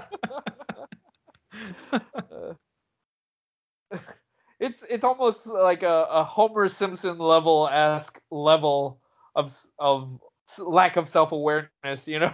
it's 4.59 4.85
it's 4.89 5.03
almost 5.03 5.45
like 5.45 5.83
a, 5.83 6.07
a 6.09 6.23
Homer 6.23 6.69
Simpson 6.69 7.17
level 7.17 7.67
esque 7.71 8.19
level 8.31 9.01
of 9.35 9.53
of 9.77 10.19
lack 10.57 10.95
of 10.95 11.09
self 11.09 11.33
awareness. 11.33 12.07
You 12.07 12.19
know, 12.19 12.33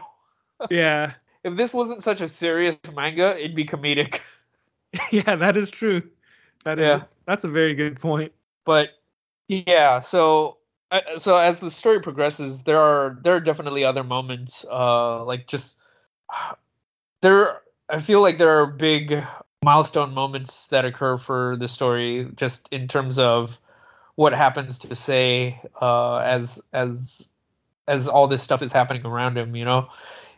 yeah. 0.69 1.13
if 1.43 1.55
this 1.55 1.73
wasn't 1.73 2.03
such 2.03 2.21
a 2.21 2.29
serious 2.29 2.77
manga, 2.95 3.35
it'd 3.35 3.55
be 3.55 3.65
comedic. 3.65 4.19
Yeah, 5.11 5.35
that 5.35 5.57
is 5.57 5.71
true. 5.71 6.03
That 6.63 6.79
is 6.79 6.87
Yeah. 6.87 7.03
That's 7.25 7.43
a 7.43 7.47
very 7.49 7.73
good 7.75 7.99
point. 7.99 8.33
But 8.65 8.89
yeah, 9.47 9.99
so 9.99 10.57
uh, 10.91 11.17
so 11.17 11.37
as 11.37 11.59
the 11.59 11.71
story 11.71 11.99
progresses, 12.01 12.63
there 12.63 12.79
are 12.79 13.19
there 13.23 13.35
are 13.35 13.39
definitely 13.39 13.83
other 13.83 14.03
moments, 14.03 14.65
uh, 14.71 15.23
like 15.25 15.47
just 15.47 15.77
there. 17.21 17.61
I 17.89 17.99
feel 17.99 18.21
like 18.21 18.39
there 18.39 18.61
are 18.61 18.65
big 18.65 19.23
milestone 19.63 20.13
moments 20.13 20.67
that 20.67 20.85
occur 20.85 21.17
for 21.17 21.55
the 21.59 21.67
story, 21.67 22.31
just 22.35 22.67
in 22.71 22.87
terms 22.87 23.19
of 23.19 23.57
what 24.15 24.33
happens 24.33 24.79
to 24.79 24.95
Sei 24.95 25.61
uh, 25.81 26.17
as 26.17 26.61
as 26.73 27.27
as 27.87 28.07
all 28.07 28.27
this 28.27 28.43
stuff 28.43 28.61
is 28.63 28.71
happening 28.71 29.05
around 29.05 29.37
him. 29.37 29.55
You 29.55 29.65
know, 29.65 29.89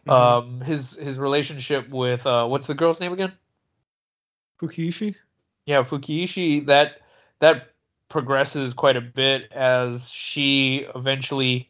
Mhm. 0.07 0.11
um, 0.13 0.61
his 0.61 0.95
his 0.95 1.19
relationship 1.19 1.89
with 1.89 2.25
uh, 2.27 2.47
what's 2.47 2.67
the 2.67 2.75
girl's 2.75 2.99
name 2.99 3.13
again? 3.13 3.33
Fukiishi? 4.59 5.15
Yeah 5.67 5.83
fukiishi 5.83 6.65
that 6.65 7.01
that 7.39 7.73
progresses 8.09 8.73
quite 8.73 8.97
a 8.97 9.01
bit 9.01 9.51
as 9.51 10.09
she 10.09 10.87
eventually 10.95 11.69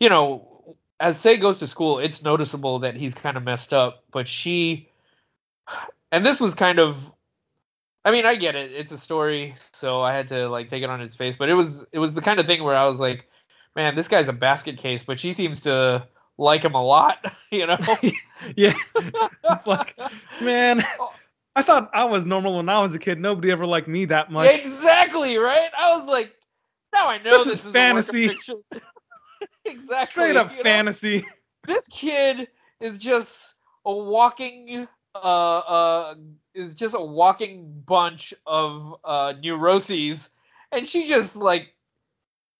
you 0.00 0.08
know 0.08 0.76
as 0.98 1.20
Sei 1.20 1.36
goes 1.36 1.58
to 1.58 1.66
school 1.66 1.98
it's 2.00 2.22
noticeable 2.22 2.80
that 2.80 2.96
he's 2.96 3.14
kind 3.14 3.36
of 3.36 3.44
messed 3.44 3.72
up 3.72 4.02
but 4.10 4.26
she 4.26 4.88
and 6.10 6.24
this 6.24 6.40
was 6.40 6.54
kind 6.54 6.78
of 6.78 6.98
i 8.06 8.10
mean 8.10 8.24
i 8.24 8.34
get 8.34 8.54
it 8.54 8.72
it's 8.72 8.92
a 8.92 8.98
story 8.98 9.54
so 9.72 10.00
i 10.00 10.14
had 10.14 10.28
to 10.28 10.48
like 10.48 10.68
take 10.68 10.82
it 10.82 10.88
on 10.90 11.02
its 11.02 11.14
face 11.14 11.36
but 11.36 11.50
it 11.50 11.54
was 11.54 11.84
it 11.92 11.98
was 11.98 12.14
the 12.14 12.22
kind 12.22 12.40
of 12.40 12.46
thing 12.46 12.64
where 12.64 12.76
i 12.76 12.86
was 12.86 12.98
like 12.98 13.28
man 13.76 13.94
this 13.94 14.08
guy's 14.08 14.28
a 14.28 14.32
basket 14.32 14.78
case 14.78 15.04
but 15.04 15.20
she 15.20 15.32
seems 15.32 15.60
to 15.60 16.06
like 16.38 16.64
him 16.64 16.74
a 16.74 16.82
lot 16.82 17.18
you 17.50 17.66
know 17.66 17.78
Yeah. 18.56 18.74
it's 18.96 19.66
like, 19.66 19.96
man, 20.40 20.84
oh, 21.00 21.12
I 21.56 21.62
thought 21.62 21.90
I 21.94 22.04
was 22.04 22.24
normal 22.24 22.56
when 22.56 22.68
I 22.68 22.80
was 22.82 22.94
a 22.94 22.98
kid. 22.98 23.20
Nobody 23.20 23.50
ever 23.50 23.66
liked 23.66 23.88
me 23.88 24.06
that 24.06 24.30
much. 24.30 24.50
Exactly, 24.58 25.38
right? 25.38 25.70
I 25.78 25.96
was 25.96 26.06
like, 26.06 26.32
now 26.92 27.08
I 27.08 27.18
know 27.18 27.38
This 27.38 27.44
this, 27.44 27.60
is 27.60 27.66
is, 27.66 27.72
fantasy. 27.72 28.24
A 28.24 28.28
work 28.28 28.36
of 28.36 28.36
fiction. 28.36 28.62
exactly. 29.64 30.12
Straight 30.12 30.36
up 30.36 30.50
you 30.50 30.56
know? 30.58 30.62
fantasy. 30.62 31.26
This 31.66 31.86
kid 31.88 32.48
is 32.80 32.98
just 32.98 33.54
a 33.84 33.94
walking 33.94 34.88
uh 35.14 35.18
uh 35.18 36.14
is 36.54 36.74
just 36.74 36.94
a 36.94 37.00
walking 37.00 37.82
bunch 37.86 38.34
of 38.46 38.96
uh 39.04 39.32
neuroses 39.40 40.30
and 40.72 40.88
she 40.88 41.06
just 41.06 41.36
like 41.36 41.68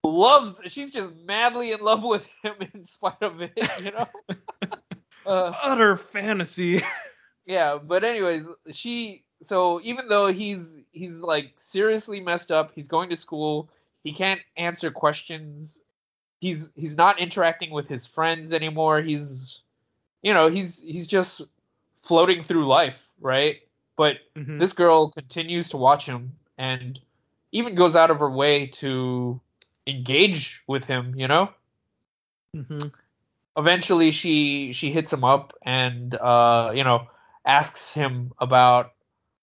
loves 0.05 0.61
she's 0.69 0.91
just 0.91 1.12
madly 1.25 1.73
in 1.73 1.81
love 1.81 2.05
with 2.05 2.29
him 2.43 2.55
in 2.75 2.83
spite 2.85 3.23
of 3.23 3.41
it, 3.41 3.53
you 3.81 3.91
know? 3.91 4.07
uh, 5.27 5.53
Utter 5.62 5.97
fantasy. 5.97 6.83
Yeah 7.47 7.79
but 7.83 8.05
anyways 8.05 8.47
she 8.73 9.23
so 9.43 9.81
even 9.83 10.09
though 10.09 10.33
he's 10.33 10.81
he's 10.93 11.23
like 11.23 11.53
seriously 11.57 12.21
messed 12.21 12.51
up 12.51 12.73
he's 12.75 12.89
going 12.89 13.11
to 13.11 13.16
school 13.16 13.69
he 14.03 14.12
can't 14.12 14.41
answer 14.57 14.91
questions 14.91 15.83
he's 16.41 16.73
he's 16.77 16.97
not 16.97 17.19
interacting 17.19 17.71
with 17.71 17.89
his 17.89 18.07
friends 18.07 18.53
anymore 18.53 19.01
he's 19.01 19.61
you 20.23 20.33
know 20.35 20.49
he's 20.51 20.83
he's 20.83 21.07
just 21.07 21.43
floating 22.03 22.43
through 22.43 22.66
life 22.66 23.11
right 23.21 23.57
but 23.97 24.16
Mhm. 24.37 24.59
this 24.59 24.73
girl 24.73 25.11
continues 25.11 25.69
to 25.71 25.77
watch 25.77 26.07
him 26.07 26.33
and 26.59 27.01
even 27.53 27.75
goes 27.75 27.97
out 27.97 28.11
of 28.11 28.19
her 28.21 28.31
way 28.31 28.66
to 28.66 29.41
engage 29.87 30.62
with 30.66 30.85
him 30.85 31.15
you 31.16 31.29
know 31.29 31.51
Mhm. 32.57 32.93
eventually 33.57 34.11
she 34.11 34.73
she 34.73 34.91
hits 34.91 35.12
him 35.12 35.25
up 35.25 35.53
and 35.62 36.15
uh 36.15 36.73
you 36.75 36.85
know 36.85 37.07
asks 37.47 37.93
him 37.95 38.33
about 38.39 38.93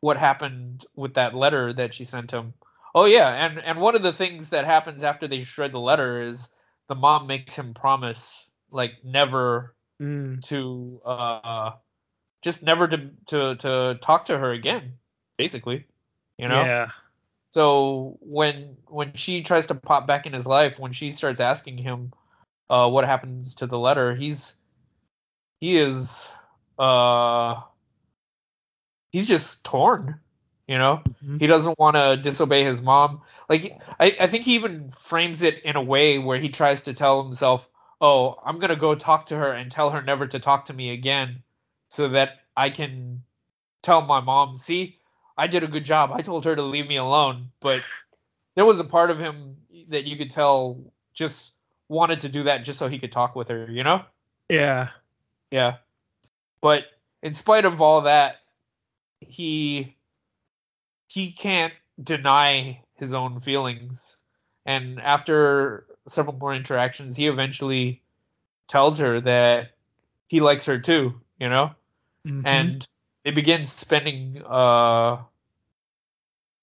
what 0.02 0.18
happened 0.18 0.86
with 0.95 1.15
that 1.15 1.36
letter 1.36 1.73
that 1.73 1.94
she 1.94 2.03
sent 2.03 2.32
him. 2.32 2.53
Oh 2.94 3.06
yeah, 3.06 3.30
and 3.45 3.60
and 3.60 3.80
one 3.80 3.95
of 3.95 4.02
the 4.02 4.14
things 4.14 4.49
that 4.49 4.65
happens 4.65 5.03
after 5.03 5.28
they 5.28 5.41
shred 5.41 5.72
the 5.72 5.80
letter 5.80 6.22
is 6.22 6.49
the 6.88 6.95
mom 6.95 7.28
makes 7.28 7.56
him 7.56 7.73
promise 7.73 8.49
like 8.72 8.94
never 9.03 9.76
Mm. 10.02 10.41
to 10.45 10.99
uh 11.06 11.72
just 12.41 12.64
never 12.64 12.88
to 12.88 13.11
to 13.28 13.56
to 13.56 13.99
talk 14.02 14.26
to 14.26 14.38
her 14.38 14.52
again 14.52 14.94
basically 15.38 15.86
you 16.38 16.48
know 16.48 16.64
Yeah. 16.65 16.88
so 17.52 18.18
when 18.22 18.78
when 18.88 19.14
she 19.15 19.44
tries 19.44 19.68
to 19.68 19.76
pop 19.76 20.07
back 20.07 20.26
in 20.26 20.34
his 20.34 20.48
life 20.48 20.80
when 20.80 20.91
she 20.94 21.11
starts 21.11 21.40
asking 21.40 21.78
him 21.78 22.11
uh 22.69 22.90
what 22.90 23.06
happens 23.06 23.56
to 23.56 23.68
the 23.68 23.78
letter 23.78 24.15
he's 24.15 24.56
he 25.60 25.78
is 25.78 26.30
uh 26.80 27.61
he's 29.11 29.25
just 29.27 29.63
torn 29.63 30.19
you 30.67 30.77
know 30.77 31.01
Mhm. 31.23 31.39
he 31.39 31.47
doesn't 31.47 31.77
want 31.79 31.95
to 31.95 32.17
disobey 32.17 32.63
his 32.63 32.81
mom 32.81 33.21
like 33.49 33.79
I, 33.99 34.15
I 34.19 34.27
think 34.27 34.43
he 34.45 34.55
even 34.55 34.91
frames 34.99 35.41
it 35.43 35.63
in 35.63 35.75
a 35.75 35.81
way 35.81 36.17
where 36.17 36.38
he 36.39 36.49
tries 36.49 36.83
to 36.83 36.93
tell 36.93 37.23
himself 37.23 37.67
oh 37.99 38.39
i'm 38.45 38.59
gonna 38.59 38.75
go 38.75 38.95
talk 38.95 39.25
to 39.27 39.38
her 39.38 39.51
and 39.51 39.71
tell 39.71 39.89
her 39.89 40.01
never 40.01 40.27
to 40.27 40.39
talk 40.39 40.65
to 40.65 40.73
me 40.73 40.91
again 40.91 41.41
so 41.89 42.09
that 42.09 42.39
i 42.55 42.69
can 42.69 43.23
tell 43.81 44.01
my 44.01 44.19
mom 44.19 44.55
see 44.55 44.97
i 45.38 45.47
did 45.47 45.63
a 45.63 45.67
good 45.67 45.83
job 45.83 46.11
i 46.13 46.21
told 46.21 46.45
her 46.45 46.55
to 46.55 46.61
leave 46.63 46.88
me 46.88 46.97
alone 46.97 47.49
but 47.59 47.81
there 48.55 48.65
was 48.65 48.79
a 48.79 48.83
part 48.85 49.09
of 49.09 49.19
him 49.19 49.57
that 49.89 50.05
you 50.05 50.15
could 50.15 50.29
tell 50.31 50.79
just 51.13 51.53
wanted 51.89 52.19
to 52.21 52.29
do 52.29 52.43
that 52.43 52.59
just 52.59 52.79
so 52.79 52.88
he 52.88 52.99
could 52.99 53.11
talk 53.11 53.35
with 53.35 53.47
her 53.49 53.67
you 53.69 53.83
know 53.83 54.01
Yeah. 54.47 54.89
yeah. 55.49 55.77
But 56.61 56.85
in 57.23 57.33
spite 57.33 57.65
of 57.65 57.81
all 57.81 58.01
that, 58.01 58.40
he 59.22 59.95
he 61.07 61.31
can't 61.31 61.73
deny 62.02 62.81
his 62.95 63.14
own 63.14 63.39
feelings. 63.39 64.18
And 64.65 64.99
after 65.02 65.88
several 66.07 66.35
more 66.38 66.53
interactions, 66.53 67.15
he 67.15 67.27
eventually 67.27 68.02
tells 68.68 68.99
her 68.99 69.19
that 69.22 69.72
he 70.27 70.39
likes 70.39 70.65
her 70.65 70.80
too, 70.80 71.19
you 71.39 71.49
know? 71.49 71.72
Mhm. 72.26 72.43
And 72.45 72.88
they 73.23 73.31
begin 73.31 73.65
spending 73.68 74.41
uh 74.45 75.23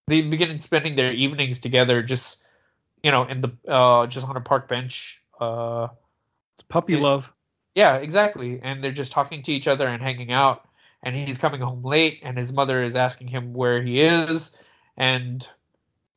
they 0.06 0.22
begin 0.22 0.58
spending 0.58 0.96
their 0.96 1.12
evenings 1.12 1.60
together 1.60 2.02
just 2.02 2.44
you 3.02 3.12
know, 3.12 3.24
in 3.24 3.40
the 3.40 3.52
uh 3.68 4.06
just 4.06 4.26
on 4.28 4.36
a 4.36 4.40
park 4.40 4.68
bench. 4.68 5.22
Uh 5.40 5.88
it's 6.54 6.62
puppy 6.68 6.94
it- 6.94 7.00
love. 7.00 7.32
yeah, 7.74 7.96
exactly. 7.96 8.60
And 8.62 8.82
they're 8.82 8.92
just 8.92 9.12
talking 9.12 9.42
to 9.44 9.52
each 9.52 9.68
other 9.68 9.86
and 9.86 10.02
hanging 10.02 10.32
out. 10.32 10.67
And 11.02 11.14
he's 11.14 11.38
coming 11.38 11.60
home 11.60 11.82
late, 11.82 12.20
and 12.22 12.36
his 12.36 12.52
mother 12.52 12.82
is 12.82 12.96
asking 12.96 13.28
him 13.28 13.52
where 13.54 13.80
he 13.80 14.00
is. 14.00 14.56
And, 14.96 15.46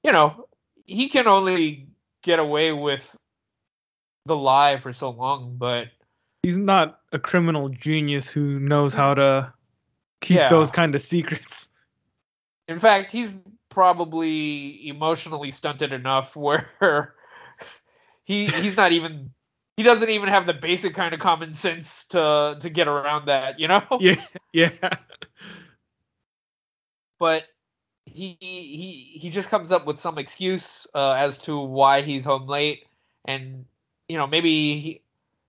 you 0.03 0.11
know, 0.11 0.47
he 0.85 1.07
can 1.07 1.27
only 1.27 1.87
get 2.23 2.39
away 2.39 2.71
with 2.71 3.15
the 4.25 4.35
lie 4.35 4.79
for 4.79 4.91
so 4.93 5.09
long, 5.11 5.55
but 5.57 5.87
He's 6.43 6.57
not 6.57 6.99
a 7.11 7.19
criminal 7.19 7.69
genius 7.69 8.27
who 8.29 8.59
knows 8.59 8.95
how 8.95 9.13
to 9.13 9.53
keep 10.21 10.37
Yeah. 10.37 10.49
those 10.49 10.71
kind 10.71 10.95
of 10.95 11.01
secrets. 11.03 11.69
in 12.67 12.79
fact, 12.79 13.11
he's 13.11 13.35
probably 13.69 14.87
emotionally 14.87 15.51
stunted 15.51 15.91
enough 15.93 16.35
where 16.35 16.67
he 18.25 18.47
he's 18.47 18.75
not 18.75 18.91
even 18.91 19.31
he 19.81 19.85
doesn't 19.87 20.09
even 20.09 20.29
have 20.29 20.45
the 20.45 20.53
basic 20.53 20.93
kind 20.93 21.11
of 21.11 21.19
common 21.19 21.53
sense 21.53 22.05
to 22.05 22.55
to 22.59 22.69
get 22.69 22.87
around 22.87 23.25
that, 23.25 23.59
you 23.59 23.67
know? 23.67 23.83
Yeah. 23.99 24.21
Yeah. 24.53 24.69
but 27.19 27.43
he 28.05 28.37
he 28.39 29.17
he 29.19 29.29
just 29.31 29.49
comes 29.49 29.71
up 29.71 29.87
with 29.87 29.99
some 29.99 30.19
excuse 30.19 30.85
uh, 30.93 31.13
as 31.13 31.37
to 31.39 31.59
why 31.59 32.01
he's 32.01 32.25
home 32.25 32.47
late, 32.47 32.85
and 33.25 33.65
you 34.07 34.17
know 34.17 34.27
maybe 34.27 34.79
he, 34.79 35.01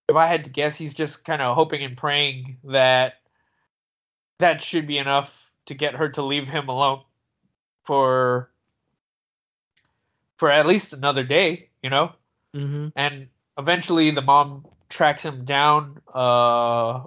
if 0.09 0.17
I 0.17 0.27
had 0.27 0.45
to 0.45 0.51
guess, 0.51 0.77
he's 0.77 0.95
just 0.95 1.25
kind 1.25 1.43
of 1.43 1.55
hoping 1.55 1.83
and 1.85 1.97
praying 1.97 2.57
that 2.65 3.15
that 4.39 4.63
should 4.63 4.87
be 4.87 4.99
enough 4.99 5.53
to 5.67 5.75
get 5.75 5.95
her 5.95 6.09
to 6.11 6.23
leave 6.23 6.49
him 6.49 6.69
alone 6.69 7.03
for 7.85 8.51
for 10.39 10.51
at 10.51 10.67
least 10.67 10.95
another 10.95 11.23
day, 11.23 11.69
you 11.83 11.91
know 11.91 12.13
hmm 12.55 12.89
and 12.97 13.29
eventually 13.59 14.11
the 14.11 14.23
mom 14.23 14.67
tracks 14.89 15.25
him 15.25 15.45
down 15.45 16.01
uh 16.15 17.01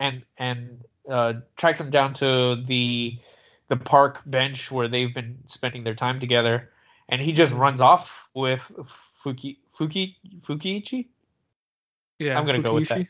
and 0.00 0.22
and 0.38 0.84
uh 1.10 1.34
tracks 1.56 1.80
him 1.80 1.90
down 1.90 2.12
to 2.14 2.56
the 2.64 3.18
the 3.68 3.76
park 3.76 4.20
bench 4.26 4.70
where 4.70 4.88
they've 4.88 5.14
been 5.14 5.38
spending 5.46 5.84
their 5.84 5.94
time 5.94 6.20
together 6.20 6.70
and 7.08 7.20
he 7.20 7.32
just 7.32 7.52
runs 7.52 7.80
off 7.80 8.28
with 8.34 8.70
Fuki 9.24 9.56
Fuki 9.78 10.16
Fukiichi 10.40 11.08
Yeah. 12.18 12.38
I'm 12.38 12.46
gonna 12.46 12.60
go 12.62 12.74
with 12.74 12.88
that. 12.88 13.06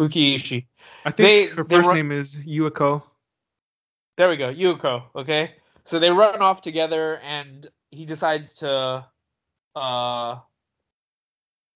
Fukiishi 0.00 0.66
I 1.04 1.10
think 1.10 1.16
They- 1.26 1.46
her 1.56 1.64
first 1.64 1.88
run- 1.88 1.96
name 1.96 2.12
is 2.12 2.36
Yuiko. 2.36 3.02
there 4.16 4.28
we 4.28 4.36
go 4.36 4.52
Yuko 4.52 5.04
okay 5.16 5.52
so 5.84 5.98
they 5.98 6.10
run 6.10 6.40
off 6.42 6.60
together 6.62 7.18
and 7.18 7.66
he 7.90 8.04
decides 8.04 8.54
to 8.54 9.04
uh 9.76 10.36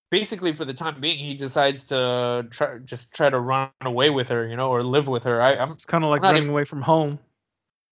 basically 0.09 0.53
for 0.53 0.65
the 0.65 0.73
time 0.73 0.99
being 0.99 1.19
he 1.19 1.33
decides 1.33 1.83
to 1.85 2.45
try 2.49 2.77
just 2.79 3.13
try 3.13 3.29
to 3.29 3.39
run 3.39 3.69
away 3.81 4.09
with 4.09 4.27
her 4.29 4.47
you 4.47 4.55
know 4.55 4.69
or 4.69 4.83
live 4.83 5.07
with 5.07 5.23
her 5.23 5.41
I, 5.41 5.55
i'm 5.55 5.71
It's 5.71 5.85
kind 5.85 6.03
of 6.03 6.09
like 6.09 6.21
running 6.21 6.43
even- 6.43 6.49
away 6.51 6.65
from 6.65 6.81
home. 6.81 7.19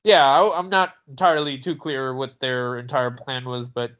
yeah 0.03 0.25
I, 0.25 0.57
i'm 0.57 0.69
not 0.69 0.95
entirely 1.07 1.57
too 1.59 1.75
clear 1.75 2.13
what 2.15 2.33
their 2.39 2.77
entire 2.79 3.11
plan 3.11 3.45
was 3.45 3.69
but 3.69 3.91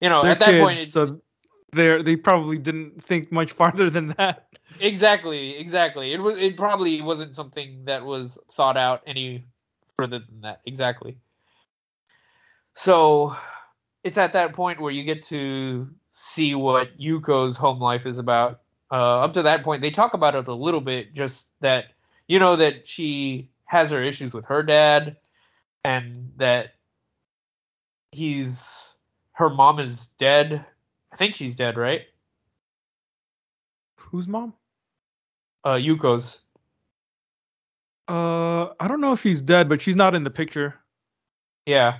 you 0.00 0.08
know 0.08 0.22
They're 0.22 0.32
at 0.32 0.38
that 0.40 0.46
kids, 0.50 0.64
point 0.64 0.78
it, 0.78 0.88
so 0.88 1.20
they 1.72 2.02
they 2.02 2.16
probably 2.16 2.58
didn't 2.58 3.02
think 3.02 3.32
much 3.32 3.52
farther 3.52 3.90
than 3.90 4.14
that. 4.18 4.46
exactly 4.78 5.56
exactly 5.56 6.12
it 6.12 6.20
was 6.20 6.36
it 6.38 6.56
probably 6.56 7.02
wasn't 7.02 7.34
something 7.34 7.84
that 7.86 8.04
was 8.04 8.38
thought 8.52 8.76
out 8.76 9.02
any 9.06 9.44
further 9.98 10.18
than 10.20 10.42
that 10.42 10.60
exactly 10.66 11.16
so 12.74 13.34
it's 14.06 14.18
at 14.18 14.34
that 14.34 14.52
point 14.52 14.80
where 14.80 14.92
you 14.92 15.02
get 15.02 15.24
to 15.24 15.88
see 16.12 16.54
what 16.54 16.96
Yuko's 16.96 17.56
home 17.56 17.80
life 17.80 18.06
is 18.06 18.20
about. 18.20 18.60
Uh, 18.92 19.18
up 19.22 19.32
to 19.32 19.42
that 19.42 19.64
point, 19.64 19.82
they 19.82 19.90
talk 19.90 20.14
about 20.14 20.36
it 20.36 20.46
a 20.46 20.54
little 20.54 20.80
bit, 20.80 21.12
just 21.12 21.48
that 21.60 21.86
you 22.28 22.38
know 22.38 22.54
that 22.54 22.88
she 22.88 23.50
has 23.64 23.90
her 23.90 24.00
issues 24.00 24.32
with 24.32 24.44
her 24.44 24.62
dad, 24.62 25.16
and 25.82 26.30
that 26.36 26.74
he's 28.12 28.92
her 29.32 29.50
mom 29.50 29.80
is 29.80 30.06
dead. 30.18 30.64
I 31.12 31.16
think 31.16 31.34
she's 31.34 31.56
dead, 31.56 31.76
right? 31.76 32.02
Whose 33.96 34.28
mom? 34.28 34.54
Uh, 35.64 35.70
Yuko's. 35.70 36.38
Uh, 38.06 38.66
I 38.78 38.86
don't 38.86 39.00
know 39.00 39.14
if 39.14 39.20
she's 39.20 39.40
dead, 39.40 39.68
but 39.68 39.82
she's 39.82 39.96
not 39.96 40.14
in 40.14 40.22
the 40.22 40.30
picture. 40.30 40.76
Yeah. 41.66 41.98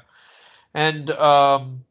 And 0.72 1.10
um 1.10 1.82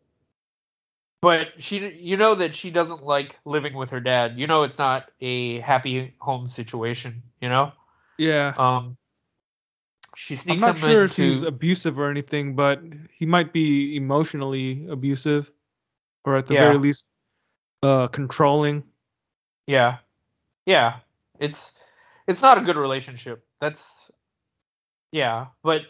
but 1.21 1.47
she 1.57 1.89
you 1.93 2.17
know 2.17 2.35
that 2.35 2.53
she 2.53 2.71
doesn't 2.71 3.03
like 3.03 3.37
living 3.45 3.73
with 3.73 3.89
her 3.91 3.99
dad. 3.99 4.37
You 4.37 4.47
know 4.47 4.63
it's 4.63 4.77
not 4.77 5.09
a 5.21 5.59
happy 5.61 6.13
home 6.19 6.47
situation, 6.47 7.23
you 7.41 7.49
know? 7.49 7.71
Yeah. 8.17 8.53
Um 8.57 8.97
she 10.15 10.37
I'm 10.49 10.57
not 10.59 10.79
sure 10.79 11.03
into 11.03 11.05
if 11.05 11.15
he's 11.17 11.43
abusive 11.43 11.99
or 11.99 12.09
anything, 12.09 12.55
but 12.55 12.79
he 13.17 13.25
might 13.25 13.51
be 13.51 13.97
emotionally 13.97 14.87
abusive, 14.89 15.51
or 16.23 16.37
at 16.37 16.47
the 16.47 16.53
Yeah. 16.53 16.61
very 16.61 16.77
least, 16.77 17.07
uh, 17.83 18.07
controlling. 18.07 18.83
Yeah. 19.67 19.97
Yeah. 20.65 20.99
It's 21.39 21.73
it's 22.27 22.41
not 22.41 22.57
a 22.57 22.61
good 22.61 22.77
relationship. 22.77 23.45
That's 23.59 24.09
yeah, 25.11 25.47
but 25.63 25.81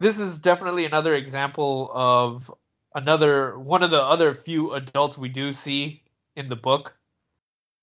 this 0.00 0.18
is 0.18 0.38
definitely 0.38 0.84
another 0.84 1.14
example 1.14 1.90
of 1.94 2.52
another 2.94 3.58
one 3.58 3.82
of 3.82 3.90
the 3.90 4.02
other 4.02 4.34
few 4.34 4.72
adults 4.72 5.16
we 5.16 5.28
do 5.28 5.52
see 5.52 6.02
in 6.36 6.48
the 6.48 6.56
book 6.56 6.94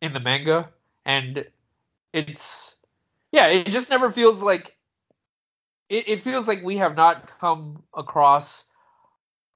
in 0.01 0.13
the 0.13 0.19
manga 0.19 0.69
and 1.05 1.45
it's 2.13 2.75
yeah, 3.31 3.47
it 3.47 3.69
just 3.69 3.89
never 3.89 4.09
feels 4.09 4.41
like 4.41 4.75
it, 5.89 6.07
it 6.07 6.23
feels 6.23 6.47
like 6.47 6.63
we 6.63 6.77
have 6.77 6.95
not 6.95 7.27
come 7.39 7.83
across 7.95 8.65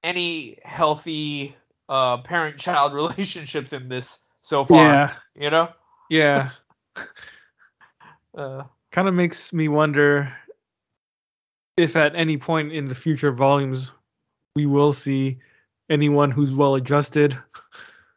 any 0.02 0.58
healthy 0.64 1.56
uh 1.88 2.18
parent 2.18 2.58
child 2.58 2.92
relationships 2.94 3.72
in 3.72 3.88
this 3.88 4.18
so 4.42 4.64
far 4.64 4.92
Yeah. 4.92 5.12
you 5.34 5.50
know 5.50 5.68
Yeah. 6.08 6.50
uh 8.36 8.62
kind 8.92 9.08
of 9.08 9.14
makes 9.14 9.52
me 9.52 9.68
wonder 9.68 10.32
if 11.76 11.96
at 11.96 12.14
any 12.14 12.36
point 12.36 12.72
in 12.72 12.84
the 12.84 12.94
future 12.94 13.32
volumes 13.32 13.90
we 14.54 14.66
will 14.66 14.92
see 14.92 15.38
anyone 15.90 16.30
who's 16.30 16.52
well 16.52 16.74
adjusted. 16.76 17.36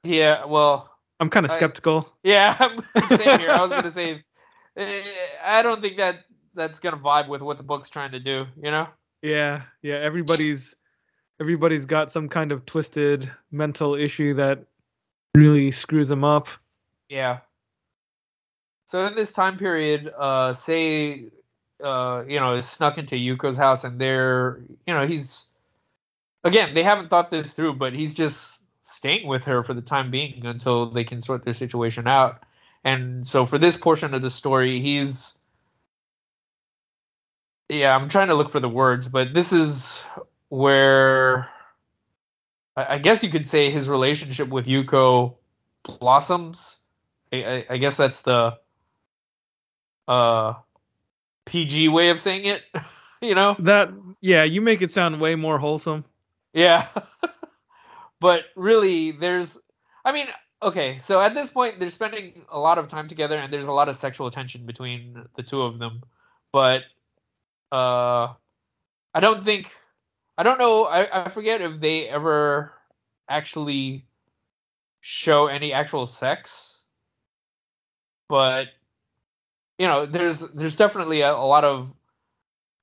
Yeah, 0.04 0.46
well, 0.46 0.90
I'm 1.20 1.30
kind 1.30 1.46
of 1.46 1.52
I- 1.52 1.56
skeptical. 1.56 2.14
Yeah, 2.24 2.58
same 3.10 3.40
here. 3.40 3.50
I 3.50 3.62
was 3.62 3.72
gonna 3.72 3.92
say, 3.92 4.24
eh, 4.76 5.02
I 5.44 5.62
don't 5.62 5.82
think 5.82 5.98
that 5.98 6.26
that's 6.54 6.80
gonna 6.80 6.98
vibe 6.98 7.28
with 7.28 7.42
what 7.42 7.58
the 7.58 7.64
book's 7.64 7.90
trying 7.90 8.12
to 8.12 8.20
do. 8.20 8.46
You 8.62 8.72
know? 8.72 8.88
Yeah, 9.22 9.64
yeah. 9.82 9.96
Everybody's 9.96 10.76
everybody's 11.40 11.86
got 11.86 12.12
some 12.12 12.30
kind 12.30 12.52
of 12.52 12.66
twisted 12.66 13.30
mental 13.52 13.96
issue 13.96 14.34
that 14.36 14.64
really 15.36 15.72
screws 15.72 16.10
them 16.10 16.24
up. 16.24 16.48
Yeah. 17.10 17.40
So 18.86 19.06
in 19.06 19.16
this 19.16 19.32
time 19.34 19.58
period, 19.58 20.14
uh, 20.18 20.54
Sei, 20.54 21.26
uh, 21.84 22.24
you 22.28 22.40
know, 22.40 22.56
is 22.56 22.66
snuck 22.66 22.98
into 22.98 23.16
Yuko's 23.16 23.58
house, 23.58 23.84
and 23.84 24.00
they're, 24.00 24.62
you 24.86 24.94
know, 24.94 25.06
he's, 25.06 25.47
again, 26.44 26.74
they 26.74 26.84
haven't 26.84 27.10
thought 27.10 27.32
this 27.32 27.54
through, 27.54 27.74
but 27.74 27.94
he's 27.94 28.14
just 28.14 28.64
staying 28.84 29.28
with 29.28 29.44
her 29.46 29.64
for 29.64 29.74
the 29.74 29.82
time 29.82 30.12
being 30.12 30.46
until 30.46 30.90
they 30.90 31.04
can 31.04 31.22
sort 31.22 31.44
their 31.44 31.54
situation 31.54 32.08
out. 32.08 32.44
And 32.84 33.28
so 33.28 33.46
for 33.46 33.58
this 33.58 33.76
portion 33.76 34.14
of 34.14 34.22
the 34.22 34.30
story, 34.30 34.80
he's, 34.80 35.34
yeah, 37.70 37.94
I'm 37.94 38.08
trying 38.08 38.30
to 38.30 38.36
look 38.36 38.50
for 38.50 38.62
the 38.62 38.70
words, 38.70 39.10
but 39.10 39.34
this 39.34 39.52
is 39.52 40.02
where, 40.50 41.50
I, 42.78 42.98
guess 43.00 43.24
you 43.24 43.30
could 43.30 43.46
say 43.46 43.70
his 43.70 43.90
relationship 43.90 44.48
with 44.48 44.68
Yuko 44.68 45.36
blossoms. 45.84 46.78
I, 47.34 47.44
I, 47.44 47.66
I 47.72 47.78
guess 47.78 47.98
that's 47.98 48.22
the 48.22 48.58
uh 50.08 50.54
PG 51.46 51.90
way 51.90 52.10
of 52.10 52.22
saying 52.22 52.46
it. 52.46 52.62
you 53.22 53.36
know? 53.36 53.56
That 53.60 53.90
yeah, 54.22 54.44
you 54.44 54.62
make 54.62 54.82
it 54.82 54.92
sound 54.92 55.20
way 55.20 55.36
more 55.36 55.58
wholesome. 55.58 56.06
Yeah. 56.58 56.88
but 58.20 58.46
really, 58.56 59.12
there's. 59.12 59.60
I 60.04 60.12
mean, 60.12 60.26
okay, 60.64 60.98
so 60.98 61.22
at 61.22 61.36
this 61.36 61.52
point, 61.52 61.80
they're 61.80 61.92
spending 61.92 62.46
a 62.50 62.60
lot 62.60 62.80
of 62.80 62.88
time 62.88 63.08
together, 63.08 63.38
and 63.38 63.54
there's 63.54 63.68
a 63.68 63.72
lot 63.72 63.90
of 63.90 63.96
sexual 63.96 64.32
tension 64.32 64.66
between 64.66 65.24
the 65.36 65.44
two 65.44 65.62
of 65.62 65.78
them. 65.78 66.02
But 66.52 66.82
uh, 67.72 68.34
I 69.14 69.20
don't 69.22 69.44
think. 69.44 69.72
I 70.36 70.42
don't 70.44 70.58
know. 70.58 70.86
I, 70.86 71.26
I 71.26 71.30
forget 71.30 71.62
if 71.62 71.80
they 71.80 72.08
ever 72.10 72.74
actually 73.30 74.08
show 75.02 75.46
any 75.46 75.74
actual 75.74 76.08
sex. 76.08 76.82
But 78.30 78.70
you 79.78 79.86
know, 79.86 80.08
there's 80.08 80.40
there's 80.40 80.76
definitely 80.76 81.22
a, 81.22 81.34
a 81.34 81.46
lot 81.46 81.64
of 81.64 81.94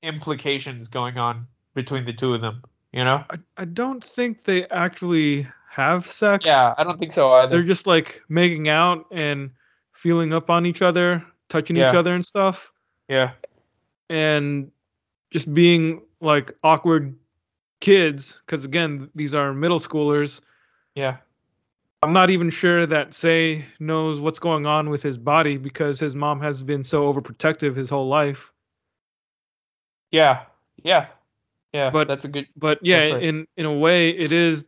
implications 0.00 0.86
going 0.86 1.18
on 1.18 1.48
between 1.74 2.04
the 2.04 2.12
two 2.12 2.34
of 2.34 2.40
them. 2.40 2.62
You 2.94 3.02
know? 3.02 3.24
I, 3.28 3.38
I 3.56 3.64
don't 3.64 4.02
think 4.02 4.44
they 4.44 4.66
actually 4.66 5.48
have 5.68 6.06
sex. 6.06 6.46
Yeah, 6.46 6.74
I 6.78 6.84
don't 6.84 6.98
think 6.98 7.12
so 7.12 7.32
either. 7.32 7.50
They're 7.50 7.64
just 7.64 7.88
like 7.88 8.22
making 8.28 8.68
out 8.68 9.06
and 9.10 9.50
feeling 9.92 10.32
up 10.32 10.48
on 10.48 10.64
each 10.64 10.80
other, 10.80 11.24
touching 11.48 11.76
each 11.76 11.82
other 11.94 12.14
and 12.14 12.24
stuff, 12.24 12.70
Yeah. 13.08 13.32
and 14.08 14.70
just 15.32 15.52
being 15.52 16.02
like 16.20 16.54
awkward 16.62 17.16
kids. 17.80 18.40
Because 18.46 18.64
again, 18.64 19.10
these 19.16 19.34
are 19.34 19.52
middle 19.52 19.80
schoolers. 19.80 20.40
Yeah. 20.94 21.16
I'm 22.04 22.12
not 22.12 22.30
even 22.30 22.50
sure 22.50 22.86
that 22.86 23.12
Sei 23.12 23.64
knows 23.80 24.20
what's 24.20 24.38
going 24.38 24.66
on 24.66 24.88
with 24.90 25.02
his 25.02 25.16
body 25.16 25.56
because 25.56 25.98
his 25.98 26.14
mom 26.14 26.40
has 26.42 26.62
been 26.62 26.84
so 26.84 27.12
overprotective 27.12 27.74
his 27.74 27.90
whole 27.90 28.06
life. 28.06 28.52
Yeah. 30.12 30.42
Yeah. 30.84 31.06
Yeah. 31.74 31.90
But- 31.90 32.08
that's 32.08 32.24
a 32.24 32.28
good. 32.28 32.46
But 32.56 32.78
yeah, 32.82 33.08
right. 33.10 33.22
in 33.22 33.46
in 33.56 33.66
a 33.66 33.72
way, 33.72 34.08
it 34.10 34.32
is 34.32 34.64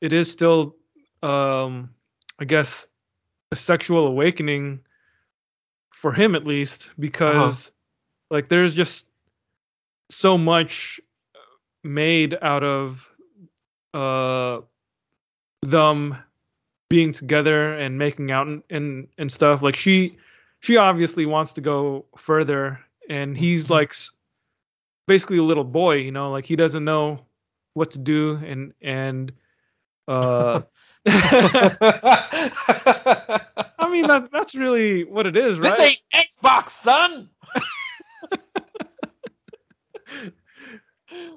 it 0.00 0.12
is 0.12 0.30
still, 0.30 0.76
um, 1.22 1.90
I 2.38 2.44
guess, 2.44 2.86
a 3.52 3.56
sexual 3.56 4.06
awakening 4.08 4.80
for 5.90 6.12
him 6.12 6.34
at 6.34 6.44
least 6.44 6.90
because 6.98 7.70
like 8.30 8.48
there's 8.48 8.74
just 8.74 9.06
so 10.10 10.36
much 10.36 11.00
made 11.84 12.36
out 12.42 12.64
of 12.64 13.08
uh 13.94 14.60
them 15.62 16.16
being 16.88 17.12
together 17.12 17.74
and 17.78 17.96
making 17.96 18.32
out 18.32 18.48
and, 18.48 18.62
and 18.70 19.06
and 19.18 19.30
stuff 19.30 19.62
like 19.62 19.76
she 19.76 20.16
she 20.60 20.76
obviously 20.76 21.24
wants 21.24 21.52
to 21.52 21.60
go 21.60 22.04
further 22.16 22.80
and 23.08 23.36
he's 23.36 23.66
Mhm. 23.66 23.70
like 23.70 23.94
basically 25.06 25.38
a 25.38 25.42
little 25.42 25.64
boy 25.64 25.96
you 25.96 26.12
know 26.12 26.30
like 26.30 26.46
he 26.46 26.56
doesn't 26.56 26.84
know 26.84 27.20
what 27.74 27.90
to 27.90 27.98
do 27.98 28.36
and 28.44 28.72
and 28.82 29.32
uh 30.08 30.60
i 31.06 31.80
mean 33.90 34.06
that 34.06 34.28
that's 34.32 34.54
really 34.54 35.04
what 35.04 35.26
it 35.26 35.36
is 35.36 35.58
right 35.58 35.70
this 35.70 35.80
ain't 35.80 35.98
Xbox, 36.14 36.70
son. 36.70 37.28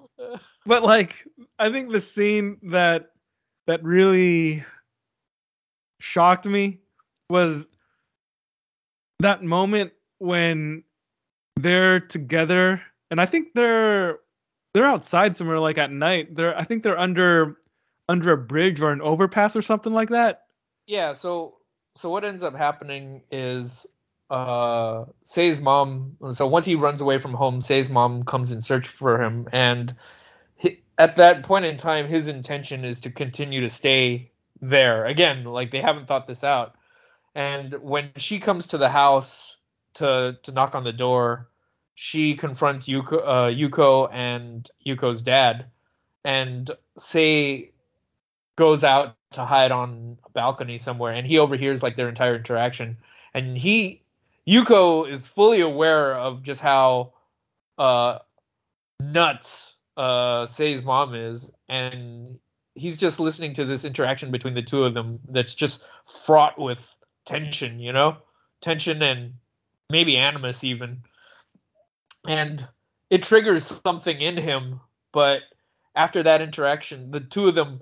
but 0.65 0.83
like 0.83 1.15
i 1.59 1.69
think 1.71 1.91
the 1.91 1.99
scene 1.99 2.57
that 2.63 3.11
that 3.67 3.83
really 3.83 4.63
shocked 5.99 6.45
me 6.45 6.79
was 7.29 7.67
that 9.19 9.43
moment 9.43 9.91
when 10.19 10.83
they're 11.57 11.99
together 11.99 12.81
and 13.15 13.21
i 13.21 13.25
think 13.25 13.53
they're 13.55 14.19
they're 14.73 14.85
outside 14.85 15.35
somewhere 15.35 15.59
like 15.59 15.77
at 15.77 15.91
night 15.91 16.35
they're 16.35 16.57
i 16.57 16.63
think 16.65 16.83
they're 16.83 16.99
under 16.99 17.57
under 18.09 18.33
a 18.33 18.37
bridge 18.37 18.81
or 18.81 18.91
an 18.91 19.01
overpass 19.01 19.55
or 19.55 19.61
something 19.61 19.93
like 19.93 20.09
that 20.09 20.45
yeah. 20.87 21.13
So 21.13 21.57
so 21.95 22.09
what 22.09 22.23
ends 22.23 22.43
up 22.43 22.55
happening 22.55 23.21
is 23.31 23.85
uh 24.29 25.05
Sei's 25.23 25.59
mom. 25.59 26.17
So 26.33 26.47
once 26.47 26.65
he 26.65 26.75
runs 26.75 27.01
away 27.01 27.17
from 27.17 27.33
home, 27.33 27.61
Sei's 27.61 27.89
mom 27.89 28.23
comes 28.23 28.51
in 28.51 28.61
search 28.61 28.87
for 28.87 29.21
him, 29.21 29.47
and 29.51 29.95
he, 30.55 30.83
at 30.97 31.15
that 31.17 31.43
point 31.43 31.65
in 31.65 31.77
time, 31.77 32.07
his 32.07 32.27
intention 32.27 32.85
is 32.85 32.99
to 33.01 33.11
continue 33.11 33.61
to 33.61 33.69
stay 33.69 34.31
there. 34.61 35.05
Again, 35.05 35.43
like 35.45 35.71
they 35.71 35.81
haven't 35.81 36.07
thought 36.07 36.27
this 36.27 36.43
out. 36.43 36.75
And 37.33 37.73
when 37.81 38.11
she 38.17 38.39
comes 38.39 38.67
to 38.67 38.77
the 38.77 38.89
house 38.89 39.57
to 39.95 40.37
to 40.43 40.51
knock 40.51 40.75
on 40.75 40.83
the 40.83 40.93
door, 40.93 41.49
she 41.95 42.35
confronts 42.35 42.87
Yuko, 42.87 43.21
uh, 43.25 43.49
Yuko 43.49 44.09
and 44.11 44.69
Yuko's 44.85 45.21
dad, 45.21 45.65
and 46.23 46.69
Sei 46.97 47.71
goes 48.57 48.83
out 48.83 49.15
to 49.31 49.45
hide 49.45 49.71
on 49.71 50.17
a 50.25 50.29
balcony 50.31 50.77
somewhere, 50.77 51.13
and 51.13 51.25
he 51.25 51.39
overhears 51.39 51.81
like 51.81 51.95
their 51.95 52.09
entire 52.09 52.35
interaction. 52.35 52.97
And 53.33 53.57
he, 53.57 54.01
Yuko, 54.47 55.09
is 55.09 55.27
fully 55.27 55.61
aware 55.61 56.15
of 56.15 56.43
just 56.43 56.61
how 56.61 57.13
uh, 57.77 58.19
nuts 58.99 59.75
uh, 59.97 60.45
Sei's 60.45 60.83
mom 60.83 61.15
is, 61.15 61.49
and 61.69 62.37
he's 62.75 62.97
just 62.97 63.19
listening 63.21 63.53
to 63.53 63.65
this 63.65 63.85
interaction 63.85 64.31
between 64.31 64.53
the 64.53 64.61
two 64.61 64.83
of 64.83 64.93
them 64.93 65.19
that's 65.29 65.53
just 65.53 65.87
fraught 66.25 66.59
with 66.59 66.85
tension, 67.25 67.79
you 67.79 67.93
know, 67.93 68.17
tension 68.61 69.01
and 69.01 69.33
maybe 69.89 70.17
animus 70.17 70.63
even, 70.63 71.03
and 72.27 72.67
it 73.09 73.23
triggers 73.23 73.79
something 73.85 74.19
in 74.19 74.37
him. 74.37 74.79
But 75.13 75.41
after 75.95 76.23
that 76.23 76.41
interaction, 76.41 77.11
the 77.11 77.19
two 77.21 77.47
of 77.47 77.55
them 77.55 77.81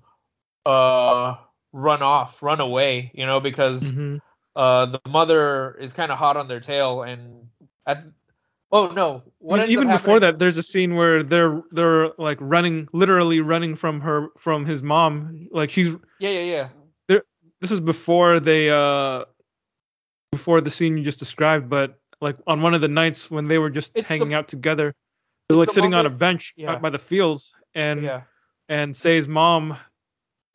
uh 0.65 1.35
run 1.71 2.01
off, 2.01 2.41
run 2.43 2.59
away, 2.61 3.11
you 3.13 3.25
know, 3.25 3.39
because 3.39 3.83
Mhm. 3.91 4.21
uh 4.55 4.85
the 4.87 5.01
mother 5.07 5.75
is 5.79 5.93
kind 5.93 6.11
of 6.11 6.17
hot 6.17 6.37
on 6.37 6.47
their 6.47 6.59
tail 6.59 7.03
and 7.03 7.49
at 7.87 8.03
oh 8.71 8.87
no, 8.91 9.23
what 9.39 9.59
even 9.59 9.71
even 9.71 9.87
before 9.89 10.19
that 10.19 10.39
there's 10.39 10.57
a 10.57 10.63
scene 10.63 10.95
where 10.95 11.23
they're 11.23 11.61
they're 11.71 12.09
like 12.17 12.37
running 12.39 12.87
literally 12.93 13.41
running 13.41 13.75
from 13.75 14.01
her 14.01 14.29
from 14.37 14.65
his 14.65 14.83
mom 14.83 15.47
like 15.51 15.69
she's 15.69 15.95
Yeah, 16.19 16.29
yeah, 16.29 16.69
yeah. 17.09 17.19
this 17.61 17.71
is 17.71 17.79
before 17.79 18.39
they 18.39 18.69
uh 18.69 19.23
before 20.31 20.59
the 20.61 20.69
scene 20.69 20.97
you 20.97 21.03
just 21.03 21.19
described 21.19 21.69
but 21.69 21.99
like 22.23 22.37
on 22.47 22.61
one 22.61 22.73
of 22.73 22.81
the 22.81 22.87
nights 22.87 23.29
when 23.29 23.45
they 23.47 23.57
were 23.59 23.69
just 23.69 23.91
It's 23.93 24.07
the- 24.07 24.13
hanging 24.17 24.33
out 24.33 24.47
together 24.47 24.95
they're 25.47 25.57
like 25.57 25.67
the 25.67 25.73
sitting 25.75 25.93
on 25.93 26.05
a 26.05 26.09
bench 26.09 26.53
yeah. 26.55 26.71
out 26.71 26.81
by 26.81 26.89
the 26.89 26.97
fields 26.97 27.53
and 27.75 28.01
Yeah. 28.03 28.21
and 28.69 28.95
Sei's 28.95 29.27
mom 29.27 29.77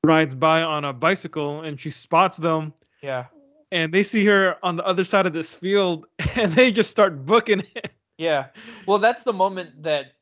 rides 0.05 0.35
by 0.35 0.63
on 0.63 0.85
a 0.85 0.93
bicycle 0.93 1.61
and 1.63 1.79
she 1.79 1.91
spots 1.91 2.37
them 2.39 2.73
Yeah. 3.03 3.27
and 3.71 3.93
they 3.93 4.03
see 4.03 4.25
her 4.27 4.57
on 4.63 4.77
the 4.77 4.85
other 4.87 5.05
side 5.05 5.27
of 5.27 5.33
this 5.33 5.53
field 5.55 6.07
and 6.35 6.53
they 6.55 6.73
just 6.73 6.91
start 6.91 7.25
booking 7.25 7.63
it 7.77 7.93
Yeah. 8.19 8.47
Well, 8.87 8.99
that's 8.99 9.23
the 9.23 9.33
moment 9.33 9.83
that 9.85 10.15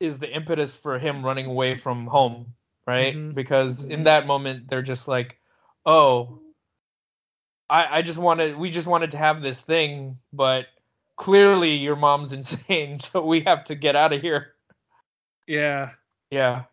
is 0.00 0.18
the 0.18 0.30
impetus 0.30 0.74
for 0.76 0.98
him 0.98 1.22
running 1.24 1.46
away 1.46 1.76
from 1.76 2.06
home, 2.06 2.54
right? 2.86 3.14
Mhm. 3.14 3.34
Because 3.34 3.84
in 3.84 4.04
that 4.04 4.26
moment 4.26 4.68
they're 4.68 4.82
just 4.82 5.06
like, 5.06 5.38
"Oh, 5.84 6.40
I 7.68 7.98
I 7.98 8.02
just 8.02 8.18
wanted 8.18 8.56
we 8.56 8.70
just 8.70 8.86
wanted 8.86 9.10
to 9.12 9.18
have 9.18 9.42
this 9.42 9.60
thing, 9.60 10.16
but 10.32 10.66
clearly 11.16 11.76
your 11.76 11.96
mom's 11.96 12.32
insane, 12.38 13.00
so 13.00 13.24
we 13.24 13.40
have 13.40 13.64
to 13.64 13.74
get 13.74 13.96
out 13.96 14.12
of 14.12 14.20
here." 14.22 14.52
yeah 15.46 15.90
Yeah. 16.30 16.64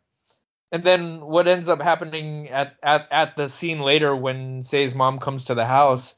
and 0.72 0.84
then 0.84 1.22
what 1.26 1.48
ends 1.48 1.68
up 1.70 1.82
happening 1.82 2.49
at, 2.49 2.76
at, 2.84 3.07
at 3.11 3.36
the 3.36 3.48
scene 3.49 3.80
later 3.82 4.16
when 4.16 4.64
Sei's 4.64 4.94
mom 4.94 5.20
comes 5.20 5.45
to 5.45 5.56
the 5.56 5.66
house 5.66 6.14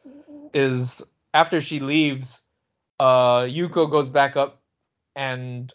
is 0.54 1.02
after 1.34 1.62
she 1.62 1.80
leaves, 1.80 2.42
uh, 3.00 3.44
Yuko 3.44 3.90
goes 3.90 4.10
back 4.10 4.36
up 4.36 4.62
and, 5.16 5.74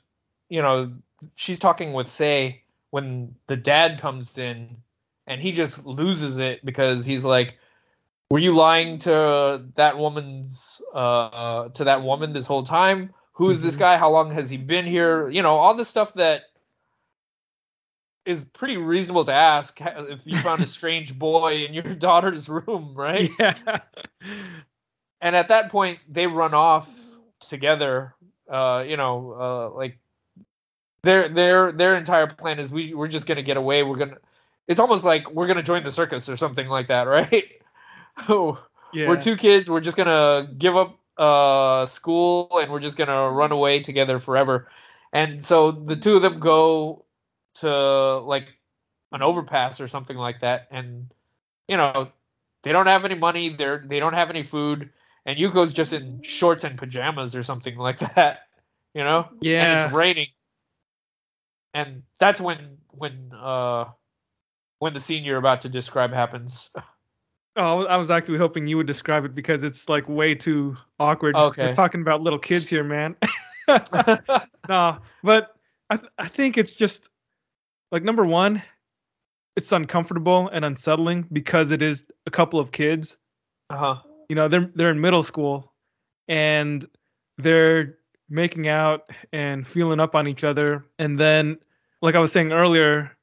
you 0.50 0.60
know, 0.62 0.92
she's 1.34 1.58
talking 1.58 1.94
with 1.94 2.08
Sei 2.08 2.62
when 2.90 3.34
the 3.46 3.56
dad 3.56 4.00
comes 4.00 4.36
in 4.38 4.76
and 5.26 5.40
he 5.40 5.52
just 5.52 5.86
loses 5.86 6.38
it 6.38 6.64
because 6.64 7.06
he's 7.06 7.24
like, 7.24 7.58
were 8.30 8.38
you 8.38 8.52
lying 8.52 8.98
to 8.98 9.64
that 9.76 9.98
woman's, 9.98 10.80
uh, 10.94 11.68
to 11.70 11.84
that 11.84 12.02
woman 12.02 12.32
this 12.32 12.46
whole 12.46 12.64
time? 12.64 13.14
Who 13.34 13.50
is 13.50 13.62
this 13.62 13.76
Mhm. 13.76 13.80
guy? 13.80 13.96
How 13.98 14.10
long 14.10 14.30
has 14.32 14.50
he 14.50 14.56
been 14.56 14.86
here? 14.86 15.28
You 15.28 15.42
know, 15.42 15.56
all 15.56 15.74
the 15.74 15.84
stuff 15.84 16.14
that 16.14 16.42
is 18.24 18.42
pretty 18.42 18.76
reasonable 18.76 19.24
to 19.24 19.32
ask 19.32 19.78
if 19.80 20.26
you 20.26 20.36
found 20.40 20.62
a 20.62 20.66
strange 20.66 21.16
boy 21.18 21.64
in 21.64 21.74
your 21.74 21.82
daughter's 21.94 22.48
room, 22.48 22.94
right? 22.96 23.30
Yeah. 23.38 23.80
And 25.20 25.36
at 25.36 25.48
that 25.48 25.70
point, 25.70 26.00
they 26.08 26.26
run 26.26 26.54
off 26.54 26.88
together. 27.40 28.14
Uh, 28.50 28.84
you 28.86 28.96
know, 28.96 29.36
uh, 29.38 29.76
like 29.76 29.98
their 31.02 31.28
their 31.28 31.72
their 31.72 31.94
entire 31.96 32.26
plan 32.26 32.58
is 32.58 32.70
we 32.70 32.94
we're 32.94 33.08
just 33.08 33.26
gonna 33.26 33.42
get 33.42 33.56
away. 33.56 33.82
We're 33.82 33.96
gonna. 33.96 34.18
It's 34.68 34.80
almost 34.80 35.04
like 35.04 35.30
we're 35.30 35.46
gonna 35.46 35.62
join 35.62 35.84
the 35.84 35.92
circus 35.92 36.28
or 36.28 36.36
something 36.36 36.68
like 36.68 36.88
that, 36.88 37.02
right? 37.08 37.44
Oh, 38.28 38.64
yeah. 38.92 39.08
we're 39.08 39.20
two 39.20 39.36
kids. 39.36 39.70
We're 39.70 39.80
just 39.80 39.96
gonna 39.96 40.48
give 40.56 40.76
up 40.76 40.98
uh 41.18 41.86
school 41.86 42.58
and 42.60 42.70
we're 42.70 42.80
just 42.80 42.98
gonna 42.98 43.30
run 43.30 43.52
away 43.52 43.80
together 43.80 44.18
forever. 44.18 44.68
And 45.12 45.42
so 45.44 45.70
the 45.72 45.96
two 45.96 46.16
of 46.16 46.22
them 46.22 46.38
go 46.40 47.04
to 47.56 48.18
like 48.18 48.48
an 49.12 49.22
overpass 49.22 49.80
or 49.80 49.88
something 49.88 50.16
like 50.16 50.40
that, 50.40 50.68
and 50.70 51.10
you 51.68 51.76
know 51.76 52.10
they 52.62 52.72
don't 52.72 52.86
have 52.86 53.04
any 53.04 53.14
money. 53.14 53.48
They're 53.50 53.82
they 53.86 53.98
don't 54.00 54.12
have 54.12 54.30
any 54.30 54.42
food, 54.42 54.90
and 55.24 55.38
Yuko's 55.38 55.72
just 55.72 55.92
in 55.92 56.22
shorts 56.22 56.64
and 56.64 56.76
pajamas 56.76 57.34
or 57.34 57.42
something 57.42 57.76
like 57.76 57.98
that. 58.14 58.40
You 58.94 59.04
know, 59.04 59.28
Yeah. 59.40 59.64
and 59.64 59.80
it's 59.80 59.92
raining, 59.92 60.28
and 61.74 62.02
that's 62.18 62.40
when 62.40 62.78
when 62.90 63.30
uh 63.32 63.86
when 64.78 64.92
the 64.92 65.00
scene 65.00 65.24
you're 65.24 65.38
about 65.38 65.62
to 65.62 65.68
describe 65.68 66.12
happens. 66.12 66.70
Oh, 67.56 67.86
I 67.86 67.96
was 67.96 68.10
actually 68.10 68.38
hoping 68.38 68.66
you 68.66 68.76
would 68.76 68.86
describe 68.86 69.24
it 69.24 69.34
because 69.34 69.62
it's 69.62 69.88
like 69.88 70.08
way 70.08 70.34
too 70.34 70.76
awkward. 71.00 71.34
Okay. 71.34 71.66
We're 71.66 71.74
talking 71.74 72.02
about 72.02 72.20
little 72.20 72.38
kids 72.38 72.68
here, 72.68 72.84
man. 72.84 73.16
no, 74.68 74.98
but 75.22 75.56
I 75.90 75.96
th- 75.96 76.10
I 76.18 76.28
think 76.28 76.56
it's 76.58 76.76
just 76.76 77.08
like 77.90 78.04
number 78.04 78.24
one, 78.24 78.62
it's 79.56 79.72
uncomfortable 79.72 80.48
and 80.52 80.64
unsettling 80.64 81.26
because 81.32 81.70
it 81.70 81.82
is 81.82 82.04
a 82.26 82.30
couple 82.30 82.60
of 82.60 82.72
kids. 82.72 83.16
uh 83.70 83.76
huh. 83.76 83.96
You 84.28 84.36
know, 84.36 84.48
they're 84.48 84.70
they're 84.74 84.90
in 84.90 85.00
middle 85.00 85.22
school 85.22 85.72
and 86.28 86.86
they're 87.38 87.98
making 88.28 88.68
out 88.68 89.10
and 89.32 89.66
feeling 89.66 90.00
up 90.00 90.14
on 90.14 90.26
each 90.28 90.44
other, 90.44 90.84
and 90.98 91.18
then 91.18 91.58
like 92.02 92.14
I 92.14 92.20
was 92.20 92.32
saying 92.32 92.52
earlier, 92.52 93.16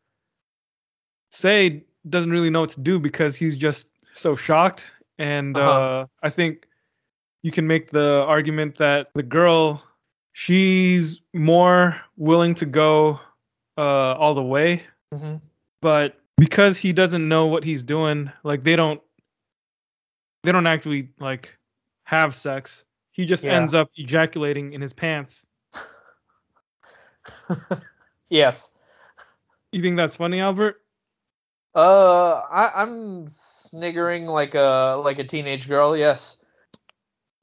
Sei 1.31 1.84
doesn't 2.10 2.31
really 2.31 2.49
know 2.49 2.61
what 2.61 2.72
to 2.72 2.81
do 2.81 2.99
because 2.99 3.35
he's 3.35 3.55
just 3.55 3.88
so 4.14 4.35
shocked, 4.35 4.91
and 5.19 5.57
Uh-huh. 5.57 5.72
uh, 5.72 6.06
I 6.23 6.30
think 6.30 6.68
you 7.44 7.52
can 7.52 7.68
make 7.68 7.91
the 7.91 8.23
argument 8.27 8.77
that 8.77 9.10
the 9.15 9.23
girl 9.23 9.84
she's 10.34 11.22
more 11.34 11.95
willing 12.18 12.56
to 12.56 12.65
go 12.65 13.19
uh, 13.77 14.14
all 14.15 14.34
the 14.35 14.44
way 14.44 14.84
hmm 15.14 15.35
but 15.81 16.15
because 16.38 16.77
he 16.77 16.94
doesn't 16.94 17.27
know 17.27 17.45
what 17.48 17.64
he's 17.64 17.84
doing 17.84 18.31
like 18.44 18.64
they 18.64 18.76
don't 18.76 19.02
they 20.44 20.52
don't 20.52 20.65
actually 20.68 21.10
like 21.19 21.57
have 22.06 22.34
sex 22.35 22.85
he 23.11 23.26
just 23.26 23.44
Yeah. 23.44 23.56
ends 23.57 23.73
up 23.73 23.90
ejaculating 23.98 24.73
in 24.73 24.81
his 24.81 24.94
pants 24.94 25.45
yes. 28.30 28.72
you 29.72 29.81
think 29.81 29.98
that's 29.98 30.15
funny 30.15 30.40
albert 30.40 30.82
Uh, 31.76 32.41
I, 32.52 32.82
I'm 32.84 33.28
sniggering 33.30 34.26
like 34.26 34.54
a 34.56 35.02
like 35.04 35.20
a 35.20 35.24
teenage 35.24 35.68
girl. 35.68 35.98
Yes. 35.98 36.38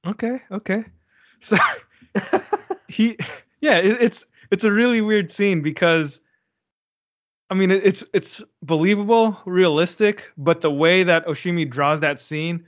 okay 0.07 0.41
okay 0.51 0.83
so 1.41 1.57
he 2.89 3.19
yeah 3.61 3.77
it, 3.79 4.01
it's 4.01 4.27
it's 4.51 4.65
a 4.65 4.73
really 4.73 5.01
weird 5.03 5.31
scene 5.31 5.61
because 5.61 6.21
i 7.51 7.55
mean 7.55 7.71
it, 7.71 7.85
it's 7.85 8.03
it's 8.15 8.43
believable 8.63 9.37
realistic 9.45 10.25
but 10.39 10.63
the 10.63 10.71
way 10.71 11.03
that 11.03 11.27
oshimi 11.27 11.69
draws 11.69 12.01
that 12.01 12.19
scene 12.19 12.65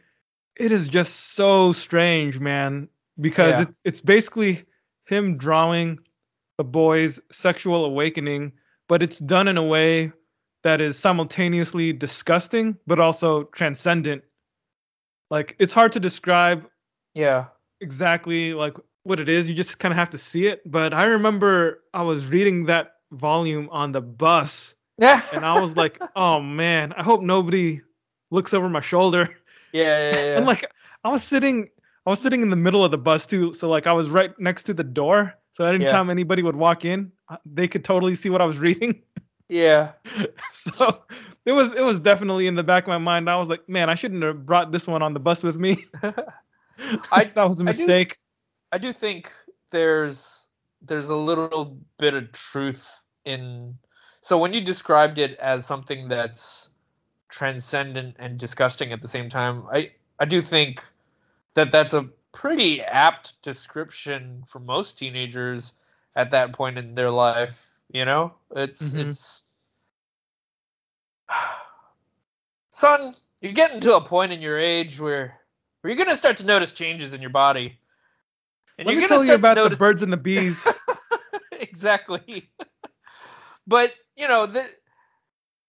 it 0.56 0.72
is 0.72 0.88
just 0.88 1.32
so 1.34 1.72
strange 1.72 2.38
man 2.38 2.86
because 3.20 3.54
Yeah. 3.54 3.62
it's 3.62 3.78
it's 3.84 4.00
basically 4.02 4.64
him 5.06 5.38
drawing 5.38 5.98
a 6.58 6.64
boy's 6.64 7.18
sexual 7.30 7.86
awakening 7.86 8.52
but 8.88 9.02
it's 9.02 9.18
done 9.18 9.48
in 9.48 9.56
a 9.56 9.62
way 9.62 10.12
that 10.62 10.80
is 10.80 10.98
simultaneously 10.98 11.92
disgusting 11.92 12.76
but 12.86 12.98
also 12.98 13.44
transcendent 13.44 14.22
like 15.30 15.56
it's 15.58 15.72
hard 15.72 15.92
to 15.92 16.00
describe 16.00 16.66
yeah. 17.14 17.46
exactly 17.80 18.52
like 18.52 18.74
what 19.04 19.18
it 19.20 19.28
is. 19.28 19.48
You 19.48 19.54
just 19.54 19.78
kind 19.78 19.92
of 19.92 19.98
have 19.98 20.10
to 20.10 20.18
see 20.18 20.46
it. 20.46 20.60
But 20.70 20.92
I 20.94 21.04
remember 21.04 21.82
I 21.94 22.02
was 22.02 22.26
reading 22.26 22.66
that 22.66 22.96
volume 23.12 23.68
on 23.72 23.92
the 23.92 24.00
bus, 24.00 24.74
Yeah. 24.98 25.22
and 25.32 25.44
I 25.44 25.58
was 25.58 25.76
like, 25.76 26.00
"Oh 26.16 26.40
man, 26.40 26.92
I 26.92 27.02
hope 27.02 27.22
nobody 27.22 27.80
looks 28.30 28.54
over 28.54 28.68
my 28.68 28.80
shoulder." 28.80 29.30
yeah, 29.72 30.10
yeah, 30.10 30.16
yeah. 30.16 30.36
And 30.36 30.46
like, 30.46 30.70
I 31.04 31.08
was 31.08 31.24
sitting, 31.24 31.68
I 32.06 32.10
was 32.10 32.20
sitting 32.20 32.42
in 32.42 32.50
the 32.50 32.56
middle 32.56 32.84
of 32.84 32.90
the 32.90 32.98
bus 32.98 33.26
too, 33.26 33.52
so 33.54 33.68
like 33.68 33.86
I 33.86 33.92
was 33.92 34.10
right 34.10 34.38
next 34.38 34.64
to 34.64 34.74
the 34.74 34.84
door. 34.84 35.34
So 35.52 35.64
anytime 35.66 36.08
anybody 36.08 36.42
would 36.42 36.56
walk 36.56 36.86
in, 36.86 37.12
they 37.44 37.68
could 37.68 37.84
totally 37.84 38.14
see 38.14 38.30
what 38.30 38.40
I 38.40 38.46
was 38.46 38.58
reading. 38.68 39.02
Yeah. 39.52 39.92
so 40.52 41.02
it 41.44 41.52
was 41.52 41.72
it 41.74 41.82
was 41.82 42.00
definitely 42.00 42.46
in 42.46 42.54
the 42.54 42.62
back 42.62 42.84
of 42.84 42.88
my 42.88 42.98
mind. 42.98 43.28
I 43.28 43.36
was 43.36 43.48
like, 43.48 43.68
man, 43.68 43.90
I 43.90 43.94
shouldn't 43.94 44.22
have 44.22 44.46
brought 44.46 44.72
this 44.72 44.86
one 44.86 45.02
on 45.02 45.12
the 45.12 45.20
bus 45.20 45.42
with 45.42 45.56
me. 45.56 45.84
I- 47.12 47.24
that 47.34 47.48
was 47.48 47.60
a 47.60 47.64
I 47.64 47.72
do- 47.72 47.86
mistake. 47.86 48.18
I 48.72 48.78
do 48.78 48.92
think 48.92 49.30
there's 49.70 50.48
there's 50.80 51.10
a 51.10 51.16
little 51.16 51.76
bit 51.98 52.14
of 52.14 52.32
truth 52.32 53.00
in 53.24 53.76
so 54.20 54.38
when 54.38 54.52
you 54.54 54.60
described 54.60 55.18
it 55.18 55.38
as 55.38 55.66
something 55.66 56.08
that's 56.08 56.70
transcendent 57.28 58.16
and 58.18 58.38
disgusting 58.38 58.92
at 58.92 59.02
the 59.02 59.08
same 59.08 59.28
time, 59.28 59.64
I 59.72 59.92
I 60.18 60.24
do 60.24 60.40
think 60.40 60.82
that 61.54 61.70
that's 61.70 61.92
a 61.92 62.08
pretty 62.32 62.80
apt 62.82 63.40
description 63.42 64.44
for 64.48 64.58
most 64.58 64.98
teenagers 64.98 65.74
at 66.16 66.30
that 66.30 66.52
point 66.52 66.78
in 66.78 66.94
their 66.94 67.10
life, 67.10 67.66
you 67.92 68.04
know? 68.04 68.34
It's 68.56 68.92
Mhm. 68.92 69.06
it's 69.06 69.42
Son, 72.70 73.14
you're 73.40 73.52
getting 73.52 73.80
to 73.80 73.96
a 73.96 74.00
point 74.00 74.32
in 74.32 74.40
your 74.40 74.58
age 74.58 74.98
where 74.98 75.38
where 75.80 75.92
you're 75.92 76.02
gonna 76.02 76.16
start 76.16 76.36
to 76.38 76.44
notice 76.46 76.72
changes 76.72 77.12
in 77.14 77.20
your 77.20 77.30
body. 77.30 77.78
And 78.78 78.86
Let 78.86 78.92
you're 78.92 79.02
me 79.02 79.08
gonna 79.08 79.18
tell 79.20 79.24
you 79.24 79.38
start 79.38 79.40
to 79.42 79.46
about 79.48 79.54
the 79.54 79.62
notice- 79.64 79.78
birds 79.78 80.02
and 80.02 80.12
the 80.12 80.16
bees. 80.16 80.62
exactly. 81.52 82.50
but 83.66 83.92
you 84.16 84.28
know, 84.28 84.46
the, 84.46 84.64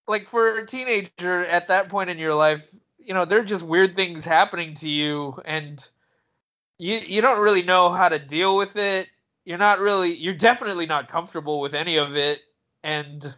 like 0.08 0.28
for 0.28 0.58
a 0.58 0.66
teenager 0.66 1.46
at 1.46 1.68
that 1.70 1.90
point 1.90 2.10
in 2.10 2.18
your 2.18 2.36
life, 2.36 2.68
you 2.98 3.14
know, 3.14 3.26
there 3.26 3.40
are 3.40 3.44
just 3.46 3.64
weird 3.64 3.96
things 3.96 4.24
happening 4.26 4.74
to 4.76 4.90
you, 4.90 5.40
and 5.46 5.88
you 6.78 6.98
you 6.98 7.22
don't 7.22 7.40
really 7.42 7.64
know 7.64 7.90
how 7.92 8.10
to 8.10 8.20
deal 8.20 8.56
with 8.56 8.76
it. 8.76 9.08
You're 9.46 9.58
not 9.58 9.80
really, 9.80 10.16
you're 10.16 10.34
definitely 10.36 10.86
not 10.86 11.10
comfortable 11.10 11.60
with 11.60 11.74
any 11.76 11.98
of 11.98 12.16
it, 12.16 12.42
and 12.84 13.36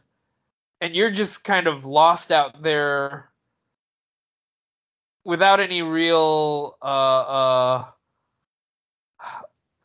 and 0.81 0.95
you're 0.95 1.11
just 1.11 1.43
kind 1.43 1.67
of 1.67 1.85
lost 1.85 2.31
out 2.31 2.61
there 2.61 3.31
without 5.25 5.59
any 5.59 5.81
real 5.81 6.77
uh 6.81 6.85
uh 6.85 7.85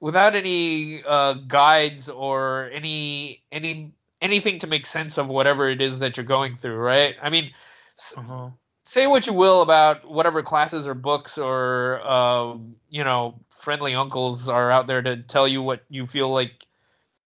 without 0.01 0.35
any 0.35 1.03
uh 1.05 1.35
guides 1.47 2.09
or 2.09 2.71
any 2.73 3.43
any 3.53 3.93
anything 4.21 4.59
to 4.59 4.67
make 4.67 4.87
sense 4.87 5.19
of 5.19 5.29
whatever 5.29 5.69
it 5.69 5.81
is 5.81 5.99
that 6.01 6.17
you're 6.17 6.27
going 6.27 6.57
through 6.57 6.77
right 6.77 7.17
i 7.23 7.31
mean 7.31 7.53
Uh-huh. 8.17 8.51
Say 8.91 9.07
what 9.07 9.25
you 9.25 9.33
will 9.33 9.62
about 9.62 10.11
whatever 10.11 10.43
classes 10.43 10.89
or 10.89 10.95
books 10.95 11.39
or 11.39 12.01
um, 12.09 12.75
you 12.89 13.05
know 13.05 13.39
friendly 13.61 13.95
uncles 13.95 14.49
are 14.49 14.69
out 14.71 14.89
there 14.89 15.01
to 15.01 15.23
tell 15.23 15.47
you 15.47 15.62
what 15.62 15.85
you 15.89 16.09
feel 16.09 16.33
like 16.33 16.67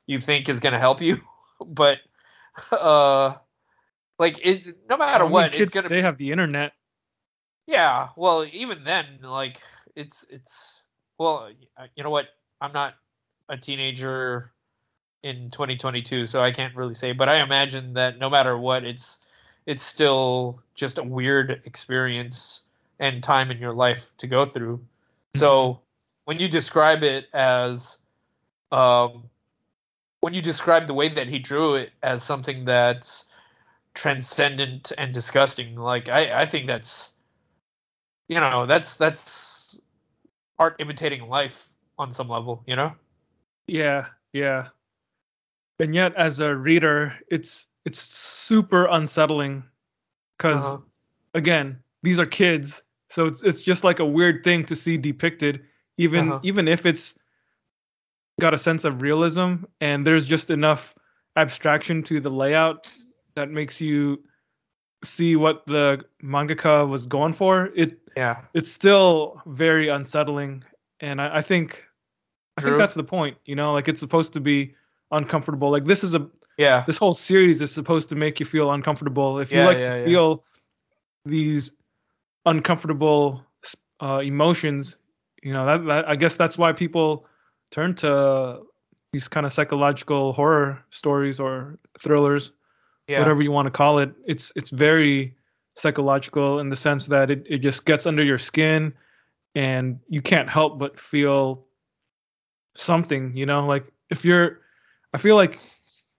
you 0.06 0.18
think 0.18 0.48
is 0.50 0.60
going 0.60 0.74
to 0.74 0.78
help 0.78 1.00
you 1.00 1.18
but 1.66 1.98
uh 2.70 3.34
like 4.18 4.38
it 4.44 4.76
no 4.90 4.98
matter 4.98 5.24
what 5.24 5.52
kids 5.52 5.62
it's 5.62 5.74
going 5.74 5.84
to 5.84 5.88
they 5.88 6.02
have 6.02 6.18
the 6.18 6.30
internet. 6.30 6.72
yeah, 7.66 8.08
well, 8.16 8.46
even 8.52 8.84
then, 8.84 9.06
like 9.22 9.58
it's 9.96 10.24
it's 10.28 10.82
well, 11.18 11.48
you 11.96 12.04
know 12.04 12.10
what? 12.10 12.26
I'm 12.60 12.72
not 12.72 12.94
a 13.48 13.56
teenager 13.56 14.52
in 15.22 15.50
2022, 15.50 16.26
so 16.26 16.42
I 16.42 16.52
can't 16.52 16.76
really 16.76 16.94
say. 16.94 17.12
But 17.12 17.28
I 17.28 17.42
imagine 17.42 17.94
that 17.94 18.18
no 18.18 18.28
matter 18.28 18.56
what, 18.56 18.84
it's 18.84 19.18
it's 19.66 19.82
still 19.82 20.62
just 20.74 20.98
a 20.98 21.02
weird 21.02 21.62
experience 21.64 22.62
and 22.98 23.22
time 23.22 23.50
in 23.50 23.58
your 23.58 23.72
life 23.72 24.10
to 24.18 24.26
go 24.26 24.46
through. 24.46 24.80
So 25.36 25.80
when 26.24 26.38
you 26.38 26.48
describe 26.48 27.02
it 27.02 27.26
as 27.32 27.98
um, 28.70 29.24
when 30.20 30.34
you 30.34 30.42
describe 30.42 30.86
the 30.86 30.94
way 30.94 31.08
that 31.08 31.28
he 31.28 31.38
drew 31.38 31.74
it 31.74 31.90
as 32.02 32.22
something 32.22 32.64
that's 32.64 33.26
transcendent 33.94 34.92
and 34.96 35.12
disgusting, 35.12 35.76
like 35.76 36.08
I, 36.08 36.42
I 36.42 36.46
think 36.46 36.66
that's 36.66 37.10
you 38.28 38.40
know 38.40 38.66
that's 38.66 38.96
that's 38.96 39.78
art 40.58 40.76
imitating 40.78 41.28
life 41.28 41.68
on 41.98 42.12
some 42.12 42.28
level, 42.28 42.62
you 42.66 42.76
know? 42.76 42.92
Yeah, 43.66 44.06
yeah. 44.32 44.68
And 45.78 45.94
yet, 45.94 46.14
as 46.14 46.40
a 46.40 46.54
reader, 46.54 47.14
it's 47.28 47.66
it's 47.84 47.98
super 48.00 48.86
unsettling 48.86 49.62
because 50.36 50.64
Uh-huh. 50.64 50.78
again, 51.34 51.78
these 52.02 52.18
are 52.18 52.26
kids, 52.26 52.82
so 53.08 53.26
it's 53.26 53.42
it's 53.42 53.62
just 53.62 53.84
like 53.84 53.98
a 54.00 54.04
weird 54.06 54.42
thing 54.44 54.64
to 54.66 54.76
see 54.76 54.96
depicted, 54.98 55.64
even 55.98 56.28
Uh-huh. 56.28 56.40
even 56.42 56.68
if 56.68 56.86
it's 56.86 57.14
got 58.40 58.54
a 58.54 58.58
sense 58.58 58.84
of 58.84 59.00
realism 59.02 59.64
and 59.80 60.04
there's 60.06 60.26
just 60.26 60.50
enough 60.50 60.94
abstraction 61.36 62.02
to 62.02 62.20
the 62.20 62.30
layout 62.30 62.88
that 63.36 63.48
makes 63.50 63.80
you 63.80 64.22
see 65.04 65.36
what 65.36 65.64
the 65.66 66.04
mangaka 66.22 66.88
was 66.88 67.06
going 67.06 67.32
for. 67.32 67.66
It 67.76 67.98
Yeah. 68.16 68.40
it's 68.54 68.70
still 68.70 69.40
very 69.46 69.88
unsettling, 69.88 70.64
and 71.00 71.20
I, 71.20 71.38
I 71.38 71.42
think 71.42 71.84
I 72.56 72.60
think 72.62 72.78
that's 72.78 72.94
the 72.94 73.04
point. 73.04 73.36
You 73.44 73.54
know, 73.56 73.72
like 73.72 73.88
it's 73.88 74.00
supposed 74.00 74.32
to 74.34 74.40
be 74.40 74.74
uncomfortable. 75.10 75.70
Like 75.70 75.84
this 75.84 76.02
is 76.04 76.14
a 76.14 76.28
Yeah. 76.56 76.84
this 76.86 76.96
whole 76.96 77.14
series 77.14 77.60
is 77.60 77.72
supposed 77.72 78.08
to 78.10 78.14
make 78.14 78.38
you 78.40 78.46
feel 78.46 78.70
uncomfortable. 78.72 79.38
If 79.40 79.52
you 79.52 79.58
Yeah, 79.58 79.66
like 79.66 79.78
yeah, 79.78 79.84
to 79.90 79.98
yeah. 79.98 80.04
feel 80.04 80.44
these 81.24 81.72
uncomfortable 82.46 83.44
uh, 84.00 84.20
emotions, 84.24 84.96
you 85.42 85.52
know, 85.52 85.66
that, 85.66 85.86
that 85.86 86.08
I 86.08 86.16
guess 86.16 86.36
that's 86.36 86.58
why 86.58 86.72
people 86.72 87.26
turn 87.70 87.94
to 87.96 88.60
these 89.12 89.28
kind 89.28 89.46
of 89.46 89.52
psychological 89.52 90.32
horror 90.32 90.82
stories 90.90 91.40
or 91.40 91.78
thrillers, 92.00 92.52
Yeah. 93.08 93.20
whatever 93.20 93.42
you 93.42 93.52
want 93.52 93.66
to 93.66 93.70
call 93.70 93.98
it. 93.98 94.12
It's 94.26 94.52
it's 94.56 94.70
very 94.70 95.34
psychological 95.76 96.60
in 96.60 96.68
the 96.68 96.76
sense 96.76 97.06
that 97.06 97.30
it, 97.30 97.44
it 97.48 97.58
just 97.58 97.84
gets 97.84 98.06
under 98.06 98.22
your 98.22 98.38
skin 98.38 98.92
and 99.56 99.98
you 100.08 100.22
can't 100.22 100.48
help 100.48 100.78
but 100.78 100.98
feel 100.98 101.64
something, 102.76 103.36
you 103.36 103.46
know, 103.46 103.66
like 103.66 103.84
if 104.10 104.24
you're 104.24 104.60
I 105.12 105.18
feel 105.18 105.36
like 105.36 105.58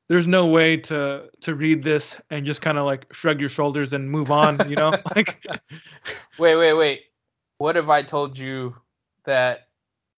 there's 0.07 0.27
no 0.27 0.45
way 0.45 0.77
to 0.77 1.29
to 1.41 1.55
read 1.55 1.83
this 1.83 2.17
and 2.29 2.45
just 2.45 2.61
kind 2.61 2.77
of 2.77 2.85
like 2.85 3.11
shrug 3.13 3.39
your 3.39 3.49
shoulders 3.49 3.93
and 3.93 4.09
move 4.09 4.31
on, 4.31 4.69
you 4.69 4.75
know? 4.75 4.91
like 5.15 5.43
Wait, 6.37 6.55
wait, 6.55 6.73
wait. 6.73 7.01
What 7.57 7.77
if 7.77 7.89
I 7.89 8.03
told 8.03 8.37
you 8.37 8.75
that 9.23 9.67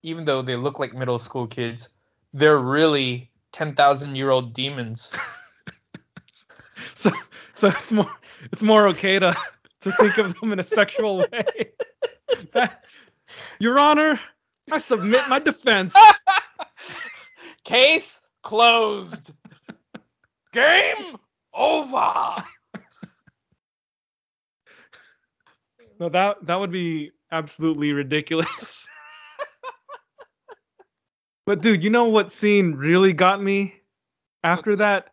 even 0.03 0.25
though 0.25 0.41
they 0.41 0.55
look 0.55 0.79
like 0.79 0.93
middle 0.93 1.19
school 1.19 1.47
kids, 1.47 1.89
they're 2.33 2.57
really 2.57 3.29
10,000 3.51 4.15
year 4.15 4.29
old 4.29 4.53
demons? 4.53 5.11
so 6.95 7.11
so 7.53 7.69
it's 7.69 7.91
more 7.91 8.11
it's 8.51 8.61
more 8.63 8.87
okay 8.89 9.19
to 9.19 9.35
to 9.81 9.91
think 9.93 10.17
of 10.17 10.39
them 10.39 10.51
in 10.53 10.59
a 10.59 10.63
sexual 10.63 11.17
way. 11.31 11.45
That- 12.53 12.83
Your 13.59 13.77
Honor, 13.79 14.19
I 14.71 14.79
submit 14.79 15.21
my 15.29 15.39
defense. 15.39 15.93
Case 17.63 18.21
closed. 18.43 19.31
Game 20.53 21.17
over. 21.53 22.43
No, 25.99 26.09
that 26.09 26.45
that 26.45 26.59
would 26.59 26.71
be 26.71 27.11
absolutely 27.31 27.91
ridiculous. 27.91 28.87
but 31.45 31.61
dude, 31.61 31.83
you 31.83 31.89
know 31.89 32.05
what 32.05 32.31
scene 32.31 32.73
really 32.73 33.13
got 33.13 33.41
me 33.41 33.73
after 34.43 34.75
that? 34.75 35.09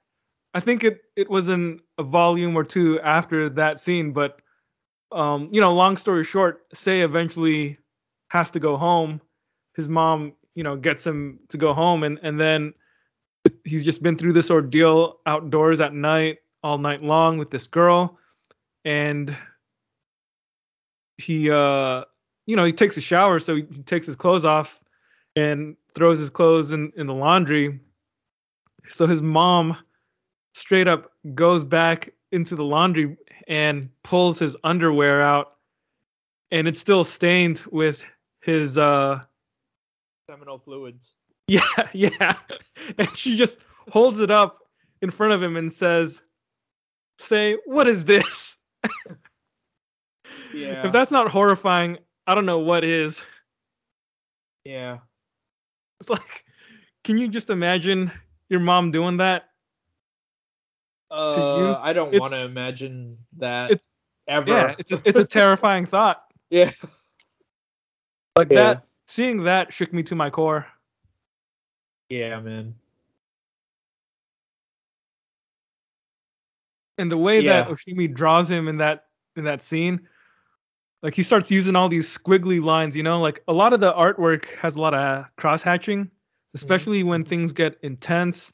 I 0.53 0.61
think 0.61 0.85
it 0.85 1.01
it 1.17 1.29
was 1.31 1.49
in 1.49 1.81
a 1.99 2.03
volume 2.03 2.57
or 2.57 2.65
two 2.65 3.01
after 3.01 3.49
that 3.51 3.81
scene, 3.81 4.13
but 4.13 4.41
um, 5.11 5.49
you 5.53 5.61
know, 5.61 5.73
long 5.73 5.97
story 5.97 6.25
short, 6.25 6.63
Sei 6.75 7.03
eventually 7.03 7.79
has 8.29 8.51
to 8.51 8.61
go 8.61 8.77
home. 8.77 9.21
His 9.77 9.89
mom, 9.89 10.35
you 10.55 10.65
know, 10.65 10.77
gets 10.77 11.07
him 11.07 11.39
to 11.49 11.57
go 11.57 11.73
home 11.73 12.03
and 12.03 12.19
and 12.23 12.39
then 12.39 12.75
he's 13.65 13.85
just 13.85 14.03
been 14.03 14.17
through 14.17 14.33
this 14.33 14.51
ordeal 14.51 15.21
outdoors 15.27 15.81
at 15.81 15.95
night 15.95 16.39
all 16.63 16.79
night 16.79 17.03
long 17.03 17.39
with 17.39 17.51
this 17.51 17.67
girl 17.67 18.19
and 18.85 19.37
he 21.19 21.51
uh 21.51 22.03
you 22.47 22.57
know 22.57 22.65
he 22.65 22.73
takes 22.73 22.97
a 22.97 23.01
shower 23.01 23.39
so 23.39 23.57
he 23.57 23.63
takes 23.63 24.07
his 24.07 24.17
clothes 24.17 24.45
off 24.45 24.81
and 25.37 25.77
throws 25.95 26.19
his 26.19 26.31
clothes 26.31 26.73
in 26.73 26.93
in 26.97 27.07
the 27.07 27.15
laundry 27.15 27.81
so 28.91 29.07
his 29.07 29.23
mom 29.23 29.77
straight 30.55 30.89
up 30.89 31.13
goes 31.35 31.65
back 31.65 32.11
into 32.33 32.55
the 32.55 32.65
laundry 32.65 33.17
and 33.49 33.89
pulls 34.03 34.39
his 34.39 34.57
underwear 34.65 35.23
out 35.23 35.57
and 36.51 36.69
it's 36.69 36.79
still 36.79 37.05
stained 37.05 37.63
with 37.71 38.03
his 38.43 38.77
uh 38.77 39.21
Seminal 40.31 40.59
fluids. 40.59 41.13
yeah 41.49 41.89
yeah 41.93 42.37
and 42.99 43.09
she 43.17 43.37
just 43.37 43.59
holds 43.91 44.19
it 44.21 44.31
up 44.31 44.61
in 45.03 45.11
front 45.11 45.33
of 45.35 45.43
him 45.43 45.57
and 45.57 45.73
says 45.73 46.23
Sei 47.19 47.57
what 47.67 47.87
is 47.87 48.05
this 48.05 48.57
Yeah. 50.55 50.87
if 50.87 50.93
that's 50.93 51.11
not 51.11 51.31
horrifying 51.31 51.99
i 52.27 52.35
don't 52.35 52.47
know 52.47 52.59
what 52.61 52.85
is 52.85 53.23
yeah. 54.65 54.99
It's 56.01 56.09
like, 56.09 56.45
can 57.05 57.19
you 57.19 57.29
just 57.29 57.51
imagine 57.51 58.11
your 58.49 58.61
mom 58.61 58.91
doing 58.91 59.19
that? 59.19 59.45
Uh, 61.11 61.57
you, 61.59 61.77
I 61.83 61.93
don't 61.93 62.19
want 62.19 62.33
to 62.33 62.45
imagine 62.45 63.19
that 63.37 63.71
it's- 63.73 63.87
ever. 64.27 64.51
Yeah, 64.51 64.75
it's 64.79 64.91
a, 64.91 65.03
it's 65.05 65.19
a 65.19 65.25
terrifying 65.25 65.85
thought. 65.87 66.23
yeah. 66.51 66.71
Like 68.37 68.51
Yeah. 68.51 68.57
that, 68.57 68.85
seeing 69.07 69.45
that 69.45 69.73
shook 69.73 69.93
me 69.93 70.03
to 70.05 70.15
my 70.15 70.31
core. 70.31 70.67
Yeah, 72.09 72.41
man. 72.41 72.75
And 76.99 77.11
the 77.11 77.17
way 77.19 77.41
that 77.43 77.67
Yeah. 77.69 77.73
Oshimi 77.75 78.13
draws 78.15 78.51
him 78.51 78.69
in 78.69 78.77
that 78.79 79.07
in 79.37 79.45
that 79.45 79.63
scene, 79.63 80.07
like 81.03 81.15
he 81.15 81.25
starts 81.25 81.51
using 81.51 81.75
all 81.75 81.89
these 81.89 82.17
squiggly 82.17 82.63
lines. 82.63 82.95
You 82.95 83.03
know, 83.03 83.21
like 83.21 83.43
a 83.49 83.53
lot 83.53 83.73
of 83.73 83.81
the 83.81 83.93
artwork 83.93 84.55
has 84.57 84.77
a 84.77 84.81
lot 84.81 84.95
of 84.95 85.25
cross 85.37 85.63
hatching, 85.63 86.11
especially 86.55 87.03
when 87.03 87.25
things 87.25 87.53
get 87.53 87.79
intense 87.83 88.53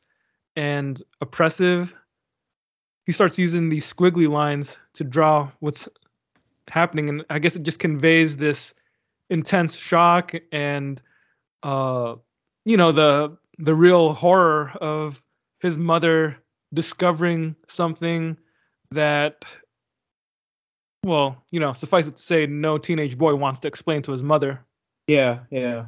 and 0.57 1.03
oppressive. 1.21 1.95
He 3.05 3.13
starts 3.13 3.39
using 3.39 3.69
these 3.69 3.93
squiggly 3.93 4.29
lines 4.29 4.79
to 4.95 5.05
draw 5.05 5.51
what's 5.61 5.89
happening, 6.69 7.09
and 7.09 7.25
I 7.29 7.39
guess 7.41 7.57
it 7.57 7.63
just 7.63 7.79
conveys 7.79 8.37
this 8.37 8.73
intense 9.29 9.75
shock 9.77 10.33
and, 10.53 11.01
uh, 11.63 12.17
you 12.71 12.77
know, 12.77 12.93
the 12.93 13.37
the 13.59 13.75
real 13.75 14.13
horror 14.15 14.71
of 14.81 15.21
his 15.59 15.77
mother 15.77 16.37
discovering 16.73 17.57
something 17.67 18.37
that 18.93 19.45
well, 21.05 21.43
you 21.51 21.59
know, 21.59 21.73
suffice 21.73 22.07
it 22.07 22.17
to 22.17 22.23
say, 22.23 22.47
no 22.47 22.79
teenage 22.79 23.19
boy 23.19 23.35
wants 23.35 23.59
to 23.61 23.69
explain 23.69 24.03
to 24.03 24.13
his 24.13 24.23
mother. 24.23 24.61
Yeah, 25.09 25.41
yeah. 25.51 25.87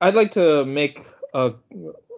I'd 0.00 0.14
like 0.14 0.30
to 0.32 0.64
make 0.64 1.04
a 1.34 1.52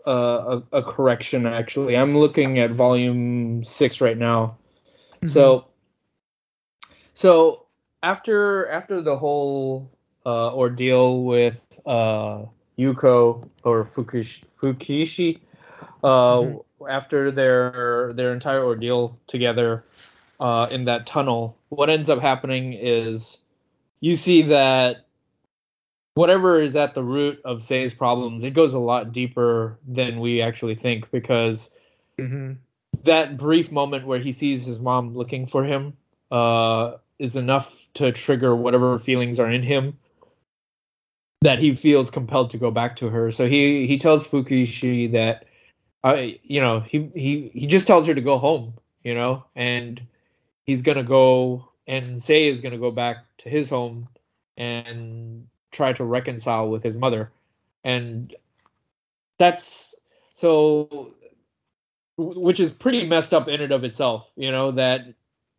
a, 0.04 0.12
a, 0.12 0.62
a 0.72 0.82
correction. 0.82 1.46
Actually, 1.46 1.96
I'm 1.96 2.18
looking 2.18 2.58
at 2.58 2.72
volume 2.72 3.64
six 3.64 4.02
right 4.02 4.18
now. 4.18 4.58
Mm-hmm. 5.14 5.28
So, 5.28 5.68
so 7.14 7.66
after 8.02 8.68
after 8.68 9.00
the 9.00 9.16
whole 9.16 9.90
uh, 10.26 10.54
ordeal 10.54 11.24
with 11.24 11.64
uh, 11.86 12.44
Yuko 12.78 13.48
or 13.64 13.84
Fukish, 13.84 14.42
Fukishi, 14.60 15.40
uh, 16.02 16.40
Mhm. 16.40 16.64
after 16.88 17.30
their 17.30 18.12
their 18.14 18.32
entire 18.32 18.64
ordeal 18.64 19.18
together 19.26 19.84
uh, 20.40 20.68
in 20.70 20.84
that 20.86 21.06
tunnel, 21.06 21.56
what 21.68 21.88
ends 21.90 22.10
up 22.10 22.20
happening 22.20 22.72
is 22.72 23.38
you 24.00 24.16
see 24.16 24.42
that 24.42 25.06
whatever 26.14 26.60
is 26.60 26.76
at 26.76 26.94
the 26.94 27.02
root 27.02 27.40
of 27.44 27.64
Sei's 27.64 27.94
problems, 27.94 28.44
it 28.44 28.52
goes 28.52 28.74
a 28.74 28.78
lot 28.78 29.12
deeper 29.12 29.78
than 29.86 30.20
we 30.20 30.42
actually 30.42 30.74
think 30.74 31.10
because 31.10 31.74
Mhm. 32.18 32.58
that 33.04 33.36
brief 33.38 33.72
moment 33.72 34.06
where 34.06 34.18
he 34.18 34.32
sees 34.32 34.64
his 34.64 34.78
mom 34.78 35.14
looking 35.16 35.46
for 35.46 35.64
him 35.64 35.96
uh, 36.30 36.96
is 37.18 37.36
enough 37.36 37.76
to 37.94 38.10
trigger 38.12 38.54
whatever 38.56 38.98
feelings 38.98 39.38
are 39.38 39.50
in 39.50 39.62
him. 39.62 39.98
That 41.42 41.58
he 41.58 41.74
feels 41.74 42.10
compelled 42.10 42.50
to 42.50 42.58
go 42.58 42.70
back 42.70 42.96
to 42.96 43.08
her. 43.08 43.30
So 43.30 43.48
he 43.48 43.86
he 43.86 43.98
tells 43.98 44.26
Fukiishi 44.26 45.12
that 45.12 45.46
I 46.04 46.40
you 46.42 46.60
know 46.60 46.80
he 46.80 47.10
he 47.14 47.50
he 47.52 47.66
just 47.66 47.86
tells 47.86 48.06
her 48.06 48.14
to 48.14 48.20
go 48.20 48.38
home, 48.38 48.74
you 49.02 49.14
know, 49.14 49.44
and 49.54 50.00
he's 50.64 50.82
gonna 50.82 51.04
go 51.04 51.68
and 51.86 52.22
Sei 52.22 52.48
is 52.48 52.60
gonna 52.60 52.78
go 52.78 52.90
back 52.90 53.18
to 53.38 53.48
his 53.48 53.68
home 53.68 54.08
and 54.56 55.48
try 55.72 55.92
to 55.94 56.04
reconcile 56.04 56.68
with 56.68 56.82
his 56.82 56.96
mother, 56.96 57.30
and 57.82 58.34
that's 59.38 59.94
so 60.34 61.12
which 62.16 62.60
is 62.60 62.72
pretty 62.72 63.06
messed 63.06 63.34
up 63.34 63.48
in 63.48 63.60
and 63.60 63.72
of 63.72 63.84
itself, 63.84 64.28
you 64.36 64.50
know, 64.50 64.70
that 64.72 65.06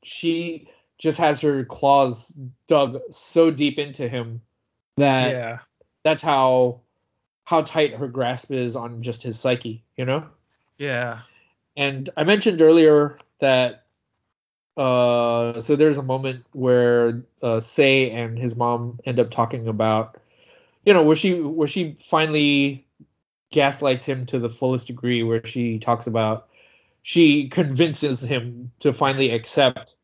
she 0.04 0.70
just 0.98 1.18
has 1.18 1.42
her 1.42 1.66
claws 1.66 2.32
dug 2.68 3.00
so 3.12 3.52
deep 3.52 3.78
into 3.80 4.08
him 4.08 4.42
that 4.98 5.32
yeah. 5.32 5.60
That's 6.04 6.22
how 6.22 6.82
how 7.46 7.62
tight 7.62 7.94
her 7.94 8.08
grasp 8.08 8.52
is 8.52 8.76
on 8.76 9.04
just 9.04 9.24
his 9.24 9.40
psyche, 9.40 9.84
you 9.98 10.06
know? 10.06 10.26
Yeah. 10.78 11.20
And 11.76 12.10
I 12.16 12.24
mentioned 12.24 12.62
earlier 12.62 13.20
that 13.40 13.86
uh 14.78 15.62
so 15.62 15.76
there's 15.76 15.98
a 15.98 16.04
moment 16.04 16.46
where 16.54 17.24
uh 17.42 17.60
Sei 17.60 18.10
and 18.10 18.38
his 18.38 18.56
mom 18.56 19.00
end 19.06 19.20
up 19.20 19.32
talking 19.32 19.68
about 19.68 20.18
you 20.86 20.94
know, 20.94 21.04
where 21.04 21.16
she 21.16 21.40
where 21.40 21.68
she 21.68 21.98
finally 22.10 22.86
gaslights 23.52 24.06
him 24.06 24.26
to 24.26 24.40
the 24.40 24.50
fullest 24.50 24.88
degree 24.88 25.24
where 25.24 25.46
she 25.46 25.80
talks 25.80 26.08
about 26.08 26.48
she 27.04 27.50
convinces 27.50 28.22
him 28.22 28.72
to 28.80 28.94
finally 28.94 29.30
accept 29.30 29.96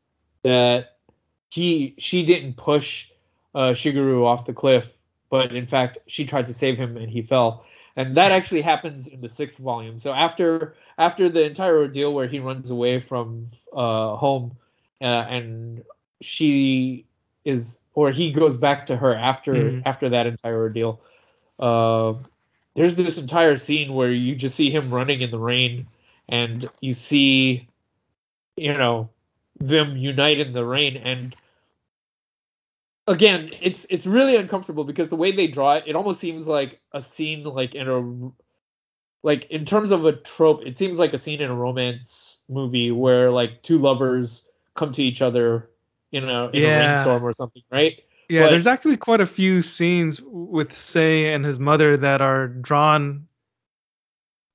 that 0.43 0.97
he 1.49 1.95
she 1.97 2.23
didn't 2.23 2.57
push 2.57 3.09
uh, 3.55 3.71
Shigeru 3.71 4.23
off 4.25 4.45
the 4.45 4.53
cliff, 4.53 4.91
but 5.29 5.53
in 5.55 5.65
fact 5.67 5.97
she 6.07 6.25
tried 6.25 6.47
to 6.47 6.53
save 6.53 6.77
him 6.77 6.97
and 6.97 7.09
he 7.09 7.21
fell. 7.21 7.65
And 7.95 8.15
that 8.17 8.31
actually 8.31 8.61
happens 8.61 9.07
in 9.07 9.21
the 9.21 9.29
sixth 9.29 9.57
volume. 9.57 9.99
So 9.99 10.13
after 10.13 10.75
after 10.97 11.29
the 11.29 11.43
entire 11.43 11.77
ordeal 11.79 12.13
where 12.13 12.27
he 12.27 12.39
runs 12.39 12.71
away 12.71 12.99
from 12.99 13.49
uh, 13.73 14.15
home 14.15 14.57
uh, 15.01 15.05
and 15.29 15.83
she 16.21 17.05
is 17.45 17.79
or 17.93 18.11
he 18.11 18.31
goes 18.31 18.57
back 18.57 18.85
to 18.87 18.95
her 18.95 19.13
after 19.15 19.53
Mhm. 19.53 19.81
after 19.85 20.09
that 20.09 20.27
entire 20.27 20.57
ordeal. 20.59 21.01
Uh, 21.59 22.13
there's 22.75 22.95
this 22.95 23.17
entire 23.17 23.57
scene 23.57 23.93
where 23.93 24.11
you 24.11 24.35
just 24.35 24.55
see 24.55 24.69
him 24.69 24.89
running 24.93 25.21
in 25.21 25.31
the 25.31 25.39
rain 25.39 25.87
and 26.29 26.69
you 26.81 26.93
see 26.93 27.67
you 28.55 28.73
know 28.77 29.09
them 29.59 29.97
unite 29.97 30.39
in 30.39 30.53
the 30.53 30.63
rain 30.65 30.95
and 30.97 31.35
again 33.09 33.49
it's 33.61 33.85
it's 33.89 34.05
really 34.05 34.35
uncomfortable 34.35 34.83
because 34.83 35.09
the 35.09 35.15
way 35.15 35.31
they 35.31 35.47
draw 35.47 35.73
it 35.75 35.83
it 35.87 35.95
almost 35.95 36.19
seems 36.19 36.47
like 36.47 36.79
a 36.93 37.01
scene 37.01 37.43
like 37.43 37.73
in 37.75 37.87
a 37.89 38.29
like 39.25 39.45
in 39.49 39.65
terms 39.65 39.91
of 39.91 40.05
a 40.05 40.13
trope 40.13 40.61
it 40.65 40.77
seems 40.77 40.99
like 40.99 41.11
a 41.11 41.17
scene 41.17 41.41
in 41.41 41.49
a 41.49 41.55
romance 41.55 42.37
movie 42.47 42.91
where 42.91 43.31
like 43.31 43.61
two 43.63 43.77
lovers 43.79 44.47
come 44.75 44.91
to 44.91 45.03
each 45.03 45.21
other 45.21 45.69
in 46.11 46.23
a 46.29 46.49
in 46.49 46.63
a 46.63 46.67
Yeah. 46.67 46.79
rainstorm 46.85 47.23
or 47.23 47.33
something 47.33 47.63
right 47.71 47.99
Yeah, 48.29 48.43
But- 48.43 48.51
there's 48.51 48.67
actually 48.67 48.97
quite 48.97 49.21
a 49.21 49.25
few 49.25 49.63
scenes 49.63 50.21
with 50.23 50.75
Sei 50.77 51.33
and 51.33 51.43
his 51.43 51.57
mother 51.57 51.97
that 51.97 52.21
are 52.21 52.47
drawn 52.47 53.27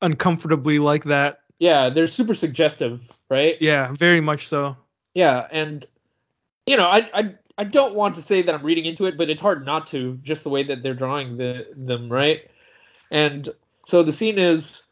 uncomfortably 0.00 0.78
like 0.78 1.04
that. 1.04 1.40
yeah 1.58 1.88
they're 1.90 2.06
super 2.06 2.34
suggestive 2.34 3.00
right 3.30 3.56
Yeah, 3.60 3.92
very 3.92 4.20
much 4.20 4.46
so. 4.48 4.76
Yeah, 5.14 5.46
and 5.52 5.84
you 6.66 6.76
know, 6.76 6.86
I 6.86 7.08
I 7.14 7.34
I 7.56 7.64
don't 7.64 7.94
want 7.94 8.16
to 8.16 8.22
say 8.22 8.42
that 8.42 8.54
I'm 8.54 8.64
reading 8.64 8.84
into 8.84 9.06
it, 9.06 9.16
but 9.16 9.30
it's 9.30 9.42
hard 9.42 9.64
not 9.64 9.86
to, 9.88 10.18
just 10.22 10.42
the 10.42 10.50
way 10.50 10.64
that 10.64 10.82
they're 10.82 10.94
drawing 10.94 11.36
the 11.36 11.66
them, 11.76 12.10
right? 12.10 12.50
And 13.10 13.48
so 13.86 14.02
the 14.02 14.12
scene 14.12 14.38
is, 14.38 14.82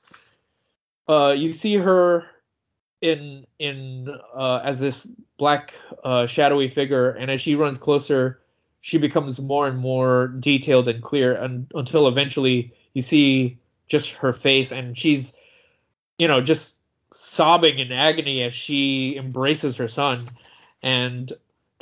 uh, 1.09 1.35
you 1.37 1.53
see 1.53 1.77
her 1.77 2.25
in 3.01 3.47
in 3.59 4.09
uh, 4.35 4.61
as 4.65 4.79
this 4.79 5.07
black 5.39 5.75
uh, 6.05 6.27
shadowy 6.27 6.69
figure, 6.69 7.11
and 7.11 7.31
as 7.31 7.41
she 7.41 7.57
runs 7.57 7.79
closer, 7.79 8.41
she 8.81 8.99
becomes 8.99 9.41
more 9.41 9.67
and 9.67 9.79
more 9.79 10.29
detailed 10.39 10.89
and 10.89 11.03
clear, 11.03 11.35
and 11.35 11.67
until 11.75 12.07
eventually 12.07 12.73
you 12.95 13.03
see 13.03 13.59
just 13.89 14.11
her 14.11 14.33
face, 14.33 14.71
and 14.71 14.97
she's, 14.97 15.35
you 16.19 16.29
know, 16.29 16.41
just 16.41 16.77
sobbing 17.13 17.79
in 17.81 17.91
agony 17.91 18.43
as 18.43 18.55
she 18.55 19.17
embraces 19.17 19.77
her 19.77 19.89
son 19.89 20.29
and 20.83 21.33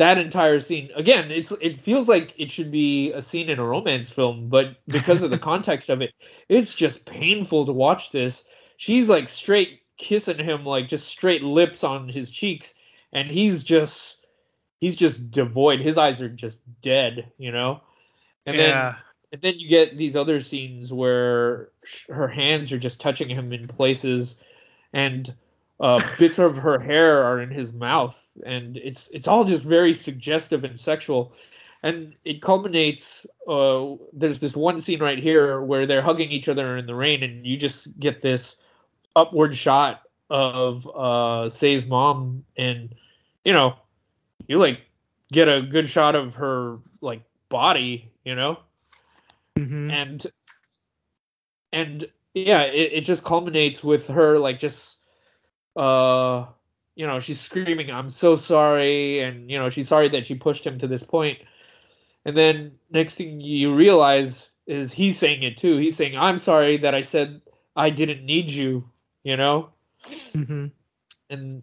that 0.01 0.17
entire 0.17 0.59
scene 0.61 0.89
again 0.97 1.31
it's 1.31 1.53
it 1.61 1.79
feels 1.79 2.09
like 2.09 2.33
it 2.39 2.51
should 2.51 2.71
be 2.71 3.13
a 3.13 3.21
scene 3.21 3.51
in 3.51 3.59
a 3.59 3.65
romance 3.65 4.11
film 4.11 4.49
but 4.49 4.77
because 4.89 5.23
of 5.23 5.31
the 5.31 5.39
context 5.51 5.91
of 5.91 6.01
it 6.01 6.15
it's 6.49 6.75
just 6.75 7.05
painful 7.05 7.67
to 7.67 7.73
watch 7.73 8.11
this. 8.11 8.45
She's 8.79 9.11
like 9.11 9.29
straight 9.29 9.83
kissing 9.99 10.39
him 10.39 10.65
like 10.65 10.89
just 10.89 11.07
straight 11.07 11.43
lips 11.43 11.85
on 11.85 12.09
his 12.09 12.31
cheeks 12.31 12.73
and 13.13 13.31
he's 13.31 13.63
just 13.63 14.25
he's 14.81 14.97
just 14.97 15.31
devoid. 15.31 15.81
His 15.81 15.99
eyes 15.99 16.23
are 16.23 16.31
just 16.31 16.63
dead 16.81 17.31
you 17.37 17.53
know? 17.53 17.83
And 18.47 18.59
then 18.59 18.71
yeah. 18.71 18.95
and 19.33 19.43
then 19.43 19.59
you 19.59 19.69
get 19.69 19.99
these 19.99 20.17
other 20.17 20.41
scenes 20.41 20.91
where 20.91 21.69
sh- 21.85 22.07
her 22.09 22.27
hands 22.27 22.73
are 22.73 22.79
just 22.79 23.03
touching 23.03 23.29
him 23.29 23.53
in 23.53 23.69
places 23.69 24.41
and 24.95 25.35
uh, 25.79 26.03
bits 26.19 26.39
of 26.39 26.57
her 26.57 26.79
hair 26.79 27.23
are 27.23 27.41
in 27.43 27.51
his 27.51 27.75
mouth 27.75 28.17
and 28.47 28.77
it's 28.77 29.09
it's 29.11 29.29
all 29.29 29.45
just 29.45 29.65
very 29.65 29.93
suggestive 29.93 30.65
and 30.65 30.79
sexual. 30.79 31.33
And 31.83 32.15
it 32.25 32.43
culminates 32.43 33.27
uh, 33.49 33.95
there's 34.13 34.39
this 34.41 34.55
one 34.55 34.81
scene 34.81 35.01
right 35.01 35.19
here 35.19 35.63
where 35.63 35.87
they're 35.87 36.03
hugging 36.03 36.31
each 36.31 36.49
other 36.49 36.77
in 36.77 36.87
the 36.87 36.95
rain 36.95 37.23
and 37.23 37.47
you 37.47 37.57
just 37.57 37.99
get 37.99 38.21
this 38.23 38.57
upward 39.17 39.57
shot 39.57 40.03
of 40.29 40.87
uh 40.95 41.49
Sei's 41.51 41.87
mom. 41.87 42.45
And 42.57 42.95
you 43.45 43.53
know 43.53 43.77
you 44.47 44.59
like 44.59 44.81
get 45.33 45.49
a 45.49 45.63
good 45.63 45.89
shot 45.89 46.15
of 46.15 46.35
her 46.35 46.79
like 47.01 47.23
body 47.49 48.11
you 48.25 48.35
know? 48.35 48.59
Mhm. 49.59 49.91
and 49.91 50.27
and 51.73 52.07
yeah 52.35 52.63
it, 52.63 52.93
it 52.93 53.01
just 53.05 53.25
culminates 53.25 53.83
with 53.83 54.07
her 54.07 54.39
like 54.39 54.59
just 54.59 54.99
uh 55.77 56.47
you 57.01 57.07
know 57.09 57.19
she's 57.21 57.41
screaming 57.41 57.91
i'm 57.91 58.11
so 58.11 58.37
sorry 58.37 59.21
and 59.25 59.51
you 59.51 59.59
know 59.59 59.71
she's 59.71 59.89
sorry 59.89 60.11
that 60.11 60.27
she 60.27 60.35
pushed 60.37 60.67
him 60.67 60.79
to 60.79 60.87
this 60.87 61.03
point. 61.03 61.39
And 62.27 62.37
then 62.37 62.79
next 62.91 63.15
thing 63.17 63.41
you 63.41 63.75
realize 63.75 64.51
is 64.67 64.93
he's 64.93 65.19
saying 65.19 65.43
it 65.43 65.57
too. 65.57 65.79
He's 65.79 65.97
saying 65.97 66.19
i'm 66.19 66.39
sorry 66.39 66.77
that 66.85 66.95
i 66.95 67.01
said 67.01 67.41
i 67.75 67.89
didn't 67.91 68.27
need 68.27 68.51
you 68.51 68.85
you 69.25 69.37
know? 69.37 69.71
Mhm. 70.35 70.73
and 71.31 71.63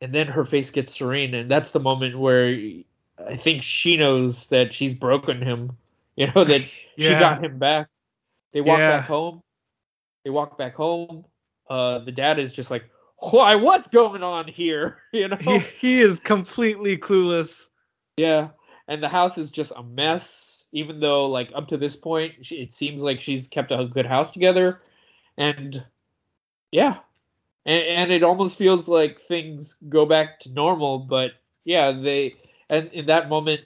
and 0.00 0.12
then 0.14 0.26
her 0.26 0.44
face 0.44 0.70
gets 0.72 0.94
serene 0.98 1.34
and 1.34 1.50
that's 1.50 1.70
the 1.70 1.80
moment 1.80 2.18
where 2.18 2.50
i 3.28 3.36
think 3.36 3.62
she 3.62 3.96
knows 3.96 4.48
that 4.48 4.74
she's 4.74 4.94
broken 4.94 5.40
him 5.42 5.76
you 6.16 6.26
know 6.34 6.44
that 6.44 6.62
she 6.98 7.14
got 7.14 7.44
him 7.44 7.58
back. 7.58 7.88
They 8.52 8.60
walk 8.60 8.78
Yeah. 8.80 8.98
back 8.98 9.06
home. 9.06 9.42
They 10.24 10.30
walk 10.30 10.58
back 10.58 10.74
home. 10.74 11.24
Uh 11.70 12.00
the 12.04 12.12
dad 12.12 12.38
is 12.38 12.52
just 12.52 12.70
like 12.70 12.84
why 13.30 13.54
what's 13.54 13.88
going 13.88 14.22
on 14.22 14.48
here? 14.48 14.98
You 15.12 15.28
know? 15.28 15.36
He, 15.36 15.58
he 15.58 16.00
is 16.00 16.18
completely 16.18 16.96
clueless. 16.96 17.66
yeah. 18.16 18.48
And 18.88 19.02
the 19.02 19.08
house 19.08 19.36
is 19.36 19.50
just 19.50 19.72
a 19.76 19.82
mess 19.82 20.64
even 20.72 21.00
though 21.00 21.26
like 21.26 21.52
up 21.54 21.68
to 21.68 21.76
this 21.76 21.94
point 21.94 22.32
it 22.50 22.70
seems 22.70 23.02
like 23.02 23.20
she's 23.20 23.46
kept 23.46 23.70
a 23.70 23.88
good 23.92 24.06
house 24.06 24.30
together. 24.30 24.80
And 25.36 25.84
yeah. 26.70 26.98
And, 27.66 27.82
and 27.84 28.12
it 28.12 28.22
almost 28.22 28.56
feels 28.56 28.88
like 28.88 29.20
things 29.20 29.76
go 29.88 30.06
back 30.06 30.40
to 30.40 30.50
normal 30.50 30.98
but 30.98 31.32
yeah 31.64 31.92
they 31.92 32.34
and 32.70 32.88
in 32.92 33.06
that 33.06 33.28
moment 33.28 33.60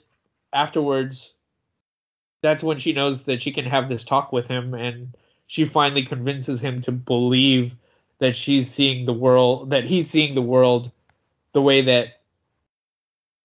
afterwards 0.53 1.33
that's 2.43 2.63
when 2.63 2.77
she 2.77 2.93
knows 2.93 3.23
that 3.23 3.41
she 3.41 3.51
can 3.51 3.65
have 3.65 3.89
this 3.89 4.03
talk 4.03 4.31
with 4.31 4.47
him 4.47 4.73
and 4.73 5.15
she 5.47 5.65
finally 5.65 6.03
convinces 6.05 6.61
him 6.61 6.81
to 6.81 6.91
believe 6.91 7.73
that 8.19 8.35
she's 8.35 8.71
seeing 8.71 9.05
the 9.05 9.13
world 9.13 9.69
that 9.69 9.83
he's 9.83 10.09
seeing 10.09 10.33
the 10.35 10.41
world 10.41 10.91
the 11.53 11.61
way 11.61 11.81
that 11.81 12.21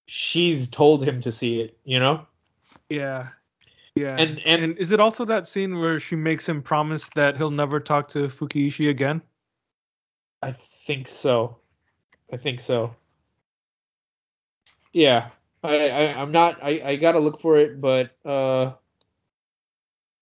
she's 0.06 0.68
told 0.68 1.04
him 1.04 1.20
to 1.20 1.30
see 1.32 1.60
it 1.60 1.76
you 1.84 1.98
know 1.98 2.26
Yeah. 2.88 3.28
Yeah. 3.94 4.16
And- 4.18 4.40
and- 4.46 4.78
is 4.78 4.90
it 4.90 5.00
also 5.00 5.24
that 5.26 5.46
scene 5.46 5.78
where 5.78 6.00
she 6.00 6.16
makes 6.16 6.48
him 6.48 6.62
promise 6.62 7.08
that 7.14 7.36
he'll 7.36 7.50
never 7.50 7.78
talk 7.80 8.08
to 8.08 8.20
Fukiishi 8.28 8.88
again? 8.90 9.22
i 10.42 10.50
think 10.52 11.06
so 11.06 11.56
i 12.32 12.36
think 12.36 12.58
so 12.58 12.94
yeah 14.92 15.28
i, 15.62 15.88
I 15.88 16.20
i'm 16.20 16.32
not 16.32 16.58
i 16.62 16.80
i 16.84 16.96
gotta 16.96 17.20
look 17.20 17.40
for 17.40 17.56
it 17.58 17.80
but 17.80 18.10
uh 18.26 18.72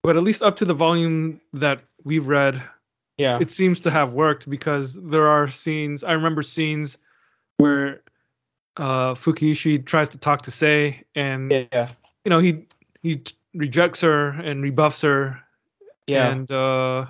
But 0.03 0.15
at 0.17 0.23
least 0.23 0.41
up 0.43 0.55
to 0.57 0.65
the 0.65 0.73
volume 0.73 1.41
that 1.53 1.81
we've 2.03 2.27
read, 2.27 2.61
yeah 3.21 3.37
it 3.43 3.49
seems 3.51 3.77
to 3.85 3.89
have 3.91 4.09
worked 4.13 4.49
because 4.49 4.87
there 5.13 5.27
are 5.35 5.45
scenes. 5.47 6.03
I 6.03 6.13
remember 6.19 6.41
scenes 6.41 6.97
where 7.61 8.01
uh, 8.77 9.13
Fukiishi 9.21 9.73
tries 9.85 10.09
to 10.09 10.17
talk 10.17 10.41
to 10.47 10.51
Sei, 10.51 11.03
and 11.15 11.51
yeah 11.51 11.87
you 12.25 12.29
know 12.31 12.39
he 12.39 12.51
he 13.03 13.21
rejects 13.53 14.01
her 14.01 14.29
and 14.47 14.63
rebuffs 14.63 15.01
her. 15.01 15.21
Yeah. 16.07 16.31
And 16.31 16.49
uh, 16.51 17.05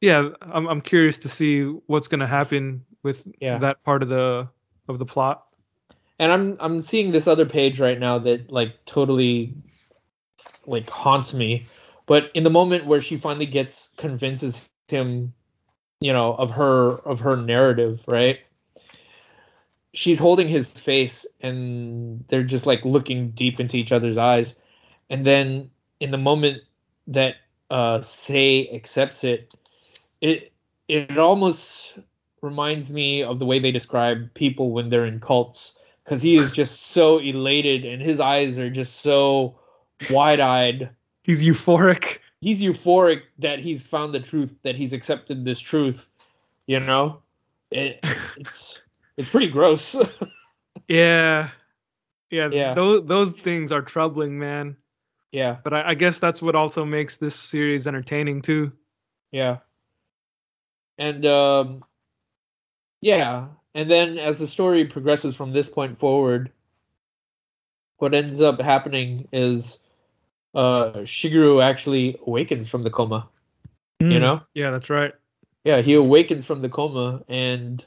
yeah, 0.00 0.28
I'm 0.54 0.66
I'm 0.68 0.80
curious 0.82 1.16
to 1.24 1.28
see 1.28 1.62
what's 1.86 2.08
gonna 2.08 2.26
happen 2.38 2.84
with 3.02 3.24
Yeah. 3.40 3.58
that 3.58 3.82
part 3.84 4.02
of 4.02 4.08
the 4.08 4.48
of 4.88 4.98
the 4.98 5.06
plot. 5.06 5.46
and 6.18 6.30
I'm 6.32 6.56
I'm 6.60 6.82
seeing 6.82 7.12
this 7.12 7.26
other 7.26 7.46
page 7.46 7.80
right 7.80 7.98
now 7.98 8.18
that 8.26 8.50
like 8.50 8.72
totally 8.84 9.54
like 10.66 10.88
haunts 10.90 11.32
me. 11.34 11.66
But 12.06 12.30
in 12.34 12.44
the 12.44 12.50
moment 12.50 12.84
where 12.86 13.00
she 13.00 13.16
finally 13.16 13.46
gets 13.46 13.88
convinces 13.96 14.68
him, 14.94 15.32
you 16.00 16.12
know, 16.12 16.34
of 16.34 16.50
her 16.52 16.92
of 17.06 17.20
her 17.20 17.36
narrative, 17.36 18.02
right? 18.06 18.38
She's 19.92 20.18
holding 20.18 20.48
his 20.48 20.70
face 20.70 21.26
and 21.40 22.24
they're 22.28 22.42
just 22.42 22.66
like 22.66 22.84
looking 22.84 23.30
deep 23.30 23.60
into 23.60 23.76
each 23.76 23.92
other's 23.92 24.18
eyes. 24.18 24.56
And 25.10 25.26
then 25.26 25.70
in 26.00 26.10
the 26.10 26.18
moment 26.18 26.62
that 27.08 27.36
uh 27.70 28.00
Sei 28.00 28.68
accepts 28.72 29.24
it, 29.24 29.52
it 30.20 30.52
it 30.88 31.18
almost 31.18 31.98
reminds 32.42 32.90
me 32.90 33.22
of 33.22 33.38
the 33.38 33.46
way 33.46 33.58
they 33.58 33.72
describe 33.72 34.32
people 34.34 34.70
when 34.72 34.90
they're 34.90 35.06
in 35.06 35.20
cults 35.20 35.78
because 36.04 36.20
he 36.20 36.36
is 36.36 36.52
just 36.52 36.88
so 36.88 37.18
elated 37.18 37.86
and 37.86 38.02
his 38.02 38.20
eyes 38.20 38.58
are 38.58 38.68
just 38.68 39.00
so 39.00 39.58
wide-eyed 40.10 40.90
He's 41.24 41.42
euphoric. 41.42 42.18
He's 42.44 42.62
euphoric 42.62 43.22
that 43.38 43.58
he's 43.58 43.86
found 43.86 44.12
the 44.14 44.20
truth 44.20 44.52
that 44.62 44.76
he's 44.76 44.92
accepted 44.92 45.44
this 45.44 45.58
truth 45.58 46.08
you 46.66 46.78
know 46.78 47.22
it, 47.70 47.98
it's 48.36 48.82
it's 49.16 49.28
pretty 49.30 49.48
gross 49.48 49.96
Yeah. 50.88 51.50
Yeah, 52.30 52.48
Yeah. 52.52 52.74
those 52.74 53.06
those 53.06 53.32
things 53.32 53.72
are 53.72 53.80
troubling, 53.82 54.38
man. 54.38 54.76
yeah 55.32 55.56
But 55.64 55.72
I, 55.72 55.90
I 55.90 55.94
guess 55.94 56.18
that's 56.18 56.42
what 56.42 56.54
also 56.54 56.84
makes 56.84 57.16
this 57.16 57.34
series 57.34 57.86
entertaining 57.86 58.42
too. 58.42 58.72
yeah 59.32 59.58
and 60.98 61.24
um 61.26 61.84
yeah 63.00 63.46
and 63.74 63.90
then 63.90 64.18
as 64.18 64.38
the 64.38 64.46
story 64.46 64.84
progresses 64.84 65.34
from 65.34 65.50
this 65.52 65.68
point 65.68 65.98
forward 65.98 66.52
what 67.98 68.14
ends 68.14 68.40
up 68.40 68.60
happening 68.60 69.26
is 69.32 69.78
uh 70.54 70.92
shigeru 71.04 71.62
actually 71.62 72.18
awakens 72.26 72.68
from 72.68 72.82
the 72.84 72.90
coma 72.90 73.28
you 74.00 74.18
Mm, 74.18 74.20
know 74.20 74.40
Yeah, 74.54 74.70
that's 74.70 74.90
right. 74.90 75.14
yeah 75.64 75.80
he 75.80 75.94
awakens 75.94 76.46
from 76.46 76.62
the 76.62 76.68
coma 76.68 77.22
and 77.28 77.84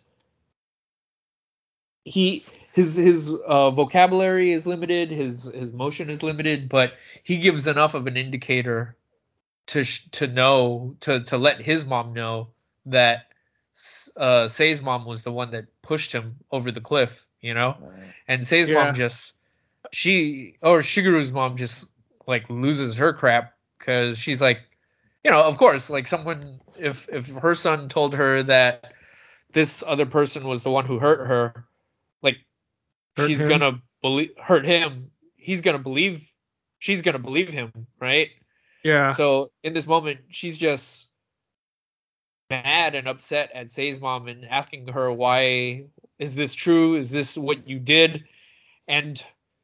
he 2.05 2.45
his 2.73 2.95
his 2.95 3.33
uh, 3.47 3.71
vocabulary 3.71 4.51
is 4.51 4.65
limited 4.67 5.11
his 5.11 5.43
his 5.43 5.71
motion 5.73 6.09
is 6.09 6.23
limited 6.23 6.69
but 6.69 6.93
he 7.23 7.37
gives 7.37 7.67
enough 7.67 7.93
of 7.93 8.07
an 8.07 8.17
indicator 8.17 8.95
to 9.67 9.83
sh- 9.83 10.07
to 10.11 10.27
know 10.27 10.95
to 11.01 11.23
to 11.25 11.37
let 11.37 11.61
his 11.61 11.85
mom 11.85 12.13
know 12.13 12.49
that 12.85 13.25
uh 14.15 14.47
Sei's 14.47 14.81
mom 14.81 15.05
was 15.05 15.23
the 15.23 15.31
one 15.31 15.51
that 15.51 15.65
pushed 15.81 16.11
him 16.11 16.37
over 16.51 16.71
the 16.71 16.81
cliff 16.81 17.25
you 17.41 17.53
know 17.53 17.75
and 18.27 18.47
Sei's 18.47 18.69
Yeah. 18.69 18.75
mom 18.75 18.95
just 18.95 19.33
she 19.91 20.57
or 20.61 20.79
Shigeru's 20.79 21.31
mom 21.31 21.57
just 21.57 21.85
like 22.27 22.49
loses 22.49 22.95
her 22.95 23.13
crap 23.13 23.53
because 23.79 24.17
she's 24.17 24.41
like 24.41 24.59
you 25.23 25.31
know 25.31 25.41
of 25.43 25.57
course 25.57 25.89
like 25.89 26.05
someone 26.07 26.59
if 26.77 27.07
if 27.09 27.27
her 27.27 27.55
son 27.55 27.89
told 27.89 28.13
her 28.15 28.43
that 28.43 28.93
this 29.53 29.83
other 29.87 30.05
person 30.05 30.45
was 30.47 30.63
the 30.63 30.69
one 30.71 30.85
who 30.85 30.99
hurt 30.99 31.25
her 31.27 31.65
like 32.21 32.37
Hurt 33.15 33.27
she's 33.27 33.41
him? 33.41 33.49
gonna 33.49 33.81
believe 34.01 34.31
hurt 34.41 34.65
him 34.65 35.09
he's 35.35 35.61
gonna 35.61 35.79
believe 35.79 36.23
she's 36.79 37.01
gonna 37.01 37.19
believe 37.19 37.49
him 37.49 37.71
right 37.99 38.29
Yeah. 38.83 39.09
so 39.11 39.51
in 39.63 39.73
this 39.73 39.87
moment, 39.87 40.19
she's 40.29 40.57
just 40.57 41.09
mad 42.49 42.95
and 42.95 43.07
upset 43.07 43.51
at 43.53 43.71
Sei's 43.71 43.99
mom 43.99 44.27
and 44.27 44.45
asking 44.45 44.87
her 44.87 45.11
why 45.11 45.85
is 46.19 46.35
this 46.35 46.55
true? 46.55 46.95
Is 46.95 47.09
this 47.11 47.37
what 47.37 47.67
you 47.67 47.79
did? 47.79 48.23
And 48.87 49.21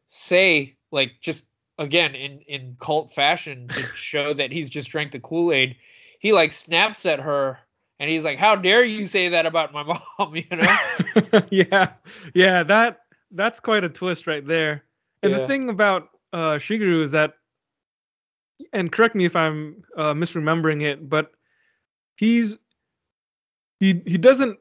Sei, 0.08 0.76
like 0.92 1.14
just 1.22 1.46
again 1.78 2.16
in 2.16 2.40
in 2.42 2.78
cult 2.80 3.14
fashion 3.14 3.70
to 3.72 3.88
show 3.94 4.34
that 4.34 4.52
he's 4.52 4.70
just 4.70 4.90
drank 4.90 5.12
the 5.12 5.20
Kool-Aid, 5.20 5.76
he 6.20 6.32
like 6.34 6.52
snaps 6.52 7.06
at 7.06 7.20
her 7.20 7.60
and 8.00 8.10
he's 8.10 8.26
like, 8.26 8.38
How 8.40 8.56
dare 8.56 8.84
you 8.84 9.06
say 9.06 9.30
that 9.30 9.46
about 9.46 9.74
my 9.74 9.84
mom, 10.20 10.36
you 10.36 10.44
know? 10.52 10.78
yeah, 11.52 11.94
yeah, 12.34 12.64
that 12.64 13.02
that's 13.32 13.60
quite 13.60 13.84
a 13.84 13.90
twist 13.90 14.28
right 14.28 14.46
there. 14.46 14.84
And 15.24 15.34
Yeah. 15.34 15.40
the 15.40 15.46
thing 15.48 15.70
about 15.70 16.10
uh, 16.34 16.58
Shigeru 16.58 17.04
is 17.04 17.12
that, 17.12 17.34
and 18.74 18.92
correct 18.92 19.16
me 19.16 19.26
if 19.26 19.36
I'm 19.36 19.84
uh, 19.98 20.14
misremembering 20.14 20.84
it, 20.84 21.08
but 21.10 21.32
he's 22.16 22.58
he 23.80 24.02
he 24.06 24.18
doesn't 24.18 24.60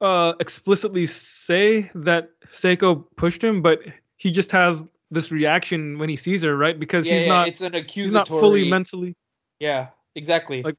uh, 0.00 0.34
explicitly 0.40 1.06
say 1.06 1.90
that 1.94 2.30
Seiko 2.50 3.04
pushed 3.16 3.42
him, 3.42 3.62
but 3.62 3.80
he 4.16 4.30
just 4.30 4.50
has 4.52 4.82
this 5.10 5.32
reaction 5.32 5.98
when 5.98 6.08
he 6.08 6.16
sees 6.16 6.42
her, 6.42 6.56
right? 6.56 6.78
Because 6.78 7.06
yeah, 7.06 7.14
he's 7.14 7.22
yeah, 7.22 7.28
not 7.28 7.48
it's 7.48 7.60
an 7.60 7.74
he's 7.88 8.12
not 8.12 8.28
fully 8.28 8.68
mentally 8.68 9.16
Yeah, 9.60 9.88
exactly. 10.14 10.62
like 10.62 10.76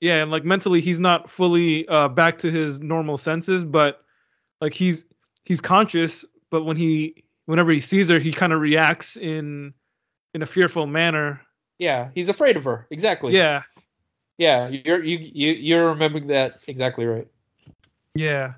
yeah 0.00 0.22
and 0.22 0.30
like 0.30 0.44
mentally 0.44 0.80
he's 0.80 0.98
not 1.00 1.30
fully 1.30 1.86
uh 1.88 2.08
back 2.08 2.38
to 2.38 2.50
his 2.50 2.80
normal 2.80 3.16
senses 3.16 3.64
but 3.64 4.02
like 4.60 4.74
he's 4.74 5.04
he's 5.44 5.60
conscious 5.60 6.24
but 6.50 6.64
when 6.64 6.76
he 6.76 7.24
whenever 7.46 7.70
he 7.72 7.80
sees 7.80 8.08
her 8.08 8.18
he 8.18 8.32
kind 8.32 8.52
of 8.52 8.60
reacts 8.60 9.16
in 9.16 9.72
in 10.34 10.42
a 10.42 10.46
fearful 10.46 10.86
manner 10.86 11.40
yeah, 11.78 12.10
he's 12.14 12.28
afraid 12.28 12.56
of 12.56 12.64
her. 12.64 12.86
Exactly. 12.90 13.34
yeah 13.34 13.62
Yeah, 14.38 14.68
you're 14.68 15.02
you 15.02 15.18
you 15.18 15.52
you're 15.52 15.88
remembering 15.88 16.28
that 16.28 16.60
exactly 16.68 17.04
right. 17.06 17.28
yeah 18.14 18.54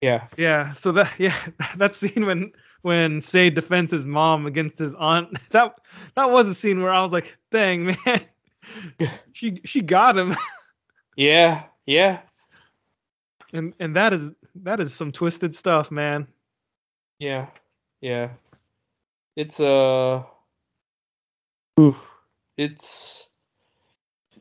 Yeah. 0.00 0.28
yeah 0.36 0.72
so 0.74 0.92
that 0.92 1.12
yeah 1.18 1.36
that 1.76 1.94
scene 1.94 2.26
when 2.26 2.52
when 2.88 3.20
Sei 3.20 3.50
defends 3.50 3.92
his 3.92 4.02
mom 4.04 4.46
against 4.46 4.78
his 4.78 4.94
aunt 4.94 5.28
that 5.50 5.78
that 6.16 6.30
was 6.30 6.48
a 6.48 6.54
scene 6.54 6.80
where 6.82 6.92
i 6.92 7.02
was 7.02 7.12
like 7.12 7.36
dang 7.50 7.84
man 7.86 8.20
she 9.32 9.60
she 9.64 9.82
got 9.82 10.16
him 10.16 10.34
Yeah. 11.16 11.64
Yeah. 11.84 12.20
and 13.52 13.74
and 13.78 13.94
that 13.96 14.14
is 14.14 14.30
that 14.62 14.80
is 14.80 14.94
some 14.94 15.12
twisted 15.12 15.54
stuff 15.54 15.90
man 15.90 16.26
Yeah. 17.18 17.46
Yeah. 18.00 18.30
It's 19.36 19.60
uh 19.60 20.22
oof. 21.78 22.10
It's 22.56 23.28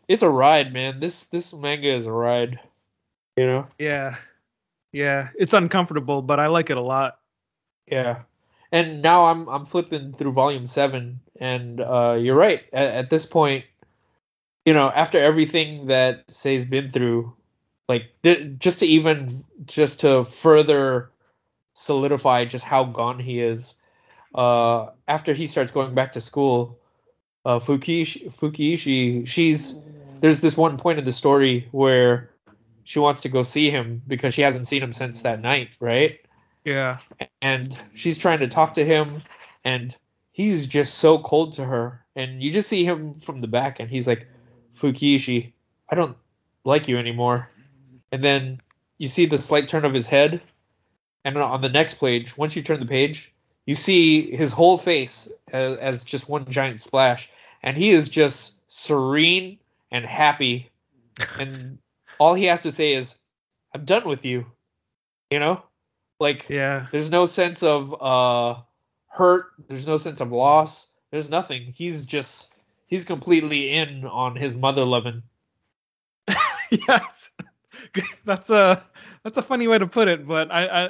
it's 0.07 0.24
a 0.24 0.30
ride, 0.30 0.72
man. 0.74 0.99
This 0.99 1.26
this 1.26 1.53
manga 1.53 1.94
is 1.94 2.07
a 2.07 2.11
ride. 2.11 2.60
You 3.36 3.45
know? 3.45 3.68
yeah 3.78 4.15
yeah 4.94 5.30
it's 5.36 5.53
uncomfortable 5.53 6.22
but 6.24 6.40
i 6.40 6.48
like 6.48 6.69
it 6.72 6.78
a 6.78 6.82
lot 6.82 7.19
Yeah. 7.91 8.24
And 8.72 9.02
now 9.02 9.26
I'm 9.27 9.48
I'm 9.48 9.65
flipping 9.65 10.14
through 10.14 10.34
volume 10.34 10.68
seven, 10.68 11.22
and 11.39 11.80
uh, 11.80 12.18
you're 12.19 12.35
right. 12.35 12.64
At, 12.73 12.88
at 12.88 13.10
this 13.10 13.26
point, 13.26 13.65
you 14.65 14.73
know, 14.73 14.89
after 14.89 15.23
everything 15.23 15.88
that 15.88 16.26
Sei's 16.30 16.65
been 16.65 16.89
through, 16.89 17.34
like 17.88 18.11
th- 18.23 18.60
just 18.60 18.80
to 18.80 18.85
even 18.85 19.45
just 19.65 20.02
to 20.02 20.26
further 20.26 21.11
solidify 21.76 22.45
just 22.45 22.65
how 22.65 22.84
gone 22.84 23.19
he 23.19 23.39
is, 23.39 23.76
uh, 24.35 24.88
after 25.07 25.34
he 25.34 25.48
starts 25.48 25.72
going 25.72 25.95
back 25.95 26.11
to 26.14 26.22
school, 26.22 26.77
uh, 27.45 27.60
Fukiishi, 27.60 29.26
she's 29.27 29.81
there's 30.19 30.41
this 30.41 30.57
one 30.57 30.77
point 30.77 30.99
in 30.99 31.06
the 31.06 31.11
story 31.11 31.68
where 31.72 32.30
she 32.84 32.99
wants 32.99 33.22
to 33.22 33.30
go 33.30 33.44
see 33.44 33.69
him 33.69 34.02
because 34.07 34.34
she 34.34 34.41
hasn't 34.41 34.68
seen 34.68 34.84
him 34.84 34.94
since 34.94 35.22
that 35.22 35.41
night, 35.41 35.69
right? 35.80 36.19
Yeah. 36.68 36.98
And 37.41 37.80
she's 37.94 38.18
trying 38.18 38.39
to 38.39 38.48
talk 38.48 38.73
to 38.73 38.84
him 38.84 39.23
and 39.64 39.95
he's 40.34 40.68
just 40.68 40.95
so 40.95 41.19
cold 41.19 41.53
to 41.53 41.64
her. 41.64 42.03
And 42.15 42.44
you 42.44 42.52
just 42.52 42.68
see 42.68 42.84
him 42.84 43.14
from 43.14 43.39
the 43.39 43.48
back 43.48 43.80
and 43.80 43.89
he's 43.89 44.06
like 44.06 44.27
fukiishi 44.77 45.53
i 45.89 45.95
don't 45.95 46.18
like 46.65 46.88
you 46.89 46.98
anymore. 46.98 47.49
And 48.11 48.22
then 48.22 48.61
you 48.98 49.07
see 49.07 49.26
the 49.26 49.38
slight 49.38 49.69
turn 49.69 49.85
of 49.85 49.94
his 49.94 50.07
head 50.07 50.41
and 51.23 51.38
on 51.38 51.61
the 51.61 51.69
next 51.69 51.95
page 51.95 52.38
once 52.38 52.56
you 52.56 52.61
turn 52.61 52.81
the 52.81 52.85
page 52.85 53.34
you 53.65 53.73
see 53.73 54.35
his 54.35 54.52
whole 54.52 54.77
face 54.77 55.30
as, 55.52 55.77
as 55.80 56.03
just 56.03 56.27
one 56.27 56.45
giant 56.49 56.81
splash. 56.81 57.30
And 57.64 57.77
he 57.77 57.91
is 57.91 58.10
just 58.10 58.53
serene 58.68 59.57
and 59.91 60.06
happy. 60.06 60.69
And 61.39 61.80
all 62.19 62.34
he 62.34 62.45
has 62.45 62.64
to 62.64 62.72
say 62.72 62.94
is 62.94 63.15
i'm 63.73 63.85
done 63.85 64.07
with 64.07 64.26
you 64.26 64.45
you 65.30 65.39
know 65.39 65.64
like 66.19 66.49
yeah. 66.49 66.88
there's 66.91 67.10
no 67.10 67.26
sense 67.26 67.64
of 67.64 67.95
uh 68.02 68.61
hurt. 69.07 69.48
There's 69.68 69.88
no 69.88 69.98
sense 69.98 70.19
of 70.19 70.31
loss. 70.31 70.89
There's 71.11 71.30
nothing. 71.30 71.73
He's 71.76 72.06
just 72.06 72.53
he's 72.88 73.06
completely 73.06 73.72
in 73.72 74.06
on 74.06 74.35
his 74.35 74.56
mother 74.56 74.85
loving. 74.85 75.23
Yes. 76.69 77.30
That's 78.26 78.49
a 78.49 78.84
that's 79.23 79.38
a 79.38 79.41
funny 79.41 79.69
way 79.69 79.77
to 79.77 79.88
put 79.88 80.07
it 80.07 80.27
but 80.27 80.52
i 80.52 80.85
i 80.85 80.89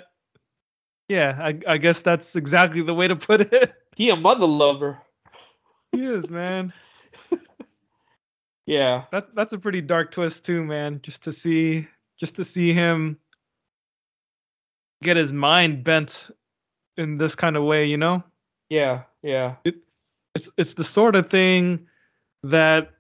yeah 1.08 1.38
i, 1.40 1.60
I 1.68 1.78
guess 1.78 2.02
that's 2.02 2.36
exactly 2.36 2.82
the 2.82 2.94
way 2.94 3.08
to 3.08 3.16
put 3.16 3.42
it. 3.42 3.74
He 3.96 4.10
a 4.10 4.16
mother 4.16 4.46
lover. 4.46 5.00
He 5.92 6.04
is 6.04 6.30
man. 6.30 6.72
Yeah. 8.68 9.06
That 9.12 9.34
that's 9.34 9.54
a 9.54 9.58
pretty 9.58 9.82
dark 9.82 10.12
twist 10.12 10.46
too, 10.46 10.64
man. 10.64 11.00
Just 11.02 11.24
to 11.24 11.34
see 11.34 11.88
just 12.20 12.36
to 12.36 12.46
see 12.46 12.74
him 12.74 13.18
get 15.04 15.18
his 15.18 15.32
mind 15.32 15.84
bent 15.84 16.30
in 16.98 17.18
this 17.18 17.36
kind 17.36 17.56
of 17.56 17.64
way, 17.64 17.86
you 17.86 17.98
know? 17.98 18.24
Yeah. 18.70 19.04
Yeah. 19.22 19.56
It's 20.36 20.50
it's 20.58 20.74
the 20.74 20.84
sort 20.84 21.16
of 21.16 21.30
thing 21.30 21.88
that 22.44 22.92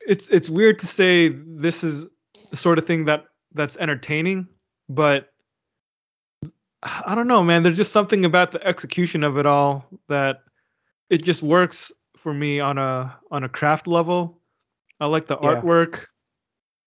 it's 0.00 0.28
it's 0.28 0.48
weird 0.48 0.78
to 0.80 0.86
say 0.86 1.28
this 1.28 1.84
is 1.84 2.06
the 2.50 2.56
sort 2.56 2.78
of 2.78 2.86
thing 2.86 3.04
that 3.06 3.24
that's 3.54 3.76
entertaining, 3.76 4.46
but 4.88 5.32
I 6.82 7.14
don't 7.14 7.28
know, 7.28 7.42
man. 7.42 7.62
There's 7.62 7.76
just 7.76 7.92
something 7.92 8.24
about 8.24 8.50
the 8.50 8.66
execution 8.66 9.22
of 9.22 9.38
it 9.38 9.46
all 9.46 9.86
that 10.08 10.40
it 11.10 11.22
just 11.22 11.42
works 11.42 11.92
for 12.16 12.32
me 12.34 12.58
on 12.58 12.78
a 12.78 13.16
on 13.30 13.44
a 13.44 13.48
craft 13.48 13.86
level. 13.86 14.38
I 15.00 15.06
like 15.06 15.26
the 15.26 15.38
Yeah. 15.40 15.48
artwork. 15.60 16.06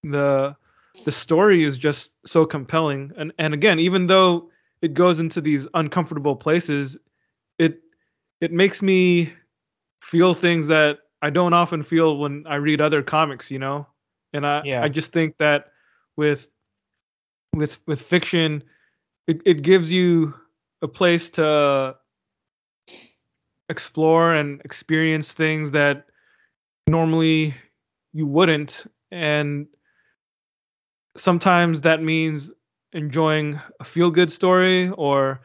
The 0.04 0.56
the 1.04 1.12
story 1.12 1.64
is 1.64 1.78
just 1.78 2.12
so 2.26 2.46
compelling. 2.46 3.12
And 3.18 3.34
and 3.38 3.54
again, 3.54 3.80
even 3.80 4.08
though 4.08 4.50
it 4.82 4.94
goes 4.94 5.20
into 5.20 5.42
these 5.42 5.68
uncomfortable 5.74 6.36
places, 6.36 6.98
it 7.60 7.82
it 8.42 8.52
makes 8.52 8.82
me 8.82 9.34
feel 10.02 10.34
things 10.34 10.68
that 10.68 11.00
I 11.22 11.30
don't 11.30 11.54
often 11.54 11.84
feel 11.84 12.18
when 12.18 12.46
I 12.48 12.56
read 12.56 12.82
other 12.82 13.02
comics, 13.02 13.50
you 13.50 13.60
know? 13.60 13.88
And 14.34 14.46
I 14.46 14.62
Yeah. 14.66 14.84
I 14.84 14.90
just 14.90 15.12
think 15.12 15.38
that 15.38 15.72
with 16.16 16.50
with 17.54 17.80
with 17.88 18.02
fiction 18.02 18.64
it, 19.28 19.42
it 19.46 19.62
gives 19.62 19.92
you 19.92 20.34
a 20.82 20.88
place 20.88 21.30
to 21.32 21.96
explore 23.70 24.34
and 24.36 24.62
experience 24.64 25.34
things 25.34 25.72
that 25.72 26.06
normally 26.88 27.56
you 28.14 28.28
wouldn't 28.28 28.86
and 29.12 29.68
sometimes 31.18 31.82
that 31.82 32.02
means 32.02 32.52
enjoying 32.94 33.60
a 33.80 33.84
feel 33.84 34.12
good 34.12 34.32
story 34.32 34.90
or 34.90 35.42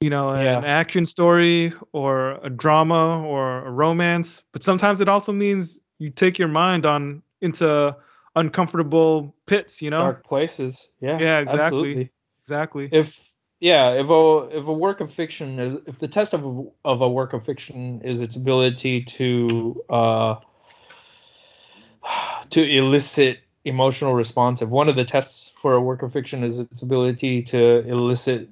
you 0.00 0.10
know 0.10 0.30
an 0.30 0.44
Yeah. 0.44 0.60
action 0.64 1.04
story 1.06 1.72
or 1.92 2.32
a 2.44 2.50
drama 2.50 3.22
or 3.26 3.64
a 3.66 3.70
romance 3.70 4.42
but 4.52 4.62
sometimes 4.62 5.00
it 5.00 5.08
also 5.08 5.32
means 5.32 5.80
you 5.98 6.10
take 6.10 6.38
your 6.38 6.48
mind 6.48 6.86
on 6.86 7.22
into 7.40 7.94
uncomfortable 8.36 9.34
pits 9.46 9.82
you 9.82 9.90
know 9.90 10.00
Dark 10.00 10.24
places. 10.24 10.88
Yeah. 11.00 11.18
Yeah, 11.18 11.38
exactly. 11.38 11.60
Absolutely. 11.64 12.10
exactly 12.42 12.88
if 12.92 13.32
yeah 13.60 13.90
if 13.92 14.08
a 14.10 14.48
if 14.52 14.66
a 14.66 14.72
work 14.72 15.00
of 15.00 15.12
fiction 15.12 15.82
if 15.86 15.98
the 15.98 16.08
test 16.08 16.32
of 16.34 16.68
of 16.84 17.00
a 17.00 17.08
work 17.08 17.32
of 17.32 17.44
fiction 17.44 18.00
is 18.02 18.20
its 18.20 18.36
ability 18.36 19.02
to 19.02 19.82
uh 19.90 20.36
to 22.50 22.62
elicit 22.64 23.40
emotional 23.64 24.14
response 24.14 24.62
if 24.62 24.68
one 24.68 24.88
of 24.88 24.96
the 24.96 25.04
tests 25.04 25.52
for 25.56 25.74
a 25.74 25.80
work 25.80 26.02
of 26.02 26.12
fiction 26.12 26.44
is 26.44 26.58
its 26.60 26.82
ability 26.82 27.42
to 27.42 27.80
elicit 27.88 28.48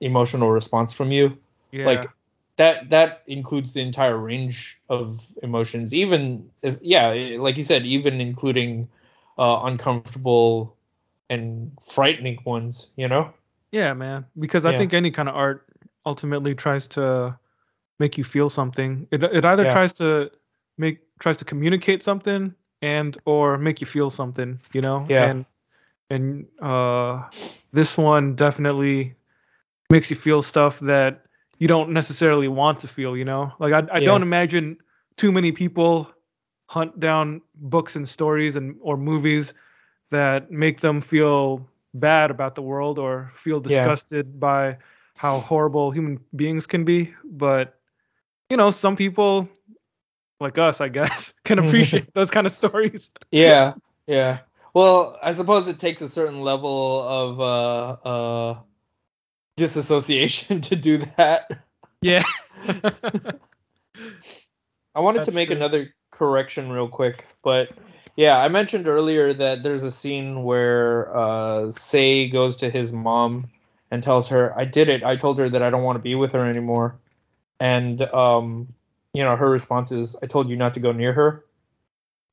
emotional 0.00 0.50
response 0.50 0.92
from 0.92 1.10
you 1.10 1.36
yeah 1.72 1.84
like 1.84 2.10
that 2.56 2.90
that 2.90 3.22
includes 3.26 3.72
the 3.72 3.80
entire 3.80 4.16
range 4.16 4.78
of 4.88 5.24
emotions 5.42 5.94
even 5.94 6.50
as 6.62 6.80
yeah 6.82 7.36
like 7.38 7.56
you 7.56 7.62
said 7.64 7.84
even 7.86 8.20
including 8.20 8.88
uh 9.38 9.60
uncomfortable 9.64 10.74
and 11.22 11.70
frightening 11.82 12.38
ones 12.44 12.90
you 12.96 13.08
know 13.08 13.32
Yeah, 13.72 13.92
man. 13.94 14.26
Because 14.38 14.64
I 14.64 14.72
Yeah. 14.72 14.72
think 14.72 14.94
any 14.94 15.10
kind 15.10 15.28
of 15.28 15.34
art 15.36 15.66
ultimately 16.06 16.54
tries 16.54 16.88
to 16.88 17.38
make 17.98 18.18
you 18.18 18.24
feel 18.24 18.48
something. 18.48 19.06
It 19.10 19.22
it 19.24 19.44
either 19.44 19.64
Yeah. 19.64 19.66
tries 19.66 19.94
to 19.94 20.30
make 20.78 21.00
tries 21.20 21.36
to 21.38 21.44
communicate 21.44 22.02
something 22.02 22.54
and 22.82 23.16
or 23.24 23.58
make 23.58 23.80
you 23.80 23.86
feel 23.86 24.10
something, 24.10 24.60
you 24.72 24.80
know? 24.80 25.08
Yeah. 25.08 25.16
And 25.16 25.44
and 26.10 26.46
uh 26.60 27.22
this 27.72 27.96
one 27.98 28.34
definitely 28.34 29.14
makes 29.90 30.10
you 30.10 30.16
feel 30.16 30.42
stuff 30.42 30.78
that 30.80 31.22
you 31.58 31.68
don't 31.68 31.90
necessarily 31.90 32.48
want 32.48 32.78
to 32.80 32.88
feel, 32.88 33.16
you 33.16 33.24
know? 33.24 33.52
Like 33.58 33.72
I 33.72 33.96
I 33.96 33.98
Yeah. 33.98 34.00
don't 34.00 34.22
imagine 34.22 34.76
too 35.16 35.32
many 35.32 35.52
people 35.52 36.08
hunt 36.68 36.98
down 37.00 37.40
books 37.56 37.96
and 37.96 38.08
stories 38.08 38.56
and 38.56 38.76
or 38.80 38.96
movies 38.96 39.54
that 40.10 40.50
make 40.50 40.80
them 40.80 41.00
feel 41.00 41.66
bad 41.94 42.30
about 42.30 42.54
the 42.54 42.62
world 42.62 42.98
or 42.98 43.30
feel 43.32 43.60
Yeah. 43.66 43.92
disgusted 43.92 44.38
by 44.40 44.76
how 45.16 45.40
horrible 45.40 45.90
human 45.90 46.18
beings 46.36 46.66
can 46.66 46.84
be 46.84 47.12
but 47.24 47.78
you 48.50 48.56
know 48.56 48.70
some 48.70 48.96
people 48.96 49.48
like 50.40 50.58
us 50.58 50.80
i 50.80 50.88
guess 50.88 51.34
can 51.44 51.58
appreciate 51.64 52.12
those 52.14 52.30
kind 52.30 52.46
of 52.46 52.52
stories. 52.52 53.10
Yeah 53.30 53.74
yeah. 54.06 54.38
Well 54.74 55.18
i 55.22 55.32
suppose 55.32 55.68
it 55.68 55.78
takes 55.78 56.00
a 56.00 56.08
certain 56.08 56.42
level 56.42 57.02
of 57.02 57.40
uh 57.40 58.08
uh 58.08 58.58
disassociation 59.56 60.60
to 60.68 60.76
do 60.76 60.98
that. 61.16 61.50
Yeah. 62.00 62.22
I 64.94 65.00
wanted 65.00 65.20
That's 65.20 65.30
to 65.30 65.34
make 65.34 65.48
true. 65.48 65.56
another 65.56 65.94
correction 66.12 66.70
real 66.70 66.88
quick 66.88 67.24
but 67.44 67.70
yeah 68.16 68.38
i 68.38 68.48
mentioned 68.48 68.88
earlier 68.88 69.32
that 69.32 69.62
there's 69.62 69.84
a 69.84 69.90
scene 69.92 70.42
where 70.42 71.16
uh 71.16 71.70
Sei 71.70 72.28
goes 72.28 72.56
to 72.56 72.70
his 72.70 72.92
mom 72.92 73.48
and 73.90 74.02
tells 74.02 74.26
her 74.28 74.52
i 74.58 74.64
did 74.64 74.88
it. 74.88 75.04
I 75.04 75.14
told 75.16 75.38
her 75.38 75.48
that 75.48 75.62
i 75.62 75.70
don't 75.70 75.84
want 75.84 75.96
to 75.96 76.02
be 76.02 76.14
with 76.16 76.32
her 76.32 76.42
anymore. 76.42 76.96
And 77.60 78.02
um 78.02 78.74
you 79.18 79.24
know 79.24 79.34
her 79.34 79.50
response 79.50 79.90
is 79.90 80.14
i 80.22 80.26
told 80.26 80.48
you 80.48 80.56
not 80.56 80.74
to 80.74 80.80
go 80.80 80.92
near 80.92 81.12
her 81.12 81.44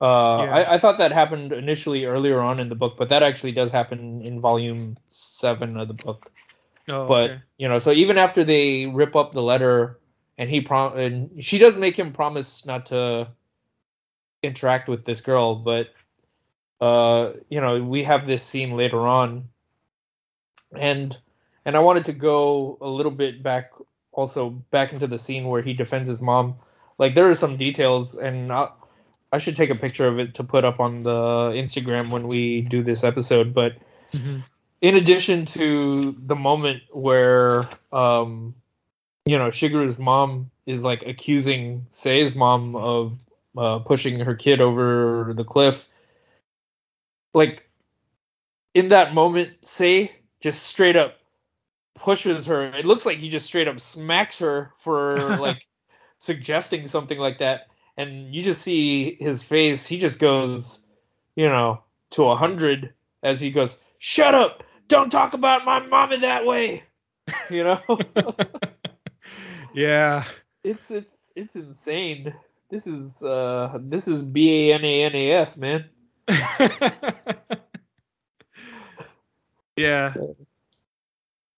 uh 0.02 0.44
Yeah. 0.46 0.56
I, 0.58 0.74
I 0.76 0.78
thought 0.78 1.00
that 1.00 1.12
happened 1.12 1.52
initially 1.52 2.06
earlier 2.06 2.40
on 2.40 2.60
in 2.60 2.70
the 2.70 2.76
book 2.76 2.94
but 2.96 3.10
that 3.10 3.24
actually 3.24 3.54
does 3.54 3.72
happen 3.72 4.22
in 4.22 4.40
volume 4.40 4.96
seven 5.08 5.78
of 5.78 5.88
the 5.88 5.96
book 5.96 6.32
oh, 6.90 7.08
but 7.08 7.32
okay. 7.32 7.42
you 7.58 7.68
know 7.68 7.80
so 7.80 7.92
even 7.92 8.20
after 8.20 8.44
they 8.44 8.86
rip 8.86 9.16
up 9.16 9.32
the 9.32 9.42
letter 9.42 10.00
and 10.38 10.48
he 10.50 10.62
prom 10.62 10.96
and 10.98 11.44
she 11.44 11.58
does 11.58 11.76
make 11.76 11.98
him 11.98 12.14
promise 12.14 12.66
not 12.68 12.86
to 12.88 13.28
interact 14.44 14.88
with 14.88 15.06
this 15.06 15.22
girl 15.22 15.56
but 15.56 15.90
uh 16.82 17.32
you 17.50 17.60
know 17.60 17.82
we 17.82 18.04
have 18.04 18.28
this 18.28 18.44
scene 18.44 18.78
later 18.78 19.08
on 19.08 19.46
and 20.78 21.18
and 21.66 21.76
i 21.76 21.80
wanted 21.80 22.06
to 22.06 22.14
go 22.14 22.78
a 22.82 22.88
little 22.88 23.16
bit 23.24 23.42
back 23.42 23.72
also 24.12 24.50
back 24.70 24.94
into 24.94 25.08
the 25.08 25.18
scene 25.18 25.48
where 25.48 25.64
he 25.64 25.74
defends 25.74 26.10
his 26.10 26.22
mom 26.22 26.56
like 26.98 27.16
there 27.16 27.30
are 27.30 27.36
some 27.36 27.58
details 27.58 28.16
and 28.16 28.52
i 28.52 28.70
i 29.32 29.38
should 29.38 29.56
take 29.56 29.70
a 29.70 29.76
picture 29.76 30.08
of 30.08 30.20
it 30.20 30.36
to 30.36 30.44
put 30.44 30.64
up 30.66 30.80
on 30.80 31.04
the 31.04 31.52
instagram 31.56 32.12
when 32.12 32.28
we 32.28 32.62
do 32.62 32.84
this 32.84 33.04
episode 33.04 33.54
but 33.54 33.74
Mhm. 34.14 34.44
in 34.82 34.96
addition 34.96 35.46
to 35.48 36.16
the 36.26 36.36
moment 36.36 36.84
where 36.92 37.68
um 37.92 38.56
you 39.26 39.38
know 39.38 39.50
Shigeru's 39.50 39.98
mom 39.98 40.52
is 40.66 40.84
like 40.84 41.04
accusing 41.06 41.88
Sei's 41.90 42.36
mom 42.36 42.76
of 42.76 43.18
uh, 43.58 43.80
pushing 43.80 44.20
her 44.20 44.36
kid 44.36 44.62
over 44.62 45.34
the 45.36 45.44
cliff 45.44 45.88
like 47.34 47.68
in 48.74 48.90
that 48.90 49.14
moment 49.14 49.54
Sei 49.62 50.12
just 50.42 50.64
straight 50.64 50.96
up 50.96 51.16
pushes 51.96 52.46
her 52.46 52.66
it 52.66 52.86
looks 52.86 53.06
like 53.06 53.18
he 53.18 53.30
just 53.30 53.46
straight 53.46 53.68
up 53.68 53.80
smacks 53.80 54.40
her 54.40 54.74
for 54.80 55.36
like 55.40 55.66
suggesting 56.26 56.88
something 56.88 57.20
like 57.20 57.38
that 57.38 57.68
and 57.98 58.34
you 58.34 58.42
just 58.42 58.62
see 58.62 59.16
his 59.20 59.44
face 59.44 59.86
he 59.86 59.98
just 59.98 60.20
goes 60.20 60.80
you 61.36 61.48
know 61.48 61.82
to 62.10 62.24
a 62.24 62.36
hundred 62.36 62.94
as 63.24 63.40
he 63.42 63.52
goes 63.52 63.78
shut 64.00 64.36
up! 64.36 64.64
Don't 64.88 65.10
talk 65.10 65.34
about 65.34 65.66
my 65.66 65.80
mommy 65.86 66.20
that 66.20 66.46
way! 66.46 66.84
You 67.50 67.64
know? 67.64 67.82
Yeah. 69.74 70.24
It's 70.64 70.90
it's 70.90 71.34
it's 71.36 71.56
insane. 71.58 72.34
This 72.70 72.88
is 72.88 73.22
uh 73.22 73.78
this 73.82 74.08
is 74.08 74.22
b-a-n-a-n-a-s 74.22 75.58
man. 75.58 75.90
Yeah. 79.78 80.14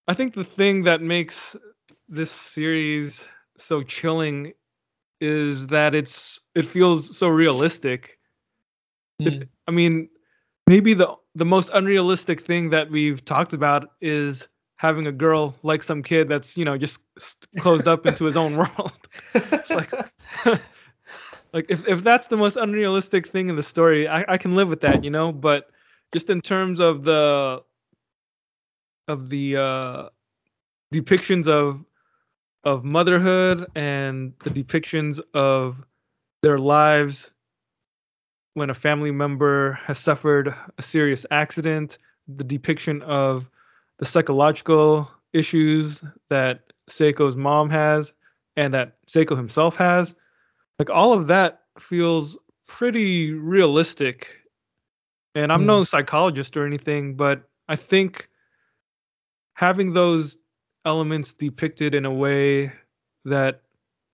I 0.08 0.14
think 0.16 0.34
the 0.34 0.44
thing 0.44 0.86
that 0.86 1.02
makes 1.02 1.56
this 2.10 2.32
series 2.32 3.28
so 3.58 3.82
chilling 3.82 4.54
is 5.22 5.68
that 5.68 5.96
it's 5.96 6.40
it 6.56 6.66
feels 6.66 7.18
so 7.18 7.28
realistic 7.28 8.18
It- 9.20 9.50
I 9.68 9.72
mean, 9.72 10.10
maybe 10.68 10.94
the 10.94 11.16
the 11.36 11.46
most 11.46 11.70
unrealistic 11.74 12.42
thing 12.42 12.70
that 12.72 12.90
we've 12.90 13.24
talked 13.26 13.54
about 13.54 13.92
is 14.02 14.48
having 14.78 15.08
a 15.08 15.12
girl 15.12 15.56
like 15.64 15.84
some 15.84 16.04
kid 16.04 16.30
that's 16.30 16.58
you 16.58 16.66
know 16.66 16.78
just 16.78 17.00
closed 17.60 17.88
up 17.88 18.06
into 18.06 18.26
his 18.26 18.38
own 18.38 18.58
world. 18.58 18.94
like, 19.70 19.92
like 21.54 21.66
if 21.70 21.88
if 21.88 22.04
that's 22.04 22.28
the 22.28 22.38
most 22.38 22.58
unrealistic 22.58 23.28
thing 23.28 23.50
in 23.50 23.56
the 23.56 23.64
story, 23.64 24.08
I 24.08 24.26
I 24.34 24.38
can 24.38 24.56
live 24.56 24.70
with 24.70 24.82
that, 24.82 25.04
you 25.04 25.10
know. 25.10 25.32
But 25.32 25.70
just 26.14 26.30
in 26.30 26.42
terms 26.42 26.80
of 26.80 27.04
the 27.04 27.64
of 29.08 29.30
the 29.30 29.56
uh, 29.58 30.10
depictions 30.94 31.48
of 31.48 31.86
of 32.68 32.84
motherhood 32.84 33.66
and 33.76 34.34
the 34.44 34.50
depictions 34.50 35.22
of 35.34 35.86
their 36.44 36.58
lives 36.58 37.32
when 38.56 38.70
a 38.70 38.74
family 38.74 39.10
member 39.10 39.80
has 39.86 39.98
suffered 39.98 40.54
a 40.78 40.82
serious 40.82 41.26
accident, 41.32 41.98
the 42.28 42.44
depiction 42.44 43.02
of 43.04 43.50
the 44.00 44.06
psychological 44.06 45.10
issues 45.32 46.04
that 46.30 46.74
Seiko's 46.90 47.38
mom 47.38 47.70
has 47.70 48.12
and 48.58 48.74
that 48.74 48.98
Seiko 49.08 49.38
himself 49.38 49.78
has. 49.78 50.14
Like 50.78 50.90
all 50.90 51.14
of 51.14 51.28
that 51.28 51.62
feels 51.80 52.38
pretty 52.68 53.32
realistic. 53.32 54.42
And 55.36 55.54
I'm 55.54 55.66
no 55.66 55.80
hmm. 55.80 55.84
psychologist 55.86 56.58
or 56.58 56.66
anything, 56.66 57.16
but 57.16 57.48
I 57.70 57.78
think 57.78 58.28
having 59.54 59.94
those 59.94 60.38
elements 60.88 61.34
depicted 61.34 61.94
in 61.94 62.06
a 62.06 62.12
way 62.12 62.72
that 63.26 63.62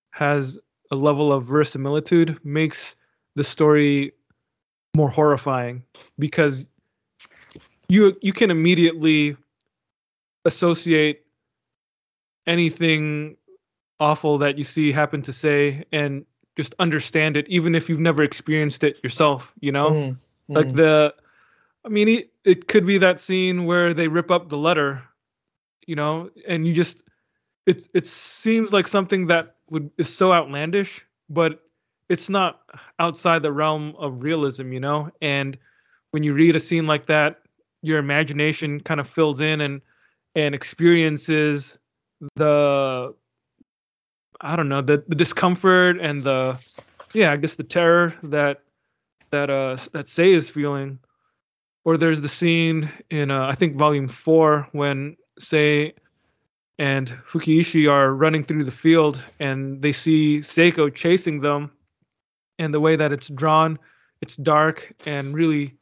has 0.10 0.58
a 0.92 0.96
level 0.96 1.32
of 1.32 1.46
verisimilitude 1.46 2.38
makes 2.44 2.96
the 3.36 3.44
story 3.44 4.12
more 4.96 5.10
horrifying 5.10 5.84
because 6.18 6.68
you 7.90 8.18
you 8.22 8.34
can 8.34 8.50
immediately 8.50 9.38
associate 10.46 11.22
anything 12.48 13.38
awful 14.00 14.38
that 14.40 14.58
you 14.58 14.64
see 14.64 14.92
happen 14.92 15.22
to 15.22 15.32
Sei 15.32 15.86
and 15.92 16.26
just 16.56 16.74
understand 16.80 17.38
it 17.38 17.48
even 17.48 17.76
if 17.76 17.88
you've 17.88 18.00
never 18.00 18.24
experienced 18.24 18.84
it 18.84 18.98
yourself 19.04 19.54
you 19.62 19.72
know 19.72 19.90
Mm, 19.92 20.18
like 20.50 20.68
mm. 20.68 20.76
the 20.76 21.14
i 21.86 21.90
mean 21.90 22.08
it, 22.08 22.34
it 22.44 22.68
could 22.68 22.86
be 22.86 22.98
that 22.98 23.20
scene 23.20 23.66
where 23.66 23.94
they 23.94 24.08
rip 24.08 24.32
up 24.32 24.50
the 24.50 24.58
letter 24.58 25.04
you 25.88 25.96
know 25.96 26.30
and 26.48 26.68
you 26.68 26.74
just 26.74 27.04
it 27.66 27.88
it 27.94 28.06
seems 28.06 28.72
like 28.74 28.88
something 28.88 29.28
that 29.28 29.56
would 29.70 29.90
is 29.98 30.14
so 30.14 30.34
outlandish 30.34 31.06
but 31.30 31.62
it's 32.10 32.30
not 32.30 32.62
outside 33.00 33.42
the 33.42 33.52
realm 33.52 33.96
of 33.98 34.22
realism 34.22 34.72
you 34.72 34.80
know? 34.80 35.10
And 35.22 35.58
when 36.12 36.24
you 36.24 36.34
read 36.34 36.56
a 36.56 36.60
scene 36.60 36.86
like 36.86 37.08
that 37.08 37.42
your 37.82 38.00
imagination 38.00 38.80
kind 38.80 39.00
of 39.00 39.10
fills 39.10 39.42
in 39.42 39.62
and 39.62 39.82
and 40.36 40.56
experiences 40.56 41.78
the 42.36 43.14
i 44.42 44.56
don't 44.56 44.70
know 44.70 44.82
the, 44.82 45.04
the 45.08 45.16
discomfort 45.16 46.00
and 46.00 46.22
the 46.22 46.58
yeah 47.14 47.32
i 47.32 47.36
guess 47.36 47.56
the 47.56 47.64
terror 47.64 48.14
that 48.24 48.62
that 49.34 49.50
uh 49.50 49.76
that 49.94 50.08
Sei 50.08 50.32
is 50.34 50.50
feeling. 50.50 51.00
Or 51.86 51.98
there's 51.98 52.22
the 52.22 52.30
scene 52.30 52.90
in 53.10 53.30
uh, 53.30 53.48
i 53.48 53.56
think 53.56 53.76
volume 53.76 54.08
4 54.08 54.70
when 54.72 55.18
Sei 55.40 55.94
and 56.80 57.08
fukiishi 57.28 57.90
are 57.90 58.14
running 58.14 58.44
through 58.44 58.64
the 58.64 58.72
field 58.72 59.22
and 59.40 59.82
they 59.82 59.92
see 59.92 60.40
seiko 60.40 60.94
chasing 60.94 61.42
them 61.42 61.72
and 62.60 62.74
the 62.74 62.80
way 62.80 62.96
that 62.96 63.12
it's 63.12 63.30
drawn. 63.30 63.78
It's 64.22 64.36
dark 64.38 64.94
and 65.06 65.34
really 65.34 65.74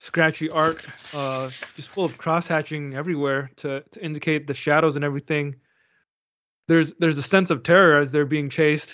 scratchy 0.00 0.50
art 0.50 0.84
uh 1.14 1.48
just 1.76 1.88
full 1.88 2.04
of 2.04 2.18
cross 2.18 2.46
hatching 2.46 2.94
everywhere 2.94 3.50
to 3.56 3.82
to 3.90 4.04
indicate 4.04 4.46
the 4.46 4.54
shadows 4.54 4.96
and 4.96 5.04
everything. 5.04 5.54
There's 6.68 6.92
there's 6.98 7.18
a 7.18 7.22
sense 7.22 7.50
of 7.50 7.62
terror 7.62 8.00
as 8.00 8.10
they're 8.10 8.26
being 8.26 8.50
chased 8.50 8.92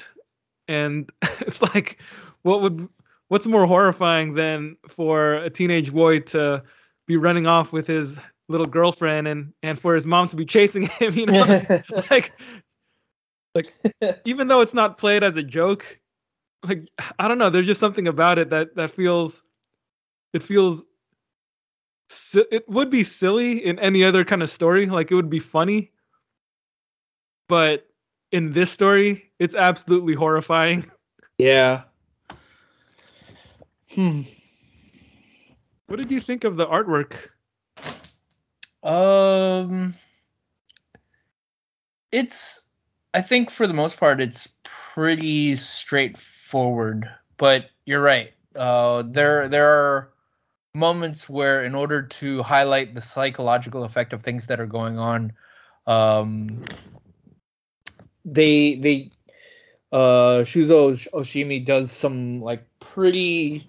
and 0.68 1.10
it's 1.40 1.62
like 1.62 1.98
what 2.43 2.62
would 2.62 2.89
what's 3.28 3.47
more 3.47 3.66
horrifying 3.66 4.35
than 4.35 4.77
for 4.89 5.31
a 5.31 5.51
teenage 5.51 5.93
boy 5.93 6.20
to 6.20 6.62
be 7.06 7.16
running 7.16 7.47
off 7.47 7.72
with 7.72 7.86
his 7.86 8.18
little 8.51 8.66
girlfriend 8.66 9.28
and 9.28 9.52
and 9.62 9.78
for 9.78 9.94
his 9.94 10.05
mom 10.05 10.27
to 10.28 10.36
be 10.36 10.44
chasing 10.44 10.82
him 10.98 11.14
you 11.14 11.27
know 11.27 11.62
like 12.10 12.32
like 13.55 13.72
even 14.24 14.48
though 14.48 14.60
it's 14.60 14.74
not 14.74 14.98
played 14.98 15.22
as 15.22 15.36
a 15.36 15.43
joke 15.43 15.85
like 16.64 16.86
i 17.18 17.28
don't 17.28 17.39
know 17.39 17.48
there's 17.48 17.66
just 17.66 17.81
something 17.81 18.09
about 18.09 18.39
it 18.39 18.51
that 18.51 18.74
that 18.74 18.90
feels 18.90 19.43
it 20.32 20.43
feels 20.43 20.82
it 22.35 22.68
would 22.68 22.90
be 22.90 23.05
silly 23.05 23.64
in 23.64 23.78
any 23.78 24.02
other 24.02 24.24
kind 24.24 24.43
of 24.43 24.51
story 24.51 24.86
like 24.86 25.12
it 25.12 25.14
would 25.14 25.31
be 25.31 25.39
funny 25.39 25.93
but 27.48 27.86
in 28.32 28.52
this 28.52 28.70
story 28.70 29.31
it's 29.39 29.55
absolutely 29.55 30.14
horrifying 30.14 30.85
yeah. 31.39 31.85
Hmm. 33.94 34.22
what 35.86 35.97
did 35.97 36.10
you 36.10 36.20
think 36.20 36.44
of 36.44 36.56
the 36.56 36.66
artwork 36.66 37.31
Um, 38.82 39.94
it's 42.12 42.66
I 43.12 43.23
think 43.23 43.51
for 43.51 43.66
the 43.66 43.74
most 43.74 43.98
part 43.98 44.20
it's 44.20 44.48
pretty 44.65 45.57
straightforward, 45.57 47.09
but 47.36 47.66
you're 47.85 48.02
right. 48.02 48.32
Uh, 48.57 49.02
there 49.07 49.48
there 49.48 49.69
are 49.69 50.11
moments 50.74 51.28
where, 51.28 51.65
in 51.65 51.74
order 51.74 52.02
to 52.02 52.43
highlight 52.43 52.94
the 52.94 53.01
psychological 53.01 53.85
effect 53.85 54.12
of 54.12 54.23
things 54.23 54.47
that 54.47 54.61
are 54.61 54.66
going 54.66 54.98
on, 54.98 55.32
um, 55.86 56.65
they 58.24 58.77
they 58.77 59.11
uh 59.93 60.44
Shuzo 60.44 60.93
Osh- 60.93 61.09
Oshimi 61.12 61.65
does 61.65 61.90
some 61.90 62.40
like 62.40 62.65
pretty 62.78 63.69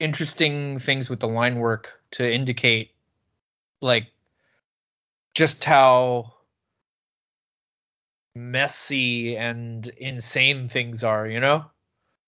interesting 0.00 0.78
things 0.80 1.08
with 1.08 1.20
the 1.20 1.28
line 1.28 1.56
work 1.58 2.00
to 2.12 2.28
indicate 2.28 2.90
like 3.80 4.08
just 5.34 5.64
how 5.64 6.32
messy 8.34 9.36
and 9.36 9.88
insane 9.98 10.68
things 10.68 11.02
are, 11.04 11.26
you 11.26 11.40
know? 11.40 11.64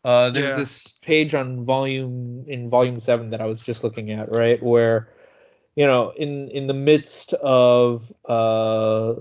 Uh 0.05 0.31
there's 0.31 0.55
Yeah. 0.55 0.55
this 0.55 0.95
page 1.03 1.35
on 1.35 1.65
volume 1.65 2.45
in 2.49 2.69
volume 2.69 2.99
7 2.99 3.31
that 3.31 3.41
I 3.41 3.47
was 3.47 3.61
just 3.61 3.85
looking 3.85 4.11
at, 4.13 4.31
right? 4.31 4.63
Where 4.63 5.09
you 5.77 5.87
know, 5.87 6.13
in 6.17 6.49
in 6.51 6.67
the 6.67 6.75
midst 6.75 7.33
of 7.35 8.03
uh 8.29 9.15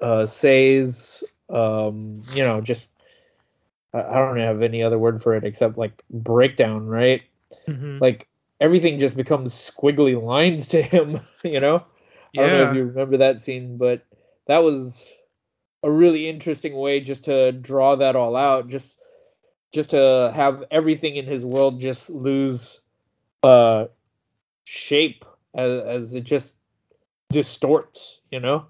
uh 0.00 0.26
Sei's 0.26 1.24
um 1.48 2.24
you 2.32 2.42
know, 2.44 2.60
just 2.60 2.90
I 3.92 4.02
I 4.02 4.14
don't 4.18 4.38
have 4.38 4.62
any 4.62 4.82
other 4.82 4.98
word 4.98 5.22
for 5.22 5.34
it 5.34 5.44
except 5.44 5.78
like 5.78 6.02
breakdown, 6.10 6.86
right? 6.86 7.22
Mhm. 7.66 8.00
like 8.00 8.28
everything 8.60 8.98
just 8.98 9.16
becomes 9.16 9.52
squiggly 9.54 10.20
lines 10.20 10.68
to 10.68 10.82
him 10.82 11.20
you 11.44 11.60
know 11.60 11.82
i 12.38 12.42
don't 12.42 12.52
know 12.52 12.68
if 12.70 12.74
you 12.74 12.84
remember 12.84 13.18
that 13.18 13.40
scene 13.40 13.76
but 13.76 14.04
that 14.46 14.62
was 14.62 15.10
a 15.82 15.90
really 15.90 16.28
interesting 16.28 16.74
way 16.74 17.00
just 17.00 17.24
to 17.24 17.52
draw 17.52 17.96
that 17.96 18.16
all 18.16 18.36
out 18.36 18.68
just 18.68 18.98
just 19.72 19.90
to 19.90 20.32
have 20.34 20.64
everything 20.70 21.16
in 21.16 21.26
his 21.26 21.44
world 21.44 21.80
just 21.80 22.08
lose 22.10 22.80
uh 23.42 23.86
shape 24.64 25.24
as, 25.54 25.80
as 25.82 26.14
it 26.14 26.24
just 26.24 26.56
distorts 27.30 28.20
you 28.30 28.40
know 28.40 28.66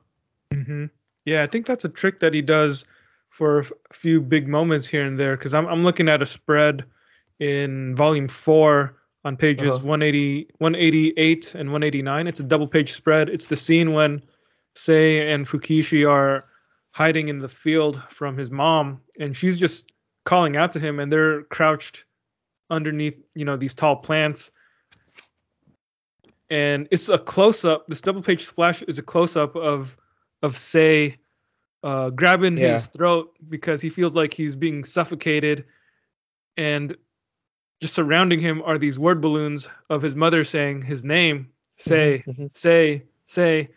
Mm-hmm. 0.53 0.87
Yeah, 1.25 1.43
I 1.43 1.47
think 1.47 1.67
that's 1.67 1.85
a 1.85 1.89
trick 1.89 2.21
that 2.21 2.35
he 2.35 2.43
does 2.43 2.85
for 3.29 3.61
a 3.61 3.95
few 3.95 4.21
big 4.21 4.49
moments 4.49 4.87
here 4.87 5.05
and 5.05 5.19
there. 5.19 5.37
Because 5.37 5.55
I'm 5.55 5.67
I'm 5.67 5.85
looking 5.85 6.09
at 6.09 6.23
a 6.23 6.27
spread 6.27 6.85
in 7.39 7.95
volume 7.95 8.29
four 8.29 8.95
on 9.27 9.36
pages 9.36 9.74
Uh-huh. 9.74 9.85
180, 9.86 10.48
188 10.59 11.55
and 11.57 11.69
189. 11.70 12.27
It's 12.28 12.39
a 12.40 12.44
double 12.44 12.69
page 12.69 12.93
spread. 12.93 13.28
It's 13.28 13.47
the 13.47 13.57
scene 13.57 13.93
when 13.93 14.23
Sei 14.77 15.32
and 15.32 15.47
Fukiishi 15.47 16.09
are 16.09 16.44
hiding 16.93 17.27
in 17.28 17.40
the 17.40 17.48
field 17.48 18.01
from 18.09 18.36
his 18.39 18.51
mom, 18.51 19.01
and 19.19 19.36
she's 19.36 19.59
just 19.59 19.93
calling 20.24 20.57
out 20.57 20.70
to 20.73 20.81
him, 20.81 21.01
and 21.01 21.11
they're 21.11 21.43
crouched 21.44 22.05
underneath, 22.70 23.20
you 23.35 23.44
know, 23.44 23.57
these 23.57 23.74
tall 23.74 23.97
plants. 23.97 24.51
And 26.48 26.86
it's 26.93 27.09
a 27.09 27.19
close 27.19 27.65
up. 27.65 27.86
This 27.89 28.01
double 28.01 28.23
page 28.23 28.47
splash 28.47 28.82
is 28.82 28.98
a 28.98 29.03
close 29.03 29.36
up 29.36 29.57
of 29.57 29.97
of 30.43 30.57
Sei 30.57 31.16
uh, 31.82 32.11
grabbing 32.11 32.57
Yeah. 32.59 32.74
his 32.74 32.86
throat 32.86 33.35
because 33.48 33.81
he 33.81 33.89
feels 33.89 34.15
like 34.15 34.32
he's 34.32 34.55
being 34.55 34.85
suffocated, 34.85 35.65
and 36.57 36.97
just 37.81 37.94
surrounding 37.94 38.40
him 38.40 38.62
are 38.62 38.78
these 38.78 38.98
word 38.98 39.20
balloons 39.20 39.69
of 39.90 40.03
his 40.03 40.16
mother 40.16 40.44
saying 40.44 40.82
his 40.82 41.05
name, 41.05 41.51
Sei, 41.77 42.23
Mhm. 42.27 42.55
Sei, 42.57 43.03
Sei, 43.27 43.69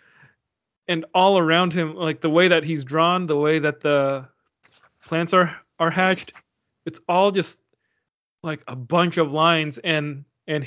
and 0.88 1.06
all 1.14 1.38
around 1.38 1.74
him, 1.74 1.96
like 1.96 2.22
the 2.22 2.30
way 2.30 2.48
that 2.48 2.64
he's 2.64 2.84
drawn, 2.84 3.28
the 3.28 3.38
way 3.38 3.60
that 3.60 3.82
the 3.82 4.26
plants 5.06 5.34
are 5.34 5.56
are 5.80 5.90
hatched, 5.90 6.34
it's 6.86 7.00
all 7.08 7.32
just 7.32 7.58
like 8.44 8.62
a 8.68 8.76
bunch 8.76 9.18
of 9.18 9.32
lines, 9.32 9.78
and 9.80 10.24
and 10.48 10.66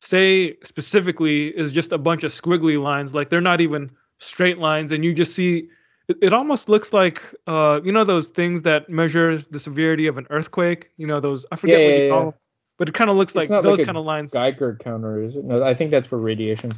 Sei 0.00 0.56
specifically 0.62 1.48
is 1.48 1.72
just 1.72 1.92
a 1.92 1.98
bunch 1.98 2.22
of 2.22 2.32
squiggly 2.32 2.80
lines, 2.80 3.14
like 3.14 3.30
they're 3.30 3.40
not 3.40 3.60
even 3.60 3.90
straight 4.18 4.58
lines, 4.58 4.92
and 4.92 5.04
you 5.04 5.12
just 5.14 5.34
see. 5.34 5.68
It, 6.08 6.16
it 6.22 6.32
almost 6.32 6.68
looks 6.68 6.92
like, 6.92 7.20
uh, 7.46 7.80
you 7.84 7.90
know, 7.92 8.04
those 8.04 8.28
things 8.28 8.62
that 8.62 8.88
measure 8.88 9.38
the 9.38 9.58
severity 9.58 10.06
of 10.06 10.18
an 10.18 10.26
earthquake. 10.30 10.90
You 10.96 11.06
know, 11.06 11.18
those 11.20 11.44
I 11.50 11.56
forget 11.56 11.80
Yeah, 11.80 11.86
what 11.86 11.94
yeah, 11.96 12.02
you 12.04 12.10
call 12.10 12.24
yeah. 12.26 12.30
but 12.78 12.88
it 12.88 12.94
kind 12.94 13.10
of 13.10 13.16
looks 13.16 13.34
It's 13.34 13.50
like 13.50 13.62
those 13.62 13.78
like 13.78 13.86
kind 13.86 13.98
of 13.98 14.04
lines. 14.04 14.32
geiger 14.32 14.76
counter 14.76 15.22
is 15.22 15.36
it 15.36 15.44
no 15.44 15.64
i 15.64 15.74
think 15.74 15.90
that's 15.90 16.06
for 16.06 16.18
radiation 16.18 16.72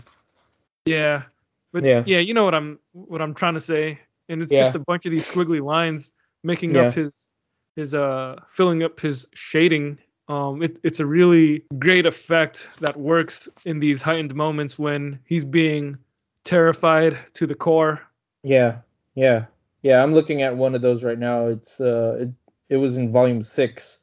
Yeah. 0.87 1.23
But 1.73 1.85
Yeah. 1.85 2.03
yeah. 2.07 2.19
you 2.19 2.33
know 2.35 2.45
what 2.45 2.55
I'm 2.55 2.79
what 2.93 3.21
I'm 3.21 3.35
trying 3.35 3.55
to 3.55 3.61
say. 3.61 3.99
And 4.31 4.41
it's 4.43 4.51
just 4.51 4.75
a 4.75 4.79
bunch 4.79 5.05
of 5.07 5.13
these 5.13 5.27
squiggly 5.29 5.61
lines 5.61 6.13
making 6.45 6.77
up 6.77 6.95
his 6.95 7.29
his 7.77 7.95
uh 7.95 8.41
filling 8.49 8.83
up 8.83 8.99
his 9.01 9.27
shading 9.35 9.99
Um, 10.29 10.63
it, 10.63 10.77
it's 10.85 11.01
a 11.01 11.07
really 11.07 11.65
great 11.79 12.05
effect 12.07 12.69
that 12.81 12.97
works 12.97 13.49
in 13.65 13.81
these 13.81 14.03
heightened 14.03 14.35
moments 14.35 14.79
when 14.79 15.19
he's 15.27 15.45
being 15.45 15.97
terrified 16.45 17.19
to 17.35 17.47
the 17.47 17.55
core. 17.55 18.01
Yeah, 18.43 18.79
yeah, 19.19 19.47
yeah. 19.83 20.01
I'm 20.01 20.15
looking 20.15 20.43
at 20.43 20.57
one 20.57 20.77
of 20.77 20.83
those 20.83 21.03
right 21.03 21.19
now. 21.19 21.49
It's 21.49 21.81
uh, 21.81 22.19
it, 22.21 22.29
it 22.69 22.77
was 22.77 22.97
in 22.97 23.11
volume 23.11 23.43
six. 23.43 23.99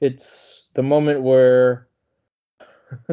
It's 0.00 0.64
the 0.74 0.82
moment 0.82 1.20
where 1.20 1.88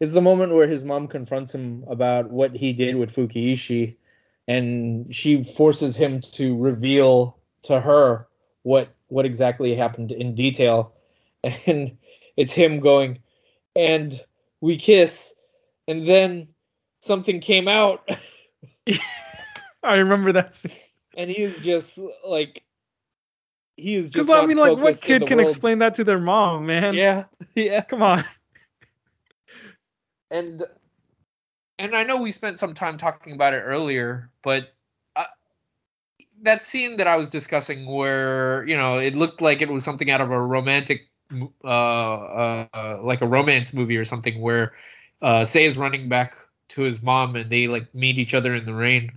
it's 0.00 0.12
the 0.12 0.20
moment 0.20 0.52
where 0.52 0.66
his 0.66 0.84
mom 0.84 1.08
confronts 1.08 1.54
him 1.54 1.84
about 1.88 2.30
what 2.30 2.54
he 2.54 2.74
did 2.74 2.96
with 2.96 3.14
Fukiishi, 3.14 3.96
and 4.46 5.14
she 5.14 5.42
forces 5.42 5.96
him 5.96 6.20
to 6.32 6.54
reveal 6.58 7.38
to 7.62 7.80
her 7.80 8.28
what 8.62 8.94
what 9.08 9.24
exactly 9.24 9.74
happened 9.74 10.12
in 10.12 10.34
detail 10.34 10.92
and 11.66 11.96
it's 12.36 12.52
him 12.52 12.80
going 12.80 13.18
and 13.74 14.20
we 14.60 14.76
kiss 14.76 15.34
and 15.88 16.06
then 16.06 16.48
something 17.00 17.40
came 17.40 17.68
out 17.68 18.06
I 19.84 19.96
remember 19.98 20.32
that 20.32 20.54
scene. 20.54 20.72
and 21.16 21.30
he 21.30 21.42
is 21.42 21.60
just 21.60 21.98
like 22.26 22.62
he 23.76 23.94
is 23.94 24.10
just 24.10 24.28
Because 24.28 24.30
I 24.30 24.46
mean, 24.46 24.58
like, 24.58 24.76
what 24.76 25.00
kid 25.00 25.26
can 25.26 25.38
world. 25.38 25.46
explain 25.46 25.78
that 25.80 25.94
to 25.94 26.04
their 26.04 26.18
mom, 26.20 26.66
man? 26.66 26.94
yeah 26.96 27.24
yeah 27.54 27.82
Come 27.88 28.02
on. 28.02 28.24
and 30.30 30.62
and 31.78 31.94
I 31.96 32.04
know 32.04 32.18
we 32.18 32.32
spent 32.32 32.58
some 32.58 32.74
time 32.74 32.98
talking 32.98 33.32
about 33.32 33.54
it 33.54 33.58
earlier, 33.60 34.30
but 34.42 34.72
uh, 35.16 35.24
that 36.42 36.62
scene 36.62 36.96
that 36.98 37.06
I 37.06 37.16
was 37.16 37.30
discussing, 37.30 37.86
where 37.86 38.64
you 38.66 38.76
know 38.76 38.98
it 38.98 39.16
looked 39.16 39.40
like 39.42 39.62
it 39.62 39.68
was 39.70 39.84
something 39.84 40.10
out 40.10 40.20
of 40.20 40.30
a 40.30 40.40
romantic, 40.40 41.02
uh, 41.64 41.68
uh, 41.68 42.66
uh, 42.74 42.98
like 43.02 43.20
a 43.22 43.26
romance 43.26 43.72
movie 43.72 43.96
or 43.96 44.04
something, 44.04 44.40
where 44.40 44.72
uh, 45.22 45.44
Sei 45.44 45.64
is 45.64 45.76
running 45.78 46.08
back 46.08 46.36
to 46.68 46.82
his 46.82 47.02
mom 47.02 47.36
and 47.36 47.50
they 47.50 47.68
like 47.68 47.94
meet 47.94 48.18
each 48.18 48.34
other 48.34 48.54
in 48.54 48.64
the 48.66 48.74
rain. 48.74 49.10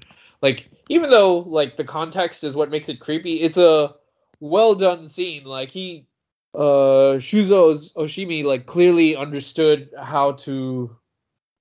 Like 0.45 0.69
even 0.89 1.09
though 1.09 1.39
like 1.39 1.75
the 1.75 1.83
context 1.83 2.43
is 2.43 2.55
what 2.55 2.69
makes 2.69 2.87
it 2.87 2.99
creepy, 2.99 3.41
it's 3.41 3.57
a 3.57 3.95
well 4.39 4.75
done 4.75 5.09
scene. 5.09 5.43
Like 5.43 5.71
he 5.71 6.05
uh 6.53 7.17
Shuzo 7.17 7.73
Oshimi 7.95 8.43
like 8.43 8.67
clearly 8.67 9.15
understood 9.15 9.89
how 9.99 10.33
to 10.45 10.95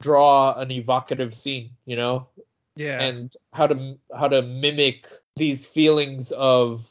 draw 0.03 0.53
an 0.61 0.71
evocative 0.71 1.35
scene, 1.35 1.71
you 1.87 1.97
know, 1.97 2.29
Yeah. 2.77 3.01
and 3.01 3.35
how 3.55 3.69
to 3.69 3.97
how 4.15 4.29
to 4.29 4.43
mimic 4.43 5.07
these 5.35 5.65
feelings 5.65 6.31
of 6.33 6.87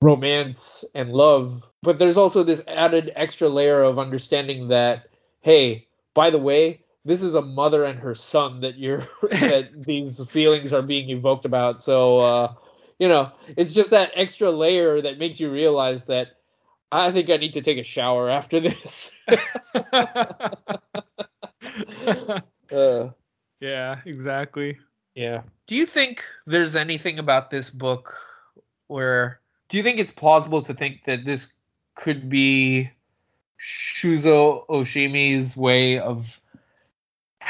romance 0.00 0.86
and 0.94 1.12
love. 1.12 1.62
But 1.82 1.98
there's 1.98 2.16
also 2.16 2.42
this 2.42 2.62
added 2.66 3.12
extra 3.14 3.50
layer 3.50 3.82
of 3.82 3.98
understanding 3.98 4.68
that 4.68 5.10
hey, 5.42 5.86
by 6.14 6.30
the 6.30 6.38
way, 6.38 6.82
this 7.04 7.22
is 7.22 7.34
a 7.34 7.42
mother 7.42 7.84
and 7.84 7.98
her 7.98 8.14
son 8.14 8.60
that 8.60 8.78
you're 8.78 8.98
that 9.30 9.70
these 9.74 10.22
feelings 10.28 10.72
are 10.72 10.82
being 10.82 11.10
evoked 11.10 11.44
about. 11.44 11.82
So 11.82 12.20
uh 12.20 12.54
you 12.98 13.08
know, 13.08 13.32
it's 13.56 13.72
just 13.72 13.90
that 13.90 14.12
extra 14.14 14.50
layer 14.50 15.00
that 15.00 15.18
makes 15.18 15.40
you 15.40 15.50
realize 15.50 16.04
that 16.04 16.36
I 16.92 17.10
think 17.12 17.30
I 17.30 17.36
need 17.36 17.54
to 17.54 17.62
take 17.62 17.78
a 17.78 17.84
shower 17.84 18.28
after 18.28 18.60
this. 18.60 19.10
uh, 22.70 23.08
yeah, 23.60 24.00
exactly. 24.04 24.78
Yeah. 25.14 25.42
Do 25.66 25.76
you 25.76 25.86
think 25.86 26.24
there's 26.46 26.76
anything 26.76 27.18
about 27.18 27.50
this 27.50 27.70
book 27.70 28.16
where 28.88 29.40
do 29.68 29.76
you 29.76 29.82
think 29.82 30.00
it's 30.00 30.10
plausible 30.10 30.62
to 30.62 30.74
think 30.74 31.04
that 31.04 31.24
this 31.24 31.52
could 31.94 32.28
be 32.28 32.90
Shuzo 33.60 34.66
Oshimi's 34.68 35.56
way 35.56 35.98
of 35.98 36.39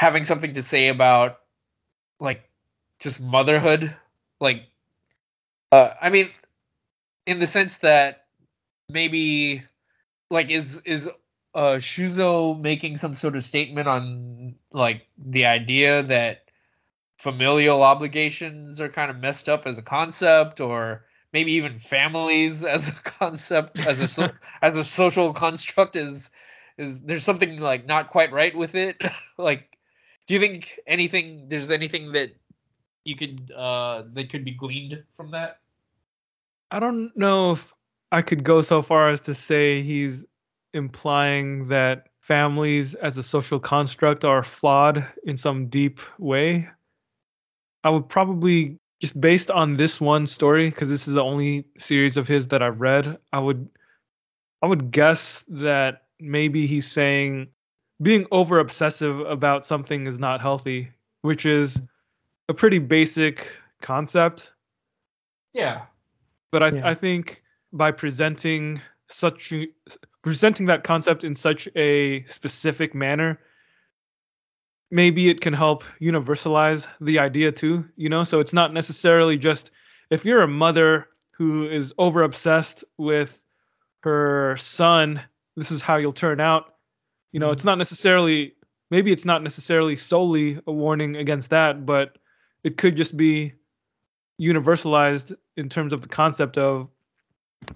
having 0.01 0.25
something 0.25 0.55
to 0.55 0.63
say 0.63 0.87
about 0.87 1.37
like 2.19 2.41
just 2.99 3.21
motherhood? 3.21 3.95
Like 4.39 4.63
uh 5.71 5.91
I 6.01 6.09
mean 6.09 6.31
in 7.27 7.37
the 7.37 7.45
sense 7.45 7.77
that 7.79 8.25
maybe 8.89 9.61
like 10.31 10.49
is 10.49 10.81
is 10.85 11.07
uh 11.53 11.77
Shuzo 11.77 12.59
making 12.59 12.97
some 12.97 13.13
sort 13.13 13.35
of 13.35 13.43
statement 13.43 13.87
on 13.87 14.55
like 14.71 15.05
the 15.19 15.45
idea 15.45 16.01
that 16.01 16.45
familial 17.19 17.83
obligations 17.83 18.81
are 18.81 18.89
kind 18.89 19.11
of 19.11 19.17
messed 19.17 19.47
up 19.49 19.67
as 19.67 19.77
a 19.77 19.83
concept 19.83 20.61
or 20.61 21.05
maybe 21.31 21.51
even 21.51 21.77
families 21.77 22.65
as 22.75 22.87
a 22.87 22.93
concept 22.93 23.77
as 23.77 24.01
a 24.01 24.07
so, 24.07 24.31
as 24.63 24.77
a 24.77 24.83
social 24.83 25.31
construct 25.31 25.95
is 25.95 26.31
is 26.79 27.01
there's 27.01 27.23
something 27.23 27.59
like 27.59 27.85
not 27.85 28.09
quite 28.09 28.31
right 28.31 28.57
with 28.57 28.73
it 28.73 28.99
like 29.37 29.67
do 30.27 30.33
you 30.33 30.39
think 30.39 30.79
anything 30.87 31.47
there's 31.49 31.71
anything 31.71 32.11
that 32.11 32.31
you 33.03 33.15
could 33.15 33.51
uh 33.55 34.03
that 34.13 34.29
could 34.29 34.45
be 34.45 34.51
gleaned 34.51 35.03
from 35.15 35.31
that 35.31 35.59
I 36.71 36.79
don't 36.79 37.15
know 37.17 37.51
if 37.51 37.73
I 38.11 38.21
could 38.21 38.43
go 38.43 38.61
so 38.61 38.81
far 38.81 39.09
as 39.09 39.21
to 39.21 39.33
say 39.33 39.83
he's 39.83 40.25
implying 40.73 41.67
that 41.67 42.07
families 42.21 42.95
as 42.95 43.17
a 43.17 43.23
social 43.23 43.59
construct 43.59 44.23
are 44.23 44.43
flawed 44.43 45.05
in 45.25 45.35
some 45.37 45.67
deep 45.67 45.99
way. 46.17 46.69
I 47.83 47.89
would 47.89 48.07
probably 48.07 48.77
just 48.99 49.19
based 49.19 49.49
on 49.49 49.75
this 49.75 49.99
one 49.99 50.27
story 50.27 50.69
because 50.69 50.87
this 50.87 51.07
is 51.07 51.13
the 51.13 51.23
only 51.23 51.65
series 51.77 52.17
of 52.17 52.27
his 52.27 52.47
that 52.49 52.61
I've 52.61 52.79
read, 52.79 53.17
I 53.33 53.39
would 53.39 53.67
I 54.61 54.67
would 54.67 54.91
guess 54.91 55.43
that 55.47 56.03
maybe 56.19 56.67
he's 56.67 56.89
saying 56.89 57.47
being 58.01 58.25
over 58.31 58.59
obsessive 58.59 59.19
about 59.21 59.65
something 59.65 60.07
is 60.07 60.17
not 60.17 60.41
healthy, 60.41 60.89
which 61.21 61.45
is 61.45 61.81
a 62.49 62.53
pretty 62.53 62.79
basic 62.79 63.47
concept. 63.81 64.53
Yeah. 65.53 65.83
But 66.51 66.63
I, 66.63 66.69
Yeah. 66.69 66.87
I 66.87 66.93
think 66.93 67.43
by 67.73 67.91
presenting 67.91 68.81
such 69.07 69.53
presenting 70.21 70.65
that 70.67 70.83
concept 70.83 71.23
in 71.23 71.35
such 71.35 71.67
a 71.75 72.23
specific 72.25 72.93
manner 72.95 73.39
maybe 74.89 75.29
it 75.29 75.41
can 75.41 75.53
help 75.53 75.83
universalize 76.01 76.85
the 76.99 77.19
idea 77.19 77.51
too 77.51 77.83
you 77.95 78.07
know? 78.09 78.23
So 78.23 78.39
it's 78.39 78.53
not 78.53 78.73
necessarily 78.73 79.37
just 79.37 79.71
if 80.09 80.23
you're 80.25 80.43
a 80.43 80.47
mother 80.47 81.07
who 81.31 81.67
is 81.67 81.93
over 81.97 82.23
obsessed 82.23 82.83
with 82.97 83.43
her 84.03 84.55
son 84.57 85.21
this 85.57 85.71
is 85.71 85.81
how 85.81 85.97
you'll 85.97 86.11
turn 86.11 86.39
out 86.39 86.75
you 87.31 87.39
know 87.39 87.51
it's 87.51 87.63
not 87.63 87.77
necessarily 87.77 88.53
maybe 88.89 89.11
it's 89.11 89.25
not 89.25 89.43
necessarily 89.43 89.95
solely 89.95 90.59
a 90.67 90.71
warning 90.71 91.15
against 91.15 91.49
that 91.49 91.85
but 91.85 92.17
it 92.63 92.77
could 92.77 92.95
just 92.95 93.17
be 93.17 93.53
universalized 94.39 95.35
in 95.57 95.69
terms 95.69 95.93
of 95.93 96.01
the 96.01 96.07
concept 96.07 96.57
of 96.57 96.89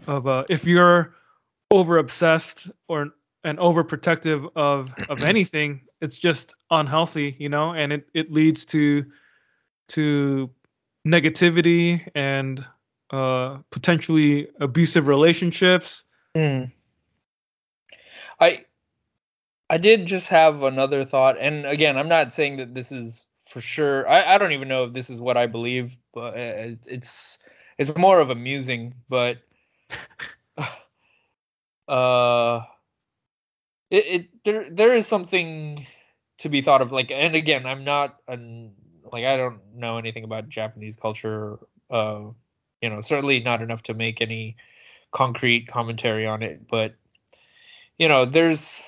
of 0.07 0.27
uh, 0.27 0.44
if 0.49 0.65
you're 0.65 1.14
over 1.72 1.98
obsessed 1.98 2.69
or 2.88 3.10
and 3.44 3.57
overprotective 3.60 4.49
of 4.56 4.90
of 5.10 5.23
anything 5.27 5.82
it's 6.02 6.18
just 6.18 6.56
unhealthy 6.72 7.36
you 7.40 7.49
know 7.49 7.73
and 7.73 7.94
it 7.94 8.07
it 8.14 8.32
leads 8.32 8.65
to 8.65 9.06
to 9.88 10.49
negativity 11.07 12.02
and 12.15 12.65
uh 13.11 13.57
potentially 13.69 14.48
abusive 14.60 15.07
relationships 15.07 16.03
Hmm. 16.36 16.64
I 18.41 18.65
I 19.70 19.78
did 19.78 20.06
just 20.06 20.30
have 20.30 20.64
another 20.64 21.06
thought, 21.06 21.38
and 21.40 21.66
again, 21.66 21.98
I'm 21.98 22.10
not 22.10 22.34
saying 22.34 22.58
that 22.58 22.74
this 22.76 22.92
is 22.92 23.28
for 23.50 23.62
sure. 23.62 24.08
I, 24.08 24.36
I 24.36 24.38
don't 24.38 24.54
even 24.54 24.68
know 24.68 24.86
if 24.86 24.94
this 24.94 25.10
is 25.10 25.20
what 25.22 25.38
I 25.38 25.48
believe, 25.48 25.98
but 26.14 26.36
uh, 26.36 26.38
it- 26.38 26.88
it's 26.88 27.40
it's 27.78 27.96
more 27.98 28.20
of 28.20 28.30
amusing. 28.30 28.96
But 29.10 29.38
uh, 31.88 32.62
it, 33.92 34.06
it 34.08 34.28
there 34.44 34.70
there 34.70 34.94
is 34.94 35.08
something 35.08 35.86
to 36.40 36.50
be 36.50 36.62
thought 36.62 36.82
of. 36.82 36.92
Like, 36.92 37.12
and 37.12 37.36
again, 37.36 37.66
I'm 37.66 37.84
not 37.84 38.18
an 38.28 38.74
like 39.12 39.26
I 39.26 39.38
don't 39.38 39.62
know 39.76 39.98
anything 39.98 40.24
about 40.24 40.50
Japanese 40.50 40.96
culture. 40.98 41.60
Uh, 41.90 42.26
you 42.82 42.90
know, 42.90 43.02
certainly 43.02 43.40
not 43.40 43.62
enough 43.64 43.84
to 43.84 43.94
make 43.96 44.22
any 44.22 44.58
concrete 45.12 45.68
commentary 45.68 46.28
on 46.28 46.44
it, 46.44 46.68
but 46.70 46.96
you 47.98 48.08
know, 48.10 48.26
there's 48.26 48.82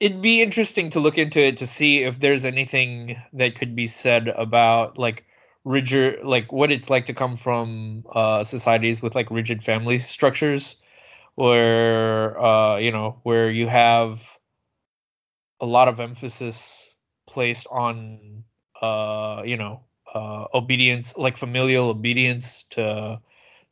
it'd 0.00 0.22
be 0.22 0.42
interesting 0.42 0.90
to 0.90 1.00
look 1.00 1.18
into 1.18 1.40
it 1.40 1.58
to 1.58 1.66
see 1.66 2.02
if 2.02 2.18
there's 2.18 2.44
anything 2.44 3.20
that 3.34 3.54
could 3.54 3.76
be 3.76 3.86
said 3.86 4.28
about 4.28 4.98
like 4.98 5.24
rigid 5.64 6.24
like 6.24 6.50
what 6.52 6.72
it's 6.72 6.88
like 6.88 7.04
to 7.04 7.14
come 7.14 7.36
from 7.36 8.02
uh 8.14 8.42
societies 8.42 9.02
with 9.02 9.14
like 9.14 9.30
rigid 9.30 9.62
family 9.62 9.98
structures 9.98 10.76
where 11.34 12.40
uh 12.42 12.76
you 12.78 12.90
know 12.90 13.20
where 13.24 13.50
you 13.50 13.66
have 13.68 14.20
a 15.60 15.66
lot 15.66 15.88
of 15.88 16.00
emphasis 16.00 16.94
placed 17.26 17.66
on 17.70 18.44
uh 18.80 19.42
you 19.44 19.56
know 19.56 19.82
uh 20.14 20.46
obedience 20.54 21.16
like 21.16 21.36
familial 21.36 21.90
obedience 21.90 22.64
to 22.64 23.20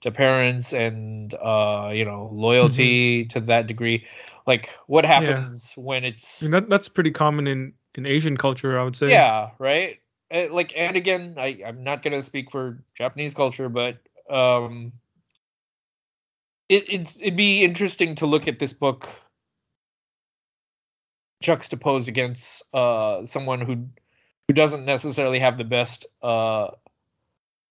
to 0.00 0.10
parents 0.12 0.72
and 0.74 1.34
uh 1.34 1.90
you 1.92 2.04
know 2.04 2.28
loyalty 2.32 3.24
to 3.24 3.40
that 3.40 3.66
degree 3.66 4.04
like 4.48 4.70
what 4.86 5.04
happens 5.04 5.74
when 5.76 6.04
it's 6.04 6.42
I 6.42 6.46
mean, 6.46 6.52
that 6.52 6.68
that's 6.68 6.88
pretty 6.88 7.12
common 7.12 7.46
in 7.46 7.74
in 7.94 8.06
Asian 8.06 8.36
culture, 8.36 8.80
I 8.80 8.82
would 8.82 8.96
say. 8.96 9.10
yeah 9.10 9.50
right? 9.60 10.00
Uh, 10.30 10.46
like 10.50 10.74
and 10.76 10.94
again 10.94 11.36
i 11.38 11.58
i'm 11.66 11.82
not 11.82 12.02
gonna 12.02 12.20
speak 12.20 12.50
for 12.50 12.84
japanese 12.94 13.32
culture 13.32 13.70
but 13.70 13.96
um 14.28 14.92
it 16.68 16.84
it's, 16.86 17.16
it'd 17.16 17.34
be 17.34 17.64
interesting 17.64 18.14
to 18.14 18.26
look 18.26 18.46
at 18.46 18.58
this 18.58 18.74
book 18.74 19.08
juxtaposed 21.40 22.10
against 22.10 22.62
uh 22.74 23.24
someone 23.24 23.62
who 23.62 23.86
who 24.46 24.52
doesn't 24.52 24.84
necessarily 24.84 25.38
have 25.38 25.56
the 25.56 25.64
best 25.64 26.04
uh 26.22 26.66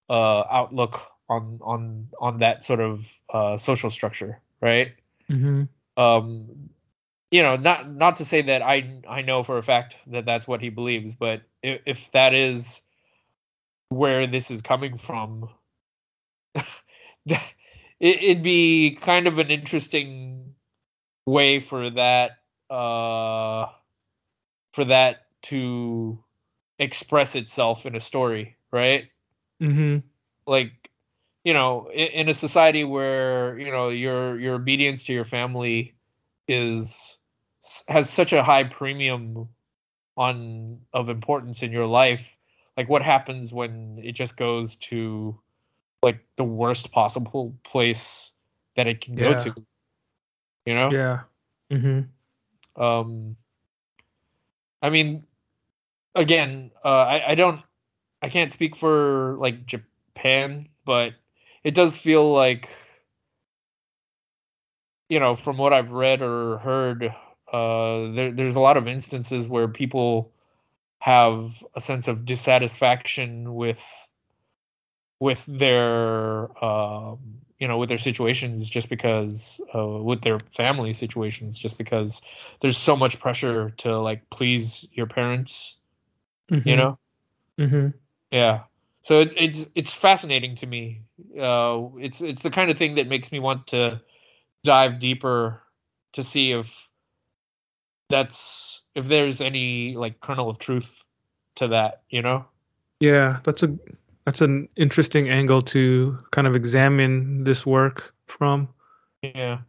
uh 0.10 0.44
outlook 0.50 1.00
on 1.30 1.60
on 1.62 2.08
on 2.20 2.40
that 2.40 2.64
sort 2.64 2.80
of 2.80 3.06
uh 3.32 3.56
social 3.56 3.92
structure 3.92 4.42
right? 4.62 4.94
Hmm 5.28 5.66
um 5.98 6.70
you 7.32 7.42
know 7.42 7.56
not 7.58 7.92
not 7.92 8.18
to 8.18 8.26
say 8.26 8.44
that 8.44 8.62
i 8.62 9.02
i 9.10 9.22
know 9.22 9.44
for 9.44 9.58
a 9.58 9.64
fact 9.64 9.98
that 10.08 10.26
that's 10.26 10.48
what 10.48 10.62
he 10.62 10.70
believes 10.70 11.16
but 11.16 11.42
if, 11.64 11.82
if 11.86 12.12
that 12.12 12.34
is 12.34 12.82
where 13.90 14.28
this 14.28 14.52
is 14.52 14.62
coming 14.62 14.98
from 14.98 15.50
it, 17.26 17.42
it'd 18.00 18.44
be 18.44 18.98
kind 19.02 19.28
of 19.28 19.40
an 19.40 19.50
interesting 19.50 20.56
way 21.26 21.60
for 21.60 21.90
that 21.90 22.32
uh 22.70 23.66
for 24.74 24.86
that 24.86 25.26
to 25.42 26.24
express 26.80 27.36
itself 27.36 27.86
in 27.86 27.96
a 27.96 28.00
story 28.00 28.56
right 28.72 29.10
Mm-hmm. 29.62 30.00
like 30.46 30.87
you 31.48 31.54
know 31.54 31.90
in, 31.94 32.08
in 32.08 32.30
a 32.30 32.34
society 32.34 32.84
where 32.84 33.58
you 33.58 33.72
know 33.72 33.88
your 33.90 34.38
your 34.38 34.56
obedience 34.56 35.06
to 35.06 35.14
your 35.14 35.24
family 35.24 35.96
is 36.48 37.18
has 37.88 38.10
such 38.10 38.34
a 38.34 38.44
high 38.44 38.66
premium 38.66 39.48
on 40.18 40.80
of 40.94 41.10
importance 41.10 41.64
in 41.64 41.72
your 41.72 41.88
life 41.88 42.38
like 42.76 42.90
what 42.90 43.02
happens 43.02 43.54
when 43.54 44.00
it 44.04 44.12
just 44.12 44.36
goes 44.36 44.76
to 44.76 45.40
like 46.04 46.20
the 46.36 46.44
worst 46.44 46.92
possible 46.92 47.56
place 47.64 48.34
that 48.76 48.88
it 48.88 49.00
can 49.00 49.16
go 49.16 49.34
to 49.34 49.56
you 50.66 50.76
know 50.76 50.92
Yeah. 50.92 51.20
mm-hmm. 51.72 52.84
um 52.84 53.38
i 54.82 54.90
mean 54.90 55.24
again 56.14 56.72
uh 56.84 57.06
i 57.16 57.32
i 57.32 57.36
don't 57.36 57.62
i 58.22 58.28
can't 58.28 58.52
speak 58.52 58.76
for 58.76 59.38
like 59.40 59.66
japan 59.66 60.68
but 60.86 61.14
it 61.68 61.74
does 61.74 61.98
feel 61.98 62.32
like 62.32 62.70
you 65.10 65.20
know 65.20 65.36
from 65.36 65.58
what 65.58 65.74
i've 65.74 65.92
read 65.92 66.22
or 66.22 66.60
heard 66.60 67.14
uh 67.52 68.12
there, 68.14 68.32
there's 68.32 68.56
a 68.56 68.62
lot 68.62 68.78
of 68.78 68.88
instances 68.88 69.50
where 69.50 69.68
people 69.68 70.32
have 71.00 71.52
a 71.76 71.82
sense 71.82 72.08
of 72.08 72.24
dissatisfaction 72.24 73.54
with 73.54 73.82
with 75.20 75.44
their 75.46 76.64
um 76.64 77.20
you 77.60 77.68
know 77.68 77.78
with 77.78 77.90
their 77.90 77.98
situations 77.98 78.70
just 78.70 78.88
because 78.88 79.60
uh, 79.76 79.86
with 79.86 80.22
their 80.22 80.40
family 80.56 80.94
situations 80.94 81.60
just 81.60 81.78
because 81.78 82.22
there's 82.62 82.78
so 82.78 82.96
much 82.96 83.20
pressure 83.20 83.72
to 83.72 84.00
like 84.00 84.30
please 84.30 84.88
your 84.94 85.08
parents 85.08 85.76
you 86.64 86.78
know? 86.78 86.98
Hmm 87.60 87.88
yeah 88.32 88.64
so 89.08 89.22
it, 89.22 89.34
it's 89.38 89.68
it's 89.74 89.94
fascinating 89.94 90.56
to 90.56 90.68
me 90.68 91.02
uh 91.40 91.80
it's 91.98 92.20
it's 92.22 92.42
the 92.44 92.50
kind 92.52 92.70
of 92.70 92.78
thing 92.78 92.96
that 92.96 93.08
makes 93.08 93.32
me 93.32 93.40
want 93.40 93.68
to 93.68 94.02
dive 94.64 95.00
deeper 95.00 95.62
to 96.12 96.22
see 96.24 96.52
if 96.52 96.68
that's 98.10 98.82
if 98.96 99.06
there's 99.08 99.40
any 99.42 99.96
like 99.96 100.20
kernel 100.20 100.50
of 100.50 100.60
truth 100.60 101.04
to 101.56 101.68
that 101.70 102.02
you 102.10 102.22
know 102.22 102.46
Yeah, 103.00 103.40
that's 103.44 103.64
a 103.64 103.70
that's 104.26 104.42
an 104.42 104.68
interesting 104.76 105.30
angle 105.30 105.62
to 105.72 106.18
kind 106.32 106.48
of 106.48 106.56
examine 106.56 107.44
this 107.46 107.66
work 107.66 108.14
from. 108.28 108.68
yeah 109.24 109.60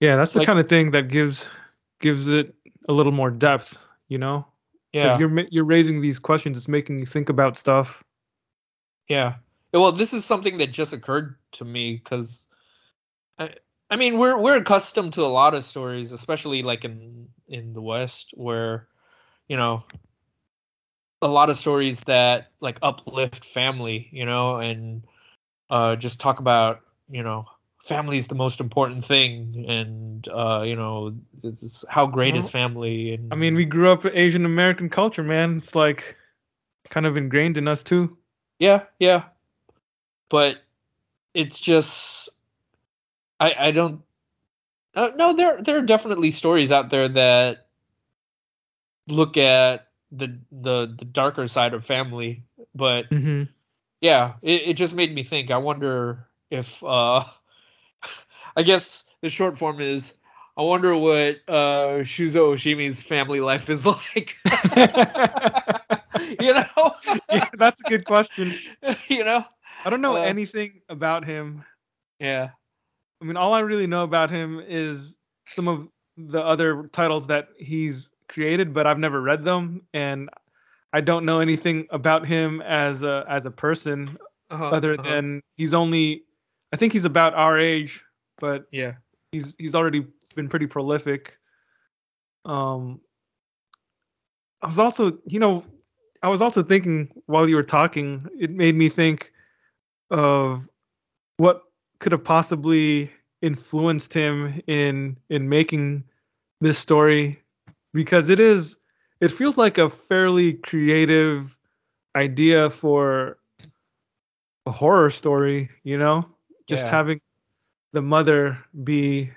Yeah, 0.00 0.16
that's 0.16 0.32
the 0.32 0.40
Like- 0.40 0.46
kind 0.46 0.58
of 0.58 0.68
thing 0.68 0.90
that 0.92 1.08
gives 1.08 1.46
gives 2.00 2.26
it 2.28 2.54
a 2.88 2.92
little 2.92 3.12
more 3.12 3.30
depth, 3.30 3.76
you 4.08 4.18
know? 4.18 4.46
Because 4.92 5.12
yeah 5.14 5.18
you're 5.18 5.46
you're 5.50 5.64
raising 5.68 6.00
these 6.00 6.18
questions, 6.18 6.56
it's 6.56 6.68
making 6.68 6.98
you 6.98 7.06
think 7.06 7.28
about 7.28 7.56
stuff. 7.56 8.02
Yeah. 9.08 9.34
Well, 9.72 9.92
this 9.92 10.12
is 10.12 10.24
something 10.24 10.58
that 10.58 10.70
just 10.72 10.92
occurred 10.92 11.36
to 11.52 11.64
me 11.64 12.00
because, 12.02 12.46
I, 13.38 13.50
I 13.90 13.96
mean, 13.96 14.18
we're 14.18 14.38
we're 14.38 14.56
accustomed 14.56 15.14
to 15.14 15.22
a 15.22 15.26
lot 15.26 15.54
of 15.54 15.64
stories, 15.64 16.12
especially 16.12 16.62
like 16.62 16.84
in 16.84 17.28
in 17.48 17.72
the 17.72 17.82
West, 17.82 18.32
where, 18.34 18.88
you 19.48 19.56
know, 19.56 19.84
a 21.22 21.28
lot 21.28 21.50
of 21.50 21.56
stories 21.56 22.00
that 22.00 22.52
like 22.60 22.78
uplift 22.82 23.44
family, 23.44 24.08
you 24.12 24.24
know, 24.24 24.56
and 24.56 25.04
uh, 25.70 25.96
just 25.96 26.20
talk 26.20 26.40
about, 26.40 26.80
you 27.10 27.22
know, 27.22 27.46
family 27.84 28.16
is 28.16 28.28
the 28.28 28.34
most 28.34 28.60
important 28.60 29.04
thing, 29.04 29.64
and 29.68 30.28
uh, 30.28 30.62
you 30.64 30.76
know, 30.76 31.14
this 31.42 31.62
is 31.62 31.84
how 31.88 32.06
great 32.06 32.36
is 32.36 32.48
family, 32.48 33.14
and 33.14 33.32
I 33.32 33.36
mean, 33.36 33.54
we 33.54 33.64
grew 33.64 33.90
up 33.90 34.04
in 34.04 34.16
Asian 34.16 34.44
American 34.44 34.88
culture, 34.88 35.22
man. 35.22 35.56
It's 35.56 35.74
like 35.74 36.16
kind 36.90 37.06
of 37.06 37.16
ingrained 37.16 37.58
in 37.58 37.68
us 37.68 37.82
too. 37.82 38.16
Yeah, 38.58 38.84
yeah. 38.98 39.24
But 40.30 40.62
it's 41.34 41.60
just 41.60 42.30
I 43.40 43.54
I 43.58 43.70
don't 43.72 44.02
uh, 44.94 45.10
no 45.16 45.34
there 45.34 45.62
there 45.62 45.78
are 45.78 45.82
definitely 45.82 46.30
stories 46.30 46.72
out 46.72 46.90
there 46.90 47.08
that 47.08 47.66
look 49.08 49.36
at 49.36 49.88
the 50.12 50.38
the 50.50 50.94
the 50.98 51.04
darker 51.04 51.46
side 51.48 51.74
of 51.74 51.84
family, 51.84 52.44
but 52.74 53.06
hmm 53.10 53.44
yeah, 54.00 54.34
it, 54.42 54.62
it 54.70 54.74
just 54.74 54.94
made 54.94 55.14
me 55.14 55.22
think. 55.24 55.50
I 55.50 55.58
wonder 55.58 56.28
if 56.50 56.82
uh 56.84 57.24
I 58.56 58.62
guess 58.62 59.04
the 59.20 59.28
short 59.28 59.58
form 59.58 59.80
is 59.80 60.14
I 60.56 60.62
wonder 60.62 60.96
what 60.96 61.36
uh 61.48 62.02
Shuzo 62.04 62.54
Oshimi's 62.54 63.02
family 63.02 63.40
life 63.40 63.68
is 63.70 63.86
like. 63.86 64.36
you 66.40 66.52
know? 66.54 66.94
yeah, 67.30 67.48
that's 67.56 67.80
a 67.80 67.84
good 67.84 68.04
question. 68.04 68.54
you 69.08 69.24
know? 69.24 69.44
I 69.84 69.90
don't 69.90 70.00
know 70.00 70.16
Uh, 70.16 70.22
anything 70.22 70.80
about 70.88 71.24
him. 71.24 71.64
Yeah. 72.18 72.50
I 73.20 73.24
mean, 73.24 73.36
all 73.36 73.52
I 73.54 73.60
really 73.60 73.86
know 73.86 74.02
about 74.02 74.30
him 74.30 74.60
is 74.66 75.16
some 75.48 75.68
of 75.68 75.88
the 76.16 76.40
other 76.40 76.88
titles 76.92 77.26
that 77.28 77.48
he's 77.58 78.10
created, 78.28 78.72
but 78.74 78.86
I've 78.86 78.98
never 78.98 79.20
read 79.20 79.44
them, 79.44 79.82
and 79.92 80.28
I 80.92 81.00
don't 81.00 81.24
know 81.24 81.40
anything 81.40 81.86
about 81.90 82.26
him 82.26 82.60
as 82.62 83.02
a 83.02 83.24
as 83.28 83.46
a 83.46 83.50
person 83.50 84.18
Uh-huh, 84.50 84.68
other 84.68 84.94
uh-huh. 84.94 85.02
than 85.02 85.42
he's 85.56 85.74
only. 85.74 86.24
I 86.72 86.76
think 86.76 86.92
he's 86.92 87.04
about 87.04 87.34
our 87.34 87.58
age, 87.58 88.02
but 88.38 88.66
yeah. 88.72 88.94
he's 89.32 89.54
he's 89.58 89.74
already 89.74 90.06
been 90.34 90.48
pretty 90.48 90.66
prolific. 90.66 91.38
Um, 92.44 93.00
I 94.62 94.66
was 94.66 94.78
also, 94.78 95.18
you 95.26 95.38
know, 95.40 95.64
I 96.22 96.28
was 96.28 96.42
also 96.42 96.62
thinking 96.62 97.08
while 97.26 97.48
you 97.48 97.56
were 97.56 97.62
talking, 97.62 98.26
it 98.38 98.50
made 98.50 98.74
me 98.74 98.88
think 98.88 99.32
of 100.10 100.68
what 101.38 101.62
could 102.00 102.12
have 102.12 102.24
possibly 102.24 103.10
influenced 103.42 104.12
him 104.12 104.60
in 104.66 105.16
in 105.30 105.48
making 105.48 106.04
this 106.60 106.78
story 106.78 107.40
because 107.92 108.28
it 108.30 108.40
is 108.40 108.76
it 109.20 109.30
feels 109.30 109.56
like 109.58 109.78
a 109.78 109.88
fairly 109.88 110.54
creative 110.54 111.56
idea 112.16 112.70
for 112.70 113.38
a 114.66 114.70
horror 114.70 115.10
story, 115.10 115.68
you 115.84 115.98
know? 115.98 116.24
Just 116.66 116.86
Yeah. 116.86 116.90
having 116.90 117.20
the 117.92 118.02
mother 118.02 118.58
be 118.84 119.30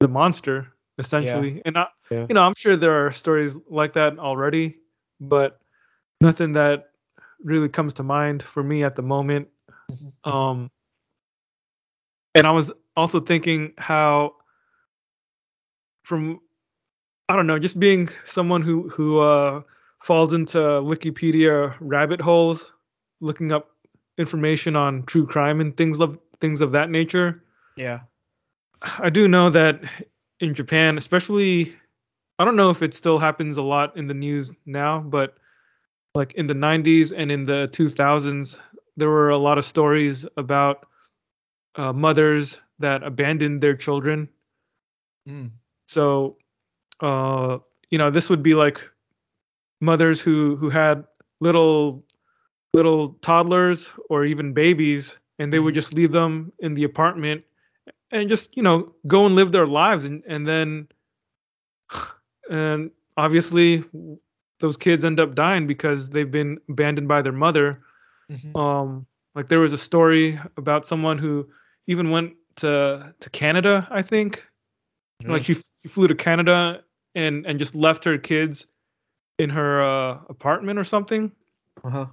the 0.00 0.08
monster 0.08 0.68
essentially. 0.98 1.62
And 1.64 1.78
I, 1.78 1.86
Yeah. 2.10 2.26
you 2.28 2.34
know, 2.34 2.42
I'm 2.42 2.54
sure 2.54 2.76
there 2.76 3.06
are 3.06 3.10
stories 3.10 3.58
like 3.68 3.92
that 3.94 4.18
already, 4.18 4.78
but 5.20 5.60
nothing 6.20 6.52
that 6.52 6.90
really 7.42 7.68
comes 7.68 7.94
to 7.94 8.02
mind 8.02 8.42
for 8.42 8.62
me 8.62 8.84
at 8.84 8.96
the 8.96 9.02
moment. 9.02 9.48
Um 10.24 10.70
and 12.34 12.46
I 12.46 12.50
was 12.50 12.70
also 12.96 13.20
thinking 13.20 13.72
how 13.78 14.34
from 16.04 16.40
I 17.28 17.36
don't 17.36 17.46
know, 17.46 17.58
just 17.58 17.78
being 17.80 18.08
someone 18.24 18.62
who 18.62 18.88
who 18.88 19.20
uh 19.20 19.62
falls 20.02 20.32
into 20.32 20.58
Wikipedia 20.58 21.74
rabbit 21.80 22.20
holes 22.20 22.72
looking 23.20 23.50
up 23.52 23.70
information 24.18 24.76
on 24.76 25.02
true 25.04 25.26
crime 25.26 25.60
and 25.60 25.76
things 25.76 25.98
of 26.00 26.18
things 26.40 26.60
of 26.60 26.70
that 26.72 26.90
nature. 26.90 27.42
Yeah. 27.76 28.00
I 28.98 29.10
do 29.10 29.26
know 29.26 29.50
that 29.50 29.82
in 30.40 30.54
Japan, 30.54 30.98
especially, 30.98 31.74
I 32.38 32.44
don't 32.44 32.56
know 32.56 32.70
if 32.70 32.82
it 32.82 32.94
still 32.94 33.18
happens 33.18 33.56
a 33.56 33.62
lot 33.62 33.96
in 33.96 34.06
the 34.06 34.14
news 34.14 34.52
now, 34.66 35.00
but 35.00 35.36
like 36.16 36.32
in 36.34 36.46
the 36.46 36.54
90s 36.54 37.12
and 37.14 37.30
in 37.30 37.44
the 37.44 37.68
2000s, 37.72 38.58
there 38.96 39.10
were 39.10 39.28
a 39.28 39.36
lot 39.36 39.58
of 39.58 39.64
stories 39.66 40.24
about 40.38 40.86
uh, 41.76 41.92
mothers 41.92 42.58
that 42.78 43.02
abandoned 43.02 43.62
their 43.62 43.76
children. 43.76 44.28
Mm. 45.28 45.50
So, 45.86 46.38
uh, 47.00 47.58
you 47.90 47.98
know, 47.98 48.10
this 48.10 48.30
would 48.30 48.42
be 48.42 48.54
like 48.54 48.80
mothers 49.80 50.20
who 50.20 50.56
who 50.56 50.70
had 50.70 51.04
little 51.40 52.02
little 52.72 53.10
toddlers 53.20 53.88
or 54.08 54.24
even 54.24 54.54
babies, 54.54 55.16
and 55.38 55.52
they 55.52 55.58
would 55.58 55.74
just 55.74 55.92
leave 55.92 56.12
them 56.12 56.50
in 56.60 56.72
the 56.74 56.84
apartment 56.84 57.44
and 58.10 58.28
just 58.28 58.56
you 58.56 58.62
know 58.62 58.94
go 59.06 59.26
and 59.26 59.34
live 59.34 59.52
their 59.52 59.66
lives, 59.66 60.04
and 60.04 60.22
and 60.26 60.46
then 60.46 60.88
and 62.50 62.90
obviously 63.18 63.84
those 64.60 64.76
kids 64.76 65.04
end 65.04 65.20
up 65.20 65.34
dying 65.34 65.66
because 65.66 66.08
they've 66.08 66.30
been 66.30 66.58
abandoned 66.68 67.08
by 67.08 67.22
their 67.22 67.32
mother. 67.32 67.82
Mhm. 68.30 68.56
Um, 68.56 69.06
like 69.34 69.48
there 69.48 69.60
was 69.60 69.72
a 69.72 69.78
story 69.78 70.38
about 70.56 70.86
someone 70.86 71.18
who 71.18 71.48
even 71.86 72.10
went 72.10 72.34
to 72.56 73.14
to 73.20 73.30
Canada, 73.30 73.86
I 73.90 74.02
think. 74.02 74.44
Like 75.24 75.44
she, 75.44 75.54
she 75.54 75.88
flew 75.88 76.08
to 76.08 76.14
Canada 76.14 76.82
and 77.14 77.46
and 77.46 77.58
just 77.58 77.74
left 77.74 78.04
her 78.04 78.18
kids 78.18 78.66
in 79.38 79.50
her 79.50 79.82
uh, 79.82 80.18
apartment 80.28 80.78
or 80.78 80.84
something. 80.84 81.32
Uh-huh. 81.84 82.06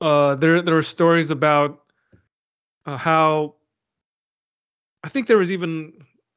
Uh, 0.00 0.34
there 0.36 0.62
there 0.62 0.74
were 0.74 0.82
stories 0.82 1.30
about 1.30 1.82
uh, 2.86 2.96
how 2.96 3.54
I 5.02 5.08
think 5.08 5.26
there 5.26 5.38
was 5.38 5.50
even 5.50 5.92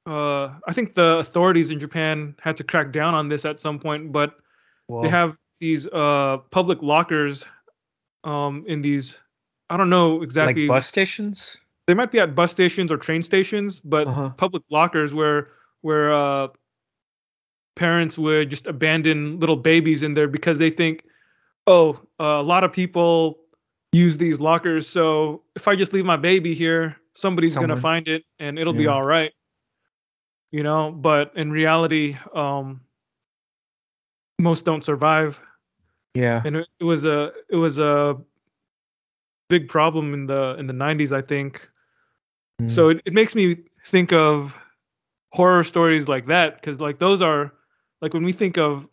uh, 0.06 0.54
I 0.68 0.74
think 0.74 0.96
the 0.96 1.18
authorities 1.18 1.72
in 1.72 1.80
Japan 1.80 2.36
had 2.42 2.58
to 2.58 2.64
crack 2.64 2.92
down 2.92 3.14
on 3.14 3.30
this 3.30 3.46
at 3.46 3.60
some 3.60 3.80
point, 3.80 4.12
but 4.12 4.36
Well, 4.88 5.04
they 5.04 5.10
have 5.10 5.36
these 5.60 5.88
uh, 5.88 6.38
public 6.52 6.82
lockers 6.82 7.46
um, 8.24 8.64
in 8.68 8.82
these 8.82 9.20
I 9.70 9.76
don't 9.78 9.90
know 9.90 10.22
exactly 10.22 10.64
like 10.64 10.70
bus 10.78 10.88
stations. 10.88 11.58
they 11.88 11.94
might 11.94 12.12
be 12.12 12.20
at 12.20 12.36
bus 12.36 12.52
stations 12.52 12.92
or 12.92 12.98
train 12.98 13.22
stations, 13.24 13.80
but 13.82 14.08
Uh-huh. 14.08 14.30
public 14.38 14.64
lockers 14.70 15.14
where 15.14 15.50
where 15.82 16.14
uh, 16.14 16.48
parents 17.76 18.18
would 18.18 18.50
just 18.50 18.66
abandon 18.68 19.40
little 19.40 19.56
babies 19.56 20.04
in 20.04 20.14
there 20.14 20.28
because 20.28 20.58
they 20.58 20.70
think, 20.70 21.04
oh, 21.68 22.00
uh, 22.20 22.24
a 22.24 22.44
lot 22.44 22.64
of 22.64 22.72
people 22.72 23.40
use 23.92 24.18
these 24.18 24.40
lockers, 24.40 24.88
so 24.88 25.44
if 25.56 25.68
I 25.68 25.76
just 25.76 25.94
leave 25.94 26.06
my 26.06 26.18
baby 26.18 26.54
here, 26.56 26.98
somebody's 27.14 27.54
Someone- 27.54 27.70
gonna 27.70 27.82
find 27.82 28.08
it 28.08 28.24
and 28.40 28.58
it'll 28.60 28.74
be 28.74 28.88
all 28.88 29.04
right. 29.04 29.32
You 30.52 30.64
know, 30.64 30.92
but 30.92 31.34
in 31.36 31.52
reality, 31.52 32.18
um, 32.34 32.82
most 34.40 34.66
don't 34.66 34.84
survive 34.84 35.40
Yeah. 36.14 36.42
and 36.46 36.56
it, 36.58 36.68
it 36.80 36.84
was 36.84 37.06
a 37.06 37.32
it 37.50 37.56
was 37.56 37.80
a 37.80 38.18
big 39.50 39.68
problem 39.68 40.14
in 40.14 40.28
the 40.28 40.56
in 40.60 40.68
the 40.68 40.74
90s 40.74 41.12
i 41.12 41.22
think 41.22 41.68
Mm. 42.60 42.72
so 42.72 42.90
it, 42.90 43.02
it 43.06 43.14
makes 43.14 43.36
me 43.36 43.56
think 43.86 44.12
of 44.12 44.56
horror 45.32 45.62
stories 45.64 46.08
like 46.08 46.26
that 46.26 46.56
because 46.56 46.80
like 46.82 46.98
those 46.98 47.22
are 47.22 47.54
like 48.02 48.16
when 48.16 48.24
we 48.24 48.34
think 48.34 48.58
of 48.58 48.90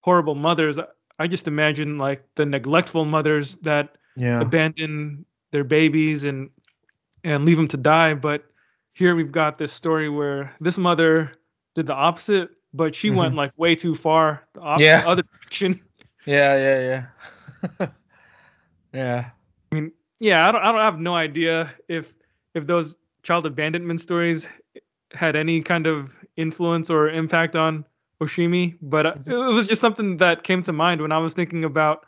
horrible 0.00 0.34
mothers 0.34 0.80
I- 0.80 0.88
i 1.20 1.28
just 1.28 1.46
imagine 1.46 1.96
like 1.96 2.24
the 2.34 2.44
neglectful 2.44 3.04
mothers 3.04 3.54
that 3.62 3.94
yeah. 4.16 4.40
abandon 4.40 5.24
their 5.52 5.62
babies 5.62 6.24
and 6.24 6.50
and 7.22 7.44
leave 7.44 7.56
them 7.56 7.68
to 7.68 7.76
die 7.76 8.14
but 8.14 8.42
here 8.94 9.14
we've 9.14 9.30
got 9.30 9.58
this 9.58 9.72
story 9.72 10.08
where 10.08 10.52
this 10.60 10.76
mother 10.76 11.30
did 11.76 11.86
the 11.86 11.94
opposite 11.94 12.50
but 12.74 12.94
she 12.94 13.10
went 13.10 13.34
like 13.34 13.52
way 13.56 13.74
too 13.74 13.94
far 13.94 14.42
the 14.54 14.60
op- 14.60 14.80
Yeah. 14.80 15.02
other 15.06 15.22
direction 15.40 15.80
Yeah, 16.26 16.56
yeah, 16.56 17.06
yeah. 17.78 17.88
yeah. 18.92 19.30
I 19.72 19.74
mean, 19.74 19.92
yeah, 20.20 20.48
I 20.48 20.52
don't, 20.52 20.62
I 20.62 20.72
don't 20.72 20.80
I 20.80 20.84
have 20.84 20.98
no 21.00 21.14
idea 21.14 21.74
if 21.88 22.14
if 22.54 22.66
those 22.66 22.94
child 23.22 23.46
abandonment 23.46 24.00
stories 24.00 24.48
had 25.12 25.36
any 25.36 25.60
kind 25.62 25.86
of 25.86 26.12
influence 26.36 26.90
or 26.90 27.10
impact 27.10 27.56
on 27.56 27.84
Oshimi, 28.20 28.76
but 28.82 29.06
uh, 29.06 29.14
it 29.26 29.34
was 29.34 29.66
just 29.66 29.80
something 29.80 30.18
that 30.18 30.44
came 30.44 30.62
to 30.62 30.72
mind 30.72 31.02
when 31.02 31.12
I 31.12 31.18
was 31.18 31.34
thinking 31.34 31.64
about 31.64 32.06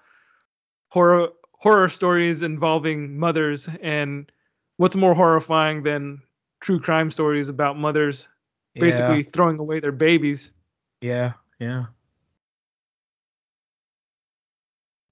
horror 0.88 1.28
horror 1.52 1.88
stories 1.88 2.42
involving 2.42 3.18
mothers 3.18 3.68
and 3.82 4.30
what's 4.78 4.96
more 4.96 5.14
horrifying 5.14 5.82
than 5.82 6.22
true 6.60 6.80
crime 6.80 7.10
stories 7.10 7.48
about 7.48 7.78
mothers 7.78 8.28
basically 8.78 9.22
throwing 9.24 9.58
away 9.58 9.80
their 9.80 9.92
babies. 9.92 10.52
Yeah, 11.00 11.34
yeah. 11.58 11.86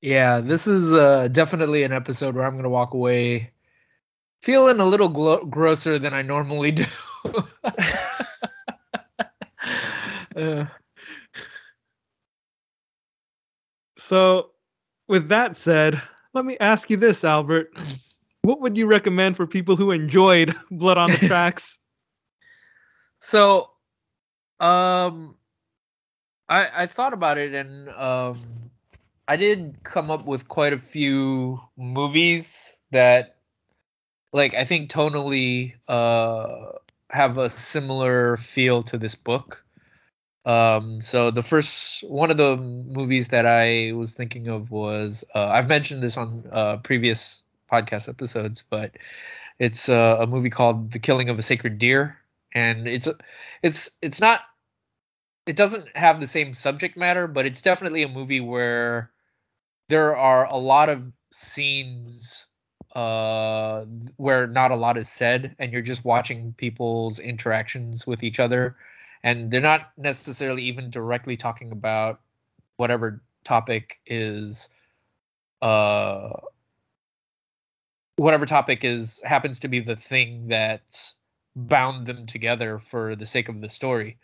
Yeah, 0.01 0.41
this 0.41 0.67
is 0.67 0.93
uh, 0.93 1.29
definitely 1.29 1.83
an 1.83 1.93
episode 1.93 2.35
where 2.35 2.45
I'm 2.45 2.53
going 2.55 2.65
to 2.65 2.69
walk 2.69 2.93
away 2.95 3.53
feeling 4.43 4.81
a 4.81 4.85
little 4.85 5.09
glo- 5.09 5.45
grosser 5.45 5.99
than 5.99 6.15
I 6.15 6.23
normally 6.23 6.73
do. 6.73 6.85
Uh, 10.37 10.65
So, 13.99 14.51
with 15.09 15.29
that 15.29 15.57
said, 15.57 16.01
let 16.35 16.45
me 16.45 16.57
ask 16.61 16.91
you 16.91 16.97
this, 16.97 17.25
Albert. 17.25 17.73
What 18.43 18.61
would 18.61 18.77
you 18.77 18.87
recommend 18.87 19.37
for 19.37 19.47
people 19.47 19.77
who 19.77 19.91
enjoyed 19.93 20.55
Blood 20.71 20.99
on 20.99 21.11
the 21.11 21.19
Tracks? 21.29 21.79
so, 23.21 23.71
um, 24.61 25.37
I 26.49 26.85
I 26.85 26.87
thought 26.87 27.13
about 27.13 27.39
it 27.39 27.55
and 27.55 27.89
um, 27.91 28.71
I 29.27 29.37
did 29.37 29.79
come 29.83 30.11
up 30.11 30.27
with 30.27 30.49
quite 30.49 30.73
a 30.73 30.79
few 30.79 31.61
movies 31.77 32.79
that, 32.91 33.37
like, 34.33 34.55
I 34.55 34.65
think 34.65 34.91
tonally 34.91 35.75
uh 35.89 36.73
have 37.11 37.39
a 37.39 37.49
similar 37.49 38.37
feel 38.37 38.83
to 38.83 38.99
this 38.99 39.15
book. 39.15 39.63
Um, 40.45 41.01
so 41.01 41.31
the 41.31 41.43
first 41.43 42.03
one 42.05 42.31
of 42.31 42.37
the 42.37 42.57
movies 42.57 43.29
that 43.29 43.47
I 43.47 43.93
was 43.93 44.13
thinking 44.15 44.49
of 44.49 44.71
was 44.71 45.25
uh, 45.35 45.47
I've 45.47 45.69
mentioned 45.69 46.03
this 46.03 46.17
on 46.17 46.45
uh, 46.53 46.77
previous 46.79 47.43
podcast 47.71 48.09
episodes, 48.09 48.63
but 48.69 48.93
it's 49.59 49.89
uh, 49.89 50.19
a 50.21 50.27
movie 50.27 50.51
called 50.51 50.93
The 50.93 50.99
Killing 50.99 51.29
of 51.31 51.39
a 51.39 51.43
Sacred 51.43 51.79
Deer, 51.79 52.19
and 52.53 52.87
it's 52.89 53.09
it's 53.63 53.91
it's 54.03 54.21
not 54.21 54.41
it 55.47 55.57
doesn't 55.57 55.97
have 55.97 56.21
the 56.21 56.27
same 56.27 56.55
subject 56.55 56.97
matter, 56.97 57.27
but 57.27 57.47
it's 57.47 57.63
definitely 57.63 58.03
a 58.03 58.09
movie 58.09 58.41
where 58.41 59.11
there 59.89 60.17
are 60.17 60.47
a 60.47 60.57
lot 60.57 60.89
of 60.89 61.13
scenes 61.33 62.47
uh 62.95 63.85
where 64.17 64.47
not 64.47 64.71
a 64.71 64.77
lot 64.77 64.97
is 64.97 65.09
said 65.09 65.57
and 65.59 65.73
you're 65.73 65.83
just 65.83 66.05
watching 66.05 66.53
people's 66.57 67.19
interactions 67.19 68.07
with 68.07 68.23
each 68.23 68.39
other 68.39 68.77
and 69.25 69.51
they're 69.51 69.61
not 69.61 69.91
necessarily 69.97 70.63
even 70.63 70.91
directly 70.91 71.37
talking 71.37 71.73
about 71.73 72.21
whatever 72.77 73.21
topic 73.43 73.99
is 74.07 74.69
uh 75.61 76.31
whatever 78.17 78.47
topic 78.47 78.85
is 78.85 79.21
happens 79.25 79.59
to 79.61 79.69
be 79.69 79.81
the 79.81 79.97
thing 79.97 80.47
that's 80.49 81.15
bound 81.57 82.05
them 82.05 82.27
together 82.27 82.79
for 82.79 83.17
the 83.17 83.27
sake 83.27 83.49
of 83.49 83.61
the 83.61 83.69
story 83.69 84.19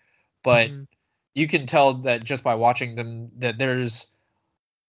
but 0.44 0.70
Mhm. 0.70 0.86
You 1.34 1.46
can 1.46 1.66
tell 1.66 1.94
that 1.94 2.24
just 2.24 2.42
by 2.44 2.54
watching 2.54 2.94
them 2.94 3.30
that 3.38 3.58
there's 3.58 4.06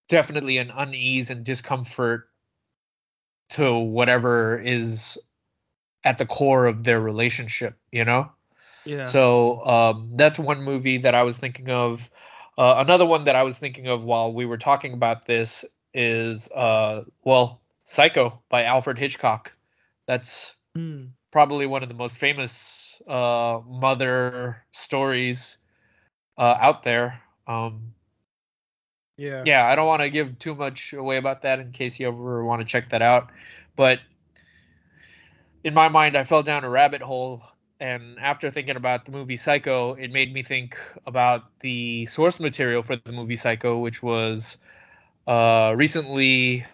definitely 0.10 0.58
an 0.58 0.72
unease 0.76 1.30
and 1.30 1.44
discomfort 1.44 2.28
to 3.50 3.78
whatever 3.78 4.60
is 4.60 5.18
at 6.04 6.18
the 6.18 6.26
core 6.26 6.66
of 6.66 6.84
their 6.84 7.00
relationship 7.00 7.78
you 7.92 8.04
know 8.06 8.30
yeah. 8.86 9.04
so 9.06 9.66
um, 9.66 10.12
that's 10.16 10.40
one 10.40 10.64
movie 10.64 10.98
that 11.00 11.16
I 11.16 11.24
was 11.24 11.38
thinking 11.38 11.70
of. 11.70 12.10
Uh, 12.58 12.76
another 12.78 13.06
one 13.06 13.26
that 13.26 13.36
I 13.36 13.44
was 13.44 13.58
thinking 13.58 13.88
of 13.88 14.04
while 14.04 14.34
we 14.34 14.46
were 14.46 14.58
talking 14.58 14.94
about 14.94 15.26
this 15.26 15.64
is, 15.94 16.50
uh, 16.52 17.04
well, 17.24 17.62
Psycho 17.84 18.42
by 18.50 18.64
Alfred 18.64 18.98
Hitchcock. 18.98 19.54
That's 20.08 20.56
Hmm. 20.76 21.06
probably 21.32 21.66
one 21.66 21.84
of 21.84 21.90
the 21.90 21.96
most 21.96 22.18
famous 22.18 23.02
uh, 23.08 23.60
mother 23.66 24.64
stories 24.72 25.58
uh, 26.42 26.58
out 26.60 26.82
there. 26.82 27.22
Um, 27.46 27.94
yeah. 29.16 29.44
yeah, 29.46 29.68
I 29.68 29.76
don't 29.76 29.86
want 29.86 30.02
to 30.02 30.10
give 30.10 30.40
too 30.40 30.56
much 30.56 30.92
away 30.94 31.18
about 31.18 31.44
that 31.44 31.60
in 31.60 31.72
case 31.72 32.00
you 32.00 32.08
ever 32.08 32.44
want 32.44 32.62
to 32.62 32.66
check 32.66 32.90
that 32.90 33.04
out. 33.04 33.30
But 33.76 34.00
in 35.64 35.76
my 35.76 35.88
mind, 35.90 36.18
I 36.18 36.24
fell 36.24 36.42
down 36.42 36.64
a 36.64 36.70
rabbit 36.70 37.02
hole. 37.02 37.44
And 37.80 38.18
after 38.20 38.50
thinking 38.50 38.76
about 38.76 39.06
the 39.06 39.12
movie 39.12 39.38
Psycho, 39.38 39.94
it 39.94 40.12
made 40.12 40.34
me 40.34 40.42
think 40.42 40.78
about 41.06 41.44
the 41.62 42.08
source 42.08 42.40
material 42.40 42.82
for 42.82 42.96
the 42.96 43.12
movie 43.12 43.36
Psycho, 43.36 43.78
which 43.78 44.02
was 44.02 44.58
uh, 45.28 45.74
recently 45.76 46.66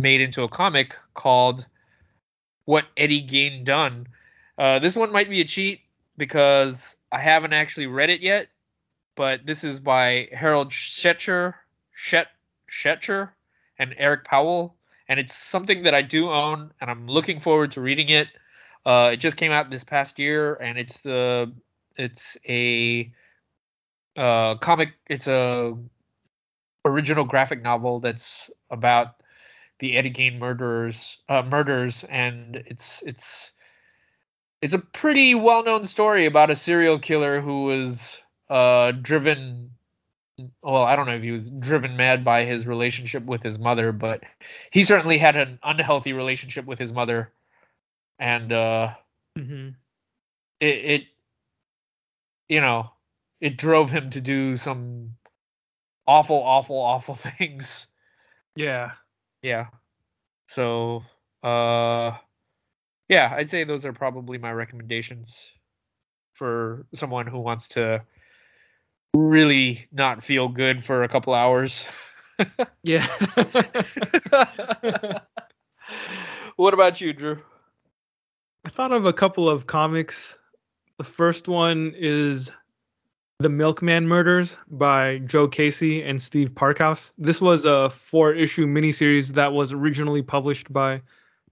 made 0.00 0.20
into 0.20 0.42
a 0.42 0.48
comic 0.48 0.96
called 1.14 1.66
What 2.64 2.84
Eddie 2.96 3.26
Gein 3.26 3.64
Done. 3.64 4.08
Uh, 4.58 4.80
this 4.80 4.96
one 4.96 5.12
might 5.12 5.30
be 5.30 5.40
a 5.40 5.44
cheat 5.44 5.80
because 6.16 6.96
I 7.12 7.18
haven't 7.18 7.52
actually 7.52 7.86
read 7.86 8.10
it 8.10 8.20
yet, 8.20 8.48
but 9.14 9.44
this 9.44 9.64
is 9.64 9.80
by 9.80 10.28
Harold 10.32 10.70
Shetcher, 10.70 11.54
Shet, 11.94 12.28
Shetcher 12.70 13.30
and 13.78 13.94
Eric 13.98 14.24
Powell, 14.24 14.76
and 15.08 15.20
it's 15.20 15.34
something 15.34 15.82
that 15.82 15.94
I 15.94 16.02
do 16.02 16.30
own, 16.30 16.72
and 16.80 16.90
I'm 16.90 17.06
looking 17.06 17.40
forward 17.40 17.72
to 17.72 17.80
reading 17.80 18.08
it. 18.08 18.28
Uh, 18.84 19.10
it 19.12 19.16
just 19.18 19.36
came 19.36 19.52
out 19.52 19.70
this 19.70 19.84
past 19.84 20.18
year, 20.18 20.54
and 20.54 20.78
it's 20.78 21.00
the 21.00 21.52
it's 21.96 22.36
a 22.48 23.12
uh, 24.16 24.56
comic. 24.56 24.94
It's 25.08 25.26
a 25.26 25.76
original 26.84 27.24
graphic 27.24 27.62
novel 27.62 28.00
that's 28.00 28.50
about 28.70 29.22
the 29.78 29.96
Eddie 29.96 30.12
Gein 30.12 30.38
murderers 30.38 31.18
uh, 31.28 31.42
murders, 31.42 32.04
and 32.04 32.56
it's 32.66 33.02
it's 33.02 33.52
it's 34.62 34.74
a 34.74 34.78
pretty 34.78 35.34
well 35.34 35.64
known 35.64 35.86
story 35.86 36.24
about 36.24 36.50
a 36.50 36.54
serial 36.54 36.98
killer 36.98 37.40
who 37.40 37.64
was 37.64 38.21
uh, 38.52 38.92
driven 38.92 39.70
well, 40.62 40.82
I 40.82 40.94
don't 40.94 41.06
know 41.06 41.14
if 41.14 41.22
he 41.22 41.30
was 41.30 41.48
driven 41.48 41.96
mad 41.96 42.24
by 42.24 42.44
his 42.44 42.66
relationship 42.66 43.24
with 43.24 43.42
his 43.42 43.58
mother, 43.58 43.92
but 43.92 44.22
he 44.70 44.82
certainly 44.84 45.16
had 45.18 45.36
an 45.36 45.58
unhealthy 45.62 46.12
relationship 46.12 46.66
with 46.66 46.78
his 46.78 46.92
mother, 46.92 47.32
and 48.18 48.52
uh, 48.52 48.92
mm-hmm. 49.38 49.70
it, 50.60 50.66
it, 50.66 51.04
you 52.48 52.60
know, 52.60 52.90
it 53.40 53.56
drove 53.56 53.90
him 53.90 54.10
to 54.10 54.20
do 54.20 54.56
some 54.56 55.16
awful, 56.06 56.42
awful, 56.42 56.78
awful 56.78 57.14
things. 57.38 57.86
Yeah. 58.54 58.92
Yeah. 59.42 59.68
So, 60.46 61.04
uh, 61.42 62.12
yeah, 63.08 63.32
I'd 63.34 63.50
say 63.50 63.64
those 63.64 63.86
are 63.86 63.92
probably 63.92 64.38
my 64.38 64.52
recommendations 64.52 65.50
for 66.34 66.86
someone 66.92 67.26
who 67.26 67.40
wants 67.40 67.68
to 67.68 68.02
really 69.14 69.86
not 69.92 70.22
feel 70.22 70.48
good 70.48 70.82
for 70.82 71.02
a 71.02 71.08
couple 71.08 71.34
hours. 71.34 71.84
Yeah. 72.82 73.06
what 76.56 76.74
about 76.74 77.00
you, 77.00 77.12
Drew? 77.12 77.38
I 78.64 78.70
thought 78.70 78.90
of 78.90 79.04
a 79.04 79.12
couple 79.12 79.48
of 79.48 79.68
comics. 79.68 80.38
The 80.98 81.04
first 81.04 81.46
one 81.46 81.94
is 81.96 82.50
The 83.38 83.48
Milkman 83.48 84.08
Murders 84.08 84.56
by 84.68 85.18
Joe 85.18 85.46
Casey 85.46 86.02
and 86.02 86.20
Steve 86.20 86.52
Parkhouse. 86.52 87.12
This 87.16 87.40
was 87.40 87.64
a 87.64 87.90
four 87.90 88.32
issue 88.34 88.66
miniseries 88.66 89.28
that 89.28 89.52
was 89.52 89.72
originally 89.72 90.22
published 90.22 90.72
by 90.72 91.00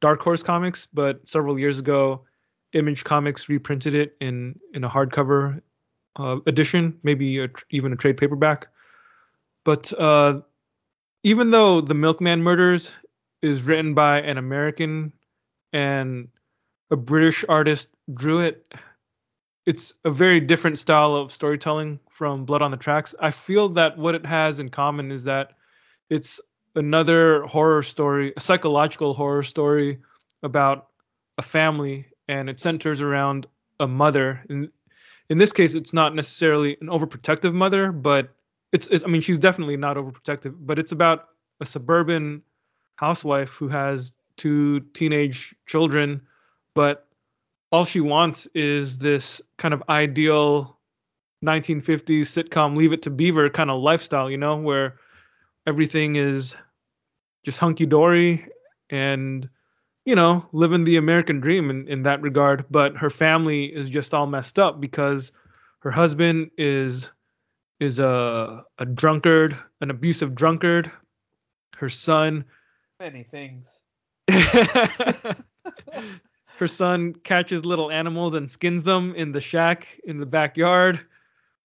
Dark 0.01 0.21
Horse 0.23 0.43
Comics, 0.43 0.89
but 0.93 1.29
several 1.29 1.57
years 1.57 1.79
ago, 1.79 2.25
Image 2.73 3.05
Comics 3.05 3.49
reprinted 3.49 3.95
it 3.95 4.17
in, 4.21 4.59
in 4.75 4.83
a 4.83 4.89
hardcover 4.89 5.61
uh, 6.17 6.37
edition, 6.47 6.99
maybe 7.03 7.39
a, 7.39 7.49
even 7.71 7.93
a 7.93 7.97
trade 7.97 8.17
paperback. 8.17 8.69
But 9.65 9.93
uh, 9.99 10.41
even 11.23 11.51
though 11.51 11.81
The 11.81 11.95
Milkman 11.95 12.43
Murders 12.43 12.93
is 13.43 13.63
written 13.63 13.95
by 13.95 14.21
an 14.21 14.39
American 14.39 15.13
and 15.73 16.29
a 16.91 16.97
British 16.97 17.45
artist 17.49 17.89
drew 18.15 18.41
it. 18.41 18.73
It's 19.67 19.95
a 20.05 20.11
very 20.11 20.41
different 20.41 20.79
style 20.79 21.15
of 21.15 21.33
storytelling 21.33 22.01
from 22.11 22.45
Blood 22.45 22.63
on 22.63 22.71
the 22.71 22.77
Tracks. 22.77 23.15
I 23.21 23.31
feel 23.31 23.69
that 23.71 23.97
what 23.97 24.15
it 24.15 24.27
has 24.27 24.59
in 24.59 24.69
common 24.69 25.13
is 25.13 25.25
that 25.25 25.53
it's 26.09 26.41
another 26.75 27.43
horror 27.45 27.83
story, 27.83 28.33
a 28.37 28.41
psychological 28.41 29.15
horror 29.15 29.43
story 29.43 29.99
about 30.43 30.89
a 31.39 31.43
family, 31.43 32.07
and 32.29 32.51
it 32.51 32.59
centers 32.59 33.01
around 33.01 33.47
a 33.79 33.87
mother. 33.87 34.45
In 34.49 34.71
in 35.31 35.39
this 35.39 35.53
case, 35.53 35.75
it's 35.75 35.95
not 35.95 36.15
necessarily 36.15 36.77
an 36.83 36.89
overprotective 36.89 37.55
mother, 37.55 37.93
but 37.93 38.29
it's, 38.73 38.87
it's 38.89 39.03
I 39.05 39.07
mean, 39.07 39.23
she's 39.23 39.39
definitely 39.39 39.79
not 39.79 39.97
overprotective, 39.97 40.55
but 40.59 40.79
it's 40.79 40.93
about 40.93 41.29
a 41.61 41.67
suburban 41.67 42.43
housewife 42.97 43.51
who 43.53 43.69
has 43.69 44.13
two 44.37 44.81
teenage 44.95 45.55
children 45.67 46.21
but 46.75 47.07
all 47.73 47.85
she 47.85 48.01
wants 48.01 48.49
is 48.55 48.99
this 48.99 49.41
kind 49.59 49.75
of 49.75 49.83
ideal 49.89 50.79
1950s 51.45 52.27
sitcom 52.27 52.77
leave 52.77 52.93
it 52.93 53.03
to 53.03 53.11
beaver 53.11 53.49
kind 53.49 53.71
of 53.71 53.81
lifestyle 53.81 54.31
you 54.31 54.37
know 54.37 54.57
where 54.57 54.97
everything 55.67 56.17
is 56.17 56.57
just 57.45 57.59
hunky 57.59 57.87
dory 57.87 58.47
and 58.91 59.49
you 60.05 60.15
know 60.15 60.47
living 60.53 60.85
the 60.85 60.97
american 60.97 61.41
dream 61.41 61.71
in, 61.71 61.89
in 61.89 62.03
that 62.03 62.23
regard 62.23 62.65
but 62.71 62.97
her 62.97 63.11
family 63.11 63.67
is 63.67 63.91
just 63.91 64.15
all 64.15 64.27
messed 64.27 64.59
up 64.59 64.81
because 64.81 65.33
her 65.81 65.91
husband 65.91 66.51
is 66.59 67.11
is 67.81 67.99
a 67.99 68.65
a 68.79 68.87
drunkard 68.87 69.57
an 69.81 69.91
abusive 69.91 70.35
drunkard 70.35 70.91
her 71.77 71.89
son 71.89 72.45
Many 73.01 73.25
things. 73.25 73.81
her 74.29 75.37
son 76.67 77.15
catches 77.25 77.65
little 77.65 77.91
animals 77.91 78.35
and 78.35 78.49
skins 78.49 78.83
them 78.83 79.15
in 79.15 79.33
the 79.33 79.41
shack 79.41 79.87
in 80.05 80.21
the 80.21 80.27
backyard. 80.27 81.01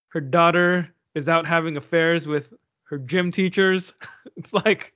Her 0.08 0.22
daughter 0.22 0.88
is 1.14 1.28
out 1.28 1.46
having 1.46 1.76
affairs 1.76 2.26
with 2.26 2.54
her 2.84 3.00
gym 3.00 3.32
teachers. 3.32 3.94
It's 4.38 4.54
like 4.54 4.94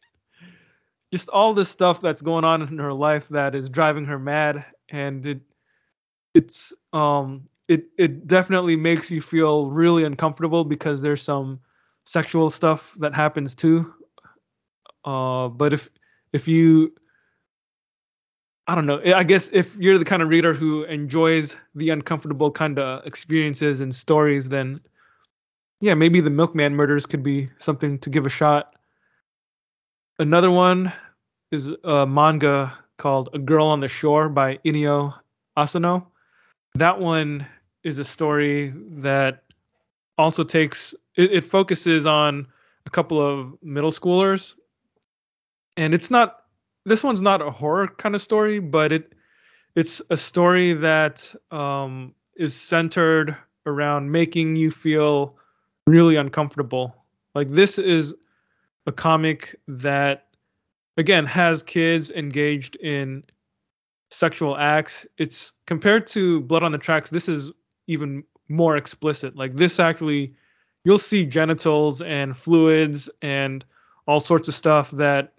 just 1.11 1.29
all 1.29 1.53
this 1.53 1.69
stuff 1.69 2.01
that's 2.01 2.21
going 2.21 2.43
on 2.43 2.61
in 2.61 2.77
her 2.77 2.93
life 2.93 3.27
that 3.29 3.55
is 3.55 3.69
driving 3.69 4.05
her 4.05 4.19
mad 4.19 4.65
and 4.89 5.25
it 5.25 5.41
it's 6.33 6.73
um 6.93 7.47
it 7.67 7.85
it 7.97 8.27
definitely 8.27 8.75
makes 8.75 9.09
you 9.09 9.21
feel 9.21 9.69
really 9.69 10.03
uncomfortable 10.03 10.63
because 10.63 11.01
there's 11.01 11.21
some 11.21 11.59
sexual 12.05 12.49
stuff 12.49 12.95
that 12.99 13.13
happens 13.13 13.55
too. 13.55 13.93
Uh 15.05 15.47
but 15.47 15.73
if 15.73 15.89
if 16.33 16.47
you 16.47 16.93
I 18.67 18.75
don't 18.75 18.85
know. 18.85 19.01
I 19.15 19.23
guess 19.23 19.49
if 19.51 19.75
you're 19.77 19.97
the 19.97 20.05
kind 20.05 20.21
of 20.21 20.29
reader 20.29 20.53
who 20.53 20.83
enjoys 20.83 21.55
the 21.73 21.89
uncomfortable 21.89 22.51
kind 22.51 22.77
of 22.77 23.03
experiences 23.03 23.81
and 23.81 23.95
stories, 23.95 24.47
then 24.47 24.79
yeah, 25.81 25.95
maybe 25.95 26.21
the 26.21 26.29
Milkman 26.29 26.75
murders 26.75 27.07
could 27.07 27.23
be 27.23 27.47
something 27.57 27.97
to 27.97 28.11
give 28.11 28.27
a 28.27 28.29
shot. 28.29 28.75
Another 30.19 30.51
one 30.51 30.91
is 31.49 31.69
a 31.85 32.05
manga 32.05 32.77
called 32.97 33.29
A 33.33 33.39
Girl 33.39 33.67
on 33.67 33.79
the 33.79 33.87
Shore 33.87 34.27
by 34.27 34.57
Inio 34.65 35.13
Asano. 35.55 36.05
That 36.75 36.99
one 36.99 37.47
is 37.85 37.99
a 37.99 38.03
story 38.03 38.73
that 38.97 39.43
also 40.17 40.43
takes 40.43 40.93
it, 41.15 41.31
it 41.31 41.45
focuses 41.45 42.05
on 42.05 42.45
a 42.85 42.89
couple 42.89 43.25
of 43.25 43.57
middle 43.63 43.91
schoolers 43.91 44.55
and 45.77 45.93
it's 45.93 46.11
not 46.11 46.43
this 46.85 47.01
one's 47.01 47.21
not 47.21 47.41
a 47.41 47.49
horror 47.49 47.87
kind 47.87 48.13
of 48.13 48.21
story, 48.21 48.59
but 48.59 48.91
it 48.91 49.13
it's 49.75 50.01
a 50.09 50.17
story 50.17 50.73
that 50.73 51.33
um, 51.51 52.13
is 52.35 52.53
centered 52.53 53.37
around 53.65 54.11
making 54.11 54.57
you 54.57 54.69
feel 54.69 55.37
really 55.87 56.17
uncomfortable. 56.17 56.93
Like 57.35 57.49
this 57.51 57.77
is 57.77 58.13
a 58.89 58.91
comic 58.91 59.55
that 59.67 60.25
again 60.97 61.25
has 61.25 61.61
kids 61.61 62.09
engaged 62.09 62.75
in 62.77 63.23
sexual 64.09 64.57
acts. 64.57 65.05
It's 65.19 65.53
compared 65.67 66.07
to 66.07 66.41
Blood 66.41 66.63
on 66.63 66.71
the 66.71 66.79
Tracks, 66.79 67.11
this 67.11 67.29
is 67.29 67.51
even 67.85 68.23
more 68.49 68.77
explicit. 68.77 69.35
Like 69.35 69.55
this 69.55 69.79
actually 69.79 70.33
you'll 70.83 70.97
see 70.97 71.23
genitals 71.23 72.01
and 72.01 72.35
fluids 72.35 73.09
and 73.21 73.63
all 74.07 74.19
sorts 74.19 74.47
of 74.47 74.55
stuff 74.55 74.89
that 74.91 75.33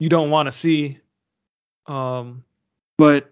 you 0.00 0.08
don't 0.08 0.30
want 0.30 0.48
to 0.48 0.52
see. 0.52 0.98
Um, 1.86 2.42
but 2.96 3.30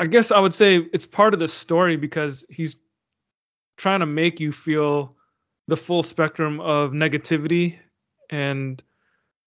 I 0.00 0.06
guess 0.06 0.32
I 0.32 0.40
would 0.40 0.54
say 0.54 0.88
it's 0.92 1.06
part 1.06 1.34
of 1.34 1.40
the 1.40 1.48
story 1.48 1.96
because 1.96 2.44
he's 2.50 2.74
trying 3.76 4.00
to 4.00 4.06
make 4.06 4.40
you 4.40 4.50
feel 4.50 5.15
the 5.68 5.76
full 5.76 6.02
spectrum 6.02 6.60
of 6.60 6.92
negativity, 6.92 7.78
and 8.30 8.82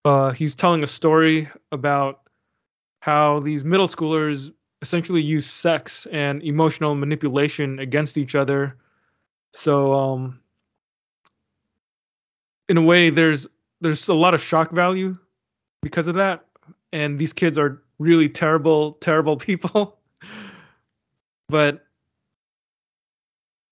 uh, 0.05 0.31
he's 0.31 0.55
telling 0.55 0.83
a 0.83 0.87
story 0.87 1.49
about 1.71 2.21
how 3.01 3.39
these 3.39 3.63
middle 3.63 3.87
schoolers 3.87 4.51
essentially 4.81 5.21
use 5.21 5.45
sex 5.45 6.07
and 6.11 6.41
emotional 6.43 6.95
manipulation 6.95 7.79
against 7.79 8.17
each 8.17 8.35
other. 8.35 8.77
So, 9.53 9.93
um, 9.93 10.39
in 12.67 12.77
a 12.77 12.81
way, 12.81 13.09
there's 13.09 13.47
there's 13.81 14.07
a 14.07 14.13
lot 14.13 14.33
of 14.33 14.41
shock 14.41 14.71
value 14.71 15.17
because 15.81 16.07
of 16.07 16.15
that. 16.15 16.45
And 16.91 17.19
these 17.19 17.33
kids 17.33 17.57
are 17.57 17.81
really 17.97 18.29
terrible 18.29 18.93
terrible 18.93 19.37
people. 19.47 19.97
But 21.47 21.85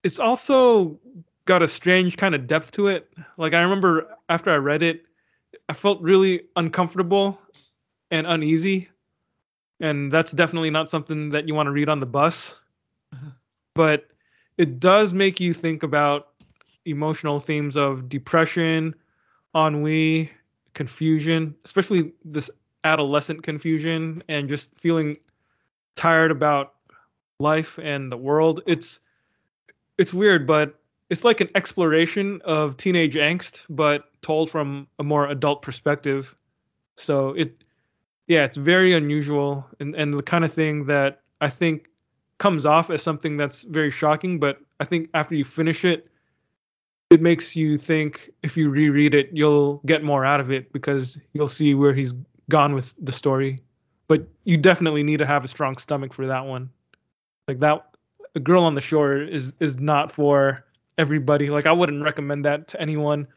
it's 0.03 0.19
also 0.19 0.99
got 1.47 1.63
a 1.63 1.67
strange 1.67 2.17
kind 2.17 2.35
of 2.35 2.45
depth 2.45 2.71
to 2.73 2.87
it. 2.87 3.11
Like 3.37 3.53
i 3.53 3.61
remember 3.61 4.15
after 4.29 4.51
i 4.51 4.55
read 4.55 4.83
it 4.83 5.05
i 5.69 5.73
felt 5.73 6.01
really 6.01 6.43
uncomfortable 6.55 7.39
and 8.11 8.27
uneasy. 8.27 8.89
And 9.79 10.11
that's 10.11 10.31
definitely 10.31 10.69
not 10.69 10.89
something 10.89 11.29
that 11.29 11.47
you 11.47 11.53
want 11.53 11.67
to 11.67 11.71
read 11.71 11.89
on 11.89 11.99
the 11.99 12.05
bus. 12.05 12.59
Uh-huh. 13.13 13.31
But 13.75 14.07
it 14.57 14.79
does 14.79 15.13
make 15.13 15.39
you 15.39 15.53
think 15.53 15.83
about 15.83 16.29
emotional 16.85 17.39
themes 17.39 17.77
of 17.77 18.09
depression 18.09 18.95
ennui 19.55 20.31
confusion, 20.73 21.55
especially 21.65 22.13
this 22.23 22.49
adolescent 22.83 23.43
confusion 23.43 24.23
and 24.29 24.47
just 24.47 24.71
feeling 24.79 25.17
tired 25.95 26.31
about 26.31 26.75
life 27.39 27.77
and 27.81 28.11
the 28.11 28.17
world. 28.17 28.61
It's 28.65 28.99
it's 29.97 30.13
weird, 30.13 30.47
but 30.47 30.79
it's 31.09 31.23
like 31.23 31.41
an 31.41 31.49
exploration 31.55 32.41
of 32.43 32.77
teenage 32.77 33.15
angst, 33.15 33.65
but 33.69 34.05
told 34.21 34.49
from 34.49 34.87
a 34.99 35.03
more 35.03 35.27
adult 35.27 35.61
perspective. 35.61 36.35
So 36.97 37.29
it, 37.29 37.63
yeah, 38.27 38.43
it's 38.43 38.57
very 38.57 38.93
unusual 38.93 39.65
and, 39.79 39.95
and 39.95 40.13
the 40.13 40.23
kind 40.23 40.43
of 40.43 40.51
thing 40.51 40.85
that 40.87 41.21
I 41.39 41.49
think 41.49 41.89
comes 42.39 42.65
off 42.65 42.89
as 42.89 43.01
something 43.01 43.37
that's 43.37 43.63
very 43.63 43.91
shocking, 43.91 44.39
but 44.39 44.59
I 44.79 44.85
think 44.85 45.09
after 45.13 45.35
you 45.35 45.43
finish 45.43 45.85
it, 45.85 46.07
it 47.09 47.21
makes 47.21 47.55
you 47.55 47.77
think 47.77 48.29
if 48.43 48.57
you 48.57 48.69
reread 48.69 49.13
it, 49.13 49.29
you'll 49.31 49.81
get 49.85 50.03
more 50.03 50.25
out 50.25 50.39
of 50.39 50.51
it 50.51 50.71
because 50.73 51.17
you'll 51.33 51.47
see 51.47 51.73
where 51.73 51.93
he's 51.93 52.13
gone 52.49 52.75
with 52.75 52.93
the 52.99 53.11
story. 53.11 53.59
But 54.07 54.27
you 54.43 54.57
definitely 54.57 55.03
need 55.03 55.17
to 55.17 55.25
have 55.25 55.45
a 55.45 55.47
strong 55.47 55.77
stomach 55.77 56.13
for 56.13 56.27
that 56.27 56.45
one. 56.45 56.69
Like 57.47 57.59
that, 57.59 57.85
a 58.35 58.39
girl 58.39 58.63
on 58.63 58.75
the 58.75 58.81
shore 58.81 59.17
is 59.21 59.53
is 59.59 59.77
not 59.77 60.11
for 60.11 60.65
everybody. 60.97 61.49
Like 61.49 61.65
I 61.65 61.71
wouldn't 61.71 62.03
recommend 62.03 62.45
that 62.45 62.67
to 62.69 62.81
anyone 62.81 63.27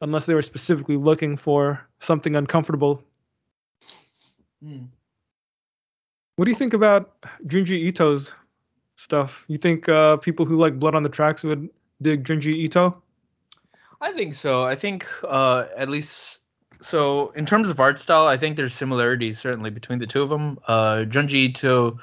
unless 0.00 0.26
they 0.26 0.34
were 0.34 0.42
specifically 0.42 0.96
looking 0.96 1.36
for 1.36 1.80
something 1.98 2.36
uncomfortable. 2.36 3.02
Hmm. 4.62 4.84
What 6.36 6.44
do 6.44 6.50
you 6.50 6.56
think 6.56 6.72
about 6.72 7.20
Junji 7.46 7.86
Ito's 7.86 8.32
stuff? 8.96 9.44
You 9.48 9.58
think 9.58 9.88
uh, 9.88 10.18
people 10.18 10.46
who 10.46 10.56
like 10.56 10.78
Blood 10.78 10.94
on 10.94 11.02
the 11.02 11.08
Tracks 11.08 11.42
would 11.42 11.68
dig 12.00 12.24
Junji 12.24 12.54
Ito? 12.54 13.02
I 14.00 14.12
think 14.12 14.34
so. 14.34 14.64
I 14.64 14.76
think 14.76 15.06
uh, 15.24 15.64
at 15.76 15.88
least 15.88 16.38
so 16.80 17.30
in 17.30 17.44
terms 17.44 17.70
of 17.70 17.80
art 17.80 17.98
style, 17.98 18.26
I 18.26 18.36
think 18.36 18.56
there's 18.56 18.74
similarities 18.74 19.38
certainly 19.38 19.70
between 19.70 19.98
the 19.98 20.06
two 20.06 20.22
of 20.22 20.28
them. 20.28 20.58
Uh, 20.66 21.04
Junji 21.08 21.48
Ito 21.48 21.98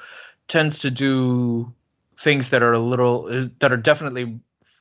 tends 0.48 0.78
to 0.80 0.90
do 0.90 1.72
things 2.18 2.50
that 2.50 2.62
are 2.62 2.72
a 2.72 2.78
little 2.78 3.24
that 3.60 3.72
are 3.72 3.76
definitely 3.76 4.38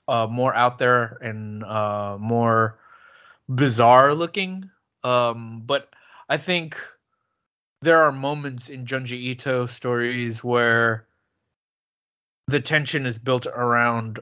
uh, 0.08 0.28
more 0.30 0.54
out 0.54 0.78
there 0.78 1.18
and 1.22 1.64
uh, 1.64 2.18
more 2.20 2.78
bizarre 3.50 4.14
looking. 4.14 4.70
Um, 5.04 5.64
but 5.66 5.94
I 6.30 6.38
think 6.38 6.78
there 7.82 8.04
are 8.04 8.12
moments 8.12 8.70
in 8.70 8.86
Junji 8.86 9.14
Ito 9.14 9.66
stories 9.68 10.44
where 10.44 11.06
the 12.48 12.60
tension 12.60 13.06
is 13.06 13.18
built 13.18 13.46
around, 13.48 14.20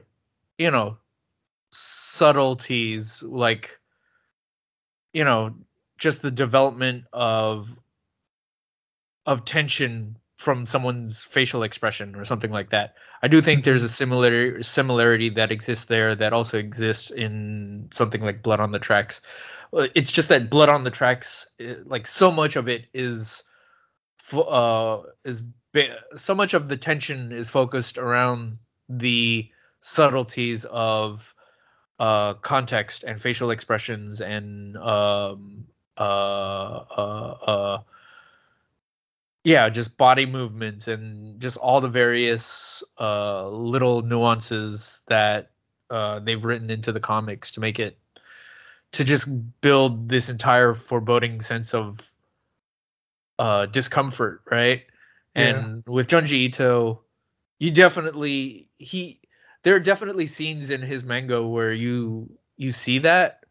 you 0.58 0.70
know, 0.70 0.98
subtleties 1.70 3.22
like, 3.22 3.78
you 5.12 5.24
know, 5.24 5.54
just 5.98 6.22
the 6.22 6.30
development 6.30 7.04
of 7.12 7.74
of 9.26 9.44
tension 9.44 10.18
from 10.44 10.66
someone's 10.66 11.24
facial 11.24 11.62
expression 11.62 12.14
or 12.14 12.24
something 12.24 12.50
like 12.50 12.70
that. 12.70 12.94
I 13.22 13.28
do 13.28 13.40
think 13.40 13.64
there's 13.64 13.82
a 13.82 13.88
similar 13.88 14.62
similarity 14.62 15.30
that 15.30 15.50
exists 15.50 15.86
there 15.86 16.14
that 16.14 16.34
also 16.34 16.58
exists 16.58 17.10
in 17.10 17.88
something 17.92 18.20
like 18.20 18.42
Blood 18.42 18.60
on 18.60 18.70
the 18.70 18.78
Tracks. 18.78 19.22
It's 19.72 20.12
just 20.12 20.28
that 20.28 20.50
Blood 20.50 20.68
on 20.68 20.84
the 20.84 20.90
Tracks, 20.90 21.46
uh, 21.60 21.76
like 21.84 22.06
so 22.06 22.30
much 22.30 22.56
of 22.56 22.68
it 22.68 22.84
is, 22.92 23.42
uh, 24.32 24.98
is 25.24 25.42
ba- 25.72 26.00
so 26.14 26.34
much 26.34 26.52
of 26.52 26.68
the 26.68 26.76
tension 26.76 27.32
is 27.32 27.50
focused 27.50 27.96
around 27.96 28.58
the 28.88 29.50
subtleties 29.80 30.66
of 30.66 31.34
uh, 31.98 32.34
context 32.34 33.02
and 33.04 33.20
facial 33.20 33.50
expressions 33.50 34.20
and 34.20 34.76
um, 34.76 35.64
uh, 35.96 36.00
uh, 36.00 37.36
uh, 37.46 37.78
yeah, 39.44 39.68
just 39.68 39.96
body 39.98 40.24
movements 40.24 40.88
and 40.88 41.38
just 41.38 41.58
all 41.58 41.82
the 41.82 41.88
various 41.88 42.82
uh, 42.98 43.46
little 43.48 44.00
nuances 44.00 45.02
that 45.08 45.50
uh, 45.90 46.18
they've 46.18 46.42
written 46.42 46.70
into 46.70 46.92
the 46.92 47.00
comics 47.00 47.52
to 47.52 47.60
make 47.60 47.78
it 47.78 47.98
to 48.92 49.04
just 49.04 49.28
build 49.60 50.08
this 50.08 50.30
entire 50.30 50.72
foreboding 50.72 51.42
sense 51.42 51.74
of 51.74 51.98
uh, 53.38 53.66
discomfort, 53.66 54.40
right? 54.50 54.84
And 55.34 55.84
with 55.86 56.06
Junji 56.06 56.46
Ito, 56.46 57.02
you 57.58 57.70
definitely 57.70 58.68
he 58.78 59.20
there 59.62 59.74
are 59.74 59.80
definitely 59.80 60.26
scenes 60.26 60.70
in 60.70 60.80
his 60.80 61.04
manga 61.04 61.42
where 61.46 61.72
you 61.72 62.30
you 62.56 62.72
see 62.72 63.00
that 63.00 63.43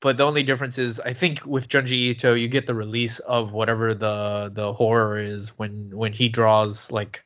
but 0.00 0.16
the 0.16 0.24
only 0.24 0.42
difference 0.42 0.78
is 0.78 1.00
I 1.00 1.12
think 1.14 1.44
with 1.46 1.68
Junji 1.68 1.92
Ito 2.10 2.34
you 2.34 2.48
get 2.48 2.66
the 2.66 2.74
release 2.74 3.18
of 3.20 3.52
whatever 3.52 3.94
the 3.94 4.50
the 4.52 4.72
horror 4.72 5.18
is 5.18 5.50
when 5.58 5.90
when 5.96 6.12
he 6.12 6.28
draws 6.28 6.90
like 6.92 7.24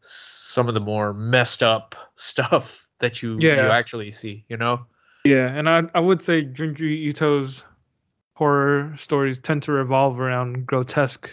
some 0.00 0.68
of 0.68 0.74
the 0.74 0.80
more 0.80 1.12
messed 1.12 1.62
up 1.62 1.94
stuff 2.16 2.86
that 2.98 3.22
you 3.22 3.38
you 3.38 3.50
actually 3.50 4.10
see, 4.10 4.44
you 4.48 4.56
know? 4.56 4.86
Yeah, 5.24 5.48
and 5.48 5.68
I 5.68 5.82
I 5.94 6.00
would 6.00 6.22
say 6.22 6.42
Junji 6.44 7.06
Ito's 7.08 7.64
horror 8.34 8.94
stories 8.96 9.38
tend 9.38 9.62
to 9.64 9.72
revolve 9.72 10.20
around 10.20 10.66
grotesque 10.66 11.30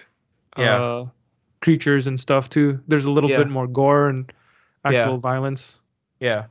Yeah. 0.57 0.81
uh, 0.81 1.05
creatures 1.61 2.07
and 2.07 2.19
stuff 2.19 2.49
too. 2.49 2.79
There's 2.87 3.05
a 3.05 3.11
little 3.11 3.29
Yeah. 3.29 3.37
bit 3.39 3.49
more 3.49 3.67
gore 3.67 4.07
and 4.09 4.31
actual 4.85 5.13
Yeah. 5.15 5.17
violence. 5.19 5.79
Yeah. 6.19 6.45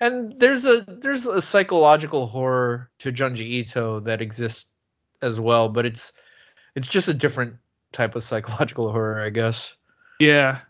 And 0.00 0.38
there's 0.38 0.66
a 0.66 0.84
there's 0.86 1.26
a 1.26 1.40
psychological 1.40 2.26
horror 2.26 2.90
to 2.98 3.12
Junji 3.12 3.40
Ito 3.62 4.00
that 4.00 4.20
exists 4.20 4.66
as 5.22 5.40
well, 5.40 5.68
but 5.68 5.86
it's 5.86 6.12
it's 6.74 6.88
just 6.88 7.08
a 7.08 7.14
different 7.14 7.54
type 7.92 8.16
of 8.16 8.22
psychological 8.24 8.90
horror, 8.90 9.20
I 9.20 9.30
guess. 9.30 9.74
Yeah. 10.18 10.60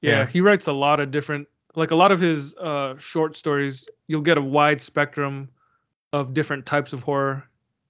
yeah. 0.00 0.10
Yeah. 0.10 0.26
He 0.26 0.40
writes 0.40 0.66
a 0.66 0.72
lot 0.72 1.00
of 1.00 1.10
different 1.10 1.48
like 1.74 1.90
a 1.90 1.96
lot 1.96 2.12
of 2.12 2.20
his 2.20 2.54
uh 2.56 2.96
short 2.98 3.36
stories, 3.36 3.84
you'll 4.06 4.22
get 4.22 4.38
a 4.38 4.42
wide 4.42 4.80
spectrum 4.80 5.48
of 6.12 6.34
different 6.34 6.66
types 6.66 6.92
of 6.92 7.02
horror 7.02 7.44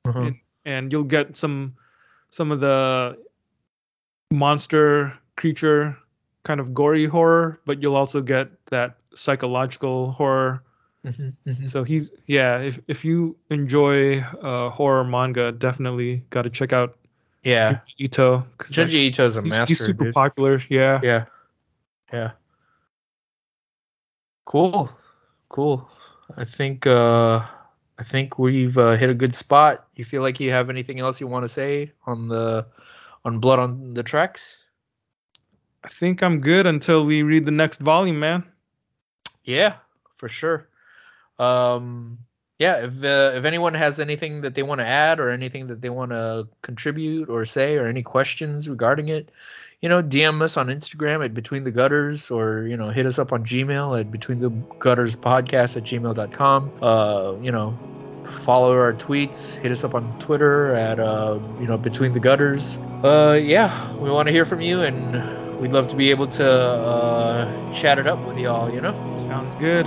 Mhm. 0.07 0.39
and 0.65 0.93
you'll 0.93 1.05
get 1.05 1.36
some 1.36 1.75
some 2.31 2.51
of 2.51 2.61
the 2.61 3.17
monster 4.31 5.12
creature 5.36 5.97
kind 6.44 6.59
of 6.61 6.75
gory 6.75 7.07
horror, 7.07 7.61
but 7.67 7.81
you'll 7.83 7.97
also 7.97 8.20
get 8.20 8.49
that 8.67 8.97
psychological 9.15 10.12
horror. 10.12 10.62
Mhm, 11.05 11.34
mhm. 11.47 11.68
So 11.68 11.82
he's 11.82 12.12
yeah, 12.26 12.58
if 12.58 12.78
if 12.86 13.05
you 13.05 13.36
enjoy 13.50 14.20
uh 14.20 14.70
horror 14.70 15.05
manga, 15.05 15.50
definitely 15.52 16.24
got 16.31 16.42
to 16.42 16.50
check 16.50 16.72
out 16.72 16.97
Yeah. 17.42 17.72
Junji 17.72 17.94
Ito. 17.98 18.47
'cause, 18.56 18.76
like, 18.78 18.89
Junji 18.89 19.08
Ito's 19.10 19.36
a 19.36 19.42
he's, 19.42 19.50
master. 19.50 19.66
he's 19.66 19.81
super 19.81 20.05
dude. 20.05 20.14
popular. 20.14 20.60
Yeah. 20.70 21.00
Yeah. 21.02 21.24
Yeah. 22.12 22.31
Cool. 24.44 24.90
Cool. 25.48 25.89
I 26.36 26.44
think 26.44 26.86
uh 26.86 27.42
I 27.98 28.05
think 28.05 28.39
we've 28.39 28.76
uh, 28.78 28.97
hit 28.97 29.10
a 29.10 29.14
good 29.14 29.34
spot. 29.34 29.86
You 29.94 30.05
feel 30.05 30.22
like 30.22 30.40
you 30.40 30.50
have 30.50 30.70
anything 30.70 30.98
else 30.98 31.20
you 31.20 31.26
want 31.28 31.44
to 31.44 31.48
say 31.48 31.92
on 32.06 32.26
the 32.28 32.66
on 33.24 33.39
Blood 33.39 33.58
on 33.58 33.94
the 33.94 34.02
Tracks? 34.02 34.58
I 35.84 35.89
think 35.89 36.22
I'm 36.22 36.40
good 36.40 36.66
until 36.66 37.05
we 37.05 37.22
read 37.22 37.44
the 37.44 37.50
next 37.52 37.81
volume, 37.81 38.18
man. 38.18 38.44
Yeah, 39.44 39.76
for 40.16 40.28
sure. 40.28 40.68
Um, 41.43 42.19
yeah, 42.59 42.85
if 42.85 43.03
uh, 43.03 43.33
if 43.35 43.45
anyone 43.45 43.75
has 43.75 43.99
anything 43.99 44.43
that 44.43 44.55
they 44.55 44.62
want 44.62 44.81
to 44.81 44.87
add 44.87 45.19
or 45.19 45.31
anything 45.31 45.67
that 45.67 45.81
they 45.81 45.91
want 45.91 46.12
to 46.12 46.47
contribute 46.62 47.29
or 47.29 47.45
say 47.45 47.77
or 47.77 47.87
any 47.87 48.03
questions 48.03 48.69
regarding 48.69 49.09
it, 49.09 49.31
you 49.81 49.89
know, 49.89 50.01
DM 50.01 50.41
us 50.43 50.57
on 50.57 50.69
Instagram 50.69 51.25
at 51.25 51.35
Between 51.35 51.65
the 51.65 51.73
Gutters 51.73 52.31
or 52.31 52.69
you 52.69 52.77
know 52.77 52.91
hit 52.91 53.05
us 53.07 53.19
up 53.19 53.33
on 53.33 53.45
Gmail 53.45 53.99
at 53.99 54.12
Between 54.12 54.39
the 54.39 54.51
Gutters 54.79 55.17
Podcast 55.17 55.77
at 55.77 55.83
gmail.com. 55.83 56.73
Uh, 56.81 57.35
you 57.41 57.51
know, 57.51 57.77
follow 58.45 58.73
our 58.75 58.93
tweets. 58.93 59.57
Hit 59.57 59.73
us 59.73 59.83
up 59.83 59.97
on 59.97 60.17
Twitter 60.21 60.73
at 60.75 61.01
uh, 61.01 61.41
you 61.59 61.67
know 61.67 61.77
Between 61.77 62.12
the 62.12 62.21
Gutters. 62.21 62.77
Uh, 63.03 63.41
yeah, 63.43 63.93
we 63.95 64.09
want 64.09 64.29
to 64.29 64.33
hear 64.33 64.45
from 64.45 64.61
you 64.61 64.83
and. 64.83 65.43
We'd 65.62 65.71
love 65.71 65.87
to 65.89 65.95
be 65.95 66.11
able 66.11 66.27
to 66.27 66.45
uh, 66.45 67.73
chat 67.73 68.01
it 68.01 68.09
up 68.09 68.27
with 68.27 68.37
y'all, 68.37 68.75
you 68.75 68.81
know? 68.81 69.17
Sounds 69.29 69.55
good. 69.55 69.87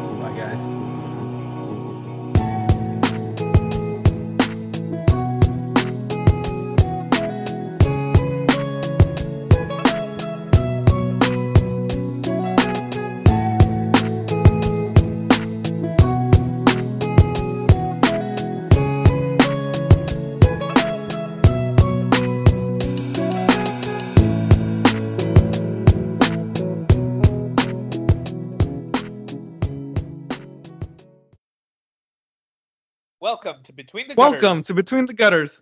Between 33.81 34.07
the 34.07 34.13
Gutters. 34.13 34.41
Welcome 34.43 34.61
to 34.63 34.75
Between 34.75 35.07
the 35.07 35.13
Gutters. 35.13 35.59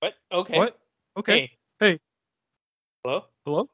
What? 0.00 0.14
Okay. 0.32 0.56
What? 0.56 0.76
Okay. 1.16 1.52
Hey, 1.78 2.00
Hello? 3.04 3.22
Hello? 3.44 3.68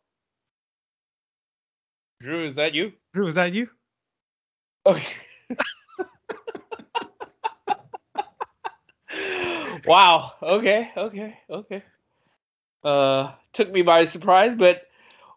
Drew, 2.21 2.45
is 2.45 2.57
that 2.57 2.75
you? 2.75 2.93
Drew, 3.15 3.29
is 3.29 3.35
that 3.37 3.55
you? 3.55 3.71
Okay. 4.85 5.09
wow. 9.87 10.35
Okay. 10.43 10.91
Okay. 10.95 11.39
Okay. 11.49 11.83
Uh, 12.85 13.33
took 13.55 13.73
me 13.73 13.81
by 13.81 14.05
surprise, 14.05 14.55
but 14.55 14.83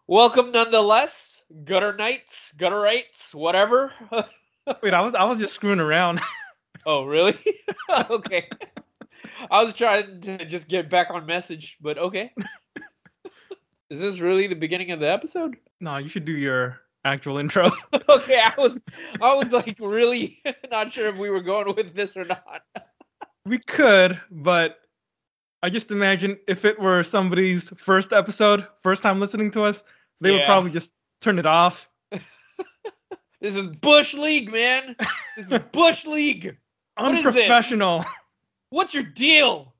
welcome 0.06 0.52
nonetheless. 0.52 1.42
Gutter 1.64 1.94
Knights, 1.96 2.52
Gutterites, 2.58 3.34
whatever. 3.34 3.94
Wait, 4.82 4.92
I 4.92 5.00
was 5.00 5.14
I 5.14 5.24
was 5.24 5.38
just 5.38 5.54
screwing 5.54 5.80
around. 5.80 6.20
oh, 6.86 7.04
really? 7.04 7.38
okay. 8.10 8.48
I 9.50 9.62
was 9.62 9.72
trying 9.72 10.20
to 10.22 10.44
just 10.44 10.68
get 10.68 10.90
back 10.90 11.08
on 11.10 11.26
message, 11.26 11.78
but 11.80 11.98
okay. 11.98 12.32
Is 13.90 14.00
this 14.00 14.20
really 14.20 14.46
the 14.46 14.54
beginning 14.54 14.90
of 14.90 15.00
the 15.00 15.10
episode? 15.10 15.56
no, 15.80 15.96
you 15.96 16.08
should 16.08 16.24
do 16.24 16.32
your 16.32 16.80
actual 17.04 17.38
intro. 17.38 17.70
okay, 18.08 18.40
I 18.40 18.52
was 18.58 18.84
I 19.22 19.34
was 19.34 19.52
like 19.52 19.76
really 19.80 20.42
not 20.70 20.92
sure 20.92 21.08
if 21.08 21.16
we 21.16 21.30
were 21.30 21.40
going 21.40 21.74
with 21.74 21.94
this 21.94 22.16
or 22.16 22.24
not. 22.24 22.62
we 23.46 23.58
could, 23.58 24.20
but 24.30 24.76
I 25.62 25.70
just 25.70 25.90
imagine 25.90 26.38
if 26.46 26.64
it 26.64 26.78
were 26.78 27.02
somebody's 27.02 27.70
first 27.76 28.12
episode, 28.12 28.66
first 28.82 29.02
time 29.02 29.20
listening 29.20 29.50
to 29.52 29.62
us, 29.62 29.82
they 30.20 30.32
would 30.32 30.44
probably 30.44 30.70
just 30.70 30.92
turn 31.20 31.38
it 31.38 31.46
off. 31.46 31.88
This 33.40 33.54
is 33.54 33.68
Bush 33.68 34.14
League, 34.14 34.50
man. 34.50 34.96
This 35.36 35.52
is 35.52 35.60
Bush 35.70 36.04
League. 36.06 36.56
What 36.98 37.14
is 37.14 37.22
this? 37.22 37.26
Unprofessional. 37.26 38.04
What's 38.70 38.92
your 38.92 39.04
deal? 39.04 39.72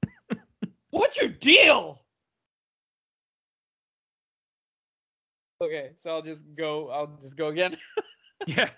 What's 0.91 1.21
your 1.21 1.29
deal? 1.29 2.01
Okay, 5.61 5.91
so 5.99 6.11
I'll 6.11 6.23
just 6.23 6.45
go. 6.57 6.89
I'll 6.91 7.19
just 7.21 7.37
go 7.37 7.49
again. 7.49 7.77
yeah. 8.47 8.71